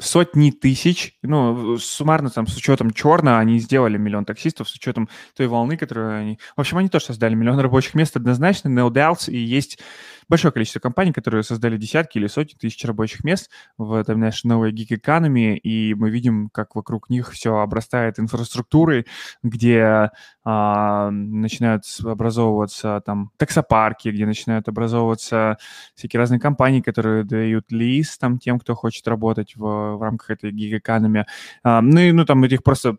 сотни 0.00 0.50
тысяч, 0.52 1.18
ну, 1.22 1.76
суммарно 1.78 2.30
там 2.30 2.46
с 2.46 2.56
учетом 2.56 2.92
черно 2.92 3.36
они 3.38 3.58
сделали 3.58 3.98
миллион 3.98 4.24
таксистов, 4.24 4.68
с 4.70 4.74
учетом 4.74 5.08
той 5.36 5.48
волны, 5.48 5.76
которую 5.76 6.16
они... 6.18 6.38
В 6.56 6.60
общем, 6.60 6.78
они 6.78 6.88
тоже 6.88 7.06
создали 7.06 7.34
миллион 7.34 7.58
рабочих 7.60 7.94
мест 7.94 8.16
однозначно, 8.16 8.68
no 8.68 8.88
doubts, 8.90 9.30
и 9.30 9.36
есть 9.38 9.80
большое 10.28 10.52
количество 10.52 10.80
компаний, 10.80 11.12
которые 11.12 11.42
создали 11.42 11.76
десятки 11.76 12.18
или 12.18 12.26
сотни 12.26 12.54
тысяч 12.54 12.84
рабочих 12.84 13.24
мест 13.24 13.50
в 13.76 13.94
этом 13.94 14.20
нашей 14.20 14.46
новой 14.46 14.72
economy, 14.72 15.56
и 15.56 15.94
мы 15.94 16.10
видим, 16.10 16.50
как 16.50 16.74
вокруг 16.74 17.10
них 17.10 17.32
все 17.32 17.56
обрастает 17.58 18.18
инфраструктурой, 18.18 19.06
где 19.42 20.10
а, 20.44 21.10
начинают 21.10 21.84
образовываться 22.04 23.02
там 23.04 23.30
таксопарки, 23.36 24.08
где 24.08 24.26
начинают 24.26 24.68
образовываться 24.68 25.58
всякие 25.94 26.18
разные 26.18 26.40
компании, 26.40 26.80
которые 26.80 27.24
дают 27.24 27.70
лиз 27.70 28.18
там 28.18 28.38
тем, 28.38 28.58
кто 28.58 28.74
хочет 28.74 29.06
работать 29.08 29.56
в, 29.56 29.96
в 29.96 30.02
рамках 30.02 30.30
этой 30.30 30.52
economy. 30.52 31.24
А, 31.62 31.80
ну 31.80 32.00
и 32.00 32.12
ну 32.12 32.24
там 32.24 32.44
этих 32.44 32.62
просто 32.62 32.96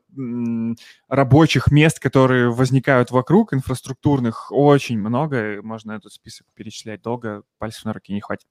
рабочих 1.10 1.72
мест, 1.72 2.00
которые 2.00 2.50
возникают 2.52 3.12
вокруг, 3.12 3.54
инфраструктурных, 3.54 4.52
очень 4.52 5.00
много. 5.00 5.60
Можно 5.64 5.94
этот 5.94 6.14
список 6.14 6.48
перечислять 6.54 7.02
долго, 7.02 7.44
пальцев 7.58 7.84
на 7.86 7.94
руки 7.94 8.14
не 8.14 8.22
хватит. 8.22 8.48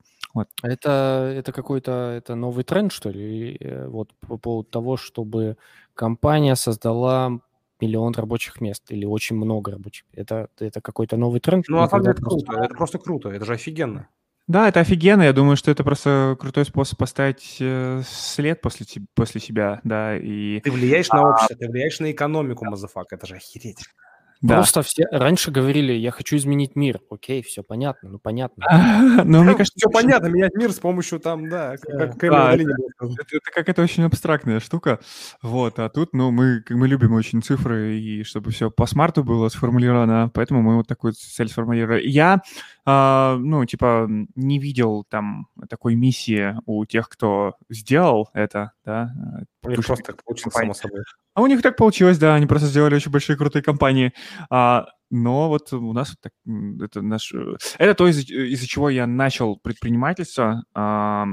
Это, 0.62 1.32
это 1.34 1.52
какой-то 1.52 1.92
это 2.16 2.34
новый 2.34 2.64
тренд, 2.64 2.92
что 2.92 3.10
ли? 3.10 3.52
И, 3.54 3.64
э, 3.64 3.86
Вот 3.88 4.10
по 4.20 4.36
поводу 4.36 4.68
того, 4.68 4.96
чтобы 4.96 5.56
компания 5.94 6.54
создала 6.56 7.40
миллион 7.80 8.12
рабочих 8.14 8.60
мест 8.60 8.82
или 8.90 9.04
очень 9.06 9.36
много 9.36 9.70
рабочих. 9.72 10.04
Это, 10.12 10.48
это 10.58 10.80
какой-то 10.80 11.16
новый 11.16 11.40
тренд? 11.40 11.64
Ну, 11.68 11.82
Никогда 11.82 12.12
деле, 12.12 12.12
это 12.12 12.22
просто- 12.22 12.46
круто. 12.46 12.64
Это 12.64 12.74
просто 12.74 12.98
круто. 12.98 13.28
Это 13.30 13.44
же 13.44 13.52
офигенно. 13.54 14.08
Да, 14.48 14.66
это 14.66 14.80
офигенно. 14.80 15.22
Я 15.22 15.34
думаю, 15.34 15.56
что 15.56 15.70
это 15.70 15.84
просто 15.84 16.34
крутой 16.40 16.64
способ 16.64 16.98
поставить 16.98 17.58
э, 17.60 18.00
след 18.06 18.62
после, 18.62 18.86
после 19.14 19.42
себя, 19.42 19.80
да, 19.84 20.16
и 20.16 20.60
Ты 20.60 20.72
влияешь 20.72 21.10
на 21.10 21.30
общество, 21.30 21.54
ты 21.54 21.68
влияешь 21.68 22.00
на 22.00 22.10
экономику, 22.10 22.64
мазафак. 22.64 23.12
Это 23.12 23.26
же 23.26 23.36
охереть. 23.36 23.84
Да. 24.40 24.56
Просто 24.56 24.82
все 24.82 25.04
раньше 25.10 25.50
говорили, 25.50 25.92
я 25.92 26.12
хочу 26.12 26.36
изменить 26.36 26.76
мир. 26.76 27.00
Окей, 27.10 27.42
все 27.42 27.64
понятно, 27.64 28.08
ну 28.08 28.18
понятно. 28.20 28.64
Но 29.24 29.42
мне 29.42 29.54
кажется, 29.54 29.76
все 29.76 29.90
понятно, 29.90 30.26
менять 30.28 30.54
мир 30.54 30.70
с 30.70 30.78
помощью 30.78 31.18
там, 31.18 31.48
да, 31.48 31.76
как- 31.76 32.14
сказано. 32.14 32.62
Это, 33.00 33.50
какая-то 33.52 33.82
очень 33.82 34.04
абстрактная 34.04 34.60
штука, 34.60 35.00
вот, 35.42 35.80
а 35.80 35.88
тут, 35.88 36.12
ну, 36.12 36.30
мы, 36.30 36.60
как 36.60 36.76
мы 36.76 36.86
любим 36.86 37.14
очень 37.14 37.42
цифры, 37.42 37.98
и 37.98 38.22
чтобы 38.22 38.52
все 38.52 38.70
по 38.70 38.86
смарту 38.86 39.24
было 39.24 39.48
сформулировано, 39.48 40.30
поэтому 40.32 40.62
мы 40.62 40.76
вот 40.76 40.86
такую 40.86 41.14
цель 41.14 41.48
сформулировали. 41.48 42.06
Я, 42.06 42.42
а, 42.84 43.36
ну, 43.38 43.64
типа, 43.64 44.08
не 44.36 44.58
видел 44.60 45.04
там 45.08 45.48
такой 45.68 45.96
миссии 45.96 46.56
у 46.64 46.84
тех, 46.86 47.08
кто 47.08 47.54
сделал 47.68 48.30
это, 48.34 48.72
да. 48.84 49.12
э, 49.64 49.74
просто 49.74 49.96
так 49.96 50.22
получилось, 50.24 50.54
само 50.54 50.74
собой. 50.74 51.02
А 51.38 51.40
у 51.40 51.46
них 51.46 51.62
так 51.62 51.76
получилось, 51.76 52.18
да, 52.18 52.34
они 52.34 52.46
просто 52.46 52.66
сделали 52.66 52.96
очень 52.96 53.12
большие 53.12 53.36
крутые 53.36 53.62
компании. 53.62 54.12
А, 54.50 54.86
но 55.10 55.48
вот 55.48 55.72
у 55.72 55.92
нас 55.92 56.10
вот 56.10 56.18
так, 56.20 56.32
это 56.82 57.02
наш... 57.02 57.32
э, 57.34 57.56
Это 57.78 57.94
то, 57.94 58.06
из-за 58.08 58.22
из-за 58.22 58.66
чего 58.66 58.90
я 58.90 59.06
начал 59.06 59.56
предпринимательство. 59.58 60.64
А, 60.74 61.26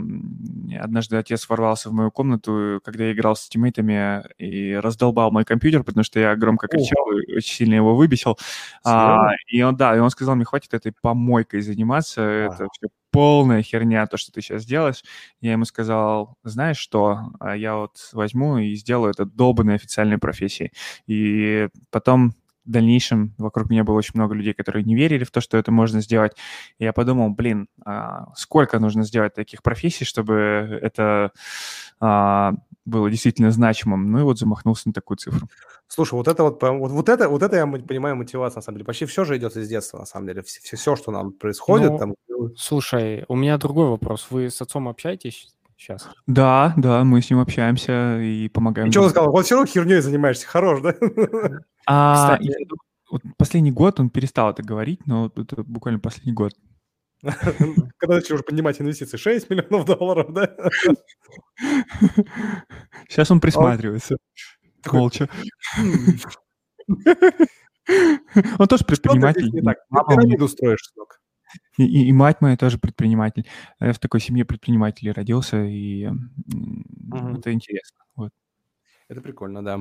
однажды 0.79 1.17
отец 1.17 1.47
ворвался 1.49 1.89
в 1.89 1.93
мою 1.93 2.11
комнату, 2.11 2.79
когда 2.83 3.05
я 3.05 3.11
играл 3.13 3.35
с 3.35 3.47
тиммейтами 3.47 4.23
и 4.37 4.73
раздолбал 4.73 5.31
мой 5.31 5.45
компьютер, 5.45 5.83
потому 5.83 6.03
что 6.03 6.19
я 6.19 6.35
громко 6.35 6.67
кричал 6.67 7.11
и 7.11 7.35
очень 7.35 7.55
сильно 7.55 7.75
его 7.75 7.95
выбесил. 7.95 8.37
А, 8.83 9.31
и 9.47 9.61
он, 9.61 9.75
да, 9.75 9.95
и 9.95 9.99
он 9.99 10.09
сказал, 10.09 10.35
мне 10.35 10.45
хватит 10.45 10.73
этой 10.73 10.93
помойкой 11.01 11.61
заниматься, 11.61 12.21
это 12.21 12.55
Ага. 12.55 12.67
все 12.73 12.87
полная 13.11 13.61
херня, 13.61 14.05
то, 14.07 14.17
что 14.17 14.31
ты 14.33 14.41
сейчас 14.41 14.65
делаешь. 14.65 15.01
Я 15.39 15.53
ему 15.53 15.63
сказал, 15.65 16.35
знаешь 16.43 16.77
что, 16.77 17.19
а 17.39 17.55
я 17.55 17.77
вот 17.77 18.09
возьму 18.11 18.57
и 18.57 18.75
сделаю 18.75 19.11
это 19.11 19.23
долбанной 19.25 19.75
официальной 19.75 20.17
профессией. 20.17 20.71
И 21.07 21.69
потом 21.91 22.33
в 22.65 22.69
дальнейшем 22.71 23.33
вокруг 23.37 23.69
меня 23.69 23.83
было 23.83 23.95
очень 23.95 24.13
много 24.15 24.33
людей, 24.33 24.53
которые 24.53 24.83
не 24.83 24.95
верили 24.95 25.23
в 25.23 25.31
то, 25.31 25.41
что 25.41 25.57
это 25.57 25.71
можно 25.71 26.01
сделать. 26.01 26.33
И 26.79 26.83
я 26.83 26.93
подумал, 26.93 27.29
блин, 27.29 27.67
а 27.85 28.33
сколько 28.35 28.79
нужно 28.79 29.03
сделать 29.03 29.33
таких 29.33 29.61
профессий, 29.63 30.05
чтобы 30.05 30.33
это 30.81 31.31
а, 31.99 32.53
было 32.85 33.09
действительно 33.09 33.51
значимым. 33.51 34.11
Ну 34.11 34.19
и 34.19 34.23
вот 34.23 34.39
замахнулся 34.39 34.87
на 34.87 34.93
такую 34.93 35.17
цифру. 35.17 35.47
Слушай, 35.87 36.13
вот 36.13 36.27
это 36.27 36.43
вот, 36.43 36.61
вот, 36.61 36.91
вот 36.91 37.09
это, 37.09 37.29
вот 37.29 37.43
это 37.43 37.55
я 37.57 37.67
понимаю 37.67 38.15
мотивацию, 38.15 38.57
на 38.57 38.61
самом 38.61 38.77
деле. 38.77 38.85
Почти 38.85 39.05
все 39.05 39.23
же 39.23 39.37
идет 39.37 39.55
из 39.55 39.67
детства, 39.67 39.99
на 39.99 40.05
самом 40.05 40.27
деле. 40.27 40.41
Все, 40.43 40.75
все, 40.75 40.95
что 40.95 41.11
нам 41.11 41.31
происходит, 41.31 41.91
Ну, 41.91 41.97
там, 41.97 42.15
ну, 42.27 42.51
Слушай, 42.55 43.25
у 43.27 43.35
меня 43.35 43.57
другой 43.57 43.89
вопрос. 43.89 44.27
Вы 44.29 44.49
с 44.49 44.61
отцом 44.61 44.87
общаетесь 44.87 45.54
сейчас? 45.77 46.09
Да, 46.27 46.73
да, 46.77 47.03
мы 47.03 47.21
с 47.21 47.29
ним 47.29 47.39
общаемся 47.39 48.19
и 48.21 48.49
помогаем. 48.49 48.87
и 48.89 48.91
что 48.91 49.01
он 49.03 49.09
сказал? 49.09 49.31
Вот 49.31 49.45
все 49.45 49.55
равно 49.55 49.69
херней 49.71 49.99
занимаешься, 50.01 50.47
хорош, 50.47 50.81
да? 50.81 50.93
А, 51.87 52.37
Кстати- 52.37 52.67
вот 53.11 53.21
последний 53.37 53.71
год 53.71 53.99
он 53.99 54.09
перестал 54.09 54.49
это 54.49 54.63
говорить, 54.63 55.05
но 55.05 55.31
это 55.35 55.61
буквально 55.63 55.99
последний 55.99 56.33
год. 56.33 56.53
Когда 57.21 58.15
начали 58.15 58.33
уже 58.33 58.43
поднимать 58.43 58.81
инвестиции, 58.81 59.17
6 59.17 59.49
миллионов 59.49 59.85
долларов, 59.85 60.33
да? 60.33 60.49
Сейчас 63.07 63.29
он 63.31 63.39
присматривается. 63.39 64.17
Такой, 64.81 64.99
Молча. 64.99 65.29
Он 68.57 68.67
тоже 68.67 68.83
предприниматель. 68.83 69.41
здесь 69.41 69.53
не 69.53 69.59
и 69.59 69.63
так. 69.63 69.77
мама 69.89 70.07
у 70.07 70.11
него- 70.11 70.21
Пирамиду 70.21 70.47
строишь, 70.47 70.79
сынок. 70.93 71.19
И, 71.77 71.83
и- 71.85 72.07
и 72.09 72.13
мать 72.13 72.41
моя 72.41 72.57
тоже 72.57 72.77
предприниматель. 72.77 73.45
Я 73.79 73.93
в 73.93 73.99
такой 73.99 74.19
семье 74.21 74.45
предпринимателей 74.45 75.11
родился, 75.11 75.63
и 75.63 76.07
Мгм. 76.07 77.37
это 77.37 77.51
интересно. 77.51 77.99
Вот. 78.15 78.31
Это 79.07 79.21
прикольно, 79.21 79.63
да. 79.63 79.79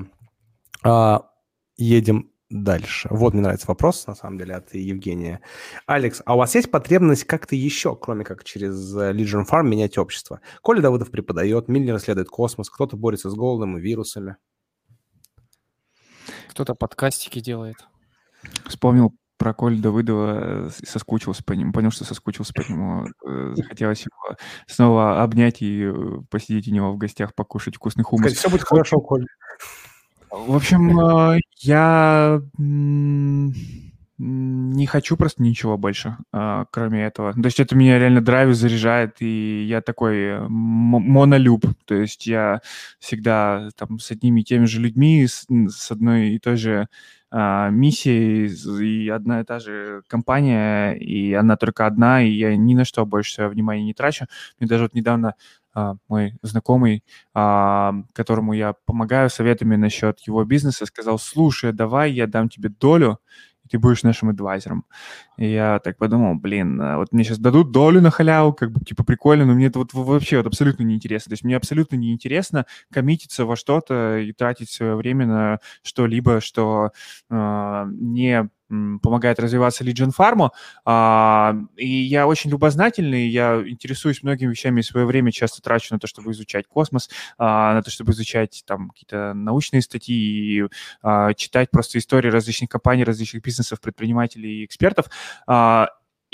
А, 0.83 1.31
едем 1.77 2.31
дальше. 2.51 3.09
Вот 3.11 3.33
мне 3.33 3.43
нравится 3.43 3.67
вопрос, 3.69 4.07
на 4.07 4.15
самом 4.15 4.39
деле, 4.39 4.55
от 4.55 4.75
Евгения. 4.75 5.41
Алекс, 5.87 6.23
а 6.27 6.35
у 6.35 6.39
вас 6.39 6.55
есть 6.55 6.71
потребность 6.71 7.25
как-то 7.25 7.57
еще, 7.57 7.97
кроме 7.97 8.25
как 8.25 8.45
через 8.45 8.95
э, 8.97 9.13
Legion 9.13 9.45
Farm, 9.49 9.65
менять 9.65 9.97
общество? 9.99 10.41
Коля 10.63 10.81
Давыдов 10.83 11.11
преподает, 11.11 11.69
Миллер 11.69 11.97
исследует 11.97 12.29
космос, 12.29 12.69
кто-то 12.71 12.97
борется 12.97 13.31
с 13.31 13.35
голодом 13.35 13.79
и 13.79 13.81
вирусами. 13.81 14.37
Кто-то 16.51 16.75
подкастики 16.75 17.41
делает. 17.41 17.77
Вспомнил 18.67 19.15
про 19.37 19.53
Коль 19.55 19.79
Давыдова, 19.79 20.67
э, 20.67 20.71
соскучился 20.85 21.43
по 21.45 21.53
нему, 21.53 21.73
понял, 21.73 21.91
что 21.91 22.05
соскучился 22.05 22.53
по 22.55 22.61
нему. 22.71 23.07
э, 23.27 23.53
Захотелось 23.57 24.01
его 24.01 24.37
снова 24.67 25.23
обнять 25.23 25.63
и 25.63 25.85
э, 25.85 26.19
посидеть 26.31 26.69
у 26.69 26.73
него 26.73 26.93
в 26.93 26.99
гостях, 26.99 27.35
покушать 27.35 27.77
вкусный 27.77 28.05
хумус. 28.05 28.33
все 28.33 28.49
будет 28.49 28.63
хорошо, 28.63 28.99
Коль. 29.01 29.27
В 30.31 30.57
общем, 30.57 31.39
я 31.61 32.41
не 34.19 34.87
хочу 34.87 35.17
просто 35.17 35.43
ничего 35.43 35.77
больше, 35.77 36.17
а, 36.33 36.67
кроме 36.71 37.05
этого. 37.05 37.33
То 37.33 37.45
есть 37.45 37.59
это 37.59 37.75
меня 37.75 37.99
реально 37.99 38.21
драйвит, 38.21 38.57
заряжает, 38.57 39.17
и 39.21 39.65
я 39.65 39.81
такой 39.81 40.17
э, 40.17 40.47
монолюб. 40.49 41.67
То 41.85 41.95
есть 41.97 42.27
я 42.27 42.61
всегда 43.01 43.71
там 43.77 43.99
с 43.99 44.11
одними 44.13 44.43
и 44.43 44.45
теми 44.45 44.67
же 44.67 44.81
людьми, 44.81 45.27
с, 45.27 45.91
одной 45.91 46.31
и 46.31 46.39
той 46.39 46.57
же 46.57 46.87
а, 47.31 47.71
миссией, 47.71 48.47
и 48.85 49.09
одна 49.09 49.41
и 49.41 49.45
та 49.45 49.59
же 49.59 50.03
компания, 50.07 50.93
и 50.93 51.33
она 51.35 51.57
только 51.57 51.85
одна, 51.87 52.23
и 52.23 52.31
я 52.31 52.57
ни 52.57 52.75
на 52.75 52.85
что 52.85 53.05
больше 53.05 53.35
своего 53.35 53.53
внимания 53.53 53.85
не 53.85 53.95
трачу. 53.95 54.27
Мне 54.61 54.69
даже 54.69 54.85
вот 54.85 54.95
недавно 54.95 55.35
а, 55.75 55.97
мой 56.09 56.35
знакомый 56.43 57.03
которому 57.33 58.53
я 58.53 58.75
помогаю 58.87 59.29
советами 59.29 59.75
насчет 59.75 60.21
его 60.21 60.45
бизнеса, 60.45 60.87
сказал, 60.87 61.19
слушай, 61.19 61.73
давай 61.73 62.13
я 62.13 62.29
дам 62.29 62.49
тебе 62.49 62.69
долю, 62.69 63.19
и 63.65 63.69
ты 63.69 63.79
будешь 63.79 64.03
нашим 64.03 64.29
адвайзером. 64.31 64.85
И 65.37 65.51
я 65.51 65.79
так 65.81 65.97
подумал, 65.97 66.35
блин, 66.35 66.81
а 66.81 66.99
вот 66.99 67.13
мне 67.13 67.25
сейчас 67.25 67.39
дадут 67.39 67.73
долю 67.73 68.01
на 68.01 68.11
халяву, 68.11 68.53
как 68.53 68.71
бы, 68.71 68.85
типа, 68.85 69.05
прикольно, 69.05 69.45
но 69.47 69.55
мне 69.55 69.67
это 69.67 69.79
вот 69.79 69.93
вообще 69.95 70.39
вот 70.39 70.47
абсолютно 70.47 70.83
не 70.83 70.95
интересно. 70.95 71.31
То 71.31 71.35
есть 71.35 71.45
мне 71.45 71.57
абсолютно 71.57 71.97
не 71.97 72.13
интересно 72.13 72.67
коммититься 72.93 73.47
во 73.47 73.57
что-то 73.57 74.19
и 74.19 74.33
тратить 74.33 74.71
свое 74.71 74.95
время 74.97 75.27
на 75.27 75.59
что-либо, 75.83 76.41
что 76.41 76.91
а, 77.31 77.87
не 77.91 78.49
помогает 78.69 79.39
развиваться 79.39 79.85
Legion 79.85 80.13
Farm. 80.17 80.51
А, 80.85 81.55
и 81.77 81.89
я 81.89 82.27
очень 82.27 82.51
любознательный, 82.51 83.29
я 83.29 83.63
интересуюсь 83.67 84.23
многими 84.23 84.51
вещами, 84.51 84.81
свое 84.81 85.07
время 85.07 85.33
часто 85.33 85.63
трачу 85.63 85.95
на 85.95 86.01
то, 86.01 86.07
чтобы 86.07 86.33
изучать 86.33 86.67
космос, 86.67 87.11
а, 87.39 87.75
на 87.75 87.83
то, 87.83 87.91
чтобы 87.91 88.13
изучать 88.13 88.63
там 88.67 88.91
какие-то 88.91 89.35
научные 89.35 89.83
статьи 89.83 90.15
и 90.15 90.69
а, 91.03 91.35
читать 91.35 91.71
просто 91.71 91.99
истории 91.99 92.31
различных 92.31 92.71
компаний, 92.71 93.05
различных 93.05 93.43
бизнесов, 93.43 93.81
предпринимателей 93.81 94.63
и 94.63 94.65
экспертов. 94.65 95.07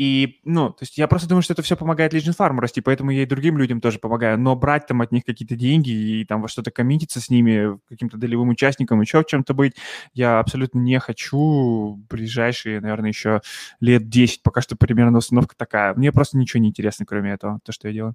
И, 0.01 0.41
ну, 0.45 0.71
то 0.71 0.85
есть 0.85 0.97
я 0.97 1.07
просто 1.09 1.29
думаю, 1.29 1.43
что 1.43 1.53
это 1.53 1.61
все 1.61 1.77
помогает 1.77 2.15
Legion 2.15 2.35
Farm 2.35 2.59
расти, 2.59 2.81
поэтому 2.81 3.11
я 3.11 3.25
и 3.25 3.27
другим 3.27 3.59
людям 3.59 3.83
тоже 3.83 3.99
помогаю. 3.99 4.39
Но 4.39 4.57
брать 4.57 4.87
там 4.87 5.03
от 5.03 5.13
них 5.13 5.27
какие-то 5.27 5.57
деньги 5.57 5.91
и 5.91 6.25
там 6.25 6.41
во 6.41 6.49
что-то 6.49 6.71
коммититься 6.71 7.21
с 7.21 7.29
ними, 7.29 7.79
каким-то 7.87 8.17
долевым 8.17 8.49
участником, 8.49 9.03
еще 9.03 9.23
в 9.23 9.27
чем-то 9.27 9.53
быть, 9.53 9.75
я 10.15 10.39
абсолютно 10.39 10.79
не 10.79 10.99
хочу 11.01 12.03
ближайшие, 12.09 12.81
наверное, 12.81 13.11
еще 13.11 13.43
лет 13.81 14.09
10. 14.09 14.43
Пока 14.43 14.63
что 14.63 14.75
примерно 14.75 15.19
установка 15.19 15.55
такая. 15.55 15.93
Мне 15.93 16.13
просто 16.13 16.39
ничего 16.39 16.63
не 16.63 16.71
интересно, 16.71 17.05
кроме 17.05 17.33
этого, 17.33 17.61
то, 17.63 17.71
что 17.71 17.89
я 17.89 17.93
делаю. 17.93 18.15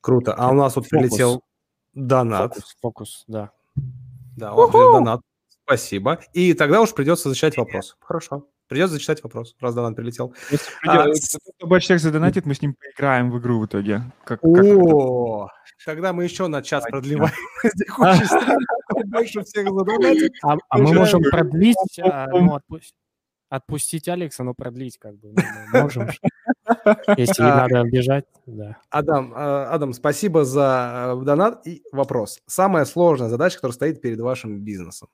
Круто. 0.00 0.34
А 0.34 0.50
у 0.50 0.54
нас 0.54 0.74
вот 0.74 0.88
прилетел 0.88 1.44
донат. 1.92 2.54
Фокус, 2.54 2.76
фокус, 2.82 3.24
да. 3.28 3.50
Да, 4.36 4.52
у 4.52 4.62
нас 4.62 4.72
донат. 4.72 5.20
Спасибо. 5.62 6.18
И 6.32 6.54
тогда 6.54 6.80
уж 6.80 6.92
придется 6.92 7.28
защищать 7.28 7.56
вопрос. 7.56 7.96
Хорошо. 8.00 8.48
Придется 8.74 8.94
зачитать 8.94 9.22
вопрос, 9.22 9.54
раз 9.60 9.72
донат 9.72 9.94
прилетел. 9.94 10.34
Если 10.50 10.68
а, 10.84 11.06
больше 11.64 11.84
всех 11.84 12.00
задонатит, 12.00 12.44
мы 12.44 12.54
с 12.54 12.60
ним 12.60 12.74
поиграем 12.74 13.30
в 13.30 13.38
игру 13.38 13.60
в 13.60 13.66
итоге. 13.66 14.02
Как, 14.24 14.40
О, 14.42 15.46
как 15.46 15.84
тогда 15.84 16.12
мы 16.12 16.24
еще 16.24 16.48
на 16.48 16.60
час 16.60 16.82
продлеваем 16.90 17.32
больше 19.06 19.44
всех 19.44 19.68
задонатит. 19.68 20.32
А, 20.42 20.56
а 20.68 20.78
мы 20.78 20.92
можем 20.92 21.22
продлить, 21.22 21.76
а, 22.02 22.26
ну, 22.32 22.58
отпустить 23.48 24.08
Алекса, 24.08 24.42
но 24.42 24.54
продлить 24.54 24.98
как 24.98 25.20
бы 25.20 25.34
ну, 25.72 25.80
можем. 25.80 26.08
Если 27.16 27.42
надо 27.44 27.84
бежать, 27.84 28.24
да. 28.46 28.78
Адам, 28.90 29.32
Адам, 29.36 29.92
спасибо 29.92 30.44
за 30.44 31.14
э, 31.16 31.24
донат 31.24 31.64
и 31.64 31.84
вопрос. 31.92 32.40
Самая 32.46 32.86
сложная 32.86 33.28
задача, 33.28 33.54
которая 33.54 33.74
стоит 33.74 34.00
перед 34.00 34.18
вашим 34.18 34.58
бизнесом? 34.64 35.10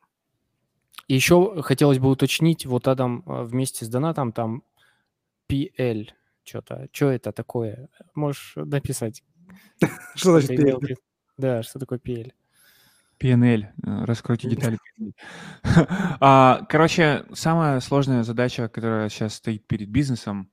Еще 1.14 1.62
хотелось 1.62 1.98
бы 1.98 2.08
уточнить, 2.08 2.66
вот 2.66 2.88
Адам 2.88 3.22
э, 3.26 3.42
вместе 3.44 3.84
с 3.84 3.88
донатом 3.88 4.32
там 4.32 4.62
PL 5.50 6.08
что-то. 6.44 6.88
Что 6.92 7.10
это 7.10 7.32
такое? 7.32 7.88
Можешь 8.14 8.52
написать? 8.56 9.22
Что 10.14 10.40
значит 10.40 10.50
PL? 10.50 10.96
Да, 11.36 11.62
что 11.62 11.78
такое 11.78 11.98
PL? 11.98 12.32
PNL, 13.18 13.66
раскройте 14.06 14.48
детали. 14.48 14.78
А, 16.22 16.64
короче, 16.68 17.24
самая 17.32 17.80
сложная 17.80 18.22
задача, 18.22 18.68
которая 18.68 19.08
сейчас 19.08 19.34
стоит 19.34 19.66
перед 19.66 19.88
бизнесом, 19.88 20.50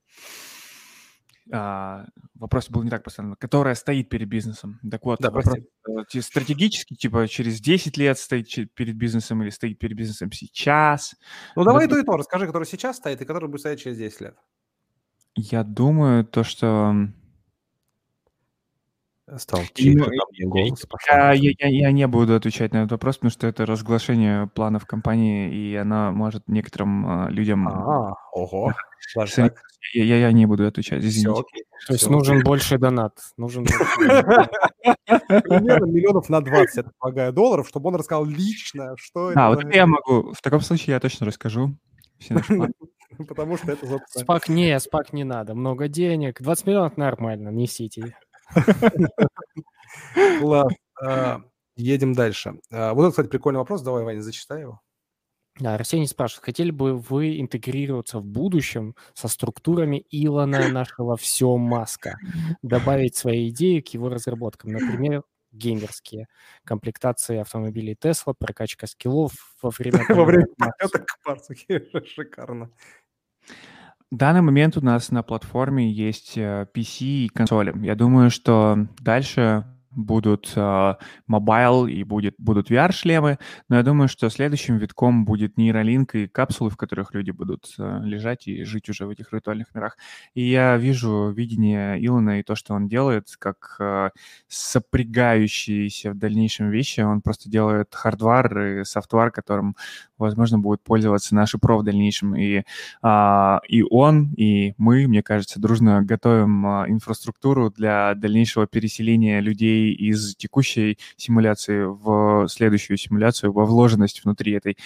а, 1.52 2.06
вопрос 2.34 2.68
был 2.70 2.82
не 2.82 2.90
так 2.90 3.02
поставлен, 3.02 3.36
которая 3.36 3.74
стоит 3.74 4.08
перед 4.08 4.28
бизнесом. 4.28 4.80
Так 4.90 5.04
вот, 5.04 5.18
да, 5.20 5.30
вопрос, 5.30 5.56
э, 5.56 6.20
стратегически, 6.20 6.94
типа, 6.94 7.26
через 7.28 7.60
10 7.60 7.96
лет 7.96 8.18
стоит 8.18 8.74
перед 8.74 8.96
бизнесом 8.96 9.42
или 9.42 9.50
стоит 9.50 9.78
перед 9.78 9.96
бизнесом 9.96 10.30
сейчас? 10.32 11.14
Ну, 11.56 11.64
давай 11.64 11.86
и 11.86 11.88
то, 11.88 11.98
и 11.98 12.02
то. 12.02 12.16
Расскажи, 12.16 12.46
который 12.46 12.64
сейчас 12.64 12.96
стоит 12.96 13.20
и 13.20 13.24
который 13.24 13.48
будет 13.48 13.60
стоять 13.60 13.80
через 13.80 13.98
10 13.98 14.20
лет. 14.20 14.36
Я 15.36 15.62
думаю, 15.62 16.24
то, 16.24 16.42
что 16.42 17.08
стал 19.36 19.60
чьи-то 19.74 20.10
голос 20.46 20.84
я, 21.08 21.32
я, 21.32 21.52
я, 21.58 21.68
я 21.68 21.92
не 21.92 22.06
буду 22.06 22.34
отвечать 22.34 22.72
на 22.72 22.78
этот 22.78 22.92
вопрос, 22.92 23.16
потому 23.16 23.30
что 23.30 23.46
это 23.46 23.66
разглашение 23.66 24.46
планов 24.48 24.86
компании, 24.86 25.52
и 25.52 25.76
она 25.76 26.10
может 26.12 26.44
некоторым 26.48 27.26
э, 27.26 27.30
людям... 27.30 27.68
А, 27.68 28.14
ого. 28.32 28.72
Я, 29.14 30.04
я, 30.04 30.16
я 30.18 30.32
не 30.32 30.46
буду 30.46 30.66
отвечать, 30.66 31.04
извините. 31.04 31.42
Все, 31.78 31.86
То 31.86 31.92
есть 31.94 32.10
нужен 32.10 32.42
больше 32.42 32.78
донат. 32.78 33.14
Нужен 33.36 33.64
Примерно 35.06 35.86
миллионов 35.86 36.28
на 36.28 36.40
20, 36.40 36.76
я 36.76 36.82
предполагаю, 36.82 37.32
долларов, 37.32 37.68
чтобы 37.68 37.88
он 37.88 37.96
рассказал 37.96 38.24
лично, 38.24 38.94
что 38.96 39.30
это... 39.30 39.46
А, 39.46 39.48
вот 39.50 39.64
это 39.64 39.74
я 39.74 39.86
могу. 39.86 40.32
В 40.32 40.42
таком 40.42 40.60
случае 40.60 40.94
я 40.94 41.00
точно 41.00 41.26
расскажу. 41.26 41.76
Потому 43.28 43.56
что 43.56 43.72
это... 43.72 44.00
Спак 44.08 44.48
не, 44.48 44.78
спак 44.80 45.12
не 45.12 45.24
надо. 45.24 45.54
Много 45.54 45.88
денег. 45.88 46.40
20 46.40 46.66
миллионов 46.66 46.96
нормально, 46.96 47.48
несите. 47.48 48.14
Класс. 50.40 50.72
А, 51.02 51.42
едем 51.76 52.12
дальше. 52.12 52.60
А, 52.70 52.94
вот 52.94 53.02
это, 53.02 53.10
кстати, 53.10 53.28
прикольный 53.28 53.58
вопрос. 53.58 53.82
Давай, 53.82 54.04
Ваня, 54.04 54.20
зачитай 54.20 54.62
его. 54.62 54.80
Да, 55.60 55.74
Арсений 55.74 56.06
спрашивает, 56.06 56.44
хотели 56.44 56.70
бы 56.70 56.96
вы 56.96 57.40
интегрироваться 57.40 58.20
в 58.20 58.24
будущем 58.24 58.94
со 59.14 59.26
структурами 59.26 60.04
Илона 60.10 60.68
нашего 60.68 61.16
все 61.16 61.56
Маска, 61.56 62.16
добавить 62.62 63.16
свои 63.16 63.48
идеи 63.48 63.80
к 63.80 63.88
его 63.88 64.08
разработкам, 64.08 64.70
например, 64.70 65.24
геймерские, 65.50 66.28
комплектации 66.64 67.38
автомобилей 67.38 67.96
Тесла, 67.96 68.34
прокачка 68.38 68.86
скиллов 68.86 69.32
во 69.60 69.70
время... 69.70 70.04
Во 70.08 70.24
время 70.24 70.46
полета 70.56 71.04
к 71.04 72.06
Шикарно. 72.06 72.70
Данный 74.10 74.40
момент 74.40 74.76
у 74.76 74.80
нас 74.80 75.10
на 75.10 75.22
платформе 75.22 75.90
есть 75.90 76.38
э, 76.38 76.66
PC 76.74 77.04
и 77.04 77.28
консоли. 77.28 77.74
Я 77.84 77.94
думаю, 77.94 78.30
что 78.30 78.86
дальше 79.00 79.66
будут 79.98 80.54
mobile 81.26 81.86
uh, 81.86 81.90
и 81.90 82.04
будет, 82.04 82.34
будут 82.38 82.70
VR 82.70 82.84
-шлемы, 82.84 83.38
но 83.68 83.76
я 83.76 83.82
думаю, 83.82 84.08
что 84.08 84.30
следующим 84.30 84.78
витком 84.78 85.24
будет 85.24 85.58
Neuralink 85.58 86.14
и 86.14 86.28
капсулы, 86.28 86.70
в 86.70 86.76
которых 86.76 87.14
люди 87.14 87.32
будут 87.32 87.74
uh, 87.78 88.02
лежать 88.04 88.46
и 88.46 88.62
жить 88.64 88.88
уже 88.88 89.06
в 89.06 89.10
этих 89.10 89.32
виртуальных 89.32 89.74
мирах. 89.74 89.96
И 90.34 90.42
я 90.42 90.76
вижу 90.76 91.30
видение 91.30 92.04
Илона 92.04 92.38
и 92.38 92.42
то, 92.42 92.54
что 92.54 92.74
он 92.74 92.86
делает, 92.86 93.26
как 93.38 93.76
uh, 93.80 94.10
сопрягающиеся 94.46 96.12
в 96.12 96.18
дальнейшем 96.18 96.70
вещи. 96.70 97.00
Он 97.00 97.20
просто 97.20 97.50
делает 97.50 97.92
hardware 97.92 98.58
и 98.60 98.84
software, 98.84 99.32
которым, 99.32 99.76
возможно, 100.16 100.58
будет 100.58 100.82
пользоваться 100.82 101.34
наши 101.34 101.58
про 101.58 101.78
в 101.78 101.82
дальнейшем. 101.82 102.36
И, 102.36 102.62
uh, 103.02 103.58
и 103.68 103.82
он, 103.82 104.32
и 104.34 104.74
мы, 104.78 105.08
мне 105.08 105.24
кажется, 105.24 105.60
дружно 105.60 106.02
готовим 106.02 106.66
uh, 106.66 106.88
инфраструктуру 106.88 107.70
для 107.70 108.14
дальнейшего 108.14 108.68
переселения 108.68 109.40
людей 109.40 109.87
из 109.92 110.36
текущей 110.36 110.98
симуляции 111.16 111.84
в 111.84 112.48
следующую 112.48 112.96
симуляцию, 112.96 113.52
во 113.52 113.64
вложенность 113.64 114.24
внутри 114.24 114.52
этой. 114.52 114.76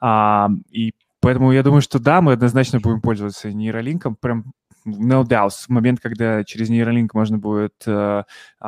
А, 0.00 0.50
и 0.70 0.94
поэтому 1.20 1.52
я 1.52 1.62
думаю, 1.62 1.82
что 1.82 1.98
да, 1.98 2.20
мы 2.20 2.32
однозначно 2.32 2.80
будем 2.80 3.00
пользоваться 3.00 3.52
нейролинком, 3.52 4.16
прям 4.16 4.52
no 4.86 5.24
doubt, 5.24 5.50
в 5.50 5.68
момент, 5.68 6.00
когда 6.00 6.44
через 6.44 6.68
нейролинк 6.68 7.14
можно 7.14 7.38
будет 7.38 7.74
э, 7.86 8.24
э, 8.60 8.66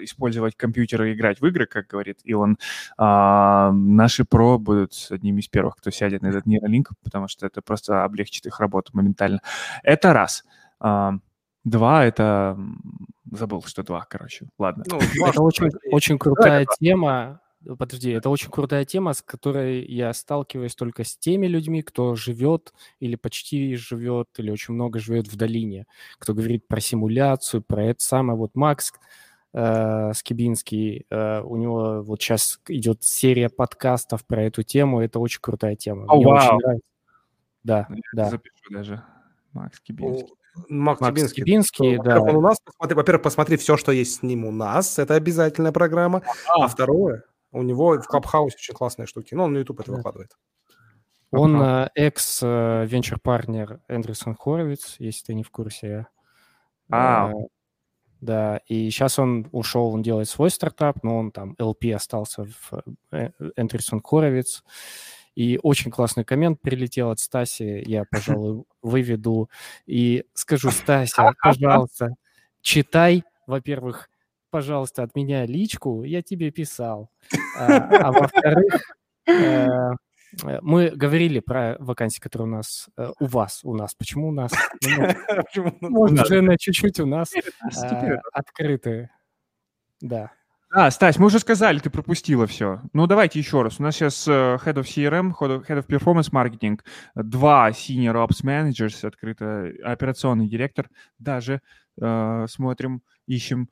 использовать 0.00 0.56
компьютер 0.56 1.02
и 1.04 1.14
играть 1.14 1.40
в 1.40 1.46
игры, 1.46 1.66
как 1.66 1.88
говорит 1.88 2.20
Илон, 2.24 2.58
э, 2.98 3.70
наши 3.72 4.24
про 4.24 4.58
будут 4.58 4.92
одними 5.10 5.40
из 5.40 5.48
первых, 5.48 5.76
кто 5.76 5.90
сядет 5.90 6.22
на 6.22 6.28
этот 6.28 6.46
нейролинк, 6.46 6.90
потому 7.02 7.28
что 7.28 7.46
это 7.46 7.62
просто 7.62 8.04
облегчит 8.04 8.46
их 8.46 8.60
работу 8.60 8.92
моментально. 8.94 9.40
Это 9.82 10.12
раз. 10.12 10.44
Э, 10.80 11.12
два— 11.64 12.04
это 12.06 12.58
Забыл, 13.32 13.62
что 13.62 13.82
два, 13.82 14.04
короче. 14.08 14.46
Ладно. 14.58 14.84
Ну, 14.86 14.98
это 15.26 15.42
очень, 15.42 15.70
очень 15.90 16.18
крутая 16.18 16.66
тема. 16.78 17.40
Подожди, 17.78 18.10
это 18.10 18.28
очень 18.28 18.50
крутая 18.50 18.84
тема, 18.84 19.14
с 19.14 19.22
которой 19.22 19.84
я 19.86 20.12
сталкиваюсь 20.12 20.74
только 20.74 21.04
с 21.04 21.16
теми 21.16 21.46
людьми, 21.46 21.80
кто 21.82 22.14
живет 22.14 22.74
или 22.98 23.14
почти 23.14 23.76
живет, 23.76 24.28
или 24.36 24.50
очень 24.50 24.74
много 24.74 24.98
живет 24.98 25.28
в 25.28 25.36
долине, 25.36 25.86
кто 26.18 26.34
говорит 26.34 26.66
про 26.66 26.80
симуляцию, 26.80 27.62
про 27.62 27.84
это 27.84 28.02
самое. 28.02 28.36
Вот 28.36 28.56
Макс 28.56 28.92
э, 29.54 30.12
Скибинский, 30.12 31.06
э, 31.08 31.40
у 31.40 31.56
него 31.56 32.02
вот 32.02 32.20
сейчас 32.20 32.60
идет 32.66 33.04
серия 33.04 33.48
подкастов 33.48 34.26
про 34.26 34.42
эту 34.42 34.64
тему, 34.64 35.00
это 35.00 35.20
очень 35.20 35.40
крутая 35.40 35.76
тема. 35.76 36.04
Oh, 36.06 36.16
Мне 36.16 36.26
wow. 36.26 36.36
очень 36.36 36.58
нравится. 36.58 36.88
Да, 37.62 37.86
я 37.88 37.96
да. 38.12 38.30
Запишу 38.30 38.70
даже. 38.70 39.02
Макс 39.52 39.78
Кибинский. 39.80 40.34
Макс, 40.68 41.00
Макс 41.00 41.14
Тибинский. 41.14 41.44
Тибинский, 41.44 41.98
да. 41.98 42.20
Он 42.20 42.36
у 42.36 42.40
нас, 42.40 42.58
посмотри, 42.64 42.94
во-первых, 42.94 43.22
посмотри 43.22 43.56
все, 43.56 43.76
что 43.76 43.92
есть 43.92 44.16
с 44.16 44.22
ним 44.22 44.44
у 44.44 44.50
нас, 44.50 44.98
это 44.98 45.14
обязательная 45.14 45.72
программа. 45.72 46.22
А, 46.46 46.64
а 46.64 46.68
второе, 46.68 47.24
у 47.52 47.62
него 47.62 47.98
в 48.00 48.06
Клабхаусе 48.06 48.56
очень 48.56 48.74
классные 48.74 49.06
штуки, 49.06 49.34
но 49.34 49.44
он 49.44 49.54
на 49.54 49.58
YouTube 49.58 49.80
это 49.80 49.92
выкладывает. 49.92 50.36
Он 51.30 51.62
uh 51.62 51.88
экс-венчур-партнер 51.94 53.80
Эндрюсон 53.88 54.36
Хоровиц, 54.36 54.96
если 54.98 55.26
ты 55.26 55.34
не 55.34 55.42
в 55.42 55.50
курсе. 55.50 56.06
А, 56.90 57.30
uh, 57.32 57.48
да, 58.20 58.60
и 58.66 58.90
сейчас 58.90 59.18
он 59.18 59.48
ушел, 59.50 59.88
он 59.88 60.02
делает 60.02 60.28
свой 60.28 60.50
стартап, 60.50 61.02
но 61.02 61.18
он 61.18 61.32
там 61.32 61.56
LP 61.58 61.94
остался 61.94 62.44
в 62.44 62.84
Эндрюсон 63.56 64.02
Хоровиц. 64.02 64.62
И 65.34 65.58
очень 65.62 65.90
классный 65.90 66.24
коммент 66.24 66.60
прилетел 66.60 67.10
от 67.10 67.18
Стаси, 67.18 67.82
я, 67.86 68.04
пожалуй, 68.10 68.64
выведу 68.82 69.48
и 69.86 70.24
скажу, 70.34 70.70
Стася, 70.70 71.32
пожалуйста, 71.42 72.10
читай, 72.60 73.24
во-первых, 73.46 74.10
пожалуйста, 74.50 75.02
от 75.02 75.14
меня 75.16 75.46
личку, 75.46 76.04
я 76.04 76.22
тебе 76.22 76.50
писал. 76.50 77.10
А, 77.58 78.08
а 78.08 78.12
во-вторых, 78.12 78.96
э, 79.26 79.68
мы 80.60 80.90
говорили 80.90 81.40
про 81.40 81.76
вакансии, 81.78 82.20
которые 82.20 82.48
у 82.48 82.50
нас, 82.50 82.88
э, 82.96 83.10
у 83.18 83.26
вас, 83.26 83.60
у 83.64 83.74
нас. 83.74 83.94
Почему 83.94 84.28
у 84.28 84.32
нас? 84.32 84.52
Ну, 84.82 85.78
может, 85.80 86.20
уже 86.20 86.42
на 86.42 86.58
чуть-чуть 86.58 87.00
у 87.00 87.06
нас 87.06 87.32
э, 87.34 88.16
открыты. 88.32 89.10
Да. 90.00 90.32
А, 90.74 90.90
Стась, 90.90 91.18
мы 91.18 91.26
уже 91.26 91.38
сказали, 91.38 91.80
ты 91.80 91.90
пропустила 91.90 92.46
все. 92.46 92.80
Ну, 92.94 93.06
давайте 93.06 93.38
еще 93.38 93.60
раз. 93.60 93.78
У 93.78 93.82
нас 93.82 93.94
сейчас 93.94 94.26
Head 94.26 94.76
of 94.76 94.84
CRM, 94.84 95.34
Head 95.38 95.66
of 95.66 95.86
Performance 95.86 96.32
Marketing, 96.32 96.80
два 97.14 97.68
Senior 97.68 98.26
Ops 98.26 98.42
Managers, 98.42 99.06
открыто 99.06 99.70
операционный 99.84 100.48
директор, 100.48 100.88
даже 101.18 101.60
э, 102.00 102.46
смотрим, 102.48 103.02
ищем 103.26 103.68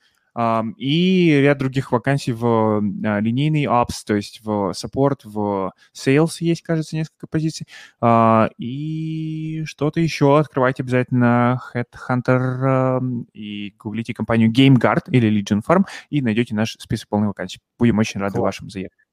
и 0.76 1.40
ряд 1.42 1.58
других 1.58 1.92
вакансий 1.92 2.32
в 2.32 2.80
а, 3.04 3.20
линейный 3.20 3.64
ops, 3.64 4.02
то 4.06 4.14
есть 4.14 4.40
в 4.42 4.72
support, 4.72 5.20
в 5.24 5.72
sales 5.94 6.36
есть, 6.40 6.62
кажется, 6.62 6.96
несколько 6.96 7.26
позиций. 7.26 7.66
А, 8.00 8.48
и 8.58 9.62
что-то 9.66 10.00
еще 10.00 10.38
открывайте 10.38 10.82
обязательно 10.82 11.60
Headhunter 11.74 13.24
и 13.32 13.74
гуглите 13.78 14.14
компанию 14.14 14.50
GameGuard 14.50 15.10
или 15.10 15.30
Legion 15.30 15.60
Farm 15.66 15.84
и 16.10 16.22
найдете 16.22 16.54
наш 16.54 16.76
список 16.78 17.08
полных 17.08 17.28
вакансий. 17.28 17.60
Будем 17.78 17.98
очень 17.98 18.20
рады 18.20 18.40
вашим 18.40 18.70
заявкам. 18.70 19.09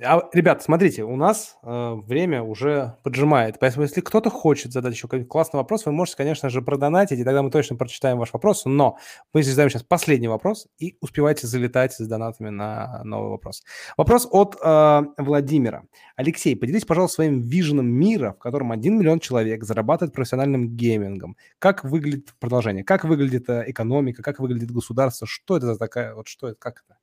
А, 0.00 0.22
ребят, 0.32 0.62
смотрите, 0.62 1.02
у 1.02 1.16
нас 1.16 1.58
э, 1.62 1.94
время 2.06 2.42
уже 2.42 2.96
поджимает. 3.02 3.58
Поэтому, 3.58 3.82
если 3.82 4.00
кто-то 4.00 4.30
хочет 4.30 4.72
задать 4.72 4.94
еще 4.94 5.08
какой-то 5.08 5.26
классный 5.26 5.58
вопрос, 5.58 5.86
вы 5.86 5.92
можете, 5.92 6.16
конечно 6.16 6.48
же, 6.50 6.62
продонатить, 6.62 7.18
и 7.18 7.24
тогда 7.24 7.42
мы 7.42 7.50
точно 7.50 7.76
прочитаем 7.76 8.18
ваш 8.18 8.32
вопрос. 8.32 8.64
Но 8.64 8.96
мы 9.34 9.42
задаем 9.42 9.70
сейчас 9.70 9.82
последний 9.82 10.28
вопрос, 10.28 10.68
и 10.78 10.96
успевайте 11.00 11.46
залетать 11.46 11.92
с 11.94 12.06
донатами 12.06 12.50
на 12.50 13.02
новый 13.04 13.30
вопрос. 13.30 13.64
Вопрос 13.96 14.28
от 14.30 14.56
э, 14.62 15.02
Владимира. 15.18 15.82
Алексей, 16.16 16.54
поделитесь, 16.54 16.86
пожалуйста, 16.86 17.16
своим 17.16 17.40
виженом 17.42 17.86
мира, 17.86 18.34
в 18.34 18.38
котором 18.38 18.72
1 18.72 18.98
миллион 18.98 19.20
человек 19.20 19.64
зарабатывает 19.64 20.14
профессиональным 20.14 20.76
геймингом. 20.76 21.36
Как 21.58 21.84
выглядит 21.84 22.34
продолжение? 22.38 22.84
Как 22.84 23.04
выглядит 23.04 23.48
э, 23.50 23.64
экономика? 23.66 24.22
Как 24.22 24.38
выглядит 24.38 24.70
государство? 24.70 25.26
Что 25.26 25.56
это 25.56 25.66
за 25.66 25.76
такая... 25.76 26.14
Вот 26.14 26.28
что 26.28 26.48
это? 26.48 26.56
Как 26.58 26.84
это? 26.86 26.97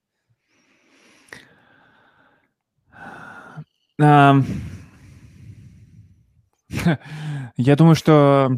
Я 7.57 7.75
думаю, 7.75 7.95
что 7.95 8.51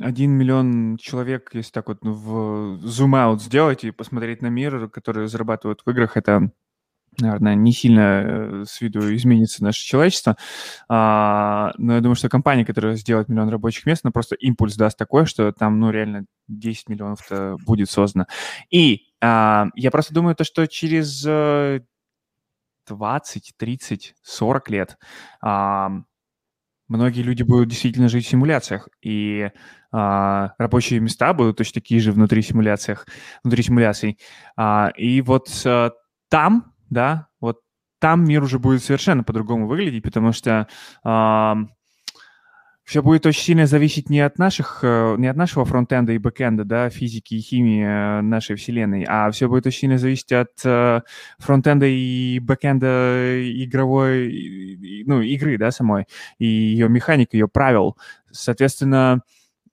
один 0.00 0.32
миллион 0.32 0.96
человек, 0.96 1.50
если 1.52 1.70
так 1.72 1.88
вот 1.88 2.02
ну, 2.02 2.12
в 2.12 2.86
зум-аут 2.86 3.42
сделать 3.42 3.84
и 3.84 3.90
посмотреть 3.90 4.42
на 4.42 4.48
мир, 4.48 4.88
который 4.88 5.28
зарабатывают 5.28 5.82
в 5.84 5.90
играх, 5.90 6.16
это, 6.16 6.50
наверное, 7.20 7.54
не 7.54 7.72
сильно 7.72 8.00
э, 8.00 8.64
с 8.66 8.80
виду 8.80 9.14
изменится 9.14 9.62
наше 9.62 9.84
человечество. 9.84 10.36
А, 10.88 11.72
но 11.76 11.94
я 11.94 12.00
думаю, 12.00 12.16
что 12.16 12.28
компания, 12.28 12.64
которая 12.64 12.96
сделает 12.96 13.28
миллион 13.28 13.50
рабочих 13.50 13.86
мест, 13.86 14.00
она 14.04 14.10
просто 14.10 14.36
импульс 14.36 14.74
даст 14.74 14.96
такой, 14.96 15.26
что 15.26 15.52
там, 15.52 15.78
ну, 15.78 15.90
реально 15.90 16.24
10 16.48 16.88
миллионов 16.88 17.20
будет 17.66 17.90
создано. 17.90 18.26
И 18.70 19.12
а, 19.20 19.66
я 19.74 19.90
просто 19.90 20.14
думаю, 20.14 20.34
то, 20.34 20.44
что 20.44 20.66
через 20.66 21.24
э, 21.26 21.80
20, 22.90 23.54
30, 23.56 24.14
40 24.22 24.70
лет 24.70 24.98
а, 25.40 25.90
многие 26.90 27.22
люди 27.22 27.42
будут 27.42 27.68
действительно 27.68 28.08
жить 28.08 28.26
в 28.26 28.28
симуляциях, 28.28 28.88
и 29.00 29.50
а, 29.92 30.52
рабочие 30.58 31.00
места 31.00 31.32
будут 31.32 31.56
точно 31.56 31.80
такие 31.80 32.00
же 32.00 32.12
внутри 32.12 32.42
симуляциях, 32.42 33.06
внутри 33.42 33.62
симуляций. 33.62 34.18
А, 34.56 34.90
и 34.96 35.22
вот 35.22 35.48
а, 35.64 35.92
там, 36.28 36.74
да, 36.90 37.28
вот 37.40 37.60
там 38.00 38.24
мир 38.24 38.42
уже 38.42 38.58
будет 38.58 38.82
совершенно 38.82 39.22
по-другому 39.22 39.68
выглядеть, 39.68 40.02
потому 40.02 40.32
что 40.32 40.66
а, 41.04 41.56
все 42.90 43.02
будет 43.02 43.24
очень 43.24 43.44
сильно 43.44 43.66
зависеть 43.68 44.10
не 44.10 44.18
от 44.18 44.38
наших, 44.38 44.80
э, 44.82 45.14
не 45.16 45.28
от 45.28 45.36
нашего 45.36 45.64
frontend 45.64 46.01
-а 46.01 46.10
и 46.10 46.18
backend 46.18 46.50
-а, 46.50 46.64
да, 46.64 46.90
физики 46.90 47.34
и 47.34 47.40
химии 47.40 47.84
э, 47.84 48.20
нашей 48.20 48.56
вселенной, 48.56 49.06
а 49.08 49.30
все 49.30 49.48
будет 49.48 49.64
очень 49.64 49.82
сильно 49.82 49.96
зависеть 49.96 50.32
от 50.32 50.50
э, 50.64 51.02
frontend 51.38 51.76
-а 51.76 51.86
и 51.86 52.40
backend 52.40 53.24
-а 53.24 53.48
игровой, 53.62 55.04
ну, 55.06 55.20
игры, 55.20 55.56
да, 55.56 55.70
самой, 55.70 56.06
и 56.40 56.46
ее 56.46 56.88
механик, 56.88 57.32
ее 57.32 57.46
правил. 57.46 57.96
Соответственно, 58.32 59.22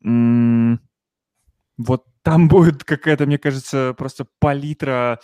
вот 0.03 2.03
там 2.27 2.49
будет 2.49 2.83
какая-то, 2.83 3.25
мне 3.25 3.37
кажется, 3.37 3.95
просто 3.97 4.27
палитра 4.39 5.17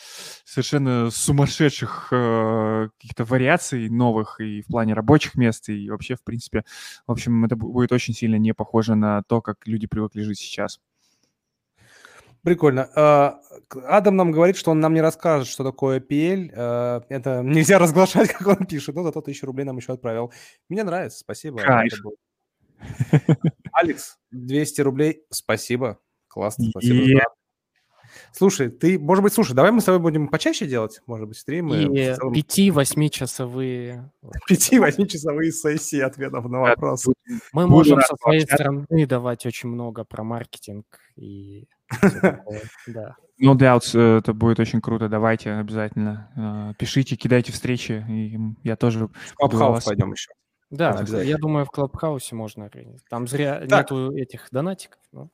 совершенно 0.46 1.12
сумасшедших 1.12 2.08
э, 2.12 2.88
каких-то 2.98 3.26
вариаций 3.26 3.90
новых 3.90 4.40
и 4.40 4.62
в 4.62 4.68
плане 4.68 4.94
рабочих 4.94 5.36
мест, 5.36 5.68
и 5.68 5.90
вообще, 5.90 6.16
в 6.16 6.24
принципе, 6.24 6.64
в 7.06 7.12
общем, 7.12 7.44
это 7.44 7.58
будет 7.58 7.92
очень 7.92 8.14
сильно 8.14 8.38
не 8.38 8.54
похоже 8.54 8.96
на 8.96 9.22
то, 9.24 9.42
как 9.42 9.58
люди 9.66 9.86
привыкли 9.86 10.22
жить 10.22 10.40
сейчас. 10.40 10.80
Прикольно. 12.42 12.90
А, 12.96 13.42
Адам 13.86 14.16
нам 14.16 14.32
говорит, 14.32 14.56
что 14.56 14.72
он 14.72 14.80
нам 14.80 14.94
не 14.94 15.02
расскажет, 15.02 15.50
что 15.50 15.66
такое 15.66 16.00
PL. 16.00 16.52
А, 16.56 17.02
это 17.10 17.42
нельзя 17.44 17.80
разглашать, 17.80 18.32
как 18.32 18.48
он 18.48 18.66
пишет, 18.66 18.96
но 18.96 19.04
зато 19.04 19.20
тысячу 19.20 19.46
рублей 19.46 19.66
нам 19.66 19.76
еще 19.76 19.92
отправил. 19.92 20.32
Мне 20.70 20.86
нравится, 20.86 21.20
спасибо. 21.20 21.58
Кайф. 21.58 21.92
Алекс, 23.74 24.18
200 24.32 24.82
рублей, 24.82 25.26
спасибо. 25.30 26.00
Классно, 26.34 26.66
спасибо. 26.72 26.96
И... 26.96 27.22
Слушай, 28.32 28.70
ты, 28.70 28.98
может 28.98 29.24
быть, 29.24 29.34
слушай, 29.34 29.54
давай 29.54 29.72
мы 29.72 29.80
с 29.82 29.84
тобой 29.84 30.00
будем 30.00 30.28
почаще 30.28 30.66
делать, 30.66 31.02
может 31.06 31.28
быть, 31.28 31.38
стримы. 31.38 31.84
И 31.84 32.16
целом... 32.16 32.34
5-8-часовые... 32.34 34.12
5-8-часовые 34.50 35.52
сессии 35.52 36.00
ответов 36.00 36.46
на 36.50 36.62
вопросы. 36.62 37.14
Мы 37.54 37.68
можем 37.68 38.02
со 38.02 38.16
своей 38.16 38.42
стороны 38.42 39.06
давать 39.06 39.46
очень 39.46 39.70
много 39.70 40.04
про 40.04 40.24
маркетинг 40.24 40.86
и 41.16 41.68
да. 42.88 43.16
No 43.40 43.56
doubts, 43.56 43.94
э, 43.94 44.18
это 44.18 44.34
будет 44.34 44.60
очень 44.60 44.82
круто. 44.82 45.10
Давайте 45.10 45.52
обязательно. 45.52 46.72
Э, 46.72 46.74
пишите, 46.80 47.16
кидайте 47.16 47.52
встречи. 47.52 48.04
И 48.10 48.40
я 48.64 48.76
тоже... 48.76 49.08
В 49.08 49.36
Клабхаус 49.36 49.84
пойдем 49.84 50.12
еще. 50.12 50.32
Да, 50.72 51.04
я 51.22 51.38
думаю, 51.38 51.66
в 51.66 51.70
Клабхаусе 51.70 52.34
можно. 52.34 52.70
Там 53.10 53.28
зря 53.28 53.64
нету 53.64 54.12
этих 54.16 54.48
донатиков. 54.52 55.00
Но... 55.12 55.30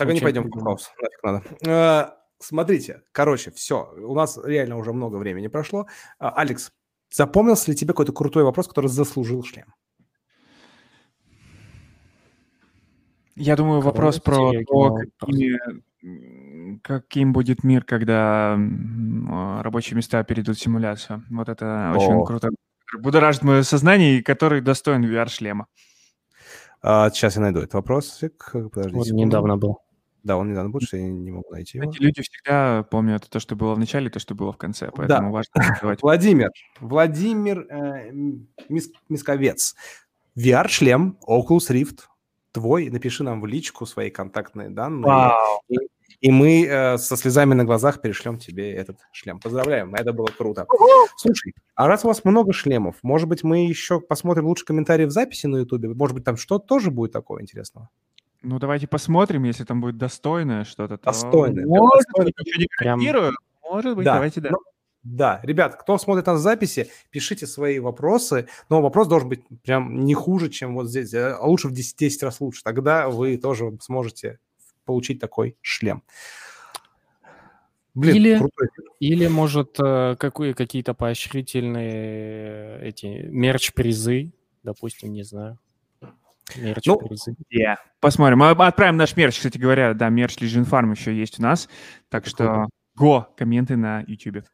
Тогда 0.00 0.14
не 0.14 0.20
пойдем 0.20 0.44
в 0.44 0.50
Клабхаус, 0.50 0.90
нафиг 0.98 1.22
надо. 1.22 1.42
Э, 1.66 2.10
смотрите, 2.38 3.02
короче, 3.12 3.50
все, 3.50 3.92
у 3.98 4.14
нас 4.14 4.38
реально 4.42 4.78
уже 4.78 4.94
много 4.94 5.16
времени 5.16 5.48
прошло. 5.48 5.86
А, 6.18 6.30
Алекс, 6.30 6.72
запомнился 7.12 7.70
ли 7.70 7.76
тебе 7.76 7.88
какой-то 7.88 8.14
крутой 8.14 8.44
вопрос, 8.44 8.66
который 8.66 8.86
заслужил 8.86 9.44
шлем? 9.44 9.74
Я 13.36 13.56
думаю, 13.56 13.82
вопрос 13.82 14.20
про 14.20 14.52
то, 14.66 14.96
какими, 15.18 16.78
каким 16.82 17.34
будет 17.34 17.62
мир, 17.62 17.84
когда 17.84 18.58
рабочие 19.62 19.98
места 19.98 20.24
перейдут 20.24 20.56
в 20.56 20.62
симуляцию. 20.62 21.24
Вот 21.30 21.50
это 21.50 21.92
О. 21.92 21.98
очень 21.98 22.24
круто. 22.24 22.48
Будоражит 22.98 23.42
мое 23.42 23.64
сознание, 23.64 24.18
и 24.18 24.22
который 24.22 24.62
достоин 24.62 25.04
VR-шлема. 25.04 25.66
А, 26.82 27.10
сейчас 27.10 27.36
я 27.36 27.42
найду 27.42 27.58
этот 27.58 27.74
вопрос. 27.74 28.22
Подождите. 28.52 28.96
Вот 28.96 29.10
недавно 29.10 29.58
был. 29.58 29.80
Да, 30.22 30.36
он 30.36 30.50
недавно 30.50 30.70
был, 30.70 30.80
что 30.80 30.96
я 30.96 31.08
не 31.08 31.30
могу 31.30 31.50
найти 31.50 31.78
его. 31.78 31.90
Эти 31.90 32.00
люди 32.00 32.22
всегда 32.22 32.82
помнят 32.84 33.28
то, 33.28 33.40
что 33.40 33.56
было 33.56 33.74
в 33.74 33.78
начале, 33.78 34.10
то, 34.10 34.18
что 34.18 34.34
было 34.34 34.52
в 34.52 34.58
конце, 34.58 34.90
поэтому 34.94 35.28
да. 35.28 35.32
важно 35.32 35.52
называть. 35.72 36.00
Владимир, 36.02 36.50
Владимир 36.80 37.66
э, 37.70 38.10
Мис, 38.68 38.90
Мисковец. 39.08 39.74
VR-шлем 40.36 41.18
Oculus 41.26 41.70
Rift 41.70 42.00
твой, 42.52 42.90
напиши 42.90 43.22
нам 43.22 43.40
в 43.40 43.46
личку 43.46 43.86
свои 43.86 44.10
контактные 44.10 44.70
данные. 44.70 45.06
Вау. 45.06 45.62
И, 45.68 45.76
и 46.20 46.30
мы 46.30 46.66
э, 46.66 46.98
со 46.98 47.16
слезами 47.16 47.54
на 47.54 47.64
глазах 47.64 48.00
перешлем 48.00 48.38
тебе 48.38 48.72
этот 48.72 48.98
шлем. 49.12 49.40
Поздравляем, 49.40 49.94
это 49.94 50.12
было 50.12 50.26
круто. 50.26 50.66
Слушай, 51.16 51.54
а 51.74 51.86
раз 51.86 52.04
у 52.04 52.08
вас 52.08 52.24
много 52.24 52.52
шлемов, 52.52 52.96
может 53.02 53.28
быть, 53.28 53.42
мы 53.42 53.66
еще 53.66 54.00
посмотрим 54.00 54.46
лучше 54.46 54.64
комментарии 54.64 55.04
в 55.04 55.10
записи 55.10 55.46
на 55.46 55.58
Ютубе? 55.58 55.88
Может 55.88 56.14
быть, 56.14 56.24
там 56.24 56.36
что-то 56.36 56.66
тоже 56.66 56.90
будет 56.90 57.12
такого 57.12 57.40
интересного? 57.40 57.88
Ну, 58.42 58.58
давайте 58.58 58.86
посмотрим, 58.86 59.44
если 59.44 59.64
там 59.64 59.80
будет 59.80 59.98
достойное 59.98 60.64
что-то. 60.64 60.96
То... 60.96 61.04
Достойное. 61.06 61.66
Может 61.66 62.06
быть, 62.16 62.34
не 62.56 62.68
Прям... 62.78 63.00
Может 63.62 63.96
быть, 63.96 64.04
да. 64.04 64.14
давайте, 64.14 64.40
да. 64.40 64.50
Ну, 64.50 64.58
да, 65.02 65.40
ребят, 65.42 65.76
кто 65.76 65.96
смотрит 65.96 66.26
нас 66.26 66.40
в 66.40 66.42
записи, 66.42 66.90
пишите 67.10 67.46
свои 67.46 67.78
вопросы, 67.78 68.48
но 68.68 68.82
вопрос 68.82 69.08
должен 69.08 69.28
быть 69.28 69.42
прям 69.62 70.04
не 70.04 70.14
хуже, 70.14 70.50
чем 70.50 70.74
вот 70.74 70.88
здесь, 70.88 71.14
а 71.14 71.38
лучше 71.42 71.68
в 71.68 71.72
10, 71.72 71.96
10 71.96 72.22
раз 72.22 72.40
лучше. 72.40 72.62
Тогда 72.62 73.08
вы 73.08 73.38
тоже 73.38 73.78
сможете 73.80 74.38
получить 74.84 75.20
такой 75.20 75.56
шлем. 75.62 76.02
Блин, 77.94 78.16
или, 78.16 78.38
крутой. 78.38 78.68
или 79.00 79.26
может 79.26 79.76
э, 79.80 80.16
какие, 80.16 80.52
какие-то 80.52 80.94
поощрительные 80.94 82.78
э, 82.78 82.88
эти 82.88 83.06
мерч-призы, 83.06 84.32
допустим, 84.62 85.12
не 85.12 85.24
знаю. 85.24 85.58
Мерч 86.56 86.86
ну, 86.86 87.00
yeah. 87.52 87.76
Посмотрим. 88.00 88.38
Мы 88.38 88.50
отправим 88.50 88.96
наш 88.96 89.16
мерч, 89.16 89.36
кстати 89.36 89.58
говоря. 89.58 89.94
Да, 89.94 90.08
мерч 90.08 90.36
Legion 90.38 90.68
Farm 90.68 90.90
еще 90.90 91.14
есть 91.14 91.38
у 91.38 91.42
нас. 91.42 91.68
Так 92.08 92.26
что 92.26 92.68
го, 92.94 93.28
комменты 93.36 93.76
на 93.76 94.04
YouTube. 94.06 94.44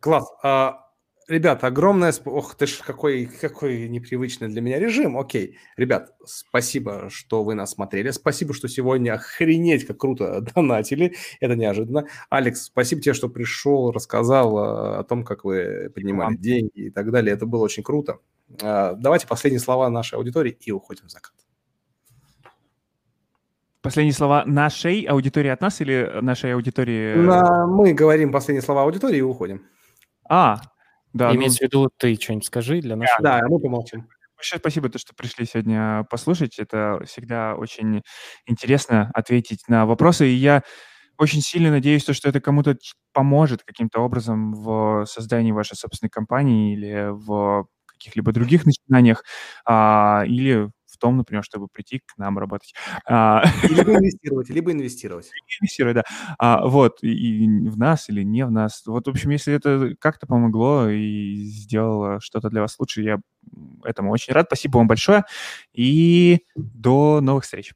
Класс. 0.00 0.26
А, 0.42 0.86
Ребята, 1.28 1.66
огромное... 1.66 2.14
Ох, 2.24 2.54
ты 2.54 2.68
ж 2.68 2.82
какой, 2.86 3.26
какой 3.26 3.88
непривычный 3.88 4.46
для 4.46 4.60
меня 4.60 4.78
режим. 4.78 5.18
Окей. 5.18 5.58
Ребят, 5.76 6.12
спасибо, 6.24 7.08
что 7.10 7.42
вы 7.42 7.54
нас 7.54 7.72
смотрели. 7.72 8.10
Спасибо, 8.10 8.54
что 8.54 8.68
сегодня 8.68 9.14
охренеть 9.14 9.86
как 9.86 9.98
круто 9.98 10.40
донатили. 10.54 11.16
Это 11.40 11.56
неожиданно. 11.56 12.06
Алекс, 12.30 12.62
спасибо 12.66 13.02
тебе, 13.02 13.12
что 13.12 13.28
пришел, 13.28 13.90
рассказал 13.90 14.56
э, 14.56 14.98
о 14.98 15.02
том, 15.02 15.24
как 15.24 15.44
вы 15.44 15.90
поднимали 15.92 16.34
Вам. 16.34 16.38
деньги 16.38 16.70
и 16.74 16.90
так 16.90 17.10
далее. 17.10 17.34
Это 17.34 17.44
было 17.44 17.64
очень 17.64 17.82
круто. 17.82 18.18
А, 18.62 18.94
давайте 18.94 19.26
последние 19.26 19.60
слова 19.60 19.90
нашей 19.90 20.14
аудитории 20.14 20.56
и 20.60 20.70
уходим 20.70 21.08
в 21.08 21.10
закат. 21.10 21.34
Последние 23.86 24.14
слова 24.14 24.42
нашей 24.46 25.02
аудитории 25.02 25.48
от 25.48 25.60
нас 25.60 25.80
или 25.80 26.18
нашей 26.20 26.54
аудитории? 26.54 27.14
На, 27.14 27.66
мы 27.66 27.92
говорим 27.92 28.32
последние 28.32 28.62
слова 28.62 28.82
аудитории 28.82 29.18
и 29.18 29.22
уходим. 29.22 29.64
А, 30.28 30.58
да, 31.12 31.32
Имеется 31.32 31.60
ну... 31.62 31.66
в 31.66 31.70
виду, 31.70 31.90
ты 31.96 32.16
что-нибудь 32.16 32.46
скажи 32.46 32.80
для 32.80 32.96
нашего... 32.96 33.22
Да, 33.22 33.40
мы 33.48 33.60
помолчим. 33.60 34.08
Большое 34.36 34.58
спасибо, 34.58 34.88
то, 34.88 34.98
что 34.98 35.14
пришли 35.14 35.46
сегодня 35.46 36.04
послушать. 36.10 36.58
Это 36.58 37.00
всегда 37.06 37.54
очень 37.54 38.02
интересно 38.44 39.08
ответить 39.14 39.60
на 39.68 39.86
вопросы. 39.86 40.26
И 40.26 40.34
я 40.34 40.64
очень 41.16 41.40
сильно 41.40 41.70
надеюсь, 41.70 42.04
то, 42.04 42.12
что 42.12 42.28
это 42.28 42.40
кому-то 42.40 42.76
поможет 43.12 43.62
каким-то 43.62 44.00
образом 44.00 44.52
в 44.52 45.06
создании 45.06 45.52
вашей 45.52 45.76
собственной 45.76 46.10
компании 46.10 46.74
или 46.74 47.08
в 47.12 47.68
каких-либо 47.86 48.32
других 48.32 48.66
начинаниях, 48.66 49.22
а, 49.64 50.24
или 50.26 50.70
в 50.96 50.98
том, 50.98 51.16
например, 51.16 51.44
чтобы 51.44 51.68
прийти 51.68 52.00
к 52.00 52.16
нам 52.18 52.38
работать. 52.38 52.74
А, 53.06 53.44
либо 53.68 53.94
инвестировать, 53.94 54.48
либо 54.50 54.72
инвестировать. 54.72 55.30
Инвестировать, 55.60 55.96
да. 55.96 56.04
А, 56.38 56.66
вот, 56.66 57.02
и 57.02 57.46
в 57.68 57.78
нас 57.78 58.08
или 58.08 58.22
не 58.22 58.44
в 58.44 58.50
нас. 58.50 58.82
Вот, 58.86 59.06
в 59.06 59.10
общем, 59.10 59.30
если 59.30 59.54
это 59.54 59.94
как-то 60.00 60.26
помогло 60.26 60.88
и 60.88 61.36
сделало 61.44 62.20
что-то 62.20 62.48
для 62.50 62.62
вас 62.62 62.76
лучше, 62.78 63.02
я 63.02 63.18
этому 63.84 64.10
очень 64.10 64.32
рад. 64.32 64.46
Спасибо 64.46 64.78
вам 64.78 64.88
большое 64.88 65.24
и 65.72 66.40
до 66.56 67.20
новых 67.20 67.44
встреч. 67.44 67.72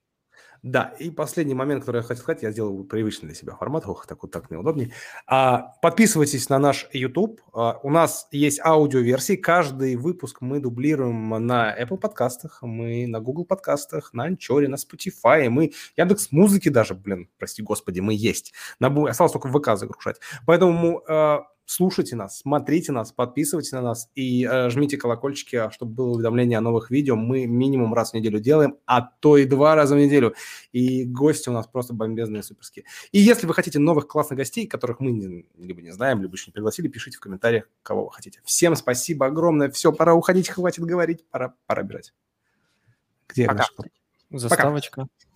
Да, 0.63 0.95
и 0.99 1.11
последний 1.11 1.55
момент, 1.55 1.81
который 1.81 1.99
я 1.99 2.03
хотел 2.03 2.23
сказать, 2.23 2.43
я 2.43 2.51
сделал 2.51 2.85
привычный 2.85 3.27
для 3.29 3.35
себя 3.35 3.55
формат, 3.55 3.87
ох, 3.87 4.07
так 4.07 4.23
вот 4.23 4.31
так 4.31 4.51
неудобнее. 4.51 4.93
А, 5.27 5.73
подписывайтесь 5.81 6.51
на 6.51 6.59
наш 6.59 6.87
YouTube, 6.93 7.41
а, 7.55 7.79
у 7.83 7.89
нас 7.91 8.29
есть 8.31 8.61
аудиоверсии, 8.61 9.37
каждый 9.37 9.97
выпуск 9.97 10.43
мы 10.43 10.61
дублируем 10.61 11.31
на 11.47 11.75
Apple 11.81 11.97
подкастах, 11.97 12.59
мы 12.61 13.07
на 13.07 13.21
Google 13.21 13.47
подкастах, 13.47 14.13
на 14.13 14.25
Анчоре, 14.25 14.69
на 14.69 14.77
Spotify, 14.77 15.49
мы 15.49 15.73
Яндекс 15.97 16.31
музыки 16.31 16.69
даже, 16.69 16.95
блин, 16.95 17.31
прости 17.39 17.63
господи, 17.63 18.01
мы 18.01 18.13
есть. 18.13 18.53
На, 18.79 18.89
осталось 19.09 19.33
только 19.33 19.49
в 19.49 19.59
ВК 19.59 19.79
загружать. 19.79 20.21
Поэтому 20.45 21.03
а, 21.09 21.47
слушайте 21.71 22.17
нас, 22.17 22.39
смотрите 22.39 22.91
нас, 22.91 23.13
подписывайтесь 23.13 23.71
на 23.71 23.81
нас 23.81 24.11
и 24.17 24.45
э, 24.45 24.71
жмите 24.71 24.97
колокольчики, 24.97 25.55
а, 25.55 25.71
чтобы 25.71 25.93
было 25.93 26.11
уведомление 26.11 26.59
о 26.59 26.61
новых 26.61 26.91
видео. 26.91 27.15
Мы 27.15 27.47
минимум 27.47 27.95
раз 27.95 28.11
в 28.11 28.15
неделю 28.15 28.41
делаем, 28.41 28.77
а 28.87 29.03
то 29.03 29.37
и 29.37 29.45
два 29.45 29.77
раза 29.77 29.95
в 29.95 29.99
неделю. 29.99 30.35
И 30.73 31.05
гости 31.05 31.49
у 31.49 31.53
нас 31.53 31.69
просто 31.69 31.95
бомбезные, 31.95 32.43
суперские. 32.43 32.87
И 33.13 33.21
если 33.21 33.47
вы 33.47 33.55
хотите 33.55 33.79
новых 33.79 34.09
классных 34.09 34.37
гостей, 34.37 34.67
которых 34.67 34.99
мы 34.99 35.13
не, 35.13 35.47
либо 35.59 35.81
не 35.81 35.93
знаем, 35.93 36.21
либо 36.21 36.35
еще 36.35 36.47
не 36.49 36.53
пригласили, 36.53 36.89
пишите 36.89 37.19
в 37.19 37.21
комментариях, 37.21 37.69
кого 37.85 38.07
вы 38.07 38.13
хотите. 38.13 38.41
Всем 38.45 38.75
спасибо 38.75 39.27
огромное. 39.27 39.71
Все, 39.71 39.93
пора 39.93 40.15
уходить, 40.15 40.49
хватит 40.49 40.85
говорить, 40.85 41.25
пора, 41.31 41.55
пора 41.67 41.85
бежать. 41.85 42.13
Где 43.29 43.47
Пока. 43.47 43.59
наш... 43.59 43.73
Заставочка. 44.33 45.03
Пока. 45.03 45.30